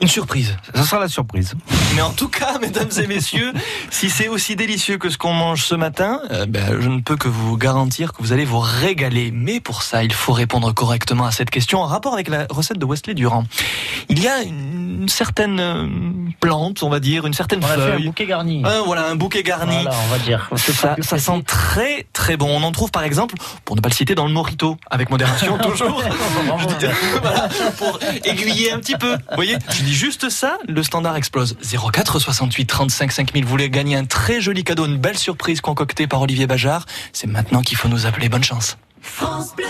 une 0.02 0.08
surprise. 0.08 0.56
Ça 0.74 0.82
sera 0.84 1.00
la 1.00 1.08
surprise. 1.08 1.54
Mais 1.94 2.02
en 2.02 2.10
tout 2.10 2.28
cas, 2.28 2.58
mesdames 2.60 2.88
et 3.02 3.06
messieurs, 3.06 3.52
si 3.90 4.10
c'est 4.10 4.28
aussi 4.28 4.56
délicieux 4.56 4.98
que 4.98 5.08
ce 5.10 5.16
qu'on 5.16 5.32
mange 5.32 5.64
ce 5.64 5.74
matin, 5.74 6.20
euh, 6.30 6.44
ben, 6.46 6.80
je 6.80 6.88
ne 6.88 7.00
peux 7.00 7.16
que 7.16 7.28
vous 7.28 7.56
garantir 7.56 8.12
que 8.12 8.22
vous 8.22 8.32
allez 8.32 8.44
vous 8.44 8.58
régaler. 8.60 9.30
Mais 9.32 9.60
pour 9.60 9.82
ça, 9.82 10.02
il 10.04 10.12
faut 10.12 10.32
répondre 10.32 10.72
correctement 10.74 11.24
à 11.24 11.30
cette 11.30 11.50
question 11.50 11.80
en 11.80 11.86
rapport 11.86 12.14
avec 12.14 12.28
la 12.28 12.46
recette 12.50 12.78
de 12.78 12.84
Wesley 12.84 13.14
Durand. 13.14 13.44
Il 14.08 14.20
y 14.20 14.28
a 14.28 14.42
une 14.42 15.08
certaine 15.08 15.60
euh, 15.60 15.86
plante, 16.40 16.82
on 16.82 16.88
va 16.88 17.00
dire, 17.00 17.26
une 17.26 17.34
certaine 17.34 17.60
On 17.62 17.66
a 17.66 17.74
fait 17.74 17.80
un 17.82 17.86
feuille. 17.92 18.06
bouquet 18.06 18.26
garni. 18.26 18.62
Voilà, 18.84 19.06
un 19.08 19.14
bouquet 19.16 19.42
garni. 19.42 19.82
Voilà, 19.82 19.96
on 20.04 20.08
va 20.10 20.18
dire. 20.18 20.50
Ça, 20.56 21.18
sent 21.18 21.42
très 21.46 22.06
très 22.12 22.36
bon. 22.36 22.48
On 22.50 22.62
en 22.64 22.72
trouve 22.72 22.90
par 22.90 23.04
exemple, 23.04 23.36
pour 23.64 23.76
ne 23.76 23.80
pas 23.80 23.88
le 23.88 23.94
citer, 23.94 24.14
dans 24.14 24.26
le 24.26 24.32
morito, 24.32 24.76
avec 24.90 25.10
modération 25.10 25.58
toujours. 25.62 26.02
Je 26.02 26.66
dis- 26.86 26.92
voilà, 27.22 27.48
pour 27.78 27.98
aiguiller 28.24 28.72
un 28.72 28.78
petit 28.78 28.96
peu. 28.96 29.12
Vous 29.12 29.36
voyez, 29.36 29.56
je 29.70 29.82
dis 29.82 29.91
juste 29.92 30.30
ça, 30.30 30.58
le 30.66 30.82
standard 30.82 31.16
explose. 31.16 31.56
04 31.62 32.18
68 32.18 32.66
35 32.66 33.12
5000. 33.12 33.44
Vous 33.44 33.50
voulez 33.50 33.70
gagner 33.70 33.96
un 33.96 34.04
très 34.04 34.40
joli 34.40 34.64
cadeau, 34.64 34.86
une 34.86 34.98
belle 34.98 35.18
surprise 35.18 35.60
concoctée 35.60 36.06
par 36.06 36.20
Olivier 36.20 36.46
Bajard. 36.46 36.86
C'est 37.12 37.26
maintenant 37.26 37.62
qu'il 37.62 37.76
faut 37.76 37.88
nous 37.88 38.06
appeler. 38.06 38.28
Bonne 38.28 38.44
chance. 38.44 38.76
France 39.00 39.54
Bleu. 39.56 39.66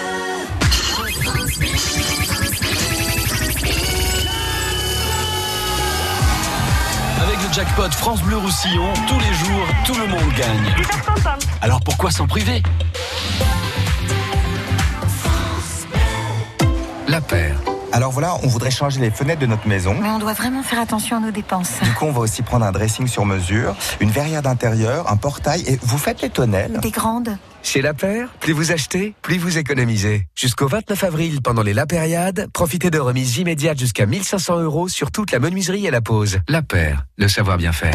Avec 7.22 7.38
le 7.46 7.52
jackpot 7.52 7.90
France 7.90 8.22
Bleu 8.22 8.36
Roussillon, 8.36 8.92
tous 9.08 9.18
les 9.18 9.34
jours, 9.34 9.66
tout 9.86 9.94
le 9.94 10.06
monde 10.06 10.34
gagne. 10.36 10.74
Alors 11.60 11.80
pourquoi 11.80 12.10
s'en 12.10 12.26
priver? 12.26 12.62
La 17.08 17.20
paire. 17.20 17.71
Alors 17.92 18.10
voilà, 18.10 18.36
on 18.42 18.46
voudrait 18.46 18.70
changer 18.70 19.00
les 19.00 19.10
fenêtres 19.10 19.40
de 19.40 19.46
notre 19.46 19.68
maison. 19.68 19.94
Mais 20.00 20.08
on 20.08 20.18
doit 20.18 20.32
vraiment 20.32 20.62
faire 20.62 20.80
attention 20.80 21.18
à 21.18 21.20
nos 21.20 21.30
dépenses. 21.30 21.74
Du 21.82 21.92
coup, 21.92 22.06
on 22.06 22.12
va 22.12 22.20
aussi 22.20 22.42
prendre 22.42 22.64
un 22.64 22.72
dressing 22.72 23.06
sur 23.06 23.26
mesure, 23.26 23.76
une 24.00 24.10
verrière 24.10 24.42
d'intérieur, 24.42 25.10
un 25.10 25.16
portail 25.16 25.62
et 25.66 25.78
vous 25.82 25.98
faites 25.98 26.22
les 26.22 26.30
tonnelles. 26.30 26.78
Des 26.80 26.90
grandes. 26.90 27.36
Chez 27.62 27.82
La 27.82 27.94
Paire, 27.94 28.28
plus 28.40 28.52
vous 28.52 28.72
achetez, 28.72 29.14
plus 29.22 29.38
vous 29.38 29.58
économisez. 29.58 30.26
Jusqu'au 30.34 30.66
29 30.68 31.04
avril, 31.04 31.42
pendant 31.42 31.62
les 31.62 31.74
La 31.74 31.86
Périade, 31.86 32.48
profitez 32.52 32.90
de 32.90 32.98
remises 32.98 33.36
immédiates 33.36 33.78
jusqu'à 33.78 34.06
1500 34.06 34.60
euros 34.60 34.88
sur 34.88 35.10
toute 35.10 35.30
la 35.30 35.38
menuiserie 35.38 35.86
et 35.86 35.90
la 35.90 36.00
pose. 36.00 36.40
La 36.48 36.62
Paire, 36.62 37.04
le 37.18 37.28
savoir 37.28 37.58
bien 37.58 37.72
faire. 37.72 37.94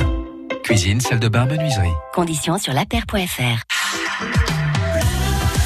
Cuisine, 0.64 1.02
salle 1.02 1.20
de 1.20 1.28
bain, 1.28 1.46
menuiserie. 1.46 1.94
Conditions 2.14 2.58
sur 2.58 2.74
laper.fr. 2.74 4.47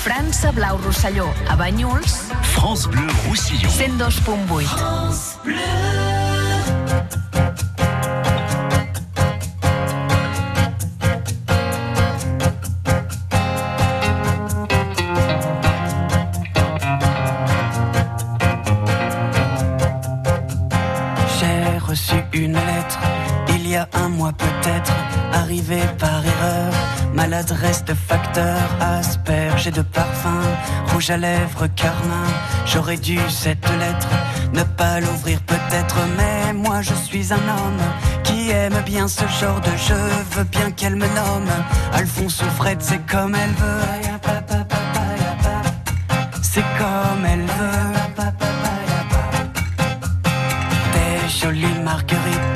França 0.04 0.52
Blau 0.52 0.78
Rosselló, 0.78 1.30
a 1.48 1.56
Banyuls, 1.56 2.32
France 2.42 2.88
Bleu 2.88 3.06
Roussillon. 3.28 3.70
102.8. 3.70 4.66
J'ai 21.40 21.78
reçu 21.78 22.16
une 22.34 22.54
lettre 22.54 23.00
y 23.72 23.76
a 23.76 23.88
un 23.94 24.10
mois 24.10 24.34
peut-être, 24.34 24.94
arrivée 25.34 25.88
par 25.98 26.26
erreur. 26.26 26.74
Maladresse 27.14 27.86
de 27.86 27.94
facteur, 27.94 28.60
asperge 28.82 29.68
et 29.68 29.72
de 29.72 29.82
parfum, 29.82 30.42
rouge 30.92 31.10
à 31.10 31.18
lèvres, 31.18 31.68
carmin. 31.76 32.28
J'aurais 32.66 32.98
dû 32.98 33.18
cette 33.30 33.66
lettre 33.80 34.10
ne 34.54 34.64
pas 34.64 35.00
l'ouvrir 35.00 35.40
peut-être, 35.42 35.96
mais 36.18 36.54
moi 36.54 36.82
je 36.82 36.94
suis 36.94 37.32
un 37.32 37.38
homme 37.38 37.84
qui 38.24 38.50
aime 38.50 38.82
bien 38.86 39.08
ce 39.08 39.26
genre 39.40 39.62
de 39.62 39.76
jeu. 39.88 40.06
Veux 40.32 40.44
bien 40.44 40.72
qu'elle 40.72 40.96
me 40.96 41.08
nomme 41.08 41.52
Alphonse 41.94 42.42
ou 42.42 42.50
Fred, 42.58 42.80
c'est 42.82 43.06
comme 43.06 43.36
elle 43.36 43.56
veut. 43.64 43.82
C'est 46.42 46.66
comme 46.78 47.26
elle 47.26 47.46
veut. 47.60 48.26
Des 50.94 51.30
jolies 51.30 51.80
marguerites 51.84 52.51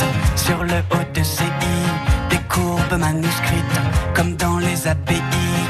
sur 0.45 0.63
le 0.63 0.79
haut 0.91 1.07
de 1.13 1.23
ses 1.23 1.43
i, 1.43 2.29
des 2.29 2.41
courbes 2.53 2.99
manuscrites 2.99 3.79
comme 4.13 4.35
dans 4.35 4.59
les 4.59 4.87
API, 4.87 5.21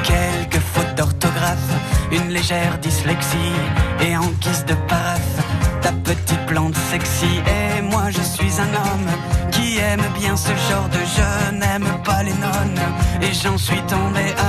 quelques 0.04 0.62
fautes 0.74 0.96
d'orthographe, 0.98 1.72
une 2.12 2.30
légère 2.30 2.78
dyslexie 2.80 3.56
et 4.02 4.18
en 4.18 4.30
guise 4.42 4.66
de 4.66 4.76
paraphe, 4.90 5.38
ta 5.82 5.92
petite 5.94 6.46
plante 6.48 6.76
sexy. 6.92 7.34
Et 7.58 7.82
moi 7.82 8.06
je 8.10 8.22
suis 8.22 8.54
un 8.66 8.72
homme 8.84 9.12
qui 9.52 9.78
aime 9.78 10.08
bien 10.20 10.36
ce 10.36 10.54
genre 10.70 10.90
de 10.90 11.04
jeu, 11.16 11.58
n'aime 11.62 11.90
pas 12.04 12.24
les 12.24 12.38
nonnes 12.46 12.84
et 13.22 13.34
j'en 13.34 13.58
suis 13.58 13.82
tombé 13.94 14.26
amoureux. 14.38 14.45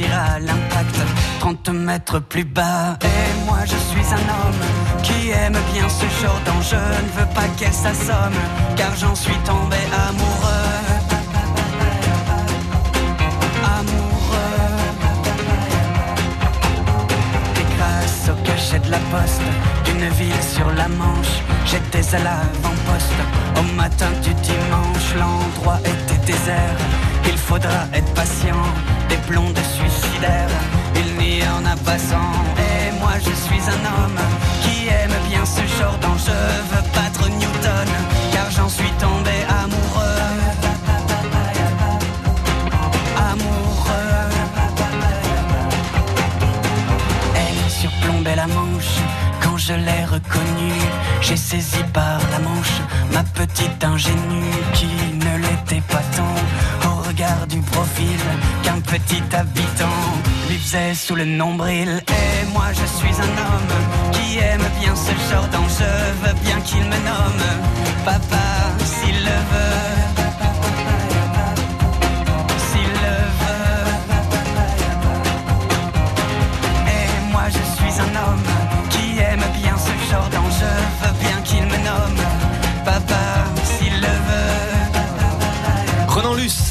Choisira 0.00 0.38
l'impact 0.40 0.96
30 1.40 1.68
mètres 1.70 2.18
plus 2.20 2.44
bas. 2.44 2.98
Et 3.02 3.46
moi 3.46 3.58
je 3.64 3.76
suis 3.76 4.06
un 4.12 4.16
homme 4.16 5.02
qui 5.02 5.30
aime 5.30 5.58
bien 5.72 5.88
ce 5.88 6.06
genre 6.22 6.40
d'enjeu. 6.46 6.76
Ne 6.76 7.20
veux 7.20 7.34
pas 7.34 7.48
qu'elle 7.56 7.72
s'assomme, 7.72 8.40
car 8.76 8.94
j'en 8.96 9.14
suis 9.14 9.36
tombé 9.44 9.76
amoureux. 10.08 10.70
Et 17.56 17.76
grâce 17.76 18.30
au 18.30 18.44
cachet 18.44 18.78
de 18.80 18.90
la 18.90 18.98
poste 18.98 19.42
d'une 19.84 20.08
ville 20.10 20.42
sur 20.54 20.70
la 20.72 20.88
Manche, 20.88 21.42
j'étais 21.66 22.14
à 22.14 22.18
l'avant-poste. 22.18 23.20
Au 23.56 23.76
matin 23.76 24.10
du 24.22 24.32
dimanche, 24.34 25.14
l'endroit 25.18 25.78
était 25.80 26.32
désert. 26.32 26.78
Il 27.26 27.36
faudra 27.38 27.86
être 27.92 28.12
patient, 28.14 28.64
des 29.10 29.20
blondes 29.28 29.62
suicidaires. 29.76 30.56
Il 30.94 31.08
n'y 31.22 31.42
en 31.56 31.62
a 31.74 31.76
pas 31.88 31.98
cent. 31.98 32.32
Et 32.68 32.98
moi 33.00 33.14
je 33.26 33.34
suis 33.44 33.62
un 33.76 33.82
homme 33.94 34.20
qui 34.62 34.76
aime 34.88 35.18
bien 35.28 35.44
ce 35.44 35.64
genre 35.76 35.98
d'enjeu. 36.02 36.42
Veux 36.70 36.86
battre 36.96 37.24
Newton, 37.40 37.90
car 38.32 38.48
j'en 38.50 38.68
suis 38.68 38.92
tombé 39.04 39.36
amoureux. 39.62 40.22
Amoureux. 43.30 44.20
Elle 47.42 47.70
surplombait 47.80 48.36
la 48.36 48.46
manche 48.46 48.96
quand 49.42 49.56
je 49.56 49.74
l'ai 49.86 50.04
reconnue. 50.04 50.82
J'ai 51.20 51.36
saisi 51.36 51.82
par 51.92 52.18
la 52.32 52.38
manche 52.48 52.76
ma 53.12 53.22
petite 53.40 53.82
ingénue 53.84 54.60
qui 54.72 54.90
ne 55.26 55.32
l'était 55.44 55.84
pas 55.92 56.04
tant 56.16 56.38
du 57.48 57.60
profil 57.60 58.18
qu'un 58.62 58.80
petit 58.80 59.22
habitant 59.32 60.00
lui 60.48 60.58
faisait 60.58 60.94
sous 60.94 61.14
le 61.14 61.24
nombril. 61.24 62.02
Et 62.08 62.46
moi 62.52 62.66
je 62.72 62.86
suis 62.98 63.14
un 63.20 63.34
homme 63.44 64.12
qui 64.12 64.38
aime 64.38 64.66
bien 64.80 64.94
ce 64.94 65.12
genre 65.30 65.48
d'enjeu. 65.48 65.96
Bien 66.44 66.60
qu'il 66.60 66.84
me 66.84 66.98
nomme 67.08 67.46
papa 68.04 68.46
s'il 68.84 69.18
le 69.24 69.38
veut. 69.50 69.99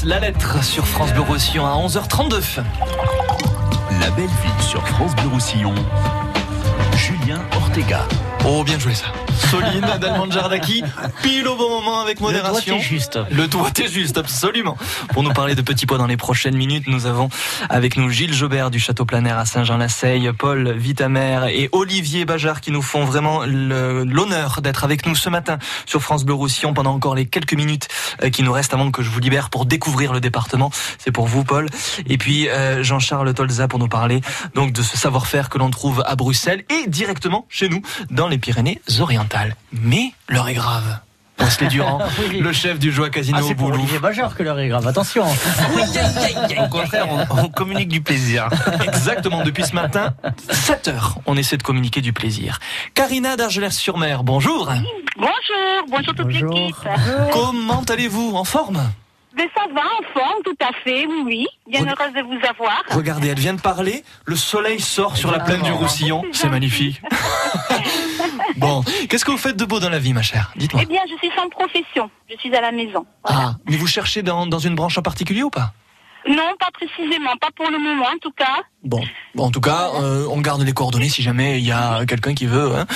La 0.04 0.18
lettre 0.18 0.64
sur 0.64 0.86
France 0.86 1.12
Bleu 1.12 1.20
Roussillon 1.20 1.66
à 1.66 1.74
11h32. 1.74 2.62
La 4.00 4.10
belle 4.12 4.24
vie 4.26 4.62
sur 4.62 4.86
France 4.88 5.14
Bleu 5.16 5.28
Roussillon. 5.28 5.74
Julien 6.96 7.42
Ortega. 7.54 8.06
Oh, 8.44 8.64
bien 8.64 8.78
joué 8.78 8.94
ça. 8.94 9.06
Soline 9.50 9.86
Jardaki, 10.30 10.82
pile 11.22 11.48
au 11.48 11.56
bon 11.56 11.68
moment 11.68 12.00
avec 12.00 12.20
modération. 12.20 12.74
Le 12.74 12.80
doigt 12.80 12.86
est 12.86 12.88
juste. 12.88 13.18
Le 13.30 13.48
doigt 13.48 13.70
est 13.78 13.88
juste, 13.88 14.16
absolument. 14.16 14.76
Pour 15.12 15.22
nous 15.22 15.32
parler 15.32 15.54
de 15.54 15.62
petits 15.62 15.86
pois 15.86 15.98
dans 15.98 16.06
les 16.06 16.16
prochaines 16.16 16.56
minutes, 16.56 16.86
nous 16.86 17.06
avons 17.06 17.28
avec 17.68 17.96
nous 17.96 18.08
Gilles 18.10 18.32
Jobert 18.32 18.70
du 18.70 18.78
Château 18.78 19.04
Planaire 19.04 19.38
à 19.38 19.44
Saint-Jean-la-Seille, 19.44 20.30
Paul 20.38 20.72
Vitamer 20.72 21.46
et 21.50 21.68
Olivier 21.72 22.24
Bajard 22.24 22.60
qui 22.60 22.70
nous 22.70 22.82
font 22.82 23.04
vraiment 23.04 23.42
l'honneur 23.44 24.60
d'être 24.62 24.84
avec 24.84 25.06
nous 25.06 25.14
ce 25.14 25.28
matin 25.28 25.58
sur 25.84 26.00
France 26.00 26.24
Bleu 26.24 26.34
Roussillon 26.34 26.72
pendant 26.72 26.94
encore 26.94 27.14
les 27.14 27.26
quelques 27.26 27.54
minutes 27.54 27.88
euh, 28.22 28.30
qui 28.30 28.42
nous 28.42 28.52
restent 28.52 28.74
avant 28.74 28.90
que 28.90 29.02
je 29.02 29.10
vous 29.10 29.20
libère 29.20 29.50
pour 29.50 29.66
découvrir 29.66 30.12
le 30.12 30.20
département. 30.20 30.70
C'est 30.98 31.12
pour 31.12 31.26
vous, 31.26 31.44
Paul. 31.44 31.68
Et 32.06 32.18
puis 32.18 32.48
euh, 32.48 32.82
Jean-Charles 32.82 33.34
Tolza 33.34 33.68
pour 33.68 33.78
nous 33.78 33.88
parler 33.88 34.20
donc 34.54 34.72
de 34.72 34.82
ce 34.82 34.96
savoir-faire 34.96 35.48
que 35.48 35.58
l'on 35.58 35.70
trouve 35.70 36.02
à 36.06 36.14
Bruxelles 36.14 36.64
et 36.70 36.88
directement 36.88 37.46
chez 37.48 37.68
nous 37.68 37.82
dans 38.10 38.28
les 38.30 38.38
Pyrénées-Orientales. 38.38 39.54
Mais 39.72 40.12
l'heure 40.28 40.48
est 40.48 40.54
grave. 40.54 40.98
Wesley 41.38 41.68
Durand, 41.70 42.00
Oui. 42.30 42.38
le 42.40 42.52
chef 42.52 42.78
du 42.78 42.92
Joie 42.92 43.08
Casino 43.08 43.38
Ah, 43.40 43.44
au 43.44 43.48
c'est 43.48 43.54
pour. 43.54 43.68
Olivier 43.68 43.98
Bajard 43.98 44.34
que 44.36 44.42
l'heure 44.42 44.58
est 44.58 44.68
grave. 44.68 44.86
Attention. 44.86 45.24
Au 45.26 46.68
contraire, 46.68 47.06
on, 47.08 47.44
on 47.44 47.48
communique 47.48 47.88
du 47.88 48.02
plaisir. 48.02 48.48
Exactement, 48.84 49.42
depuis 49.42 49.64
ce 49.64 49.74
matin, 49.74 50.14
7 50.50 50.88
heures, 50.88 51.18
on 51.26 51.36
essaie 51.36 51.56
de 51.56 51.62
communiquer 51.62 52.02
du 52.02 52.12
plaisir. 52.12 52.58
Karina 52.94 53.36
d'Argelès-sur-Mer, 53.36 54.22
bonjour. 54.22 54.70
Bonjour, 55.16 55.32
bonjour 55.88 56.14
toute 56.14 56.28
l'équipe. 56.32 56.76
Comment 57.32 57.82
allez-vous? 57.88 58.32
En 58.36 58.44
forme? 58.44 58.90
Mais 59.36 59.48
ça 59.56 59.62
va, 59.72 59.82
en 59.82 60.12
forme, 60.12 60.42
tout 60.44 60.56
à 60.60 60.72
fait, 60.82 61.06
oui, 61.06 61.22
oui. 61.24 61.46
Bien 61.68 61.82
heureuse 61.86 62.12
de 62.14 62.22
vous 62.22 62.38
avoir. 62.48 62.82
Regardez, 62.90 63.28
elle 63.28 63.38
vient 63.38 63.54
de 63.54 63.60
parler, 63.60 64.02
le 64.24 64.34
soleil 64.36 64.80
sort 64.80 65.16
sur 65.16 65.30
la 65.30 65.38
plaine 65.40 65.62
du 65.62 65.70
Roussillon, 65.72 66.22
c'est 66.32 66.48
magnifique. 66.48 67.00
Bon, 68.56 68.82
qu'est-ce 69.08 69.24
que 69.24 69.30
vous 69.30 69.38
faites 69.38 69.56
de 69.56 69.64
beau 69.64 69.80
dans 69.80 69.88
la 69.88 69.98
vie, 69.98 70.12
ma 70.12 70.22
chère? 70.22 70.52
Dites-moi. 70.56 70.82
Eh 70.84 70.86
bien, 70.86 71.00
je 71.10 71.16
suis 71.16 71.30
sans 71.34 71.48
profession. 71.48 72.10
Je 72.30 72.36
suis 72.36 72.54
à 72.54 72.60
la 72.60 72.72
maison. 72.72 73.06
Ah, 73.24 73.54
mais 73.66 73.76
vous 73.76 73.86
cherchez 73.86 74.22
dans, 74.22 74.46
dans 74.46 74.58
une 74.58 74.74
branche 74.74 74.98
en 74.98 75.02
particulier 75.02 75.42
ou 75.42 75.50
pas? 75.50 75.72
Non, 76.28 76.52
pas 76.58 76.68
précisément, 76.74 77.34
pas 77.40 77.48
pour 77.56 77.70
le 77.70 77.78
moment 77.78 78.04
en 78.14 78.18
tout 78.20 78.32
cas. 78.32 78.58
Bon, 78.84 79.00
bon, 79.34 79.44
en 79.46 79.50
tout 79.50 79.62
cas, 79.62 79.90
euh, 79.94 80.26
on 80.30 80.40
garde 80.42 80.60
les 80.62 80.72
coordonnées 80.74 81.08
si 81.08 81.22
jamais 81.22 81.58
il 81.58 81.64
y 81.64 81.72
a 81.72 82.04
quelqu'un 82.04 82.34
qui 82.34 82.44
veut. 82.44 82.74
hein. 82.76 82.86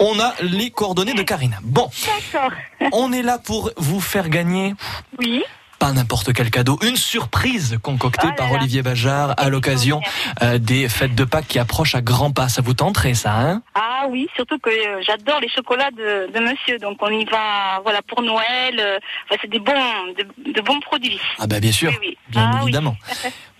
On 0.00 0.18
a 0.18 0.34
les 0.42 0.70
coordonnées 0.70 1.14
de 1.14 1.22
Karina. 1.22 1.58
Bon, 1.62 1.88
D'accord. 2.32 2.50
on 2.92 3.12
est 3.12 3.22
là 3.22 3.38
pour 3.38 3.70
vous 3.76 4.00
faire 4.00 4.28
gagner 4.28 4.74
Oui. 5.20 5.44
Pas 5.82 5.90
n'importe 5.90 6.32
quel 6.32 6.48
cadeau, 6.48 6.78
une 6.82 6.94
surprise 6.94 7.76
concoctée 7.82 8.28
Oh 8.30 8.34
par 8.36 8.52
Olivier 8.52 8.82
Bajard 8.82 9.34
à 9.36 9.48
l'occasion 9.48 10.00
euh, 10.40 10.58
des 10.58 10.88
fêtes 10.88 11.16
de 11.16 11.24
Pâques 11.24 11.48
qui 11.48 11.58
approchent 11.58 11.96
à 11.96 12.00
grands 12.00 12.30
pas. 12.30 12.48
Ça 12.48 12.62
vous 12.62 12.72
tenterait 12.72 13.14
ça, 13.14 13.32
hein? 13.32 13.62
Ah 13.74 13.91
oui, 14.08 14.28
surtout 14.36 14.58
que 14.58 14.70
euh, 14.70 15.02
j'adore 15.06 15.40
les 15.40 15.48
chocolats 15.48 15.90
de, 15.90 16.30
de 16.32 16.40
monsieur, 16.40 16.78
donc 16.78 16.98
on 17.00 17.10
y 17.10 17.24
va, 17.24 17.80
voilà, 17.82 18.00
pour 18.02 18.22
Noël. 18.22 18.78
euh, 18.78 18.98
enfin, 19.28 19.38
c'est 19.42 19.50
des 19.50 19.58
bons, 19.58 19.72
de, 20.18 20.52
de 20.52 20.60
bons 20.60 20.80
produits. 20.80 21.20
Ah 21.38 21.46
bah 21.46 21.60
bien 21.60 21.72
sûr, 21.72 21.90
Oui, 21.90 21.96
oui. 22.08 22.18
bien 22.28 22.42
Ah 22.44 22.54
oui. 22.56 22.62
évidemment. 22.64 22.96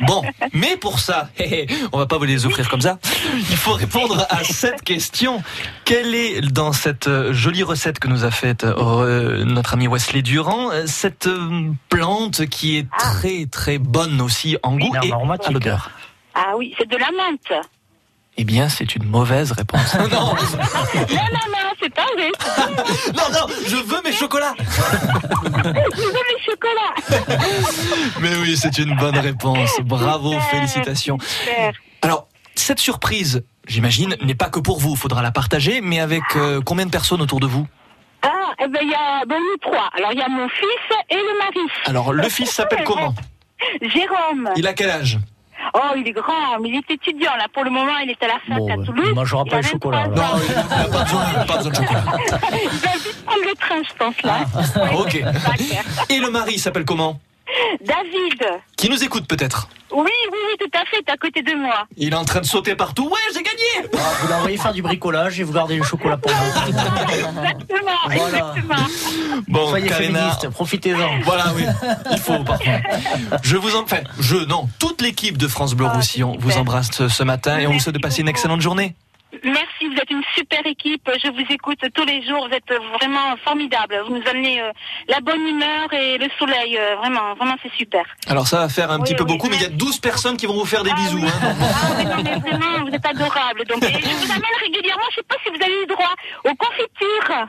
Bon, 0.01 0.21
mais 0.53 0.77
pour 0.77 0.99
ça, 0.99 1.29
on 1.93 1.99
va 1.99 2.07
pas 2.07 2.19
vous 2.19 2.25
les 2.25 2.45
offrir 2.45 2.69
comme 2.69 2.81
ça. 2.81 2.99
Il 3.37 3.57
faut 3.57 3.75
répondre 3.75 4.27
à 4.31 4.39
cette 4.43 4.83
question. 4.83 5.41
Quelle 5.85 6.13
est 6.17 6.41
dans 6.41 6.73
cette 6.73 7.07
euh, 7.07 7.33
jolie 7.33 7.63
recette 7.63 8.01
que 8.01 8.09
nous 8.09 8.25
a 8.25 8.33
faite 8.33 8.65
notre 8.65 9.75
ami 9.75 9.87
Wesley 9.87 10.23
Durand, 10.23 10.71
cette 10.87 11.29
plante 11.89 12.47
qui 12.47 12.79
est 12.79 12.91
très 12.99 13.47
très 13.47 13.79
bonne 13.79 14.21
aussi 14.21 14.57
en 14.65 14.77
goût 14.77 14.93
et 15.05 15.13
à 15.13 15.51
l'odeur 15.53 15.91
Ah 16.35 16.55
oui, 16.57 16.75
c'est 16.77 16.89
de 16.89 16.97
la 16.97 17.11
menthe. 17.13 17.65
Eh 18.39 18.45
bien, 18.45 18.69
c'est 18.69 18.97
une 18.97 19.05
mauvaise 19.05 19.53
réponse. 19.53 19.95
non, 19.99 20.09
non, 20.09 20.09
non, 20.09 20.35
non, 20.35 21.73
c'est 21.81 21.95
pas 21.95 22.07
vrai. 22.15 22.31
non, 23.15 23.25
non, 23.33 23.55
je 23.67 23.77
veux 23.77 24.03
mes 24.03 24.13
chocolats. 24.13 24.55
Je 24.59 26.03
veux 26.03 26.25
les 26.31 26.43
chocolats. 26.45 26.95
Mais 28.21 28.35
oui, 28.37 28.57
c'est 28.57 28.79
une 28.79 28.97
bonne 28.97 29.19
réponse. 29.19 29.79
Bravo, 29.83 30.33
félicitations. 30.51 31.19
Super. 31.21 31.73
Alors, 32.01 32.29
cette 32.55 32.79
surprise, 32.79 33.45
j'imagine, 33.67 34.17
n'est 34.23 34.35
pas 34.35 34.49
que 34.49 34.61
pour 34.61 34.79
vous. 34.79 34.93
Il 34.93 34.99
faudra 34.99 35.21
la 35.23 35.31
partager, 35.31 35.81
mais 35.83 36.01
avec 36.01 36.23
euh, 36.37 36.61
combien 36.65 36.87
de 36.87 36.91
personnes 36.91 37.21
autour 37.21 37.41
de 37.41 37.47
vous? 37.47 37.67
Ah, 38.23 38.29
eh 38.63 38.69
ben, 38.69 38.81
il 38.83 38.91
y 38.91 38.95
a, 38.95 39.25
ben, 39.27 39.37
nous 39.39 39.71
trois. 39.71 39.91
Alors, 39.97 40.13
il 40.13 40.19
y 40.19 40.23
a 40.23 40.29
mon 40.29 40.49
fils 40.49 40.97
et 41.11 41.17
le 41.17 41.39
mari. 41.39 41.71
Alors, 41.85 42.13
le 42.13 42.29
fils 42.29 42.51
s'appelle 42.51 42.85
comment? 42.85 43.15
Jérôme. 43.83 44.51
Il 44.57 44.67
a 44.67 44.73
quel 44.73 44.91
âge? 44.91 45.19
Oh, 45.75 45.95
il 45.97 46.07
est 46.09 46.13
grand, 46.13 46.59
mais 46.61 46.69
il 46.71 46.77
est 46.77 46.91
étudiant, 46.91 47.35
là. 47.37 47.47
Pour 47.53 47.65
le 47.65 47.71
moment, 47.71 47.97
il 48.03 48.11
est 48.11 48.23
à 48.23 48.29
la 48.29 48.35
fac 48.41 48.71
à 48.71 48.85
Toulouse. 48.85 49.07
Il 49.09 49.15
mangera 49.15 49.43
Il 49.47 49.51
pas 49.51 49.57
a 49.57 49.61
le 49.61 49.67
chocolat. 49.67 50.09
23 50.09 50.25
ans. 50.25 50.39
pas 50.91 51.05
besoin, 51.05 51.45
pas 51.47 51.57
besoin 51.57 51.71
de 51.71 51.77
chocolat. 51.77 52.05
Il 52.53 52.69
va 52.79 52.93
vite 52.93 53.25
prendre 53.25 53.43
le 53.45 53.55
train, 53.55 53.83
je 53.83 53.95
pense, 53.97 54.23
là. 54.23 54.45
Ok. 54.99 55.23
Et 56.11 56.19
le 56.19 56.31
mari 56.31 56.59
s'appelle 56.59 56.85
comment? 56.85 57.21
David. 57.85 58.45
Qui 58.77 58.89
nous 58.89 59.03
écoute 59.05 59.27
peut-être? 59.27 59.69
Oui, 59.95 60.11
oui, 60.33 60.39
oui, 60.49 60.57
tout 60.59 60.79
à 60.79 60.85
fait, 60.87 61.03
t'es 61.03 61.13
à 61.13 61.17
côté 61.17 61.43
de 61.43 61.55
moi. 61.55 61.87
Il 61.97 62.13
est 62.13 62.17
en 62.17 62.25
train 62.25 62.41
de 62.41 62.47
sauter 62.47 62.75
partout. 62.75 63.05
Ouais, 63.09 63.19
j'ai 63.35 63.43
gagné 63.43 63.91
Ah, 63.95 63.99
vous 64.21 64.29
l'envoyez 64.29 64.57
faire 64.57 64.73
du 64.73 64.83
bricolage 64.83 65.39
et 65.39 65.43
vous 65.43 65.53
gardez 65.53 65.77
le 65.77 65.83
chocolat 65.83 66.17
pour 66.17 66.33
vous. 66.33 66.69
Exactement, 66.69 67.91
Voilà. 68.11 68.27
exactement. 68.27 68.87
Bon, 69.49 69.69
Soyez 69.69 69.89
Karina. 69.89 70.19
féministe, 70.19 70.49
profitez-en. 70.51 71.21
Voilà, 71.25 71.53
oui, 71.55 71.65
il 72.11 72.19
faut 72.19 72.39
par 72.45 72.59
contre. 72.59 72.71
Je 73.43 73.57
vous 73.57 73.77
en, 73.77 73.83
enfin, 73.83 73.99
je 74.19 74.37
non, 74.37 74.69
toute 74.79 75.03
l'équipe 75.03 75.37
de 75.39 75.47
France 75.49 75.75
Bleu 75.75 75.87
Roussillon 75.87 76.37
vous 76.39 76.57
embrasse 76.57 76.91
ce, 76.93 77.09
ce 77.09 77.23
matin 77.23 77.59
et 77.59 77.67
on 77.67 77.73
vous 77.73 77.81
souhaite 77.81 77.95
de 77.95 78.01
passer 78.01 78.23
une 78.23 78.29
excellente 78.29 78.61
journée. 78.61 78.95
Merci, 79.45 79.87
vous 79.89 79.97
êtes 79.97 80.11
une 80.11 80.23
super 80.37 80.65
équipe. 80.67 81.09
Je 81.25 81.29
vous 81.31 81.45
écoute 81.51 81.79
tous 81.95 82.05
les 82.05 82.23
jours. 82.27 82.47
Vous 82.49 82.55
êtes 82.55 82.69
vraiment 82.95 83.35
formidable. 83.43 83.99
Vous 84.07 84.17
nous 84.19 84.23
amenez 84.29 84.61
euh, 84.61 84.71
la 85.09 85.21
bonne 85.21 85.41
humeur 85.47 85.93
et 85.93 86.19
le 86.19 86.29
soleil. 86.39 86.77
euh, 86.79 86.97
vraiment, 86.97 87.35
vraiment, 87.35 87.55
c'est 87.63 87.73
super. 87.73 88.05
Alors 88.29 88.47
ça 88.47 88.59
va 88.59 88.69
faire 88.69 88.91
un 88.91 89.01
petit 89.01 89.13
Oui, 89.13 89.19
peu 89.19 89.25
beaucoup, 89.25 89.49
mais 89.49 89.57
il 89.57 89.63
y 89.63 89.67
a 89.67 89.71
12 89.71 89.99
personnes 90.01 90.37
qui 90.37 90.47
vont 90.47 90.55
vous 90.55 90.67
faire 90.67 90.83
des 90.85 90.93
bisous. 90.93 91.25
hein. 91.27 91.33
Ah, 91.43 91.95
mais 91.97 92.05
non, 92.05 92.23
mais 92.23 92.37
vraiment, 92.51 92.85
vous 92.85 92.95
êtes 92.95 93.07
adorable. 93.07 93.65
Donc, 93.67 93.83
et 93.83 93.93
je 93.93 94.27
vous 94.27 94.31
amène 94.33 94.57
régulièrement. 94.61 95.05
Je 95.11 95.17
sais 95.17 95.23
pas 95.23 95.37
si 95.45 95.51
vous 95.51 95.63
avez 95.65 95.83
eu 95.83 95.87
droit 95.87 96.15
aux 96.45 96.55
confitures. 96.55 97.49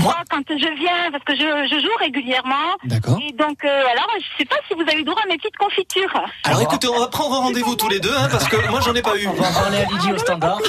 Fois, 0.00 0.16
quand 0.30 0.40
je 0.48 0.74
viens, 0.78 1.10
parce 1.12 1.24
que 1.24 1.34
je, 1.34 1.68
je 1.74 1.80
joue 1.80 1.94
régulièrement. 2.00 2.54
D'accord. 2.84 3.18
Et 3.22 3.32
donc, 3.32 3.62
euh, 3.64 3.68
alors, 3.92 4.08
je 4.18 4.24
sais 4.38 4.44
pas 4.46 4.56
si 4.66 4.74
vous 4.74 4.80
avez 4.82 5.00
eu 5.00 5.04
droit 5.04 5.20
à 5.22 5.26
mes 5.28 5.36
petites 5.36 5.56
confitures. 5.58 6.14
Alors 6.44 6.62
écoutez, 6.62 6.88
on 6.88 6.98
va 6.98 7.08
prendre 7.08 7.36
rendez-vous 7.36 7.76
tous 7.76 7.88
les 7.88 8.00
deux, 8.00 8.14
hein, 8.16 8.28
parce 8.30 8.48
que 8.48 8.56
moi 8.70 8.80
j'en 8.80 8.94
ai 8.94 9.02
pas 9.02 9.16
eu. 9.18 9.26
On 9.28 9.32
va 9.34 9.50
parler 9.52 9.78
à 9.78 9.84
Lydie 9.84 10.12
au 10.12 10.18
standard. 10.18 10.58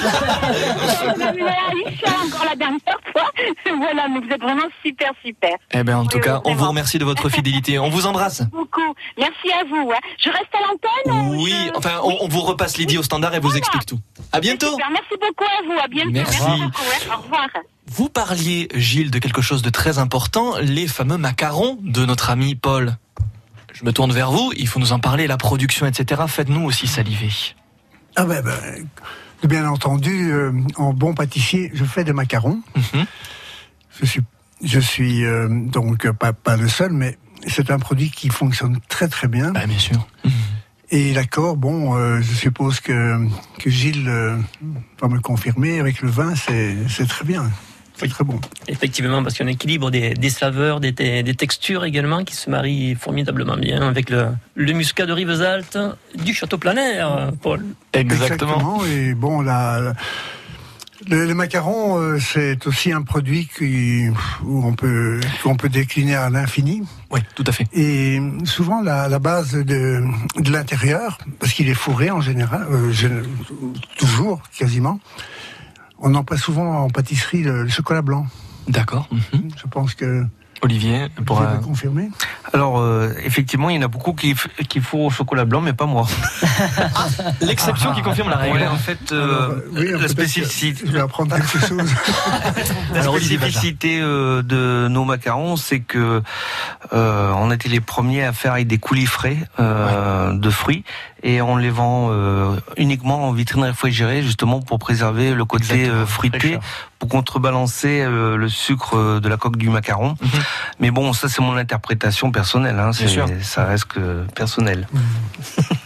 Alicia 0.76 2.10
encore 2.24 2.44
la 2.44 2.56
dernière 2.56 3.00
fois. 3.12 3.30
voilà, 3.78 4.08
mais 4.08 4.20
vous 4.20 4.28
êtes 4.30 4.40
vraiment 4.42 4.68
super, 4.84 5.12
super. 5.24 5.52
Eh 5.72 5.82
bien, 5.82 5.98
en 5.98 6.06
tout 6.06 6.20
cas, 6.20 6.40
on 6.44 6.54
vous 6.54 6.68
remercie 6.68 6.98
de 6.98 7.04
votre 7.04 7.28
fidélité. 7.28 7.78
On 7.78 7.88
vous 7.88 8.06
embrasse. 8.06 8.42
Beaucoup. 8.52 8.94
Merci 9.18 9.50
à 9.52 9.64
vous. 9.64 9.90
hein. 9.92 9.98
Je 10.18 10.28
reste 10.30 10.54
à 10.54 10.60
l'antenne. 10.60 11.28
ou 11.36 11.42
Oui, 11.44 11.54
je- 11.66 11.76
enfin, 11.78 12.00
on, 12.04 12.16
on 12.20 12.28
vous 12.28 12.40
repasse 12.40 12.76
Lydie 12.76 12.98
au 12.98 13.02
standard 13.02 13.34
et 13.34 13.40
vous 13.40 13.56
explique 13.56 13.86
tout. 13.86 13.98
À 14.32 14.40
bientôt. 14.40 14.76
Merci 14.78 15.14
beaucoup 15.20 15.44
à 15.44 15.62
vous. 15.66 15.78
À 15.82 15.88
bientôt. 15.88 16.10
Merci. 16.12 16.40
beaucoup. 16.40 16.82
hein. 17.10 17.14
Au 17.18 17.22
revoir. 17.22 17.46
Vous 17.88 18.08
parliez, 18.08 18.68
Gilles, 18.74 19.10
de 19.10 19.18
quelque 19.18 19.42
chose 19.42 19.62
de 19.62 19.70
très 19.70 19.98
important, 19.98 20.58
les 20.60 20.88
fameux 20.88 21.18
macarons 21.18 21.78
de 21.82 22.04
notre 22.04 22.30
ami 22.30 22.54
Paul. 22.54 22.96
Je 23.72 23.84
me 23.84 23.92
tourne 23.92 24.12
vers 24.12 24.30
vous, 24.30 24.52
il 24.56 24.66
faut 24.66 24.80
nous 24.80 24.92
en 24.92 24.98
parler, 24.98 25.26
la 25.26 25.36
production, 25.36 25.86
etc. 25.86 26.22
Faites-nous 26.26 26.64
aussi 26.64 26.86
saliver. 26.86 27.30
Ah 28.16 28.24
ben, 28.24 28.42
ben, 28.42 28.88
bien 29.46 29.68
entendu, 29.68 30.32
euh, 30.32 30.50
en 30.76 30.92
bon 30.92 31.14
pâtissier, 31.14 31.70
je 31.74 31.84
fais 31.84 32.02
des 32.02 32.12
macarons. 32.12 32.60
Mhm. 32.74 33.06
Je 34.00 34.06
suis, 34.06 34.20
je 34.64 34.80
suis 34.80 35.24
euh, 35.24 35.48
donc 35.48 36.10
pas, 36.12 36.32
pas 36.32 36.56
le 36.56 36.68
seul, 36.68 36.92
mais 36.92 37.18
c'est 37.46 37.70
un 37.70 37.78
produit 37.78 38.10
qui 38.10 38.30
fonctionne 38.30 38.80
très 38.88 39.08
très 39.08 39.28
bien. 39.28 39.52
Bah, 39.52 39.66
bien 39.66 39.78
sûr. 39.78 40.06
Et 40.90 41.12
l'accord, 41.12 41.56
bon, 41.56 41.96
euh, 41.96 42.20
je 42.20 42.34
suppose 42.34 42.80
que, 42.80 43.26
que 43.58 43.70
Gilles 43.70 44.08
va 44.08 45.08
me 45.08 45.20
confirmer, 45.20 45.80
avec 45.80 46.00
le 46.00 46.08
vin, 46.08 46.34
c'est 46.34 47.06
très 47.06 47.24
bien. 47.24 47.50
C'est 47.96 48.08
très 48.08 48.24
bon. 48.24 48.40
Effectivement, 48.68 49.22
parce 49.22 49.34
qu'il 49.34 49.44
y 49.44 49.48
a 49.48 49.50
un 49.50 49.52
équilibre 49.52 49.90
des, 49.90 50.14
des 50.14 50.30
saveurs, 50.30 50.80
des, 50.80 50.92
des, 50.92 51.34
textures 51.34 51.84
également 51.84 52.24
qui 52.24 52.34
se 52.34 52.50
marient 52.50 52.94
formidablement 52.94 53.56
bien 53.56 53.86
avec 53.88 54.10
le, 54.10 54.28
le 54.54 54.72
muscat 54.72 55.06
de 55.06 55.12
Rivesaltes 55.12 55.78
du 56.14 56.34
Château 56.34 56.58
Planaire, 56.58 57.32
Paul. 57.42 57.64
Exactement. 57.92 58.84
Et 58.86 59.14
bon, 59.14 59.40
la, 59.40 59.94
le, 61.08 61.34
macaron, 61.34 61.98
euh, 61.98 62.18
c'est 62.18 62.66
aussi 62.66 62.92
un 62.92 63.02
produit 63.02 63.48
qui, 63.56 64.08
où 64.44 64.66
on 64.66 64.74
peut, 64.74 65.20
qu'on 65.42 65.56
peut 65.56 65.68
décliner 65.68 66.14
à 66.14 66.30
l'infini. 66.30 66.82
Oui, 67.10 67.20
tout 67.34 67.44
à 67.46 67.52
fait. 67.52 67.66
Et 67.72 68.20
souvent, 68.44 68.82
la, 68.82 69.08
la 69.08 69.18
base 69.18 69.52
de, 69.52 70.02
de 70.38 70.50
l'intérieur, 70.50 71.18
parce 71.38 71.52
qu'il 71.52 71.68
est 71.68 71.74
fourré 71.74 72.10
en 72.10 72.20
général, 72.20 72.66
euh, 72.70 73.22
toujours, 73.98 74.40
quasiment, 74.58 74.98
on 75.98 76.14
emploie 76.14 76.38
souvent 76.38 76.84
en 76.84 76.90
pâtisserie 76.90 77.42
le, 77.42 77.68
chocolat 77.68 78.02
blanc. 78.02 78.26
D'accord. 78.68 79.08
Je 79.32 79.66
pense 79.68 79.94
que 79.94 80.26
Olivier, 80.62 81.08
pour 81.26 81.40
Vous 81.40 81.60
confirmer 81.60 82.08
Alors, 82.52 82.78
euh, 82.78 83.12
effectivement, 83.24 83.68
il 83.68 83.76
y 83.76 83.78
en 83.78 83.82
a 83.82 83.88
beaucoup 83.88 84.14
qui, 84.14 84.34
qui 84.68 84.80
font 84.80 85.06
au 85.06 85.10
chocolat 85.10 85.44
blanc, 85.44 85.60
mais 85.60 85.74
pas 85.74 85.84
moi. 85.84 86.06
L'exception 87.42 87.92
qui 87.92 88.00
confirme 88.00 88.30
la 88.30 88.36
règle. 88.36 88.62
en 88.64 88.76
fait, 88.76 89.12
euh, 89.12 89.60
oui, 89.72 89.90
la 89.92 90.08
spécificité. 90.08 90.84
Je 90.86 90.92
vais 90.92 91.00
apprendre 91.00 91.36
quelque 91.36 91.58
chose. 91.66 91.94
la 92.92 93.02
spécificité 93.02 94.00
euh, 94.00 94.42
de 94.42 94.88
nos 94.88 95.04
macarons, 95.04 95.56
c'est 95.56 95.80
que 95.80 96.22
euh, 96.92 97.32
on 97.36 97.50
était 97.50 97.68
les 97.68 97.80
premiers 97.80 98.24
à 98.24 98.32
faire 98.32 98.52
avec 98.52 98.66
des 98.66 98.78
coulis 98.78 99.06
frais 99.06 99.36
euh, 99.60 100.32
de 100.32 100.50
fruits 100.50 100.84
et 101.26 101.42
on 101.42 101.56
les 101.56 101.70
vend 101.70 102.08
euh, 102.12 102.56
uniquement 102.76 103.28
en 103.28 103.32
vitrine 103.32 103.64
réfrigérée, 103.64 104.22
justement 104.22 104.60
pour 104.60 104.78
préserver 104.78 105.34
le 105.34 105.44
côté 105.44 105.88
euh, 105.88 106.06
fruité, 106.06 106.56
pour 107.00 107.08
contrebalancer 107.08 108.00
euh, 108.00 108.36
le 108.36 108.48
sucre 108.48 109.18
de 109.18 109.28
la 109.28 109.36
coque 109.36 109.56
du 109.56 109.68
macaron. 109.68 110.16
Mhm. 110.22 110.30
Mais 110.78 110.90
bon, 110.92 111.12
ça 111.12 111.28
c'est 111.28 111.42
mon 111.42 111.56
interprétation 111.56 112.30
personnelle. 112.30 112.78
Hein, 112.78 112.92
ça 113.42 113.64
reste 113.64 113.86
que 113.86 114.24
personnel. 114.34 114.86
Mhm. 114.92 115.02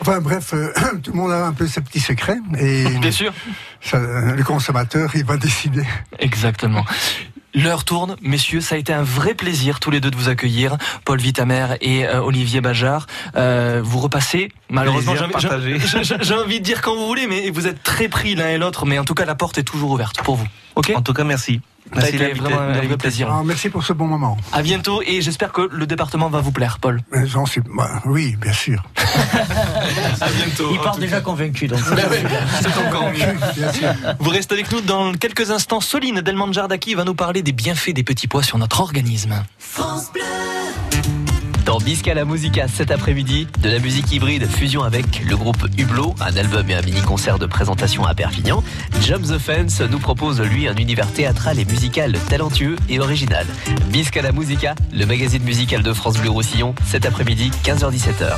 Enfin 0.00 0.20
bref, 0.20 0.54
tout 1.02 1.10
le 1.10 1.16
monde 1.16 1.32
a 1.32 1.44
un 1.44 1.52
peu 1.52 1.66
ses 1.66 1.80
petits 1.80 1.98
secrets 1.98 2.38
et 2.56 2.84
bien 3.00 3.10
sûr, 3.10 3.32
le 3.92 4.40
consommateur 4.44 5.10
il 5.16 5.24
va 5.24 5.36
décider. 5.36 5.82
Exactement. 6.20 6.84
L'heure 7.54 7.84
tourne, 7.84 8.16
messieurs, 8.20 8.60
ça 8.60 8.74
a 8.74 8.78
été 8.78 8.92
un 8.92 9.02
vrai 9.02 9.34
plaisir 9.34 9.80
tous 9.80 9.90
les 9.90 10.00
deux 10.00 10.10
de 10.10 10.16
vous 10.16 10.28
accueillir, 10.28 10.76
Paul 11.04 11.18
Vitamer 11.18 11.66
et 11.80 12.06
euh, 12.06 12.20
Olivier 12.20 12.60
Bajard. 12.60 13.06
Euh, 13.36 13.80
vous 13.82 13.98
repassez, 14.00 14.50
malheureusement, 14.68 15.14
j'ai 16.20 16.34
envie 16.34 16.60
de 16.60 16.64
dire 16.64 16.82
quand 16.82 16.94
vous 16.94 17.06
voulez, 17.06 17.26
mais 17.26 17.48
vous 17.50 17.66
êtes 17.66 17.82
très 17.82 18.08
pris 18.08 18.34
l'un 18.34 18.48
et 18.48 18.58
l'autre, 18.58 18.84
mais 18.84 18.98
en 18.98 19.04
tout 19.04 19.14
cas 19.14 19.24
la 19.24 19.34
porte 19.34 19.56
est 19.56 19.62
toujours 19.62 19.90
ouverte 19.90 20.22
pour 20.22 20.36
vous. 20.36 20.46
Ok? 20.76 20.92
En 20.94 21.02
tout 21.02 21.14
cas, 21.14 21.24
merci. 21.24 21.60
Merci 21.94 22.16
vraiment 22.16 22.60
un 22.60 22.72
vrai 22.72 22.96
plaisir. 22.96 23.28
Ah, 23.30 23.42
merci 23.44 23.68
pour 23.68 23.84
ce 23.84 23.92
bon 23.92 24.06
moment. 24.06 24.36
À 24.52 24.62
bientôt 24.62 25.02
et 25.06 25.20
j'espère 25.20 25.52
que 25.52 25.68
le 25.70 25.86
département 25.86 26.28
va 26.28 26.40
vous 26.40 26.52
plaire, 26.52 26.78
Paul. 26.80 27.00
J'en 27.24 27.46
suis, 27.46 27.60
bah, 27.60 28.00
oui, 28.04 28.36
bien 28.40 28.52
sûr. 28.52 28.82
à 28.96 30.28
bientôt. 30.28 30.68
Il 30.72 30.78
part 30.80 30.98
déjà 30.98 31.20
convaincu, 31.20 31.66
donc. 31.68 31.80
C'est 31.80 32.78
encore 32.86 33.10
mieux. 33.10 34.14
Vous 34.18 34.30
restez 34.30 34.54
avec 34.54 34.70
nous 34.72 34.80
dans 34.80 35.12
quelques 35.14 35.50
instants. 35.50 35.80
Soline 35.80 36.20
Delman 36.20 36.52
Jardaki 36.52 36.94
va 36.94 37.04
nous 37.04 37.14
parler 37.14 37.42
des 37.42 37.52
bienfaits 37.52 37.92
des 37.92 38.02
petits 38.02 38.28
pois 38.28 38.42
sur 38.42 38.58
notre 38.58 38.80
organisme. 38.80 39.42
France 39.58 40.10
Bleu. 40.12 40.22
Dans 41.68 41.76
Bisca 41.76 42.14
la 42.14 42.24
Musica 42.24 42.66
cet 42.66 42.90
après-midi, 42.90 43.46
de 43.60 43.68
la 43.68 43.78
musique 43.78 44.10
hybride 44.10 44.46
fusion 44.46 44.84
avec 44.84 45.22
le 45.28 45.36
groupe 45.36 45.68
Hublot, 45.76 46.14
un 46.18 46.34
album 46.34 46.70
et 46.70 46.74
un 46.74 46.80
mini-concert 46.80 47.38
de 47.38 47.44
présentation 47.44 48.06
à 48.06 48.14
Perpignan. 48.14 48.64
Jump 49.02 49.26
the 49.26 49.36
Fence 49.36 49.82
nous 49.82 49.98
propose 49.98 50.40
lui 50.40 50.66
un 50.66 50.74
univers 50.76 51.12
théâtral 51.12 51.58
et 51.58 51.66
musical 51.66 52.12
talentueux 52.30 52.76
et 52.88 53.00
original. 53.00 53.46
Bisca 53.90 54.22
la 54.22 54.32
Musica, 54.32 54.76
le 54.94 55.04
magazine 55.04 55.42
musical 55.42 55.82
de 55.82 55.92
France 55.92 56.16
Bleu 56.16 56.30
Roussillon, 56.30 56.74
cet 56.86 57.04
après-midi, 57.04 57.50
15h-17h. 57.64 58.32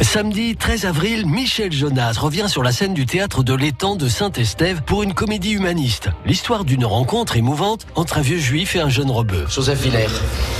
Samedi 0.00 0.56
13 0.56 0.86
avril, 0.86 1.26
Michel 1.26 1.70
Jonas 1.72 2.16
revient 2.18 2.46
sur 2.48 2.62
la 2.62 2.72
scène 2.72 2.94
du 2.94 3.04
théâtre 3.04 3.42
de 3.42 3.52
l'étang 3.52 3.96
de 3.96 4.08
Saint-Estève 4.08 4.80
pour 4.82 5.02
une 5.02 5.12
comédie 5.12 5.52
humaniste. 5.52 6.08
L'histoire 6.24 6.64
d'une 6.64 6.86
rencontre 6.86 7.36
émouvante 7.36 7.86
entre 7.96 8.16
un 8.16 8.22
vieux 8.22 8.38
juif 8.38 8.74
et 8.76 8.80
un 8.80 8.88
jeune 8.88 9.10
rebeu. 9.10 9.44
Joseph 9.48 9.82
Villers, 9.82 10.08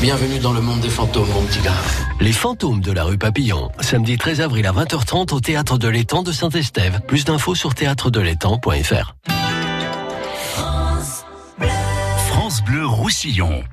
bienvenue 0.02 0.38
dans 0.40 0.52
le 0.52 0.60
monde 0.60 0.80
des 0.80 0.90
fantômes, 0.90 1.30
mon 1.30 1.42
petit 1.42 1.60
gars. 1.60 1.72
Les 2.20 2.32
fantômes 2.32 2.82
de 2.82 2.92
la 2.92 3.04
rue 3.04 3.16
Papillon. 3.16 3.70
Samedi 3.80 4.18
13 4.18 4.42
avril 4.42 4.66
à 4.66 4.72
20h30 4.72 5.34
au 5.34 5.40
théâtre 5.40 5.78
de 5.78 5.88
l'étang 5.88 6.22
de 6.22 6.32
Saint-Estève. 6.32 7.00
Plus 7.06 7.24
d'infos 7.24 7.54
sur 7.54 7.74
théâtredelétang.fr. 7.74 9.14
France 10.54 11.24
France 12.28 12.62
Bleu 12.64 12.86
Roussillon. 12.86 13.64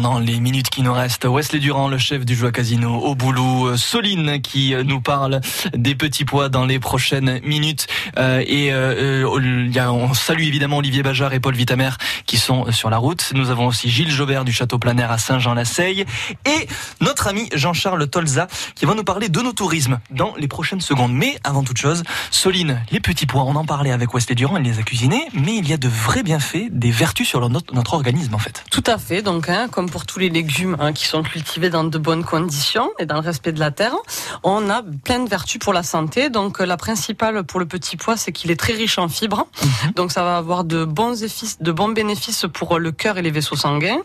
Pendant 0.00 0.20
les 0.20 0.38
minutes 0.38 0.70
qui 0.70 0.82
nous 0.82 0.92
restent, 0.92 1.24
Wesley 1.24 1.58
Durand, 1.58 1.88
le 1.88 1.98
chef 1.98 2.24
du 2.24 2.36
Joie 2.36 2.52
Casino 2.52 2.98
au 2.98 3.16
boulot, 3.16 3.76
Soline 3.76 4.40
qui 4.40 4.72
nous 4.84 5.00
parle 5.00 5.40
des 5.74 5.96
petits 5.96 6.24
pois 6.24 6.48
dans 6.48 6.66
les 6.66 6.78
prochaines 6.78 7.40
minutes. 7.42 7.88
Et 8.18 8.72
on 8.72 10.14
salue 10.14 10.42
évidemment 10.42 10.78
Olivier 10.78 11.02
Bajard 11.02 11.32
et 11.32 11.40
Paul 11.40 11.54
Vitamer 11.54 11.90
qui 12.26 12.36
sont 12.36 12.70
sur 12.72 12.90
la 12.90 12.98
route. 12.98 13.32
Nous 13.34 13.50
avons 13.50 13.66
aussi 13.66 13.88
Gilles 13.88 14.10
Jobert 14.10 14.44
du 14.44 14.52
Château 14.52 14.78
Planer 14.78 15.04
à 15.04 15.18
Saint-Jean-la-Seille 15.18 16.04
et 16.46 16.68
notre 17.00 17.28
ami 17.28 17.48
Jean-Charles 17.54 18.06
Tolza 18.08 18.48
qui 18.74 18.84
va 18.86 18.94
nous 18.94 19.04
parler 19.04 19.28
de 19.28 19.40
nos 19.40 19.52
tourismes 19.52 20.00
dans 20.10 20.34
les 20.36 20.48
prochaines 20.48 20.80
secondes. 20.80 21.12
Mais 21.12 21.38
avant 21.44 21.62
toute 21.62 21.78
chose, 21.78 22.02
Soline, 22.30 22.82
les 22.90 23.00
petits 23.00 23.26
pois, 23.26 23.42
on 23.42 23.56
en 23.56 23.64
parlait 23.64 23.92
avec 23.92 24.14
Wesley 24.14 24.34
Durand, 24.34 24.56
il 24.56 24.64
les 24.64 24.78
a 24.78 24.82
cuisinés, 24.82 25.26
mais 25.32 25.56
il 25.56 25.68
y 25.68 25.72
a 25.72 25.76
de 25.76 25.88
vrais 25.88 26.22
bienfaits, 26.22 26.70
des 26.70 26.90
vertus 26.90 27.28
sur 27.28 27.48
notre, 27.48 27.74
notre 27.74 27.94
organisme 27.94 28.34
en 28.34 28.38
fait. 28.38 28.64
Tout 28.70 28.84
à 28.86 28.98
fait 28.98 29.22
donc, 29.22 29.48
hein, 29.48 29.68
comme 29.70 29.90
pour 29.90 30.06
tous 30.06 30.18
les 30.18 30.28
légumes 30.28 30.76
hein, 30.80 30.92
qui 30.92 31.06
sont 31.06 31.22
cultivés 31.22 31.70
dans 31.70 31.84
de 31.84 31.98
bonnes 31.98 32.24
conditions 32.24 32.90
et 32.98 33.06
dans 33.06 33.16
le 33.16 33.20
respect 33.20 33.52
de 33.52 33.60
la 33.60 33.70
terre, 33.70 33.94
on 34.42 34.70
a 34.70 34.82
plein 35.04 35.20
de 35.20 35.28
vertus 35.28 35.58
pour 35.58 35.72
la 35.72 35.82
santé. 35.82 36.30
Donc, 36.30 36.60
la 36.60 36.76
principale 36.76 37.44
pour 37.44 37.60
le 37.60 37.66
petit 37.66 37.96
pois, 37.96 38.07
c'est 38.16 38.32
qu'il 38.32 38.50
est 38.50 38.56
très 38.56 38.72
riche 38.72 38.98
en 38.98 39.08
fibres. 39.08 39.46
Mhm. 39.62 39.92
Donc, 39.94 40.12
ça 40.12 40.22
va 40.22 40.36
avoir 40.36 40.64
de 40.64 40.84
bons, 40.84 41.22
effets, 41.22 41.46
de 41.60 41.72
bons 41.72 41.88
bénéfices 41.88 42.46
pour 42.52 42.78
le 42.78 42.92
cœur 42.92 43.18
et 43.18 43.22
les 43.22 43.30
vaisseaux 43.30 43.56
sanguins. 43.56 44.00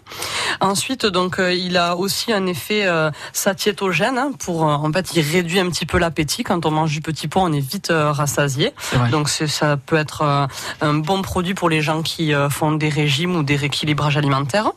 Ensuite, 0.61 1.05
donc, 1.05 1.39
euh, 1.39 1.53
il 1.53 1.77
a 1.77 1.95
aussi 1.95 2.31
un 2.31 2.45
effet 2.47 2.85
euh, 2.85 3.11
satiétogène. 3.33 4.17
Hein, 4.17 4.31
pour, 4.37 4.67
euh, 4.67 4.73
en 4.73 4.91
fait, 4.91 5.13
il 5.15 5.21
réduit 5.21 5.59
un 5.59 5.69
petit 5.69 5.85
peu 5.85 5.97
l'appétit. 5.97 6.43
Quand 6.43 6.65
on 6.65 6.71
mange 6.71 6.91
du 6.91 7.01
petit 7.01 7.27
pois, 7.27 7.43
on 7.43 7.53
est 7.53 7.59
vite 7.59 7.91
rassasié. 7.91 8.73
Donc, 9.11 9.29
ça 9.29 9.77
peut 9.77 9.97
être 9.97 10.47
un 10.81 10.93
bon 10.93 11.21
produit 11.21 11.53
pour 11.53 11.69
les 11.69 11.81
gens 11.81 12.01
qui 12.01 12.31
font 12.49 12.73
des 12.73 12.89
régimes 12.89 13.35
ou 13.35 13.43
des 13.43 13.55
rééquilibrages 13.55 14.17
alimentaires. 14.17 14.71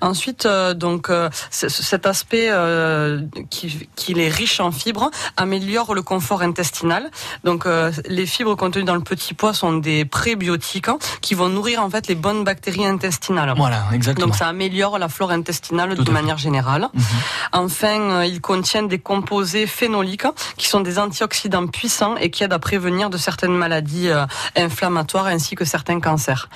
Ensuite, 0.00 0.46
euh, 0.46 0.74
donc 0.74 1.10
euh, 1.10 1.28
cet 1.50 2.06
aspect 2.06 2.48
euh, 2.50 3.22
qu'il 3.96 4.20
est 4.20 4.28
riche 4.28 4.60
en 4.60 4.70
fibres 4.70 5.10
améliore 5.36 5.94
le 5.94 6.02
confort 6.02 6.42
intestinal. 6.42 7.10
Donc 7.44 7.66
les 8.06 8.26
fibres 8.26 8.56
contenues 8.64 8.84
dans 8.84 8.94
le 8.94 9.02
petit 9.02 9.34
pois 9.34 9.52
sont 9.52 9.74
des 9.74 10.06
prébiotiques 10.06 10.88
hein, 10.88 10.98
qui 11.20 11.34
vont 11.34 11.50
nourrir 11.50 11.82
en 11.82 11.90
fait 11.90 12.06
les 12.06 12.14
bonnes 12.14 12.44
bactéries 12.44 12.86
intestinales. 12.86 13.52
Voilà, 13.56 13.84
exactement. 13.92 14.28
Donc 14.28 14.36
ça 14.36 14.48
améliore 14.48 14.98
la 14.98 15.08
flore 15.08 15.32
intestinale 15.32 15.94
de 15.94 16.10
manière 16.10 16.38
générale. 16.38 16.88
Mhm. 16.94 17.02
Enfin, 17.52 18.24
il 18.24 18.40
contient 18.40 18.84
des 18.84 18.98
composés 18.98 19.66
phénoliques 19.66 20.24
hein, 20.24 20.32
qui 20.56 20.68
sont 20.68 20.80
des 20.80 20.98
antioxydants 20.98 21.66
puissants 21.66 22.16
et 22.16 22.30
qui 22.30 22.42
aident 22.42 22.54
à 22.54 22.58
prévenir 22.58 23.10
de 23.10 23.18
certaines 23.18 23.54
maladies 23.54 24.08
inflammatoires 24.56 25.26
ainsi 25.26 25.56
que 25.56 25.64
certains 25.64 26.00
cancers. 26.00 26.48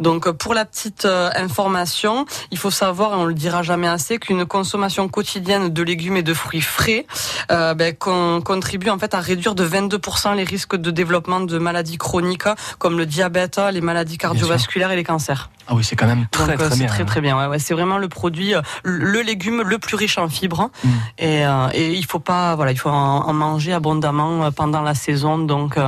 Donc 0.00 0.30
pour 0.32 0.52
la 0.52 0.66
petite 0.66 1.06
information, 1.06 2.26
il 2.50 2.58
faut 2.58 2.70
savoir, 2.70 3.12
et 3.12 3.16
on 3.16 3.24
le 3.24 3.34
dira 3.34 3.62
jamais 3.62 3.88
assez, 3.88 4.18
qu'une 4.18 4.44
consommation 4.44 5.08
quotidienne 5.08 5.70
de 5.70 5.82
légumes 5.82 6.16
et 6.16 6.22
de 6.22 6.34
fruits 6.34 6.60
frais 6.60 7.06
euh, 7.50 7.74
ben, 7.74 7.94
contribue 7.94 8.90
en 8.90 8.98
fait 8.98 9.14
à 9.14 9.20
réduire 9.20 9.54
de 9.54 9.66
22% 9.66 10.34
les 10.34 10.44
risques 10.44 10.76
de 10.76 10.90
développement 10.90 11.40
de 11.44 11.58
maladies 11.58 11.98
chroniques 11.98 12.48
comme 12.78 12.98
le 12.98 13.06
diabète, 13.06 13.60
les 13.72 13.80
maladies 13.80 14.18
cardiovasculaires 14.18 14.90
et 14.90 14.96
les 14.96 15.04
cancers. 15.04 15.50
Ah 15.66 15.74
oui, 15.74 15.82
c'est 15.82 15.96
quand 15.96 16.06
même 16.06 16.26
très 16.30 16.52
euh, 16.52 16.56
très 16.56 16.76
bien. 16.76 16.86
Très 16.86 17.02
hein. 17.02 17.06
très 17.06 17.20
bien. 17.20 17.38
Ouais, 17.38 17.46
ouais. 17.46 17.58
C'est 17.58 17.74
vraiment 17.74 17.96
le 17.96 18.08
produit, 18.08 18.54
euh, 18.54 18.60
le 18.82 19.22
légume 19.22 19.62
le 19.62 19.78
plus 19.78 19.96
riche 19.96 20.18
en 20.18 20.28
fibres. 20.28 20.70
Mm. 20.82 20.88
Et, 21.18 21.46
euh, 21.46 21.68
et 21.72 21.92
il 21.92 22.04
faut 22.04 22.18
pas, 22.18 22.54
voilà, 22.54 22.72
il 22.72 22.78
faut 22.78 22.90
en, 22.90 23.32
manger 23.32 23.72
abondamment 23.72 24.50
pendant 24.52 24.82
la 24.82 24.94
saison. 24.94 25.38
Donc, 25.38 25.78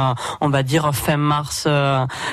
on 0.40 0.48
va 0.48 0.62
dire 0.62 0.94
fin 0.94 1.16
mars, 1.16 1.68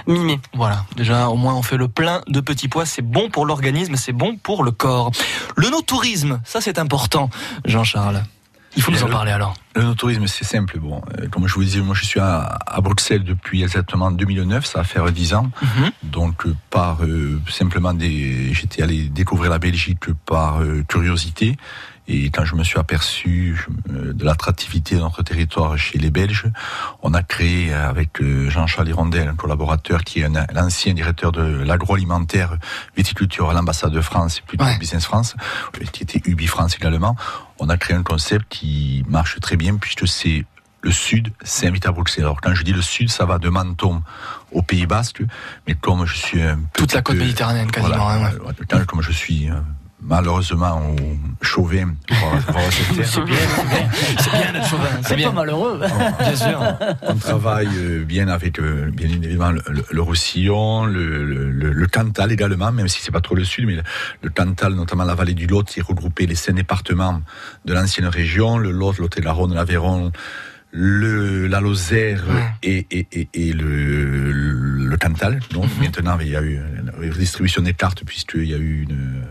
mi-mai. 0.08 0.40
Voilà. 0.54 0.86
Déjà, 0.96 1.30
au 1.30 1.36
moins, 1.36 1.54
on 1.54 1.62
fait 1.62 1.78
le 1.78 1.88
plein 1.88 2.22
de 2.28 2.40
petits 2.40 2.68
pois. 2.68 2.86
C'est 2.86 3.02
bon 3.02 3.30
pour 3.30 3.46
l'organisme, 3.46 3.96
c'est 3.96 4.14
bon 4.14 4.38
pour 4.38 4.64
le 4.64 4.72
corps. 4.72 5.12
Le 5.56 5.70
no-tourisme, 5.70 6.42
ça 6.46 6.62
c'est 6.62 6.80
important, 6.80 7.30
Jean-Charles. 7.66 8.24
Il 8.76 8.82
faut 8.82 8.92
nous 8.92 9.04
en 9.04 9.10
parler 9.10 9.32
alors. 9.32 9.54
Le 9.76 9.84
no-tourisme, 9.84 10.28
c'est 10.28 10.44
simple. 10.44 10.80
Bon, 10.80 11.02
euh, 11.20 11.28
comme 11.30 11.48
je 11.48 11.54
vous 11.56 11.64
disais, 11.64 11.82
moi 11.82 11.96
je 11.96 12.06
suis 12.06 12.20
à, 12.20 12.58
Bruxelles 12.82 13.24
depuis 13.24 13.64
exactement 13.64 14.12
2009, 14.12 14.66
ça 14.66 14.80
va 14.80 14.84
faire 14.84 15.12
10 15.12 15.34
ans. 15.34 15.52
Mhm. 15.62 15.92
Donc 16.04 16.46
euh, 16.46 16.56
par 16.70 17.04
euh, 17.04 17.40
simplement 17.50 17.94
des, 17.94 18.54
j'étais 18.54 18.84
allé 18.84 19.10
découvrir 19.10 19.52
la 19.52 19.60
Belgique 19.60 20.12
par 20.26 20.62
curiosité. 20.88 21.58
Et 22.08 22.30
quand 22.32 22.44
je 22.44 22.56
me 22.56 22.64
suis 22.64 22.80
aperçu 22.80 23.66
euh, 23.90 24.14
de 24.14 24.26
l'attractivité 24.26 24.96
de 24.96 25.00
notre 25.00 25.24
territoire 25.24 25.78
chez 25.78 25.98
les 25.98 26.10
Belges, 26.10 26.46
on 27.02 27.14
a 27.14 27.24
créé 27.24 27.74
avec 27.74 28.22
euh, 28.22 28.50
Jean-Charles 28.50 28.90
Hirondel, 28.90 29.30
un 29.30 29.36
collaborateur 29.36 30.04
qui 30.04 30.20
est 30.20 30.28
l'ancien 30.54 30.94
directeur 30.94 31.32
de 31.32 31.64
l'agroalimentaire 31.64 32.58
viticulture 32.98 33.50
à 33.50 33.54
l'ambassade 33.54 33.92
de 33.92 34.02
France 34.02 34.40
et 34.40 34.42
plutôt 34.42 34.66
Business 34.80 35.06
France, 35.06 35.36
euh, 35.82 35.86
qui 35.86 36.04
était 36.04 36.22
Ubi 36.26 36.48
France 36.48 36.76
également. 36.76 37.16
On 37.60 37.70
a 37.70 37.78
créé 37.78 37.96
un 37.96 38.04
concept 38.04 38.48
qui 38.50 39.06
marche 39.08 39.40
très 39.40 39.56
bien 39.56 39.78
puisque 39.78 40.08
c'est 40.08 40.46
le 40.82 40.92
sud 40.92 41.32
s'invite 41.42 41.86
à 41.86 41.94
Bruxelles. 41.94 42.26
Alors 42.26 42.42
quand 42.42 42.54
je 42.54 42.64
dis 42.64 42.74
le 42.74 42.82
sud, 42.82 43.10
ça 43.10 43.26
va 43.26 43.40
de 43.40 43.48
Menton 43.48 44.02
au 44.52 44.62
Pays 44.62 44.86
Basque, 44.86 45.24
mais 45.66 45.76
comme 45.76 46.06
je 46.06 46.16
suis 46.16 46.42
un 46.42 46.60
toute 46.74 46.94
la 46.94 47.02
côte 47.02 47.16
méditerranéenne 47.16 47.72
quasiment. 47.72 47.96
Voilà, 47.96 48.34
hein, 48.72 48.86
Comme 48.86 49.02
je 49.02 49.14
suis 49.14 49.50
malheureusement 50.04 50.82
au 50.82 51.44
chauvin. 51.46 51.94
c'est 52.10 53.24
bien, 53.24 53.36
c'est 54.18 54.32
bien 54.32 54.54
d'être 54.54 54.68
chauvin. 54.68 54.90
C'est 55.04 55.22
pas 55.22 55.32
malheureux. 55.32 55.80
bien 56.20 56.36
sûr. 56.36 56.62
On 57.04 57.16
travaille 57.16 57.70
euh, 57.76 58.04
bien 58.04 58.28
avec, 58.28 58.60
euh, 58.60 58.92
bien 58.92 59.08
évidemment, 59.08 59.52
le, 59.52 60.02
Roussillon, 60.02 60.86
le, 60.86 61.24
le, 61.24 61.88
Cantal 61.88 62.32
également, 62.32 62.72
même 62.72 62.88
si 62.88 63.02
c'est 63.02 63.12
pas 63.12 63.22
trop 63.22 63.36
le 63.36 63.44
sud, 63.44 63.66
mais 63.66 63.78
le, 64.22 64.30
Cantal, 64.30 64.74
notamment 64.74 65.06
la 65.06 65.16
vallée 65.16 65.34
du 65.34 65.48
Lot, 65.48 65.64
qui 65.64 65.82
regroupé 65.82 66.26
les 66.26 66.36
cinq 66.36 66.56
départements 66.56 67.22
de 67.66 67.74
l'ancienne 67.74 68.08
région, 68.08 68.58
le 68.58 68.72
Lot, 68.72 68.98
Lot-et-Garonne, 68.98 69.54
l'Aveyron, 69.54 70.12
le, 70.72 71.48
la 71.48 71.62
Lozère 71.62 72.24
et, 72.64 72.88
et, 72.90 73.08
et, 73.12 73.30
et, 73.34 73.54
le, 73.54 74.32
le 74.32 74.98
Cantal. 74.98 75.40
Donc 75.52 75.66
mhm. 75.66 75.84
maintenant, 75.84 76.18
il 76.20 76.30
y 76.30 76.36
a 76.36 76.42
eu 76.42 76.56
une 76.56 76.92
redistribution 77.12 77.62
des 77.62 77.74
cartes 77.74 78.04
puisqu'il 78.04 78.46
y 78.46 78.54
a 78.54 78.58
eu 78.58 78.88
une 78.90 79.24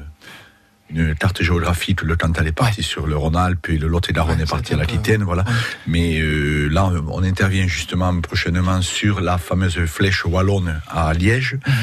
une 0.94 1.14
carte 1.14 1.42
géographique. 1.42 2.02
Le 2.02 2.16
Cantal 2.16 2.46
est 2.46 2.52
parti 2.52 2.82
sur 2.82 3.06
le 3.06 3.16
Rhône-Alpes 3.16 3.68
et 3.70 3.78
le 3.78 3.88
Lot-et-Garonne 3.88 4.40
est 4.40 4.50
parti 4.50 4.74
à 4.74 4.76
l'Aquitaine, 4.76 5.22
voilà. 5.22 5.44
Mais 5.86 6.20
euh, 6.20 6.68
là, 6.68 6.90
on 7.08 7.22
intervient 7.22 7.66
justement 7.66 8.18
prochainement 8.20 8.82
sur 8.82 9.20
la 9.20 9.38
fameuse 9.38 9.78
flèche 9.86 10.24
wallonne 10.24 10.80
à 10.88 11.12
Liège. 11.14 11.54
Mhm. 11.66 11.74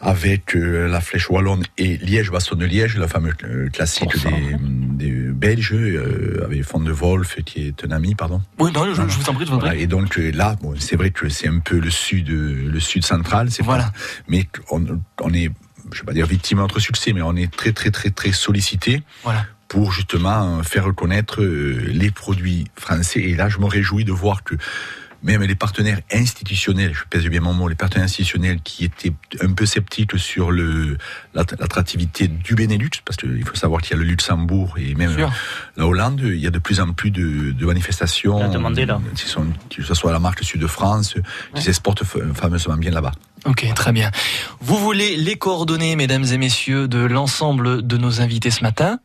Avec 0.00 0.54
euh, 0.54 0.86
la 0.86 1.00
flèche 1.00 1.28
wallonne 1.28 1.64
et 1.76 1.96
Liège-Bastogne-Liège, 1.96 2.98
la 2.98 3.08
fameuse 3.08 3.34
euh, 3.42 3.68
classique 3.68 4.16
des, 4.22 5.10
des, 5.10 5.10
Belges, 5.32 5.74
avec 6.44 6.62
Fond 6.62 6.78
de 6.78 6.92
Wolf, 6.92 7.38
qui 7.44 7.66
est 7.66 7.84
un 7.84 7.90
ami, 7.90 8.14
pardon. 8.14 8.40
Oui, 8.60 8.70
non, 8.72 8.84
je, 8.94 9.02
vous 9.02 9.28
en 9.28 9.34
prie, 9.34 9.44
je 9.44 9.50
vous 9.50 9.56
en 9.56 9.58
prie. 9.58 9.80
Et 9.82 9.88
donc 9.88 10.16
là, 10.16 10.54
bon, 10.62 10.74
c'est 10.78 10.94
vrai 10.94 11.10
que 11.10 11.28
c'est 11.28 11.48
un 11.48 11.58
peu 11.58 11.80
le 11.80 11.90
sud, 11.90 12.28
le 12.28 12.78
sud 12.78 13.04
central, 13.04 13.50
c'est 13.50 13.64
voilà. 13.64 13.92
mais 14.28 14.46
on, 14.70 14.84
on 15.20 15.34
est 15.34 15.50
je 15.92 16.00
vais 16.00 16.06
pas 16.06 16.12
dire 16.12 16.26
victime 16.26 16.58
de 16.58 16.62
notre 16.62 16.80
succès, 16.80 17.12
mais 17.12 17.22
on 17.22 17.36
est 17.36 17.54
très 17.54 17.72
très 17.72 17.90
très 17.90 18.10
très 18.10 18.32
sollicité. 18.32 19.02
Pour 19.68 19.92
justement 19.92 20.62
faire 20.62 20.86
reconnaître 20.86 21.42
euh, 21.42 21.88
les 21.88 22.10
produits 22.10 22.68
français. 22.74 23.20
Et 23.20 23.34
là, 23.34 23.50
je 23.50 23.58
me 23.58 23.66
réjouis 23.66 24.04
de 24.04 24.12
voir 24.12 24.42
que 24.42 24.54
même 25.22 25.42
les 25.42 25.54
partenaires 25.54 26.00
institutionnels, 26.12 26.94
je 26.94 27.02
pèse 27.10 27.26
bien 27.26 27.40
mon 27.40 27.52
mot, 27.52 27.68
les 27.68 27.74
partenaires 27.74 28.04
institutionnels 28.04 28.60
qui 28.62 28.84
étaient 28.84 29.12
un 29.40 29.52
peu 29.52 29.66
sceptiques 29.66 30.18
sur 30.18 30.50
le 30.50 30.96
l'attractivité 31.34 32.28
du 32.28 32.54
Benelux, 32.54 32.90
parce 33.04 33.16
qu'il 33.16 33.44
faut 33.44 33.56
savoir 33.56 33.82
qu'il 33.82 33.92
y 33.92 33.94
a 33.94 34.02
le 34.02 34.08
Luxembourg 34.08 34.76
et 34.78 34.94
même 34.94 35.16
la 35.76 35.86
Hollande, 35.86 36.20
il 36.24 36.38
y 36.38 36.46
a 36.46 36.50
de 36.50 36.58
plus 36.58 36.80
en 36.80 36.92
plus 36.92 37.10
de, 37.10 37.52
de 37.52 37.66
manifestations. 37.66 38.38
là. 38.38 39.00
Que 39.70 39.82
ce 39.82 39.94
soit 39.94 40.12
la 40.12 40.18
marque 40.18 40.44
Sud 40.44 40.60
de 40.60 40.66
France, 40.66 41.14
qui 41.54 41.62
s'exporte 41.62 42.04
fameusement 42.04 42.76
bien 42.76 42.90
là-bas. 42.90 43.12
Ok, 43.44 43.66
très 43.74 43.92
bien. 43.92 44.10
Vous 44.60 44.76
voulez 44.78 45.16
les 45.16 45.36
coordonnées, 45.36 45.96
mesdames 45.96 46.24
et 46.24 46.38
messieurs, 46.38 46.88
de 46.88 46.98
l'ensemble 46.98 47.86
de 47.86 47.96
nos 47.96 48.20
invités 48.20 48.50
ce 48.50 48.62
matin 48.62 48.98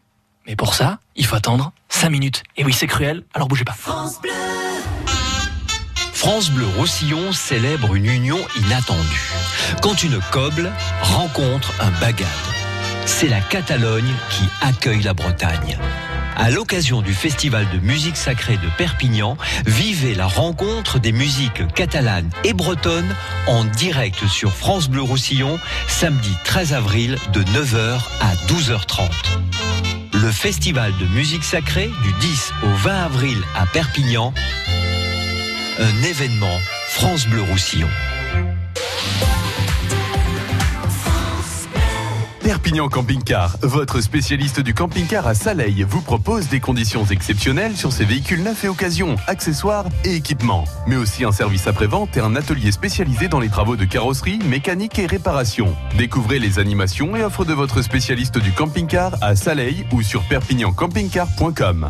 Mais 0.48 0.56
pour 0.56 0.73
ça, 0.73 0.99
il 1.15 1.26
faut 1.26 1.35
attendre 1.35 1.72
5 1.90 2.10
minutes. 2.10 2.44
Et 2.57 2.64
oui, 2.65 2.73
c'est 2.73 2.88
cruel, 2.88 3.23
alors 3.34 3.48
bougez 3.48 3.64
pas. 3.64 3.73
France 3.73 4.19
Bleu 4.22 4.31
France 6.23 6.51
Bleu 6.51 6.67
Roussillon 6.77 7.33
célèbre 7.33 7.95
une 7.95 8.05
union 8.05 8.39
inattendue. 8.55 9.33
Quand 9.81 10.03
une 10.03 10.21
coble 10.31 10.71
rencontre 11.01 11.73
un 11.81 11.91
bagade. 11.99 12.29
C'est 13.05 13.27
la 13.27 13.41
Catalogne 13.41 14.09
qui 14.29 14.43
accueille 14.61 15.01
la 15.01 15.13
Bretagne. 15.13 15.77
À 16.37 16.49
l'occasion 16.49 17.01
du 17.01 17.13
festival 17.13 17.67
de 17.71 17.79
musique 17.79 18.15
sacrée 18.15 18.55
de 18.55 18.69
Perpignan, 18.77 19.37
vivez 19.65 20.15
la 20.15 20.27
rencontre 20.27 20.97
des 20.97 21.11
musiques 21.11 21.67
catalanes 21.75 22.29
et 22.45 22.53
bretonnes 22.53 23.13
en 23.47 23.65
direct 23.65 24.25
sur 24.25 24.53
France 24.53 24.87
Bleu 24.87 25.01
Roussillon, 25.01 25.59
samedi 25.89 26.31
13 26.45 26.71
avril 26.71 27.17
de 27.33 27.43
9h 27.43 27.99
à 28.21 28.33
12h30. 28.47 29.09
Le 30.13 30.31
festival 30.31 30.93
de 31.01 31.05
musique 31.07 31.43
sacrée 31.43 31.91
du 32.01 32.13
10 32.21 32.53
au 32.63 32.69
20 32.77 33.03
avril 33.03 33.37
à 33.55 33.65
Perpignan 33.65 34.33
un 35.79 36.03
événement 36.03 36.59
France 36.87 37.27
Bleu 37.27 37.41
Roussillon. 37.41 37.87
Perpignan 42.43 42.89
Camping 42.89 43.23
Car, 43.23 43.57
votre 43.61 44.01
spécialiste 44.01 44.59
du 44.59 44.73
camping-car 44.73 45.25
à 45.25 45.33
Saleil, 45.33 45.85
vous 45.87 46.01
propose 46.01 46.49
des 46.49 46.59
conditions 46.59 47.05
exceptionnelles 47.05 47.77
sur 47.77 47.93
ses 47.93 48.03
véhicules 48.03 48.43
neufs 48.43 48.65
et 48.65 48.67
occasions, 48.67 49.15
accessoires 49.27 49.85
et 50.03 50.15
équipements. 50.15 50.65
Mais 50.85 50.97
aussi 50.97 51.23
un 51.23 51.31
service 51.31 51.67
après-vente 51.67 52.17
et 52.17 52.19
un 52.19 52.35
atelier 52.35 52.71
spécialisé 52.71 53.29
dans 53.29 53.39
les 53.39 53.49
travaux 53.49 53.77
de 53.77 53.85
carrosserie, 53.85 54.39
mécanique 54.45 54.99
et 54.99 55.05
réparation. 55.05 55.73
Découvrez 55.97 56.39
les 56.39 56.59
animations 56.59 57.15
et 57.15 57.23
offres 57.23 57.45
de 57.45 57.53
votre 57.53 57.81
spécialiste 57.81 58.37
du 58.37 58.51
camping-car 58.51 59.15
à 59.21 59.35
Saleil 59.35 59.85
ou 59.91 60.01
sur 60.01 60.21
perpignancampingcar.com. 60.23 61.89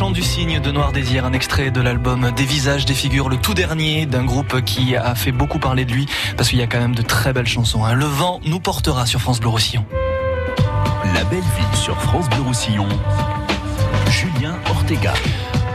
chant 0.00 0.10
du 0.10 0.22
cygne 0.22 0.60
de 0.60 0.70
Noir 0.70 0.92
Désir, 0.92 1.26
un 1.26 1.34
extrait 1.34 1.70
de 1.70 1.82
l'album 1.82 2.30
Des 2.34 2.46
visages, 2.46 2.86
des 2.86 2.94
figures, 2.94 3.28
le 3.28 3.36
tout 3.36 3.52
dernier 3.52 4.06
d'un 4.06 4.24
groupe 4.24 4.62
qui 4.62 4.96
a 4.96 5.14
fait 5.14 5.30
beaucoup 5.30 5.58
parler 5.58 5.84
de 5.84 5.92
lui 5.92 6.06
parce 6.38 6.48
qu'il 6.48 6.58
y 6.58 6.62
a 6.62 6.66
quand 6.66 6.80
même 6.80 6.94
de 6.94 7.02
très 7.02 7.34
belles 7.34 7.46
chansons. 7.46 7.84
hein. 7.84 7.92
Le 7.92 8.06
vent 8.06 8.40
nous 8.46 8.60
portera 8.60 9.04
sur 9.04 9.20
France 9.20 9.40
Bleu 9.40 9.50
Roussillon. 9.50 9.84
La 11.12 11.22
belle 11.24 11.40
ville 11.40 11.78
sur 11.78 12.00
France 12.00 12.30
Bleu 12.30 12.40
Roussillon. 12.40 12.88
Julien 14.08 14.56
Ortega. 14.70 15.12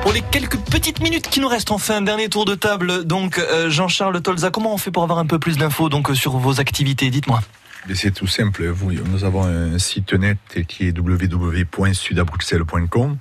Pour 0.01 0.11
les 0.11 0.21
quelques 0.21 0.57
petites 0.57 1.01
minutes 1.01 1.29
qui 1.29 1.39
nous 1.39 1.47
restent, 1.47 1.69
on 1.69 1.77
fait 1.77 1.93
un 1.93 2.01
dernier 2.01 2.27
tour 2.27 2.45
de 2.45 2.55
table. 2.55 3.05
Donc, 3.05 3.37
euh, 3.37 3.69
Jean-Charles 3.69 4.19
Tolza, 4.23 4.49
comment 4.49 4.73
on 4.73 4.79
fait 4.79 4.89
pour 4.89 5.03
avoir 5.03 5.19
un 5.19 5.27
peu 5.27 5.37
plus 5.37 5.57
d'infos 5.57 5.89
donc 5.89 6.09
euh, 6.09 6.15
sur 6.15 6.35
vos 6.39 6.59
activités 6.59 7.11
Dites-moi. 7.11 7.41
Mais 7.87 7.93
C'est 7.93 8.09
tout 8.09 8.25
simple. 8.25 8.65
Vous, 8.69 8.91
nous 8.91 9.23
avons 9.23 9.43
un 9.43 9.77
site 9.77 10.13
net 10.13 10.39
qui 10.67 10.87
est 10.87 10.97
www.sudabruxelles.com. 10.97 13.17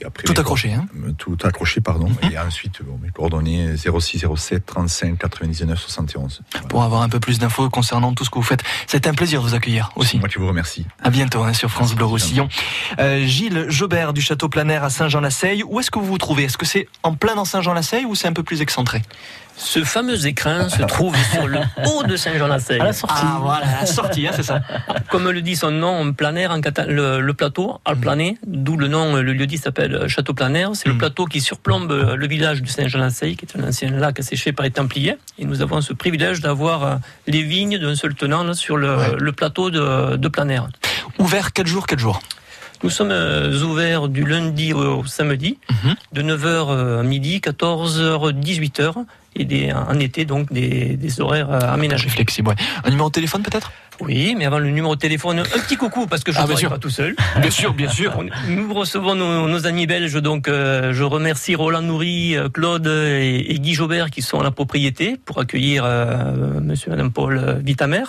Et 0.00 0.04
après, 0.04 0.24
Tout 0.24 0.34
accroché, 0.38 0.72
hein 0.72 0.86
coord- 0.92 1.14
Tout 1.16 1.38
accroché, 1.44 1.80
pardon. 1.80 2.08
Et 2.30 2.38
ensuite, 2.38 2.82
bon, 2.82 2.98
mes 3.02 3.10
coordonnées 3.10 3.76
06 3.76 4.26
07 4.36 4.66
35 4.66 5.18
99 5.18 5.78
71. 5.78 6.42
Pour 6.68 6.82
avoir 6.82 7.02
un 7.02 7.08
peu 7.08 7.20
plus 7.20 7.38
d'infos 7.38 7.70
concernant 7.70 8.12
tout 8.12 8.24
ce 8.24 8.30
que 8.30 8.34
vous 8.36 8.42
faites. 8.42 8.62
C'est 8.86 9.06
un 9.06 9.14
plaisir 9.14 9.42
de 9.42 9.48
vous 9.48 9.54
accueillir 9.54 9.90
aussi. 9.96 10.18
Moi 10.18 10.28
qui 10.28 10.38
vous 10.38 10.48
remercie. 10.48 10.84
À 11.02 11.10
bientôt 11.10 11.42
hein, 11.44 11.52
sur 11.52 11.70
France 11.70 11.94
Bleu 11.94 12.04
Roussillon. 12.06 12.48
Euh, 12.98 13.24
Gilles 13.24 13.66
Jobert 13.68 14.12
du 14.12 14.20
Château 14.20 14.48
Planaire 14.48 14.82
à 14.84 14.90
Saint-Jean-la-Seille. 14.90 15.62
Où 15.64 15.78
est-ce 15.80 15.90
que 15.90 15.98
vous 15.98 16.06
vous 16.06 16.18
trouvez? 16.18 16.44
Est-ce 16.44 16.58
que 16.58 16.66
c'est 16.66 16.88
en 17.02 17.14
plein 17.14 17.34
dans 17.36 17.44
Saint-Jean-la-Seille 17.44 18.04
ou 18.04 18.14
c'est 18.14 18.26
un 18.28 18.32
peu 18.32 18.42
plus 18.42 18.62
excentré? 18.62 19.02
Ce 19.56 19.84
fameux 19.84 20.26
écrin 20.26 20.68
se 20.68 20.82
trouve 20.82 21.14
sur 21.32 21.46
le 21.46 21.58
haut 21.86 22.02
de 22.02 22.16
Saint-Jean-la-Seille. 22.16 22.80
À 22.80 22.84
la 22.86 22.92
sortie. 22.92 23.14
Ah, 23.24 23.38
voilà, 23.40 23.66
à 23.66 23.80
la 23.82 23.86
sortie, 23.86 24.26
hein, 24.26 24.32
c'est 24.34 24.42
ça. 24.42 24.60
Comme 25.10 25.30
le 25.30 25.40
dit 25.42 25.54
son 25.54 25.70
nom, 25.70 26.12
planaire 26.12 26.50
en 26.50 26.60
cata- 26.60 26.86
le, 26.86 27.20
le 27.20 27.34
plateau, 27.34 27.78
al 27.84 27.96
plané, 27.96 28.36
d'où 28.46 28.76
le 28.76 28.88
nom, 28.88 29.14
le 29.14 29.32
lieu 29.32 29.46
dit 29.46 29.56
s'appelle 29.58 30.08
Château 30.08 30.34
Planaire. 30.34 30.70
C'est 30.74 30.88
le 30.88 30.98
plateau 30.98 31.26
qui 31.26 31.40
surplombe 31.40 31.92
le 32.16 32.26
village 32.26 32.62
de 32.62 32.68
Saint-Jean-la-Seille, 32.68 33.36
qui 33.36 33.46
est 33.46 33.58
un 33.60 33.68
ancien 33.68 33.90
lac 33.90 34.18
asséché 34.18 34.52
par 34.52 34.64
les 34.64 34.70
Templiers. 34.72 35.16
Et 35.38 35.44
nous 35.44 35.62
avons 35.62 35.80
ce 35.80 35.92
privilège 35.92 36.40
d'avoir 36.40 36.82
euh, 36.84 36.96
les 37.28 37.42
vignes 37.42 37.78
d'un 37.78 37.94
seul 37.94 38.14
tenant 38.14 38.42
là, 38.42 38.54
sur 38.54 38.76
le, 38.76 38.96
le 39.18 39.32
plateau 39.32 39.70
de, 39.70 40.16
de 40.16 40.28
Planaire. 40.28 40.66
Ouvert 41.20 41.52
4 41.52 41.66
jours, 41.66 41.86
4 41.86 41.98
jours 42.00 42.20
Nous 42.82 42.90
sommes 42.90 43.12
euh, 43.12 43.62
ouverts 43.62 44.08
du 44.08 44.24
lundi 44.24 44.72
au 44.72 45.04
samedi, 45.06 45.58
de 46.12 46.22
9h 46.22 46.98
à 47.00 47.02
midi, 47.04 47.38
14h, 47.38 48.32
18h, 48.32 49.04
et 49.34 49.44
des, 49.44 49.72
en 49.72 49.98
été, 49.98 50.24
donc 50.24 50.52
des, 50.52 50.96
des 50.96 51.20
horaires 51.20 51.50
euh, 51.50 51.60
aménagés. 51.60 52.08
Flexible. 52.08 52.54
Un 52.84 52.90
numéro 52.90 53.08
de 53.08 53.12
téléphone 53.12 53.42
peut-être? 53.42 53.72
Oui, 54.00 54.34
mais 54.36 54.44
avant 54.44 54.58
le 54.58 54.68
numéro 54.70 54.94
de 54.96 55.00
téléphone, 55.00 55.38
un 55.38 55.44
petit 55.44 55.76
coucou 55.76 56.06
parce 56.06 56.24
que 56.24 56.32
je 56.32 56.38
Ah, 56.40 56.46
ne 56.48 56.54
sûr. 56.56 56.68
pas 56.70 56.78
tout 56.78 56.90
seul. 56.90 57.14
Bien 57.40 57.50
sûr, 57.50 57.72
bien 57.74 57.88
sûr. 57.88 58.12
Nous 58.48 58.74
recevons 58.74 59.14
nos, 59.14 59.46
nos 59.48 59.66
amis 59.66 59.86
belges, 59.86 60.14
donc 60.20 60.48
euh, 60.48 60.92
je 60.92 61.04
remercie 61.04 61.54
Roland 61.54 61.82
Nourri, 61.82 62.36
euh, 62.36 62.48
Claude 62.48 62.86
et, 62.86 63.52
et 63.52 63.58
Guy 63.60 63.74
Jobert 63.74 64.10
qui 64.10 64.22
sont 64.22 64.40
à 64.40 64.42
la 64.42 64.50
propriété 64.50 65.16
pour 65.24 65.38
accueillir 65.40 65.84
euh, 65.86 66.60
Monsieur 66.60 66.88
et 66.88 66.90
Madame 66.90 67.12
Paul 67.12 67.38
euh, 67.38 67.54
Vitamer. 67.54 68.02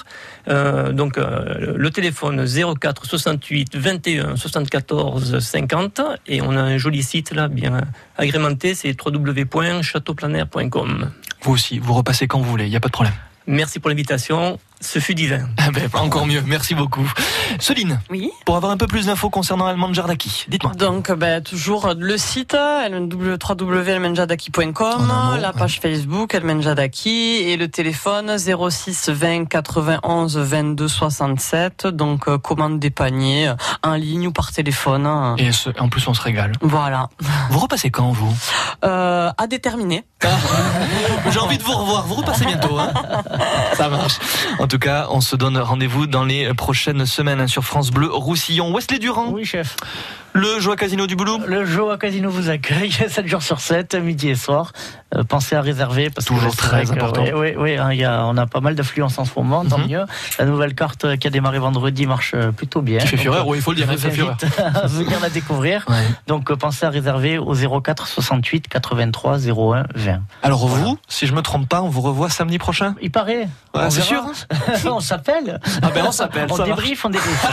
Euh, 0.48 0.92
donc 0.92 1.18
le 1.18 1.90
téléphone 1.92 2.46
04 2.80 3.06
68 3.06 3.76
21 3.76 4.36
74 4.36 5.40
50 5.40 6.02
et 6.28 6.42
on 6.42 6.52
a 6.52 6.62
un 6.62 6.78
joli 6.78 7.02
site 7.04 7.32
là 7.32 7.48
bien 7.48 7.82
agrémenté, 8.18 8.76
c'est 8.76 8.96
www.chateauplanaire.com. 9.00 11.12
Vous 11.42 11.52
aussi, 11.52 11.80
vous 11.80 11.94
repassez 11.94 12.28
quand 12.28 12.40
vous 12.40 12.50
voulez, 12.50 12.66
il 12.66 12.70
n'y 12.70 12.76
a 12.76 12.80
pas 12.80 12.88
de 12.88 12.94
problème. 12.94 13.14
Merci 13.48 13.80
pour 13.80 13.90
l'invitation, 13.90 14.60
ce 14.82 15.00
fut 15.00 15.16
divin. 15.16 15.48
Ah 15.58 15.72
ben, 15.72 15.90
encore 15.94 16.26
mieux, 16.28 16.44
merci 16.46 16.76
beaucoup. 16.76 17.10
Céline, 17.60 18.00
Oui. 18.10 18.30
pour 18.46 18.56
avoir 18.58 18.72
un 18.72 18.78
peu 18.78 18.88
plus 18.88 19.06
d'infos 19.08 19.30
concernant 19.30 19.66
Allemande 19.68 19.94
Jardaki, 19.96 20.46
dites-moi. 20.48 20.74
Donc, 20.74 21.12
ben, 21.12 21.42
toujours 21.42 21.94
le 21.98 22.18
site, 22.18 22.54
www.elmenjadaki.com, 22.56 25.12
la 25.40 25.54
page 25.54 25.80
Facebook, 25.80 26.34
Elmenjadaki, 26.36 27.38
et 27.46 27.58
le 27.58 27.68
téléphone 27.70 28.38
06 28.38 29.10
20 29.10 29.46
91 29.46 30.38
22 30.38 30.88
67. 30.88 31.88
Donc, 31.88 32.28
euh, 32.28 32.38
commande 32.38 32.80
des 32.80 32.90
paniers, 32.90 33.50
euh, 33.50 33.56
en 33.84 33.94
ligne 33.94 34.28
ou 34.28 34.32
par 34.32 34.52
téléphone. 34.52 35.06
hein. 35.06 35.36
Et 35.38 35.52
ce- 35.52 35.70
en 35.80 35.90
plus, 35.90 36.08
on 36.08 36.14
se 36.14 36.22
régale. 36.22 36.54
Voilà. 36.62 37.10
Vous 37.50 37.60
repassez 37.60 37.90
quand, 37.92 38.12
vous? 38.12 38.34
Euh, 38.84 39.30
à 39.38 39.48
déterminer. 39.48 40.04
J'ai 41.32 41.40
envie 41.40 41.58
de 41.58 41.64
vous 41.64 41.74
revoir. 41.74 42.06
Vous 42.08 42.16
repassez 42.16 42.46
bientôt. 42.46 42.78
Hein 42.80 42.92
Ça 43.74 43.90
marche. 43.90 44.16
En 44.66 44.68
tout 44.68 44.80
cas, 44.80 45.06
on 45.12 45.22
se 45.22 45.36
donne 45.36 45.60
rendez-vous 45.60 46.08
dans 46.08 46.24
les 46.24 46.52
prochaines 46.56 47.06
semaines 47.06 47.40
hein, 47.40 47.46
sur 47.46 47.64
France 47.64 47.92
Bleu 47.92 48.10
Roussillon. 48.12 48.74
Wesley 48.74 48.98
Durand. 48.98 49.30
Oui, 49.30 49.46
chef. 49.46 49.76
Le 50.34 50.60
Joie 50.60 50.76
Casino 50.76 51.06
du 51.08 51.16
Boulot. 51.16 51.40
Le 51.48 51.64
Joa 51.64 51.98
Casino 51.98 52.30
vous 52.30 52.50
accueille 52.50 52.92
7 53.08 53.26
jours 53.26 53.42
sur 53.44 53.62
7, 53.62 53.96
midi 53.96 54.28
et 54.30 54.36
soir. 54.36 54.74
Euh, 55.16 55.24
pensez 55.24 55.56
à 55.56 55.62
réserver. 55.62 56.10
Parce 56.10 56.26
Toujours 56.26 56.52
que 56.52 56.58
très 56.58 56.92
important. 56.92 57.24
Oui, 57.36 57.54
oui, 57.58 57.78
hein, 57.78 57.94
il 57.94 58.00
y 58.00 58.04
a, 58.04 58.26
on 58.26 58.36
a 58.36 58.46
pas 58.46 58.60
mal 58.60 58.76
d'affluence 58.76 59.18
en 59.18 59.24
ce 59.24 59.32
moment, 59.38 59.64
tant 59.64 59.78
Mhm. 59.78 59.88
mieux. 59.88 60.06
La 60.38 60.46
nouvelle 60.46 60.76
carte 60.76 61.06
euh, 61.06 61.16
qui 61.16 61.28
a 61.28 61.30
démarré 61.30 61.58
vendredi 61.60 62.06
marche 62.06 62.34
euh, 62.36 62.52
plutôt 62.52 62.82
bien. 62.82 62.98
Qui 63.00 63.08
fait 63.08 63.18
fureur, 63.18 63.48
oui, 63.48 63.60
il 63.60 63.62
faut 63.62 63.72
le 63.72 63.78
dire, 63.78 63.88
elle 63.90 63.98
fait 63.98 64.12
fureur. 64.12 64.36
venir 64.88 65.22
la 65.22 65.30
découvrir. 65.30 65.86
Donc 66.28 66.52
euh, 66.52 66.58
pensez 66.58 66.86
à 66.86 66.90
réserver 66.90 67.38
au 67.38 67.54
04 67.54 68.06
68 68.06 68.68
83 68.68 69.48
01 69.48 69.84
20. 69.96 70.20
Alors 70.44 70.68
vous, 70.68 70.98
si 71.08 71.28
je 71.28 71.34
me 71.34 71.42
trompe 71.44 71.70
pas, 71.70 71.82
on 71.82 71.88
vous 71.88 72.02
revoit 72.02 72.30
samedi 72.30 72.58
prochain? 72.58 72.96
Il 73.02 73.12
paraît. 73.12 73.48
Ouais, 73.74 73.90
c'est 73.90 74.02
sûr 74.02 74.26
on 74.86 75.00
s'appelle. 75.00 75.60
Ah 75.82 75.90
ben 75.94 76.06
on 76.08 76.12
s'appelle, 76.12 76.48
On 76.50 76.64
débrief, 76.64 77.06
on 77.06 77.10
débrief. 77.10 77.48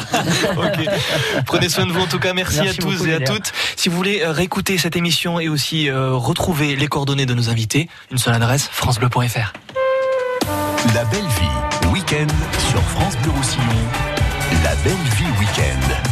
Prenez 1.47 1.69
soin 1.69 1.87
de 1.87 1.93
vous 1.93 2.01
en 2.01 2.07
tout 2.07 2.19
cas. 2.19 2.33
Merci, 2.33 2.61
Merci 2.63 2.79
à 2.79 2.83
tous 2.83 2.99
beaucoup, 2.99 3.07
et 3.07 3.15
à 3.15 3.21
toutes. 3.21 3.53
Si 3.77 3.89
vous 3.89 3.97
voulez 3.97 4.23
euh, 4.23 4.33
réécouter 4.33 4.79
cette 4.79 4.97
émission 4.97 5.41
et 5.41 5.49
aussi 5.49 5.89
euh, 5.89 6.13
retrouver 6.13 6.77
les 6.77 6.87
coordonnées 6.87 7.27
de 7.27 7.35
nos 7.35 7.51
invités, 7.51 7.89
une 8.11 8.19
seule 8.19 8.35
adresse 8.35 8.69
francebleu.fr. 8.71 9.53
La 10.95 11.05
belle 11.05 11.21
vie, 11.21 11.91
week-end 11.93 12.27
sur 12.71 12.83
France 12.83 13.17
Bleu 13.23 13.31
Roussillon. 13.37 13.63
La 14.65 14.75
belle 14.77 14.93
vie 15.17 15.41
week-end. 15.41 16.12